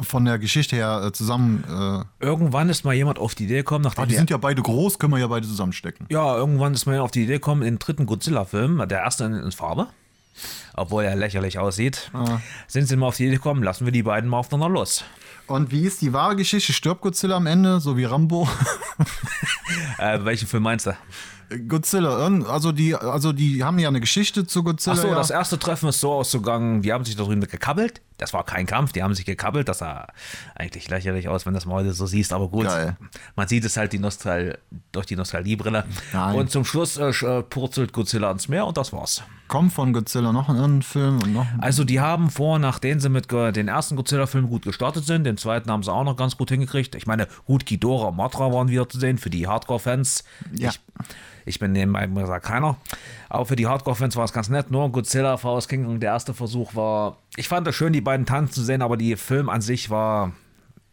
von 0.01 0.25
der 0.25 0.37
Geschichte 0.39 0.75
her 0.75 1.03
äh, 1.05 1.11
zusammen. 1.11 1.63
Äh, 1.67 2.25
Irgendwann 2.25 2.69
ist 2.69 2.83
mal 2.83 2.93
jemand 2.93 3.19
auf 3.19 3.35
die 3.35 3.45
Idee 3.45 3.57
gekommen, 3.57 3.83
nachdem 3.83 4.03
ah, 4.03 4.07
die 4.07 4.15
sind 4.15 4.29
ja 4.29 4.37
beide 4.37 4.61
groß, 4.61 4.99
können 4.99 5.13
wir 5.13 5.19
ja 5.19 5.27
beide 5.27 5.47
zusammenstecken. 5.47 6.05
Ja, 6.09 6.35
irgendwann 6.35 6.73
ist 6.73 6.85
man 6.85 6.99
auf 6.99 7.11
die 7.11 7.23
Idee 7.23 7.33
gekommen, 7.33 7.61
den 7.61 7.79
dritten 7.79 8.05
Godzilla-Film, 8.05 8.87
der 8.87 8.99
erste 8.99 9.25
in, 9.25 9.33
in 9.33 9.51
Farbe, 9.51 9.87
obwohl 10.75 11.03
er 11.03 11.15
lächerlich 11.15 11.57
aussieht, 11.59 12.11
sind 12.67 12.87
sie 12.87 12.95
mal 12.95 13.07
auf 13.07 13.17
die 13.17 13.25
Idee 13.25 13.35
gekommen, 13.35 13.63
lassen 13.63 13.85
wir 13.85 13.91
die 13.91 14.03
beiden 14.03 14.29
mal 14.29 14.37
aufeinander 14.37 14.69
los. 14.69 15.03
Und 15.47 15.71
wie 15.71 15.81
ist 15.81 16.01
die 16.01 16.13
wahre 16.13 16.35
Geschichte? 16.35 16.73
Stirbt 16.73 17.01
Godzilla 17.01 17.37
am 17.37 17.47
Ende, 17.47 17.79
so 17.79 17.97
wie 17.97 18.05
Rambo? 18.05 18.47
Äh, 19.97 20.23
welchen 20.23 20.47
Film 20.47 20.63
meinst 20.63 20.85
du? 20.85 20.91
Godzilla, 21.67 22.15
also 22.47 22.71
die, 22.71 22.95
also 22.95 23.33
die 23.33 23.63
haben 23.63 23.79
ja 23.79 23.87
eine 23.87 23.99
Geschichte 23.99 24.45
zu 24.45 24.63
Godzilla. 24.63 24.95
Achso, 24.95 25.07
ja. 25.07 25.15
das 25.15 25.29
erste 25.31 25.57
Treffen 25.57 25.89
ist 25.89 25.99
so 25.99 26.11
ausgegangen, 26.13 26.81
die 26.81 26.93
haben 26.93 27.05
sich 27.05 27.15
da 27.15 27.23
drüben 27.23 27.41
gekabbelt. 27.41 28.01
Das 28.17 28.33
war 28.33 28.43
kein 28.43 28.65
Kampf, 28.65 28.91
die 28.91 29.01
haben 29.01 29.15
sich 29.15 29.25
gekabbelt. 29.25 29.67
Das 29.67 29.79
sah 29.79 30.07
eigentlich 30.55 30.89
lächerlich 30.89 31.27
aus, 31.27 31.45
wenn 31.45 31.53
das 31.53 31.65
mal 31.65 31.75
heute 31.75 31.93
so 31.93 32.05
siehst, 32.05 32.33
aber 32.33 32.49
gut. 32.49 32.65
Geil. 32.65 32.97
Man 33.35 33.47
sieht 33.47 33.65
es 33.65 33.77
halt 33.77 33.93
die 33.93 33.99
Nostal 33.99 34.59
durch 34.91 35.05
die 35.05 35.15
Nostalgiebrille. 35.15 35.85
Und 36.35 36.51
zum 36.51 36.65
Schluss 36.65 36.99
sch- 36.99 37.39
äh, 37.39 37.43
purzelt 37.43 37.93
Godzilla 37.93 38.27
ans 38.27 38.47
Meer 38.47 38.65
und 38.67 38.77
das 38.77 38.93
war's. 38.93 39.23
Kommt 39.49 39.73
von 39.73 39.93
Godzilla 39.93 40.31
noch 40.31 40.47
ein 40.47 40.83
Film 40.83 41.23
und 41.23 41.33
noch. 41.33 41.47
Also 41.57 41.83
die 41.83 41.99
haben 41.99 42.29
vor, 42.29 42.59
nachdem 42.59 42.99
sie 42.99 43.09
mit 43.09 43.31
den 43.31 43.67
ersten 43.67 43.95
Godzilla-Film 43.95 44.47
gut 44.47 44.61
gestartet 44.61 45.05
sind, 45.05 45.23
den 45.23 45.37
zweiten 45.37 45.71
haben 45.71 45.81
sie 45.81 45.91
auch 45.91 46.03
noch 46.03 46.15
ganz 46.15 46.37
gut 46.37 46.51
hingekriegt. 46.51 46.93
Ich 46.93 47.07
meine, 47.07 47.27
gut, 47.45 47.65
Ghidorah 47.65 48.09
und 48.09 48.15
Mothra 48.15 48.53
waren 48.53 48.69
wieder 48.69 48.87
zu 48.87 48.99
sehen 48.99 49.17
für 49.17 49.31
die 49.31 49.47
Hardcore-Fans. 49.47 50.23
Ja. 50.53 50.69
Ich, 50.69 50.79
ich 51.47 51.59
bin 51.59 51.71
nebenbei 51.71 52.05
gesagt 52.05 52.45
keiner. 52.45 52.77
Aber 53.27 53.47
für 53.47 53.55
die 53.55 53.65
Hardcore-Fans 53.65 54.15
war 54.15 54.25
es 54.25 54.33
ganz 54.33 54.49
nett. 54.49 54.69
Nur 54.69 54.87
Godzilla 54.91 55.35
vs. 55.37 55.67
King 55.67 55.85
Kong, 55.85 55.99
der 55.99 56.11
erste 56.11 56.35
Versuch 56.35 56.75
war. 56.75 57.17
Ich 57.35 57.47
fand 57.47 57.67
es 57.67 57.75
schön, 57.75 57.91
die 57.91 58.01
beiden 58.01 58.27
tanzen 58.27 58.53
zu 58.53 58.63
sehen, 58.63 58.83
aber 58.83 58.97
die 58.97 59.15
Film 59.15 59.49
an 59.49 59.61
sich 59.61 59.89
war. 59.89 60.31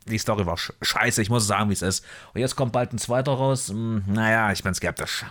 Die 0.09 0.19
Story 0.19 0.47
war 0.47 0.57
sch 0.57 0.73
scheiße, 0.81 1.21
ich 1.21 1.29
muss 1.29 1.47
sagen, 1.47 1.69
wie 1.69 1.75
es 1.75 1.83
ist. 1.83 2.07
Und 2.33 2.41
jetzt 2.41 2.57
kommt 2.57 2.73
bald 2.73 2.95
ein 2.95 2.99
zweiter 2.99 3.33
raus. 3.33 3.69
Hm, 3.69 4.05
naja, 4.07 4.51
ich 4.51 4.63
bin 4.63 4.73
skeptisch. 4.73 5.27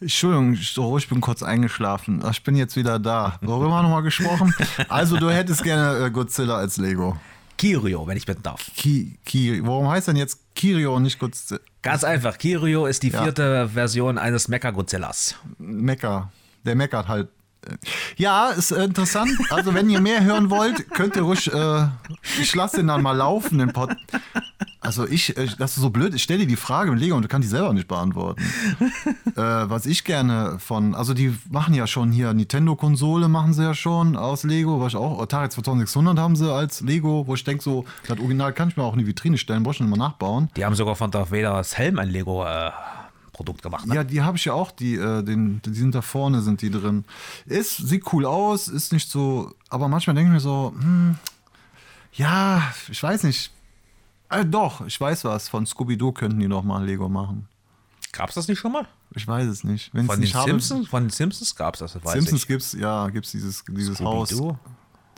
Entschuldigung, 0.00 0.52
ich, 0.52 0.76
ich 0.76 1.08
bin 1.08 1.20
kurz 1.20 1.42
eingeschlafen. 1.42 2.22
Ich 2.30 2.42
bin 2.44 2.56
jetzt 2.56 2.76
wieder 2.76 2.98
da. 2.98 3.38
Worüber 3.40 3.74
haben 3.74 3.78
wir 3.78 3.82
nochmal 3.82 4.02
gesprochen? 4.02 4.54
Also, 4.88 5.16
du 5.16 5.30
hättest 5.30 5.62
gerne 5.62 6.06
äh, 6.06 6.10
Godzilla 6.10 6.56
als 6.56 6.76
Lego. 6.76 7.16
Kirio, 7.56 8.06
wenn 8.06 8.16
ich 8.16 8.24
bitten 8.24 8.42
darf. 8.42 8.70
Ki, 8.76 9.18
Ki, 9.24 9.60
warum 9.64 9.88
heißt 9.88 10.08
denn 10.08 10.16
jetzt 10.16 10.38
Kirio 10.54 10.94
und 10.94 11.02
nicht 11.02 11.18
Godzilla? 11.18 11.60
Ganz 11.82 12.04
einfach, 12.04 12.38
Kirio 12.38 12.86
ist 12.86 13.02
die 13.02 13.10
vierte 13.10 13.68
Version 13.68 14.18
eines 14.18 14.48
Mecha-Godzillas. 14.48 15.34
Mecker. 15.58 16.30
Der 16.64 16.74
meckert 16.76 17.08
halt. 17.08 17.28
Ja, 18.16 18.48
ist 18.48 18.70
äh, 18.70 18.84
interessant. 18.84 19.30
Also, 19.50 19.74
wenn 19.74 19.88
ihr 19.90 20.00
mehr 20.00 20.24
hören 20.24 20.50
wollt, 20.50 20.90
könnt 20.90 21.16
ihr 21.16 21.22
ruhig. 21.22 21.52
Äh, 21.52 21.86
ich 22.40 22.54
lasse 22.54 22.78
den 22.78 22.88
dann 22.88 23.02
mal 23.02 23.12
laufen, 23.12 23.58
den 23.58 23.72
Pod. 23.72 23.94
Also, 24.80 25.06
ich, 25.06 25.36
äh, 25.36 25.48
das 25.58 25.76
ist 25.76 25.82
so 25.82 25.90
blöd. 25.90 26.14
Ich 26.14 26.22
stelle 26.22 26.40
dir 26.40 26.46
die 26.46 26.56
Frage 26.56 26.90
mit 26.90 27.00
Lego 27.00 27.16
und 27.16 27.22
du 27.22 27.28
kannst 27.28 27.46
die 27.46 27.50
selber 27.50 27.72
nicht 27.72 27.88
beantworten. 27.88 28.42
äh, 29.36 29.40
was 29.40 29.86
ich 29.86 30.04
gerne 30.04 30.58
von. 30.58 30.94
Also, 30.94 31.14
die 31.14 31.36
machen 31.50 31.74
ja 31.74 31.86
schon 31.86 32.10
hier 32.12 32.32
Nintendo-Konsole, 32.32 33.28
machen 33.28 33.52
sie 33.52 33.62
ja 33.62 33.74
schon 33.74 34.16
aus 34.16 34.44
Lego. 34.44 34.80
Was 34.80 34.92
ich 34.92 34.96
auch. 34.96 35.20
Atari 35.20 35.48
2600 35.48 36.18
haben 36.18 36.36
sie 36.36 36.52
als 36.52 36.80
Lego, 36.80 37.26
wo 37.26 37.34
ich 37.34 37.44
denke, 37.44 37.62
so, 37.62 37.84
das 38.06 38.18
Original 38.18 38.52
kann 38.52 38.68
ich 38.68 38.76
mir 38.76 38.84
auch 38.84 38.92
in 38.94 39.00
die 39.00 39.06
Vitrine 39.06 39.38
stellen, 39.38 39.62
brauche 39.62 39.74
ich 39.74 39.80
nicht 39.80 39.90
mal 39.90 39.96
nachbauen. 39.96 40.48
Die 40.56 40.64
haben 40.64 40.74
sogar 40.74 40.96
von 40.96 41.10
Darth 41.10 41.30
Vader 41.30 41.54
das 41.54 41.76
Helm 41.76 41.98
ein 41.98 42.08
Lego-Produkt 43.38 43.62
gemacht. 43.62 43.86
Ne? 43.86 43.94
Ja, 43.94 44.04
die 44.04 44.22
habe 44.22 44.36
ich 44.36 44.44
ja 44.44 44.52
auch, 44.52 44.70
die, 44.70 44.94
äh, 44.94 45.22
den, 45.22 45.62
die 45.64 45.74
sind 45.74 45.94
da 45.94 46.02
vorne, 46.02 46.42
sind 46.42 46.60
die 46.62 46.70
drin. 46.70 47.04
Ist, 47.46 47.76
sieht 47.76 48.12
cool 48.12 48.26
aus, 48.26 48.68
ist 48.68 48.92
nicht 48.92 49.10
so, 49.10 49.54
aber 49.70 49.88
manchmal 49.88 50.14
denke 50.16 50.30
ich 50.30 50.34
mir 50.34 50.40
so, 50.40 50.74
hm, 50.78 51.16
ja, 52.12 52.62
ich 52.90 53.02
weiß 53.02 53.22
nicht. 53.24 53.52
Äh, 54.30 54.44
doch, 54.44 54.86
ich 54.86 55.00
weiß 55.00 55.24
was, 55.24 55.48
von 55.48 55.64
Scooby-Doo 55.66 56.12
könnten 56.12 56.40
die 56.40 56.48
noch 56.48 56.64
mal 56.64 56.84
Lego 56.84 57.08
machen. 57.08 57.48
Gab's 58.12 58.34
das 58.34 58.48
nicht 58.48 58.58
schon 58.58 58.72
mal? 58.72 58.86
Ich 59.14 59.26
weiß 59.26 59.46
es 59.46 59.64
nicht. 59.64 59.92
Wenn 59.94 60.06
Von 60.06 60.14
es 60.14 60.18
den 60.18 60.24
nicht 60.24 60.34
habe, 60.34 60.50
Simpsons? 60.50 60.88
Von 60.88 61.04
den 61.04 61.10
Simpsons 61.10 61.54
gab's 61.54 61.78
das, 61.78 61.92
das 61.92 62.04
weiß 62.04 62.12
Simpsons 62.12 62.42
ich. 62.42 62.48
gibt's, 62.48 62.72
ja, 62.72 63.08
gibt's 63.08 63.30
dieses, 63.30 63.64
dieses 63.68 64.00
Haus 64.00 64.34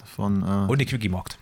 von, 0.04 0.42
äh, 0.42 0.70
Und 0.70 0.80
die 0.80 0.86
Quickie 0.86 1.08
Markt. 1.08 1.38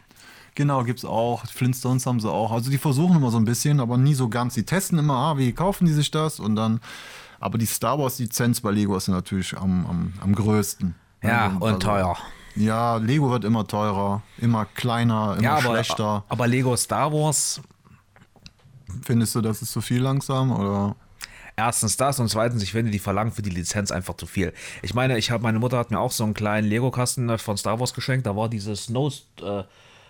Genau, 0.58 0.82
gibt's 0.82 1.04
auch. 1.04 1.46
Flintstones 1.46 2.04
haben 2.04 2.18
sie 2.18 2.28
auch. 2.28 2.50
Also 2.50 2.68
die 2.68 2.78
versuchen 2.78 3.14
immer 3.16 3.30
so 3.30 3.36
ein 3.36 3.44
bisschen, 3.44 3.78
aber 3.78 3.96
nie 3.96 4.14
so 4.14 4.28
ganz. 4.28 4.54
Die 4.54 4.64
testen 4.64 4.98
immer, 4.98 5.14
ah, 5.14 5.38
wie 5.38 5.52
kaufen 5.52 5.84
die 5.86 5.92
sich 5.92 6.10
das? 6.10 6.40
Und 6.40 6.56
dann, 6.56 6.80
aber 7.38 7.58
die 7.58 7.66
Star 7.66 7.96
Wars-Lizenz 7.96 8.60
bei 8.60 8.72
Lego 8.72 8.96
ist 8.96 9.06
natürlich 9.06 9.56
am, 9.56 9.86
am, 9.86 10.12
am 10.20 10.34
größten. 10.34 10.96
Ja, 11.22 11.52
Also, 11.60 11.64
und 11.64 11.80
teuer. 11.80 12.16
Ja, 12.56 12.96
Lego 12.96 13.30
wird 13.30 13.44
immer 13.44 13.68
teurer, 13.68 14.22
immer 14.38 14.64
kleiner, 14.64 15.34
immer 15.34 15.42
Ja, 15.44 15.52
aber, 15.58 15.60
schlechter. 15.74 16.24
aber 16.28 16.48
Lego 16.48 16.76
Star 16.76 17.12
Wars, 17.12 17.60
Findest 19.04 19.36
du, 19.36 19.40
das 19.40 19.62
ist 19.62 19.70
zu 19.70 19.80
viel 19.80 20.02
langsam? 20.02 20.50
Oder? 20.50 20.96
erstens 21.54 21.96
das 21.96 22.18
und 22.18 22.28
zweitens, 22.28 22.64
ich 22.64 22.72
finde, 22.72 22.90
die 22.90 22.98
verlangen 22.98 23.30
für 23.32 23.42
die 23.42 23.50
Lizenz 23.50 23.92
einfach 23.92 24.14
zu 24.16 24.26
viel. 24.26 24.52
Ich 24.82 24.94
meine, 24.94 25.18
ich 25.18 25.30
habe, 25.30 25.42
meine 25.44 25.60
Mutter 25.60 25.78
hat 25.78 25.92
mir 25.92 26.00
auch 26.00 26.10
so 26.12 26.24
einen 26.24 26.34
kleinen 26.34 26.66
Lego-Kasten 26.68 27.28
äh, 27.28 27.38
von 27.38 27.56
Star 27.56 27.78
Wars 27.78 27.94
geschenkt. 27.94 28.26
Da 28.26 28.34
war 28.34 28.48
diese 28.48 28.74
Snow. 28.74 29.12
Äh, 29.40 29.62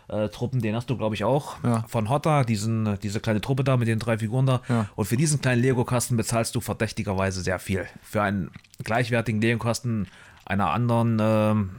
äh, 0.08 0.28
Truppen, 0.28 0.60
den 0.60 0.74
hast 0.74 0.88
du, 0.90 0.96
glaube 0.96 1.14
ich, 1.14 1.24
auch. 1.24 1.56
Ja. 1.62 1.84
Von 1.88 2.08
Hotta, 2.08 2.44
diesen, 2.44 2.98
diese 3.00 3.20
kleine 3.20 3.40
Truppe 3.40 3.64
da 3.64 3.76
mit 3.76 3.88
den 3.88 3.98
drei 3.98 4.18
Figuren 4.18 4.46
da. 4.46 4.62
Ja. 4.68 4.86
Und 4.96 5.04
für 5.04 5.16
diesen 5.16 5.40
kleinen 5.40 5.62
Lego-Kasten 5.62 6.16
bezahlst 6.16 6.54
du 6.54 6.60
verdächtigerweise 6.60 7.42
sehr 7.42 7.58
viel. 7.58 7.86
Für 8.02 8.22
einen 8.22 8.50
gleichwertigen 8.82 9.40
Lego-Kasten 9.40 10.06
einer 10.44 10.70
anderen 10.70 11.18
ähm, 11.20 11.70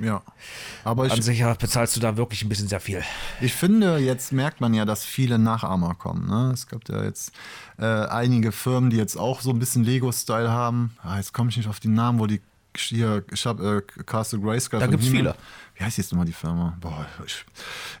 Ja. 0.00 0.22
Aber 0.84 1.04
An 1.04 1.18
ich, 1.18 1.24
sich 1.24 1.44
bezahlst 1.58 1.96
du 1.96 2.00
da 2.00 2.16
wirklich 2.16 2.42
ein 2.44 2.48
bisschen 2.48 2.68
sehr 2.68 2.80
viel. 2.80 3.02
ich 3.40 3.54
finde, 3.54 3.98
jetzt 3.98 4.32
merkt 4.32 4.60
man 4.60 4.74
ja, 4.74 4.84
dass 4.84 5.04
viele 5.04 5.38
Nachahmer 5.38 5.94
kommen. 5.94 6.28
Ne? 6.28 6.50
Es 6.52 6.68
gibt 6.68 6.88
ja 6.88 7.02
jetzt 7.02 7.32
äh, 7.78 7.84
einige 7.84 8.52
Firmen, 8.52 8.90
die 8.90 8.96
jetzt 8.96 9.16
auch 9.16 9.40
so 9.40 9.50
ein 9.50 9.58
bisschen 9.58 9.84
Lego-Style 9.84 10.50
haben. 10.50 10.96
Ah, 11.02 11.16
jetzt 11.16 11.32
komme 11.32 11.50
ich 11.50 11.56
nicht 11.56 11.68
auf 11.68 11.80
die 11.80 11.88
Namen, 11.88 12.18
wo 12.18 12.26
die 12.26 12.40
hier, 12.78 13.24
ich 13.32 13.44
habe 13.46 13.82
äh, 13.98 14.02
Castle 14.02 14.40
Grayskull. 14.40 14.80
Da 14.80 14.86
gibt's 14.86 15.06
He-Man. 15.06 15.18
viele. 15.18 15.34
Wie 15.74 15.84
heißt 15.84 15.98
jetzt 15.98 16.12
nochmal 16.12 16.26
die 16.26 16.32
Firma? 16.32 16.76
Boah, 16.80 17.06
ich, 17.26 17.44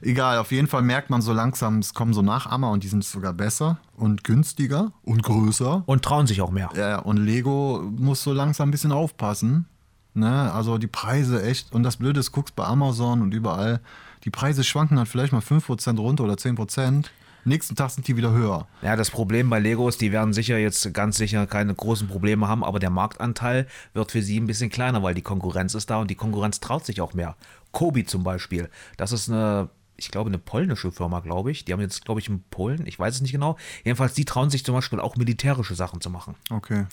egal, 0.00 0.38
auf 0.38 0.50
jeden 0.50 0.66
Fall 0.66 0.82
merkt 0.82 1.10
man 1.10 1.20
so 1.20 1.32
langsam, 1.32 1.80
es 1.80 1.92
kommen 1.92 2.14
so 2.14 2.22
Nachahmer 2.22 2.70
und 2.70 2.82
die 2.82 2.88
sind 2.88 3.04
sogar 3.04 3.34
besser 3.34 3.78
und 3.96 4.24
günstiger 4.24 4.92
und 5.02 5.22
größer. 5.22 5.82
Und 5.84 6.02
trauen 6.02 6.26
sich 6.26 6.40
auch 6.40 6.50
mehr. 6.50 6.70
Ja, 6.74 7.00
und 7.00 7.18
Lego 7.18 7.82
muss 7.96 8.22
so 8.22 8.32
langsam 8.32 8.68
ein 8.68 8.72
bisschen 8.72 8.92
aufpassen. 8.92 9.66
Ne? 10.14 10.50
Also 10.52 10.78
die 10.78 10.86
Preise 10.86 11.42
echt. 11.42 11.72
Und 11.72 11.82
das 11.82 11.98
Blöde 11.98 12.20
ist, 12.20 12.32
guckst 12.32 12.56
bei 12.56 12.64
Amazon 12.64 13.20
und 13.20 13.34
überall, 13.34 13.80
die 14.24 14.30
Preise 14.30 14.64
schwanken 14.64 14.96
dann 14.96 15.06
vielleicht 15.06 15.32
mal 15.32 15.42
5% 15.42 15.98
runter 15.98 16.24
oder 16.24 16.34
10%. 16.34 17.06
Nächsten 17.46 17.76
Tag 17.76 17.90
sind 17.90 18.08
die 18.08 18.16
wieder 18.16 18.32
höher. 18.32 18.66
Ja, 18.82 18.96
das 18.96 19.08
Problem 19.08 19.48
bei 19.48 19.60
Lego 19.60 19.88
ist, 19.88 20.00
die 20.00 20.10
werden 20.10 20.32
sicher 20.32 20.58
jetzt 20.58 20.92
ganz 20.92 21.16
sicher 21.16 21.46
keine 21.46 21.72
großen 21.72 22.08
Probleme 22.08 22.48
haben, 22.48 22.64
aber 22.64 22.80
der 22.80 22.90
Marktanteil 22.90 23.68
wird 23.94 24.10
für 24.10 24.20
sie 24.20 24.40
ein 24.40 24.48
bisschen 24.48 24.68
kleiner, 24.68 25.04
weil 25.04 25.14
die 25.14 25.22
Konkurrenz 25.22 25.74
ist 25.76 25.88
da 25.88 25.98
und 26.00 26.10
die 26.10 26.16
Konkurrenz 26.16 26.58
traut 26.58 26.84
sich 26.84 27.00
auch 27.00 27.14
mehr. 27.14 27.36
Kobi 27.70 28.04
zum 28.04 28.24
Beispiel, 28.24 28.68
das 28.96 29.12
ist 29.12 29.30
eine, 29.30 29.68
ich 29.96 30.10
glaube, 30.10 30.28
eine 30.28 30.38
polnische 30.38 30.90
Firma, 30.90 31.20
glaube 31.20 31.52
ich. 31.52 31.64
Die 31.64 31.72
haben 31.72 31.80
jetzt, 31.80 32.04
glaube 32.04 32.20
ich, 32.20 32.28
in 32.28 32.42
Polen, 32.50 32.84
ich 32.84 32.98
weiß 32.98 33.14
es 33.14 33.20
nicht 33.20 33.30
genau. 33.32 33.56
Jedenfalls, 33.84 34.14
die 34.14 34.24
trauen 34.24 34.50
sich 34.50 34.64
zum 34.64 34.74
Beispiel 34.74 34.98
auch 34.98 35.14
militärische 35.14 35.76
Sachen 35.76 36.00
zu 36.00 36.10
machen. 36.10 36.34
Okay. 36.50 36.86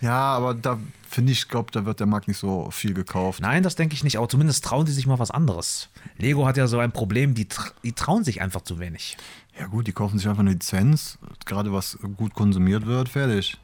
Ja, 0.00 0.34
aber 0.34 0.54
da 0.54 0.78
finde 1.08 1.32
ich, 1.32 1.48
glaube, 1.48 1.72
da 1.72 1.84
wird 1.84 2.00
der 2.00 2.06
Markt 2.06 2.28
nicht 2.28 2.38
so 2.38 2.70
viel 2.70 2.94
gekauft. 2.94 3.40
Nein, 3.40 3.62
das 3.62 3.76
denke 3.76 3.94
ich 3.94 4.04
nicht, 4.04 4.16
aber 4.16 4.28
zumindest 4.28 4.64
trauen 4.64 4.86
die 4.86 4.92
sich 4.92 5.06
mal 5.06 5.18
was 5.18 5.30
anderes. 5.30 5.88
Lego 6.16 6.46
hat 6.46 6.56
ja 6.56 6.66
so 6.66 6.78
ein 6.78 6.92
Problem, 6.92 7.34
die, 7.34 7.48
tra 7.48 7.70
die 7.82 7.92
trauen 7.92 8.24
sich 8.24 8.40
einfach 8.40 8.62
zu 8.62 8.78
wenig. 8.78 9.16
Ja 9.58 9.66
gut, 9.66 9.86
die 9.86 9.92
kaufen 9.92 10.18
sich 10.18 10.28
einfach 10.28 10.40
eine 10.40 10.52
Lizenz, 10.52 11.18
gerade 11.44 11.72
was 11.72 11.98
gut 12.16 12.34
konsumiert 12.34 12.86
wird, 12.86 13.08
fertig. 13.08 13.58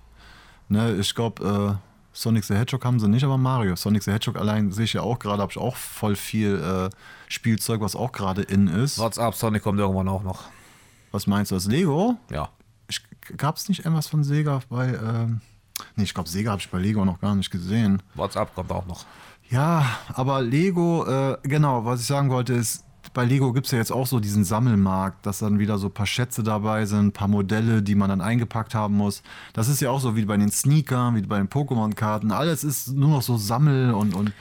Ne, 0.68 0.96
ich 0.96 1.14
glaube, 1.14 1.78
äh, 1.80 1.86
Sonic 2.12 2.44
the 2.44 2.54
Hedgehog 2.54 2.84
haben 2.84 2.98
sie 2.98 3.08
nicht, 3.08 3.24
aber 3.24 3.38
Mario. 3.38 3.76
Sonic 3.76 4.02
the 4.02 4.10
Hedgehog 4.10 4.36
allein 4.36 4.72
sehe 4.72 4.84
ich 4.84 4.94
ja 4.94 5.02
auch 5.02 5.18
gerade, 5.18 5.42
habe 5.42 5.52
ich 5.52 5.58
auch 5.58 5.76
voll 5.76 6.16
viel 6.16 6.56
äh, 6.60 6.90
Spielzeug, 7.28 7.80
was 7.80 7.94
auch 7.94 8.10
gerade 8.12 8.42
in 8.42 8.68
ist. 8.68 8.98
WhatsApp, 8.98 9.34
Sonic 9.34 9.62
kommt 9.62 9.78
irgendwann 9.78 10.08
auch 10.08 10.22
noch. 10.22 10.44
Was 11.12 11.26
meinst 11.26 11.50
du, 11.50 11.54
das 11.54 11.66
Lego? 11.66 12.16
Ja. 12.30 12.48
Gab 13.36 13.56
es 13.56 13.68
nicht 13.68 13.80
irgendwas 13.80 14.06
von 14.06 14.24
Sega 14.24 14.60
bei, 14.68 14.88
ähm, 14.88 15.40
nee, 15.96 16.04
ich 16.04 16.14
glaube, 16.14 16.28
Sega 16.28 16.50
habe 16.50 16.60
ich 16.60 16.70
bei 16.70 16.78
Lego 16.78 17.04
noch 17.04 17.20
gar 17.20 17.34
nicht 17.34 17.50
gesehen. 17.50 18.02
WhatsApp 18.14 18.54
kommt 18.54 18.70
auch 18.70 18.86
noch. 18.86 19.04
Ja, 19.50 19.86
aber 20.12 20.42
Lego, 20.42 21.06
äh, 21.06 21.38
genau, 21.42 21.84
was 21.84 22.00
ich 22.00 22.06
sagen 22.06 22.30
wollte 22.30 22.54
ist, 22.54 22.84
bei 23.14 23.24
Lego 23.24 23.52
gibt 23.52 23.66
es 23.66 23.72
ja 23.72 23.78
jetzt 23.78 23.92
auch 23.92 24.06
so 24.06 24.20
diesen 24.20 24.44
Sammelmarkt, 24.44 25.24
dass 25.24 25.38
dann 25.38 25.58
wieder 25.58 25.78
so 25.78 25.86
ein 25.86 25.94
paar 25.94 26.06
Schätze 26.06 26.42
dabei 26.42 26.84
sind, 26.84 27.06
ein 27.06 27.12
paar 27.12 27.28
Modelle, 27.28 27.82
die 27.82 27.94
man 27.94 28.10
dann 28.10 28.20
eingepackt 28.20 28.74
haben 28.74 28.94
muss. 28.94 29.22
Das 29.52 29.68
ist 29.68 29.80
ja 29.80 29.90
auch 29.90 30.00
so 30.00 30.16
wie 30.16 30.24
bei 30.24 30.36
den 30.36 30.50
Sneakern, 30.50 31.16
wie 31.16 31.22
bei 31.22 31.38
den 31.38 31.48
Pokémon-Karten. 31.48 32.30
Alles 32.30 32.64
ist 32.64 32.88
nur 32.88 33.08
noch 33.08 33.22
so 33.22 33.36
Sammel 33.36 33.94
und, 33.94 34.14
und 34.14 34.32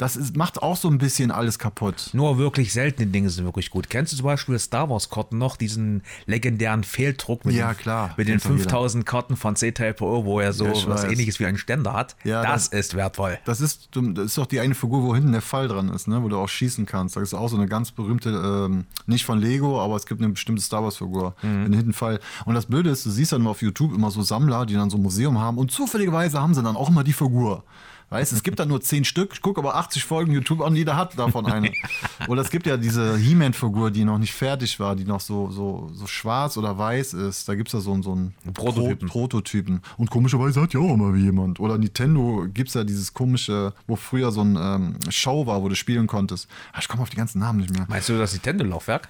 das 0.00 0.16
ist, 0.16 0.34
macht 0.36 0.62
auch 0.62 0.76
so 0.76 0.88
ein 0.88 0.96
bisschen 0.96 1.30
alles 1.30 1.58
kaputt. 1.58 2.08
Nur 2.14 2.38
wirklich 2.38 2.72
seltene 2.72 3.06
Dinge 3.06 3.28
sind 3.28 3.44
wirklich 3.44 3.68
gut. 3.70 3.90
Kennst 3.90 4.12
du 4.12 4.16
zum 4.16 4.24
Beispiel 4.24 4.58
Star 4.58 4.88
Wars 4.88 5.10
Karten 5.10 5.36
noch, 5.36 5.56
diesen 5.56 6.02
legendären 6.26 6.84
Fehldruck 6.84 7.44
mit, 7.44 7.54
Ja, 7.54 7.72
den, 7.74 7.76
klar. 7.76 8.14
mit 8.16 8.26
den 8.26 8.38
Kennt 8.38 8.44
doch 8.46 8.50
jeder. 8.50 8.60
5000 8.62 9.04
Karten 9.06 9.36
von 9.36 9.56
C-Type-O, 9.56 10.24
wo 10.24 10.40
er 10.40 10.52
so 10.54 10.64
Ja, 10.64 10.70
was 10.72 10.86
weiß. 10.86 11.04
ähnliches 11.04 11.38
wie 11.38 11.44
einen 11.46 11.58
Ständer 11.58 11.92
hat? 11.92 12.16
Ja, 12.24 12.42
das, 12.42 12.70
das- 12.70 12.80
ist 12.86 12.94
wertvoll. 12.96 13.38
Das 13.44 13.60
ist, 13.60 13.90
das 13.92 14.24
ist 14.24 14.38
doch 14.38 14.46
die 14.46 14.60
eine 14.60 14.74
Figur, 14.74 15.02
wo 15.02 15.14
hinten 15.14 15.32
der 15.32 15.42
Fall 15.42 15.68
dran 15.68 15.90
ist, 15.90 16.08
ne? 16.08 16.22
wo 16.22 16.28
du 16.28 16.38
auch 16.38 16.48
schießen 16.48 16.86
kannst. 16.86 17.16
Das 17.16 17.22
ist 17.24 17.34
auch 17.34 17.48
so 17.48 17.56
eine 17.56 17.66
ganz 17.68 17.90
berühmte, 17.90 18.30
ähm, 18.30 18.86
nicht 19.06 19.24
von 19.26 19.38
Lego, 19.38 19.80
aber 19.82 19.96
es 19.96 20.06
gibt 20.06 20.22
eine 20.22 20.30
bestimmte 20.32 20.62
Star 20.62 20.82
Wars-Figur, 20.82 21.34
Mhm. 21.42 21.64
mit 21.64 21.74
hinten 21.74 21.92
Fall. 21.92 22.20
Und 22.46 22.54
das 22.54 22.64
Blöde 22.66 22.88
ist, 22.88 23.04
du 23.04 23.10
siehst 23.10 23.32
dann 23.32 23.42
immer 23.42 23.50
auf 23.50 23.60
YouTube 23.60 23.92
immer 23.94 24.10
so 24.10 24.22
Sammler, 24.22 24.64
die 24.64 24.74
dann 24.74 24.88
so 24.88 24.96
ein 24.96 25.02
Museum 25.02 25.38
haben 25.38 25.58
und 25.58 25.70
zufälligerweise 25.70 26.40
haben 26.40 26.54
sie 26.54 26.62
dann 26.62 26.76
auch 26.76 26.88
immer 26.88 27.04
die 27.04 27.12
Figur. 27.12 27.64
Weißt, 28.10 28.32
es 28.32 28.42
gibt 28.42 28.58
da 28.58 28.66
nur 28.66 28.80
zehn 28.80 29.04
Stück, 29.04 29.30
ich 29.34 29.40
gucke 29.40 29.60
aber 29.60 29.76
80 29.76 30.04
Folgen 30.04 30.32
YouTube 30.32 30.60
an, 30.62 30.74
jeder 30.74 30.96
hat 30.96 31.16
davon 31.16 31.46
eine. 31.46 31.70
Oder 32.28 32.42
es 32.42 32.50
gibt 32.50 32.66
ja 32.66 32.76
diese 32.76 33.16
He-Man-Figur, 33.16 33.92
die 33.92 34.04
noch 34.04 34.18
nicht 34.18 34.32
fertig 34.32 34.80
war, 34.80 34.96
die 34.96 35.04
noch 35.04 35.20
so, 35.20 35.50
so, 35.50 35.90
so 35.94 36.06
schwarz 36.08 36.56
oder 36.56 36.76
weiß 36.76 37.14
ist. 37.14 37.48
Da 37.48 37.54
gibt 37.54 37.68
es 37.68 37.72
ja 37.72 37.80
so, 37.80 37.92
einen- 37.92 38.02
so 38.02 38.12
einen 38.12 38.34
Prototypen. 38.52 39.08
Pro 39.08 39.20
Prototypen. 39.20 39.80
Und 39.96 40.10
komischerweise 40.10 40.60
hat 40.60 40.74
ja 40.74 40.80
auch 40.80 40.92
immer 40.92 41.14
jemand. 41.16 41.60
Oder 41.60 41.78
Nintendo 41.78 42.46
gibt 42.52 42.68
es 42.68 42.74
ja 42.74 42.82
dieses 42.84 43.14
komische, 43.14 43.72
wo 43.86 43.94
früher 43.96 44.32
so 44.32 44.42
ein 44.42 44.56
ähm, 44.60 44.96
Show 45.08 45.46
war, 45.46 45.62
wo 45.62 45.68
du 45.68 45.76
spielen 45.76 46.06
konntest. 46.08 46.48
Ah, 46.72 46.78
ich 46.80 46.88
komme 46.88 47.02
auf 47.02 47.10
die 47.10 47.16
ganzen 47.16 47.38
Namen 47.38 47.60
nicht 47.60 47.72
mehr. 47.72 47.86
Meinst 47.88 48.08
du 48.08 48.18
das 48.18 48.32
Nintendo-Laufwerk? 48.32 49.08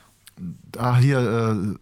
Ah, 0.79 0.97
hier, 0.99 1.19
äh, 1.19 1.79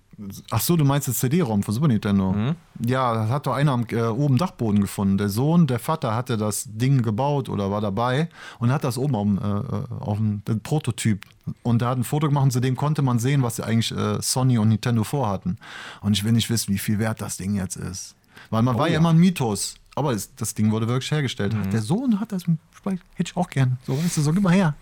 ach 0.51 0.61
so, 0.61 0.77
du 0.77 0.85
meinst 0.85 1.09
das 1.09 1.19
CD-ROM 1.19 1.63
von 1.63 1.75
Super 1.75 1.89
Nintendo. 1.89 2.33
Mhm. 2.33 2.57
Ja, 2.81 3.15
das 3.15 3.31
hat 3.31 3.47
doch 3.47 3.55
einer 3.55 3.73
am 3.73 3.87
äh, 3.91 4.03
oben 4.03 4.39
Dachboden 4.39 4.81
gefunden. 4.81 5.19
Der 5.19 5.29
Sohn, 5.29 5.67
der 5.67 5.79
Vater 5.79 6.15
hatte 6.15 6.37
das 6.37 6.67
Ding 6.69 7.03
gebaut 7.03 7.49
oder 7.49 7.71
war 7.71 7.81
dabei 7.81 8.29
und 8.59 8.73
hat 8.73 8.85
das 8.85 8.99
oben 8.99 9.15
auf 9.15 9.25
dem, 9.25 9.39
äh, 9.39 10.03
auf 10.05 10.19
dem 10.19 10.45
den 10.45 10.61
Prototyp. 10.61 11.25
Und 11.63 11.83
er 11.83 11.89
hat 11.89 11.99
ein 11.99 12.05
Foto 12.05 12.29
gemacht 12.29 12.45
und 12.45 12.53
zudem 12.53 12.77
konnte 12.77 13.03
man 13.03 13.19
sehen, 13.19 13.43
was 13.43 13.61
eigentlich 13.61 13.93
äh, 13.93 14.21
Sony 14.21 14.59
und 14.59 14.69
Nintendo 14.69 15.05
vorhatten. 15.05 15.59
Und 16.01 16.13
ich 16.13 16.25
will 16.25 16.33
nicht 16.33 16.51
wissen, 16.51 16.75
wie 16.75 16.79
viel 16.79 16.99
wert 16.99 17.21
das 17.21 17.37
Ding 17.37 17.55
jetzt 17.55 17.77
ist. 17.77 18.15
Weil 18.51 18.63
man 18.63 18.79
war 18.79 18.89
ja 18.89 18.99
immer 18.99 19.11
ein 19.11 19.19
Mythos. 19.19 19.77
Aber 19.95 20.13
das, 20.13 20.35
das 20.37 20.55
Ding 20.55 20.71
wurde 20.71 20.87
wirklich 20.87 21.11
hergestellt. 21.11 21.57
Der 21.73 21.83
Sohn 21.83 22.21
hat 22.21 22.31
das, 22.31 22.45
hätte 22.45 23.01
ich 23.19 23.37
auch 23.37 23.51
gern. 23.51 23.79
So, 23.85 23.99
weißt 23.99 24.17
du, 24.17 24.21
so 24.21 24.33
gib 24.33 24.43
mal 24.43 24.53
her. 24.53 24.75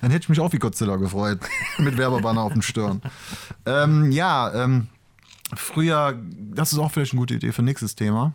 Dann 0.00 0.10
hätte 0.10 0.24
ich 0.24 0.28
mich 0.28 0.40
auch 0.40 0.52
wie 0.52 0.58
Godzilla 0.58 0.96
gefreut. 0.96 1.40
Mit 1.78 1.96
Werbebanner 1.96 2.42
auf 2.42 2.52
dem 2.52 2.62
Stirn. 2.62 3.00
Ähm, 3.64 4.10
ja, 4.12 4.52
ähm, 4.54 4.88
früher, 5.54 6.18
das 6.54 6.72
ist 6.72 6.78
auch 6.78 6.90
vielleicht 6.92 7.12
eine 7.12 7.20
gute 7.20 7.34
Idee 7.34 7.52
für 7.52 7.62
nächstes 7.62 7.94
Thema. 7.94 8.34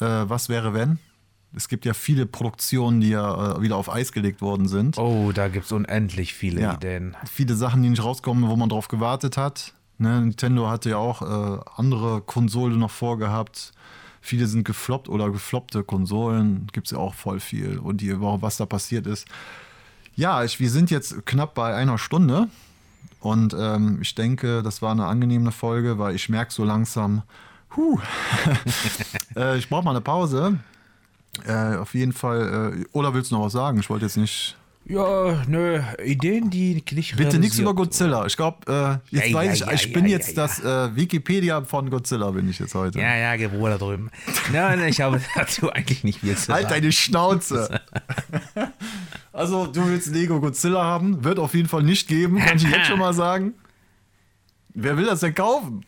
Äh, 0.00 0.04
was 0.28 0.48
wäre, 0.48 0.74
wenn? 0.74 0.98
Es 1.56 1.68
gibt 1.68 1.84
ja 1.84 1.94
viele 1.94 2.26
Produktionen, 2.26 3.00
die 3.00 3.10
ja 3.10 3.56
äh, 3.56 3.62
wieder 3.62 3.76
auf 3.76 3.92
Eis 3.92 4.10
gelegt 4.12 4.40
worden 4.42 4.66
sind. 4.66 4.98
Oh, 4.98 5.30
da 5.32 5.48
gibt 5.48 5.66
es 5.66 5.72
unendlich 5.72 6.34
viele 6.34 6.60
Ja. 6.60 6.74
Ideen. 6.74 7.16
Viele 7.30 7.54
Sachen, 7.54 7.82
die 7.82 7.90
nicht 7.90 8.02
rauskommen, 8.02 8.48
wo 8.48 8.56
man 8.56 8.68
drauf 8.68 8.88
gewartet 8.88 9.36
hat. 9.36 9.72
Ne, 9.98 10.20
Nintendo 10.20 10.68
hatte 10.68 10.90
ja 10.90 10.96
auch 10.96 11.22
äh, 11.22 11.60
andere 11.76 12.20
Konsolen 12.22 12.78
noch 12.80 12.90
vorgehabt. 12.90 13.70
Viele 14.20 14.46
sind 14.46 14.64
gefloppt 14.64 15.08
oder 15.08 15.30
gefloppte 15.30 15.84
Konsolen. 15.84 16.66
Gibt 16.72 16.88
es 16.88 16.90
ja 16.92 16.98
auch 16.98 17.14
voll 17.14 17.38
viel. 17.38 17.78
Und 17.78 18.00
die, 18.00 18.12
was 18.20 18.56
da 18.56 18.66
passiert 18.66 19.06
ist. 19.06 19.28
Ja, 20.16 20.44
ich, 20.44 20.60
wir 20.60 20.70
sind 20.70 20.90
jetzt 20.90 21.26
knapp 21.26 21.54
bei 21.54 21.74
einer 21.74 21.98
Stunde. 21.98 22.48
Und 23.20 23.54
ähm, 23.58 23.98
ich 24.02 24.14
denke, 24.14 24.62
das 24.62 24.82
war 24.82 24.92
eine 24.92 25.06
angenehme 25.06 25.50
Folge, 25.50 25.98
weil 25.98 26.14
ich 26.14 26.28
merke 26.28 26.52
so 26.52 26.62
langsam, 26.62 27.22
huh, 27.74 27.98
äh, 29.36 29.56
ich 29.56 29.68
brauche 29.68 29.82
mal 29.84 29.92
eine 29.92 30.02
Pause. 30.02 30.58
Äh, 31.46 31.76
auf 31.76 31.94
jeden 31.94 32.12
Fall. 32.12 32.82
Äh, 32.82 32.84
oder 32.92 33.14
willst 33.14 33.30
du 33.30 33.36
noch 33.36 33.46
was 33.46 33.52
sagen? 33.54 33.78
Ich 33.80 33.88
wollte 33.88 34.04
jetzt 34.04 34.18
nicht. 34.18 34.56
Ja, 34.86 35.42
nö, 35.48 35.80
Ideen, 36.04 36.50
die 36.50 36.84
nicht 36.92 37.16
Bitte 37.16 37.38
nichts 37.38 37.58
über 37.58 37.74
Godzilla. 37.74 38.26
Ich 38.26 38.36
glaube, 38.36 39.00
äh, 39.10 39.16
jetzt 39.16 39.28
Ja, 39.30 39.34
weiß 39.34 39.60
ja, 39.60 39.66
ich, 39.68 39.72
ich 39.72 39.86
ja, 39.86 39.92
bin 39.94 40.06
jetzt 40.06 40.36
das 40.36 40.62
Wikipedia 40.62 41.62
von 41.62 41.88
Godzilla, 41.88 42.30
bin 42.32 42.50
ich 42.50 42.58
jetzt 42.58 42.74
heute. 42.74 43.00
Ja, 43.00 43.16
ja, 43.16 43.36
Gebro 43.36 43.66
da 43.68 43.78
drüben. 43.78 44.10
Nein, 44.52 44.82
ich 44.86 45.00
habe 45.00 45.22
dazu 45.34 45.72
eigentlich 45.72 46.04
nicht 46.04 46.20
viel 46.20 46.36
zu 46.36 46.52
Halt 46.52 46.64
sagen. 46.68 46.74
deine 46.82 46.92
Schnauze. 46.92 47.80
also, 49.34 49.66
du 49.66 49.84
willst 49.86 50.06
Lego 50.12 50.40
Godzilla 50.40 50.84
haben? 50.84 51.24
Wird 51.24 51.38
auf 51.38 51.54
jeden 51.54 51.68
Fall 51.68 51.82
nicht 51.82 52.06
geben, 52.08 52.38
kann 52.38 52.56
ich 52.56 52.62
jetzt 52.62 52.86
schon 52.86 53.00
mal 53.00 53.12
sagen. 53.12 53.54
Wer 54.68 54.96
will 54.96 55.06
das 55.06 55.20
denn 55.20 55.34
kaufen? 55.34 55.84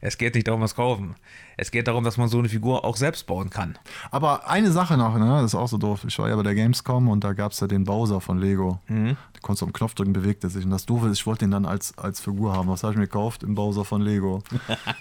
Es 0.00 0.16
geht 0.16 0.34
nicht 0.34 0.46
darum, 0.46 0.60
was 0.60 0.74
kaufen. 0.74 1.16
Es 1.56 1.72
geht 1.72 1.88
darum, 1.88 2.04
dass 2.04 2.16
man 2.16 2.28
so 2.28 2.38
eine 2.38 2.48
Figur 2.48 2.84
auch 2.84 2.96
selbst 2.96 3.26
bauen 3.26 3.50
kann. 3.50 3.76
Aber 4.12 4.48
eine 4.48 4.70
Sache 4.70 4.96
noch, 4.96 5.18
ne? 5.18 5.26
das 5.26 5.46
ist 5.46 5.54
auch 5.56 5.66
so 5.66 5.76
doof. 5.76 6.04
Ich 6.06 6.16
war 6.20 6.28
ja 6.28 6.36
bei 6.36 6.44
der 6.44 6.54
Gamescom 6.54 7.08
und 7.08 7.24
da 7.24 7.32
gab 7.32 7.50
es 7.50 7.58
ja 7.58 7.66
den 7.66 7.84
Bowser 7.84 8.20
von 8.20 8.38
Lego. 8.38 8.80
Mhm. 8.86 9.16
Da 9.32 9.40
konntest 9.42 9.62
du 9.62 9.66
auf 9.66 9.72
den 9.72 9.72
Knopf 9.72 9.94
drücken, 9.94 10.12
bewegt 10.12 10.44
er 10.44 10.50
sich. 10.50 10.64
Und 10.64 10.70
das 10.70 10.86
Doofe 10.86 11.08
ist, 11.08 11.18
ich 11.18 11.26
wollte 11.26 11.44
den 11.44 11.50
dann 11.50 11.66
als, 11.66 11.98
als 11.98 12.20
Figur 12.20 12.52
haben. 12.52 12.68
Was 12.68 12.84
habe 12.84 12.92
ich 12.92 12.98
mir 12.98 13.06
gekauft? 13.06 13.42
Im 13.42 13.56
Bowser 13.56 13.84
von 13.84 14.02
Lego. 14.02 14.42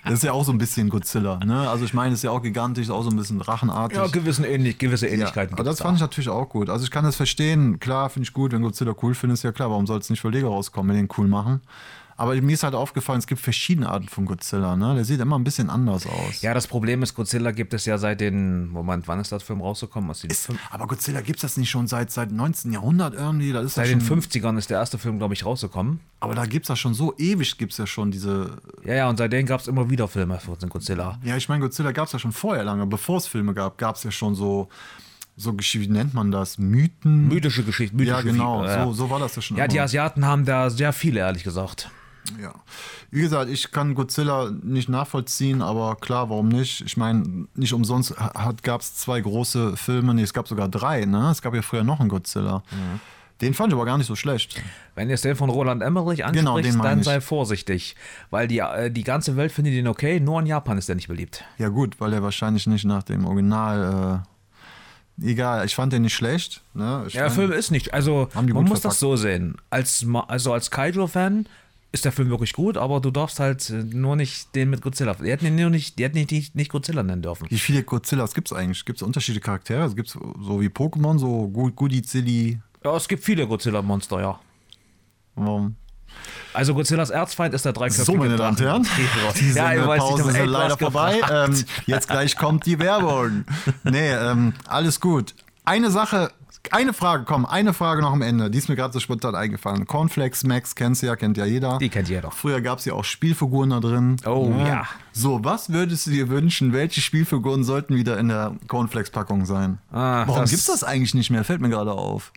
Das 0.04 0.14
ist 0.14 0.24
ja 0.24 0.32
auch 0.32 0.46
so 0.46 0.54
ein 0.54 0.58
bisschen 0.58 0.90
Godzilla. 0.90 1.38
Ne? 1.44 1.70
Also 1.70 1.84
ich 1.84 1.94
meine, 1.94 2.14
ist 2.14 2.24
ja 2.24 2.32
auch 2.32 2.42
gigantisch, 2.42 2.86
ist 2.86 2.92
auch 2.92 3.04
so 3.04 3.10
ein 3.10 3.18
bisschen 3.18 3.42
rachenartig. 3.42 3.98
Ja, 3.98 4.08
gewissen 4.08 4.46
ähnlich, 4.46 4.78
gewisse 4.78 5.08
Ja, 5.08 5.14
Ähnlichkeiten 5.14 5.54
aber 5.54 5.64
gibt's 5.64 5.80
das 5.80 5.86
fand 5.86 5.98
ich 5.98 6.02
natürlich 6.02 6.30
auch 6.30 6.48
gut. 6.48 6.70
Also 6.70 6.86
ich 6.86 6.92
kann 6.92 7.04
das 7.04 7.18
verstehen. 7.18 7.80
Klar, 7.80 8.10
finde 8.10 8.28
ich 8.28 8.34
gut, 8.34 8.54
wenn 8.54 8.62
Godzilla 8.62 8.96
cool 9.02 9.14
findest, 9.16 9.44
ja 9.44 9.52
klar, 9.52 9.70
warum 9.70 9.86
soll 9.86 10.00
es 10.00 10.10
nicht 10.10 10.22
für 10.22 10.30
Lego 10.30 10.48
rauskommen, 10.48 10.90
wenn 10.90 11.02
die 11.02 11.08
den 11.08 11.18
cool 11.18 11.28
machen? 11.28 11.62
Aber 12.20 12.34
mir 12.42 12.54
ist 12.54 12.64
halt 12.64 12.74
aufgefallen, 12.74 13.20
es 13.20 13.28
gibt 13.28 13.40
verschiedene 13.40 13.88
Arten 13.90 14.08
von 14.08 14.26
Godzilla. 14.26 14.76
Ne? 14.76 14.96
Der 14.96 15.06
sieht 15.06 15.20
immer 15.20 15.38
ein 15.38 15.44
bisschen 15.44 15.70
anders 15.70 16.08
aus. 16.08 16.42
Ja, 16.42 16.56
das 16.56 16.66
Problem 16.66 17.04
ist, 17.04 17.14
Godzilla 17.14 17.52
gibt 17.52 17.76
es 17.76 17.86
ja 17.86 18.00
seit 18.00 18.22
den, 18.22 18.70
Moment, 18.70 19.08
wann 19.08 19.20
ist 19.20 19.32
das 19.32 19.44
Film 19.44 19.62
rausgekommen? 19.62 20.10
Aus 20.10 20.22
den, 20.22 20.32
Ist, 20.32 20.50
aber 20.72 20.88
Godzilla 20.88 21.22
gibt 21.22 21.38
es 21.38 21.42
das 21.44 21.58
nicht 21.58 21.70
schon 21.70 21.86
seit, 21.86 22.10
seit 22.10 22.32
19. 22.32 22.74
Jahrhundert 22.74 23.14
irgendwie? 23.14 23.54
Das 23.54 23.66
ist 23.66 23.76
seit 23.76 23.86
ja 23.88 23.94
den 23.94 24.02
schon, 24.02 24.22
50ern 24.22 24.58
ist 24.58 24.72
der 24.72 24.80
erste 24.80 24.98
Film, 24.98 25.20
glaube 25.20 25.36
ich, 25.36 25.46
rausgekommen. 25.46 26.00
aber 26.20 26.34
da 26.34 26.48
gibt 26.48 26.66
es 26.66 26.70
das 26.70 26.80
schon 26.80 26.96
so 26.96 27.14
ewig, 27.20 27.56
gibt 27.60 27.74
es 27.74 27.78
ja 27.78 27.86
schon 27.86 28.10
diese. 28.10 28.58
Ja, 28.84 28.96
ja, 28.96 29.10
und 29.10 29.18
seitdem 29.18 29.46
gab 29.46 29.62
es 29.62 29.68
immer 29.68 29.92
wieder 29.92 30.08
Filme 30.08 30.40
für 30.40 30.56
den 30.58 30.70
Godzilla. 30.70 31.20
Ja, 31.24 31.38
ich 31.38 31.48
meine, 31.50 31.62
Godzilla 31.62 31.92
gab 31.92 32.08
es 32.08 32.14
ja 32.14 32.20
schon 32.20 32.32
vorher 32.32 32.64
lange. 32.64 32.88
Bevor 32.88 33.18
es 33.18 33.28
Filme 33.28 33.54
gab, 33.54 33.78
gab 33.78 33.96
es 33.96 34.04
ja 34.04 34.10
schon 34.10 34.34
so, 34.34 34.70
so, 35.36 35.56
wie 35.56 35.88
nennt 35.88 36.16
man 36.16 36.32
das? 36.32 36.58
Mythen? 36.58 37.28
Mythische 37.28 37.64
Geschichten, 37.64 37.96
mythische 37.96 38.18
ja, 38.18 38.22
genau. 38.24 38.64
Figur, 38.64 38.86
So, 38.86 38.94
so 38.94 39.10
war 39.12 39.20
das 39.20 39.36
ja 39.36 39.44
schon. 39.44 39.56
Ja, 39.56 39.68
die 39.68 39.76
immer. 39.76 39.84
Asiaten 39.84 40.26
haben 40.26 40.46
da 40.46 40.72
sehr 40.72 40.94
viele, 40.94 41.20
ehrlich 41.20 41.44
gesagt. 41.44 41.92
Ja. 42.42 42.54
Wie 43.12 43.22
gesagt, 43.22 43.50
ich 43.50 43.72
kann 43.72 43.96
Godzilla 43.96 44.52
nicht 44.64 44.90
nachvollziehen, 44.90 45.62
aber 45.62 45.96
klar, 45.96 46.30
warum 46.30 46.50
nicht? 46.50 46.82
Ich 46.82 46.98
meine, 46.98 47.48
nicht 47.56 47.74
umsonst 47.74 48.14
gab 48.64 48.82
es 48.82 48.96
zwei 48.96 49.22
große 49.22 49.78
Filme, 49.78 50.14
nee, 50.14 50.24
es 50.24 50.34
gab 50.34 50.48
sogar 50.48 50.68
drei, 50.70 51.06
ne? 51.06 51.30
Es 51.32 51.42
gab 51.42 51.54
ja 51.56 51.62
früher 51.62 51.84
noch 51.84 52.00
einen 52.00 52.10
Godzilla. 52.10 52.64
Den 53.42 53.54
fand 53.54 53.72
ich 53.72 53.76
aber 53.76 53.86
gar 53.86 54.00
nicht 54.00 54.08
so 54.08 54.16
schlecht. 54.16 54.60
Wenn 54.96 55.10
ihr 55.10 55.14
es 55.14 55.22
den 55.22 55.36
von 55.36 55.52
Roland 55.52 55.84
Emmerich 55.84 56.26
anspricht, 56.26 56.44
Genau, 56.46 56.84
dann 56.84 57.00
ich. 57.00 57.06
sei 57.06 57.22
vorsichtig. 57.22 57.96
Weil 58.32 58.48
die, 58.48 58.60
äh, 58.60 58.90
die 58.90 59.04
ganze 59.04 59.36
Welt 59.38 59.52
findet 59.52 59.76
ihn 59.76 59.88
okay, 59.88 60.20
nur 60.20 60.40
in 60.40 60.48
Japan 60.48 60.78
ist 60.80 60.90
er 60.90 60.96
nicht 60.96 61.08
beliebt. 61.08 61.44
Ja, 61.60 61.70
gut, 61.70 62.00
weil 62.00 62.14
er 62.14 62.24
wahrscheinlich 62.24 62.66
nicht 62.66 62.86
nach 62.86 63.04
dem 63.04 63.26
Original. 63.26 64.24
Äh, 65.22 65.30
egal, 65.30 65.66
ich 65.68 65.76
fand 65.76 65.94
den 65.94 66.02
nicht 66.02 66.16
schlecht. 66.16 66.62
Ne? 66.74 67.06
Ja, 67.10 67.22
der 67.24 67.30
Film 67.32 67.52
ist 67.52 67.70
nicht. 67.70 67.94
Also, 67.94 68.28
man 68.34 68.50
muss 68.66 68.82
das 68.82 69.00
so 69.00 69.16
sehen. 69.16 69.58
Als, 69.70 70.04
also 70.28 70.54
als 70.54 70.72
Kaiju-Fan 70.72 71.48
ist 71.98 72.06
der 72.06 72.12
Film 72.12 72.30
wirklich 72.30 72.54
gut, 72.54 72.78
aber 72.78 73.00
du 73.02 73.12
darfst 73.12 73.40
halt 73.40 73.70
äh, 73.70 73.84
nur 73.84 74.16
nicht 74.16 74.56
den 74.56 74.70
mit 74.70 74.82
Godzilla. 74.82 75.14
Die 75.16 75.30
hätten 75.30 75.46
ihn 75.46 75.56
nur 75.56 75.70
nicht, 75.70 75.98
die 76.00 76.04
hätten 76.04 76.18
ihn 76.18 76.28
nicht, 76.30 76.56
nicht 76.56 76.72
Godzilla 76.72 77.04
nennen 77.04 77.22
dürfen. 77.22 77.48
Wie 77.50 77.58
viele 77.58 77.84
Godzillas 77.84 78.34
gibt 78.34 78.52
es 78.52 78.58
eigentlich? 78.58 78.86
Gibt 78.86 79.00
es 79.00 79.04
unterschiedliche 79.04 79.44
Charaktere? 79.44 79.84
Es 79.84 79.96
gibt 79.96 80.10
so 80.10 80.62
wie 80.62 80.68
Pokémon, 80.68 81.18
so 81.20 81.52
Zilly. 82.04 82.60
Ja, 82.84 82.96
es 82.96 83.08
gibt 83.08 83.24
viele 83.24 83.48
Godzilla-Monster, 83.48 84.22
ja. 84.22 84.40
Warum? 85.36 85.76
Also 86.54 86.74
Godzillas 86.74 87.10
Erzfeind 87.10 87.54
ist 87.54 87.66
der 87.66 87.74
dreiköpfige 87.74 88.06
So, 88.06 88.16
meine 88.16 88.38
Damen 88.38 88.58
und 88.58 88.64
Herren, 88.64 88.88
diese 89.40 89.58
ja, 89.58 89.86
Pause 89.98 90.24
hab 90.24 90.30
ist 90.30 90.36
echt 90.38 90.48
leider 90.48 90.78
vorbei. 90.78 91.20
Ähm, 91.30 91.64
jetzt 91.86 92.08
gleich 92.08 92.36
kommt 92.36 92.66
die 92.66 92.80
Werbung. 92.80 93.46
Nee, 93.84 94.14
ähm, 94.14 94.54
alles 94.68 95.00
gut. 95.00 95.36
Eine 95.66 95.92
Sache, 95.92 96.32
eine 96.72 96.94
Frage, 96.94 97.24
komm, 97.26 97.46
eine 97.46 97.74
Frage 97.74 98.02
noch 98.02 98.12
am 98.12 98.22
Ende. 98.22 98.50
Die 98.50 98.58
ist 98.58 98.68
mir 98.70 98.76
gerade 98.76 98.94
so 98.94 99.00
spontan 99.00 99.36
eingefallen. 99.36 99.86
Cornflakes 99.88 100.44
Max 100.44 100.76
kennst 100.76 101.02
du 101.02 101.08
ja, 101.08 101.16
kennt 101.16 101.38
ja 101.38 101.46
jeder. 101.46 101.78
Die 101.78 101.90
kennt 101.90 102.10
jeder. 102.10 102.32
Früher 102.32 102.62
gab 102.62 102.80
es 102.80 102.86
ja 102.86 102.94
auch 102.94 103.04
Spielfiguren 103.06 103.70
da 103.70 103.80
drin. 103.80 104.18
Oh, 104.26 104.54
ja. 104.66 104.86
So, 105.14 105.44
was 105.44 105.72
würdest 105.72 106.08
du 106.08 106.12
dir 106.12 106.30
wünschen? 106.30 106.74
Welche 106.74 107.02
Spielfiguren 107.02 107.64
sollten 107.64 107.96
wieder 107.96 108.18
in 108.20 108.28
der 108.28 108.56
Cornflakes-Packung 108.68 109.46
sein? 109.46 109.78
Ah, 109.92 110.24
Warum 110.28 110.42
das- 110.42 110.50
gibt's 110.52 110.66
das 110.66 110.84
eigentlich 110.84 111.14
nicht 111.14 111.30
mehr? 111.30 111.44
Fällt 111.44 111.62
mir 111.62 111.70
gerade 111.70 111.92
auf. 111.94 112.32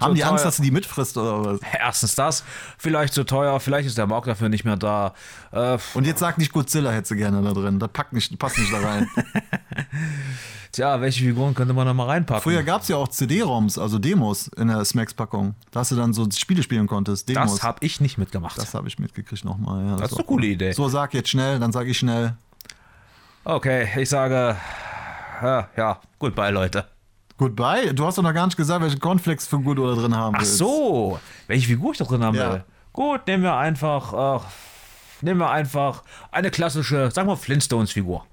Haben 0.00 0.14
die 0.14 0.20
Total. 0.20 0.32
Angst, 0.32 0.44
dass 0.44 0.56
du 0.58 0.62
die 0.62 0.70
mitfrisst 0.70 1.16
oder 1.18 1.44
was? 1.44 1.60
Erstens 1.78 2.14
das, 2.14 2.44
vielleicht 2.78 3.12
zu 3.14 3.24
teuer, 3.24 3.58
vielleicht 3.60 3.86
ist 3.88 3.98
der 3.98 4.06
Markt 4.06 4.26
dafür 4.26 4.48
nicht 4.48 4.64
mehr 4.64 4.76
da. 4.76 5.12
Äh, 5.50 5.76
Und 5.94 6.06
jetzt 6.06 6.20
sag 6.20 6.38
nicht, 6.38 6.52
Godzilla 6.52 6.90
hätte 6.90 7.08
sie 7.08 7.16
gerne 7.16 7.42
da 7.42 7.52
drin. 7.52 7.78
Das 7.78 7.90
packt 7.92 8.12
nicht, 8.12 8.38
passt 8.38 8.58
nicht 8.58 8.72
da 8.72 8.78
rein. 8.80 9.08
tja, 10.72 11.00
welche 11.00 11.24
Figuren 11.24 11.54
könnte 11.54 11.74
man 11.74 11.86
da 11.86 11.94
mal 11.94 12.06
reinpacken? 12.06 12.42
Früher 12.42 12.62
gab 12.62 12.82
es 12.82 12.88
ja 12.88 12.96
auch 12.96 13.08
CD-ROMs, 13.66 13.78
also 13.78 13.98
Demos 13.98 14.48
in 14.56 14.68
der 14.68 14.84
Smacks-Packung. 14.84 15.54
Da 15.70 15.80
hast 15.80 15.90
du 15.92 15.96
dann 15.96 16.12
so 16.12 16.26
Spiele 16.30 16.62
spielen 16.62 16.86
konntest. 16.86 17.28
Demos. 17.28 17.52
das 17.52 17.62
habe 17.62 17.84
ich 17.84 18.00
nicht 18.00 18.18
mitgemacht. 18.18 18.56
Das 18.58 18.74
habe 18.74 18.88
ich 18.88 18.98
mitgekriegt 18.98 19.44
nochmal. 19.44 19.84
Ja, 19.84 19.96
Das 19.96 20.06
ist 20.06 20.12
war 20.12 20.18
eine 20.20 20.26
coole 20.26 20.46
cool. 20.46 20.52
Idee. 20.52 20.72
So, 20.72 20.88
sag 20.88 21.14
jetzt 21.14 21.28
schnell, 21.30 21.58
dann 21.58 21.72
sage 21.72 21.90
ich 21.90 21.98
schnell. 21.98 22.34
Okay, 23.44 23.88
ich 24.00 24.08
sage, 24.08 24.56
ja, 25.42 25.68
ja, 25.76 26.00
goodbye, 26.18 26.50
Leute. 26.50 26.84
Goodbye? 27.38 27.94
Du 27.94 28.04
hast 28.04 28.18
doch 28.18 28.22
noch 28.22 28.34
gar 28.34 28.46
nicht 28.46 28.56
gesagt, 28.56 28.82
welche 28.82 28.98
Cornflakes-Figur 28.98 29.74
du 29.74 29.86
da 29.86 29.94
drin 30.00 30.14
haben 30.16 30.34
Ach 30.36 30.40
willst. 30.40 30.58
so, 30.58 31.18
welche 31.46 31.66
Figur 31.68 31.92
ich 31.92 31.98
da 31.98 32.04
drin 32.04 32.22
haben 32.24 32.36
Ja. 32.36 32.52
will. 32.52 32.64
Gut, 32.92 33.26
nehmen 33.28 33.44
wir 33.44 33.56
einfach, 33.56 34.12
ach, 34.12 34.44
nehmen 35.22 35.38
wir 35.40 35.50
einfach 35.50 36.02
eine 36.32 36.50
klassische, 36.50 37.10
sagen 37.12 37.28
wir 37.28 37.36
Flintstones-Figur. 37.36 38.24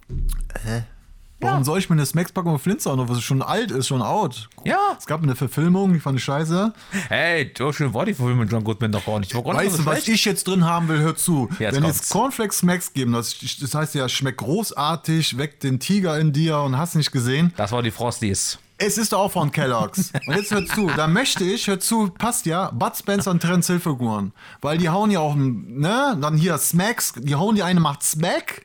Warum 1.46 1.64
soll 1.64 1.80
ich 1.80 1.90
mir 1.90 1.96
eine 1.96 2.06
Smacks-Packung 2.06 2.60
Flintstone, 2.60 3.08
was 3.08 3.22
schon 3.22 3.42
alt 3.42 3.72
ist, 3.72 3.88
schon 3.88 4.02
out? 4.02 4.50
Ja. 4.64 4.96
Es 4.98 5.06
gab 5.06 5.24
eine 5.24 5.36
Verfilmung, 5.36 5.94
die 5.94 6.00
fand 6.00 6.18
ich 6.18 6.24
scheiße. 6.24 6.74
Hey, 7.10 7.52
so 7.58 7.72
schön 7.72 7.94
war 7.94 8.06
die 8.06 8.14
Verfilmung 8.14 8.42
mit 8.42 8.52
John 8.52 8.64
Goodman 8.64 8.92
doch 8.92 9.06
gar 9.06 9.20
nicht. 9.20 9.34
Weißt 9.34 9.80
du, 9.80 9.86
was 9.86 10.04
schlecht. 10.04 10.08
ich 10.08 10.26
jetzt 10.26 10.48
drin 10.48 10.66
haben 10.66 10.88
will, 10.88 11.00
hör 11.00 11.16
zu. 11.16 11.50
Jetzt 11.60 11.76
Wenn 11.76 11.84
kommt's. 11.84 12.00
jetzt 12.00 12.10
Cornflakes 12.12 12.60
Smacks 12.60 12.94
geben, 12.94 13.14
das, 13.14 13.36
das 13.60 13.74
heißt 13.74 13.96
ja, 13.96 14.10
schmeckt 14.10 14.38
großartig, 14.38 15.38
weckt 15.38 15.64
den 15.64 15.80
Tiger 15.80 16.20
in 16.20 16.34
dir 16.34 16.60
und 16.60 16.78
hast 16.78 16.96
nicht 16.96 17.12
gesehen. 17.12 17.54
Das 17.58 17.72
war 17.72 17.84
die 17.84 17.92
Frosties. 17.92 18.60
Es 18.78 18.98
ist 18.98 19.14
auch 19.14 19.32
von 19.32 19.52
Kellogg's. 19.52 20.12
Und 20.28 20.36
jetzt 20.36 20.52
hör 20.52 20.66
zu, 20.66 20.88
da 20.98 21.08
möchte 21.08 21.46
ich, 21.46 21.68
hör 21.68 21.80
zu, 21.80 22.10
passt 22.10 22.46
ja, 22.46 22.72
Bud 22.72 22.96
Spencer 22.98 23.32
und 23.32 23.40
Terence 23.40 23.68
Hill 23.68 23.80
Figuren. 23.80 24.34
Weil 24.62 24.78
die 24.78 24.90
hauen 24.90 25.12
ja 25.12 25.20
auch, 25.20 25.36
ne, 25.36 26.18
dann 26.20 26.36
hier 26.36 26.58
Smacks, 26.58 27.14
die 27.16 27.36
hauen 27.36 27.56
die 27.56 27.64
eine 27.64 27.80
macht 27.80 28.04
Smack 28.04 28.64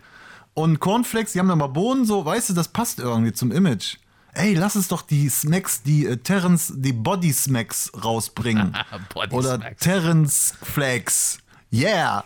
und 0.55 0.81
Cornflakes, 0.81 1.33
die 1.33 1.39
haben 1.39 1.49
dann 1.49 1.59
mal 1.59 1.69
Bohnen, 1.69 2.05
so, 2.05 2.25
weißt 2.25 2.51
du, 2.51 2.55
das 2.55 2.69
passt 2.69 2.99
irgendwie 2.99 3.33
zum 3.33 3.53
Image. 3.53 3.97
Ey, 4.33 4.55
lass 4.55 4.77
uns 4.77 4.89
doch 4.89 5.03
die 5.03 5.29
Smacks, 5.29 5.83
die 5.83 6.07
äh, 6.07 6.17
Terence, 6.17 6.73
die 6.77 6.93
Body 6.93 7.33
Smacks 7.33 7.91
rausbringen. 8.05 8.77
Body 9.15 9.35
Oder 9.35 9.57
Smacks. 9.57 9.83
Terence 9.83 10.55
Flakes. 10.63 11.39
Yeah! 11.73 12.25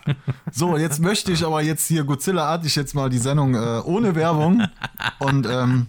So, 0.51 0.77
jetzt 0.79 1.01
möchte 1.01 1.33
ich 1.33 1.45
aber 1.45 1.63
jetzt 1.63 1.87
hier 1.87 2.05
Godzilla-artig 2.05 2.77
jetzt 2.77 2.95
mal 2.95 3.11
die 3.11 3.19
Sendung 3.19 3.55
äh, 3.55 3.81
ohne 3.85 4.15
Werbung 4.15 4.67
und 5.19 5.47
ähm, 5.47 5.87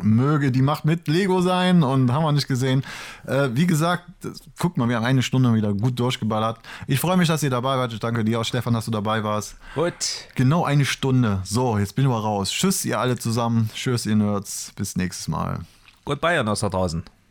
möge 0.00 0.50
die 0.50 0.62
Macht 0.62 0.84
mit 0.84 1.08
Lego 1.08 1.40
sein 1.40 1.82
und 1.82 2.12
haben 2.12 2.24
wir 2.24 2.32
nicht 2.32 2.48
gesehen. 2.48 2.82
Äh, 3.26 3.50
wie 3.52 3.66
gesagt, 3.66 4.04
guck 4.58 4.76
mal, 4.76 4.88
wir 4.88 4.96
haben 4.96 5.04
eine 5.04 5.22
Stunde 5.22 5.52
wieder 5.54 5.74
gut 5.74 5.98
durchgeballert. 5.98 6.58
Ich 6.86 7.00
freue 7.00 7.16
mich, 7.16 7.28
dass 7.28 7.42
ihr 7.42 7.50
dabei 7.50 7.76
wart. 7.76 7.92
Ich 7.92 8.00
danke 8.00 8.24
dir 8.24 8.40
auch, 8.40 8.44
Stefan, 8.44 8.74
dass 8.74 8.84
du 8.86 8.90
dabei 8.90 9.22
warst. 9.24 9.56
Gut. 9.74 9.92
Genau 10.34 10.64
eine 10.64 10.84
Stunde. 10.84 11.40
So, 11.44 11.78
jetzt 11.78 11.94
bin 11.94 12.04
ich 12.04 12.10
mal 12.10 12.18
raus. 12.18 12.50
Tschüss, 12.50 12.84
ihr 12.84 12.98
alle 12.98 13.18
zusammen. 13.18 13.70
Tschüss, 13.74 14.06
ihr 14.06 14.16
Nerds. 14.16 14.72
Bis 14.76 14.96
nächstes 14.96 15.28
Mal. 15.28 15.60
Gut 16.04 16.20
Bayern 16.20 16.48
aus 16.48 16.60
da 16.60 16.68
draußen. 16.68 17.02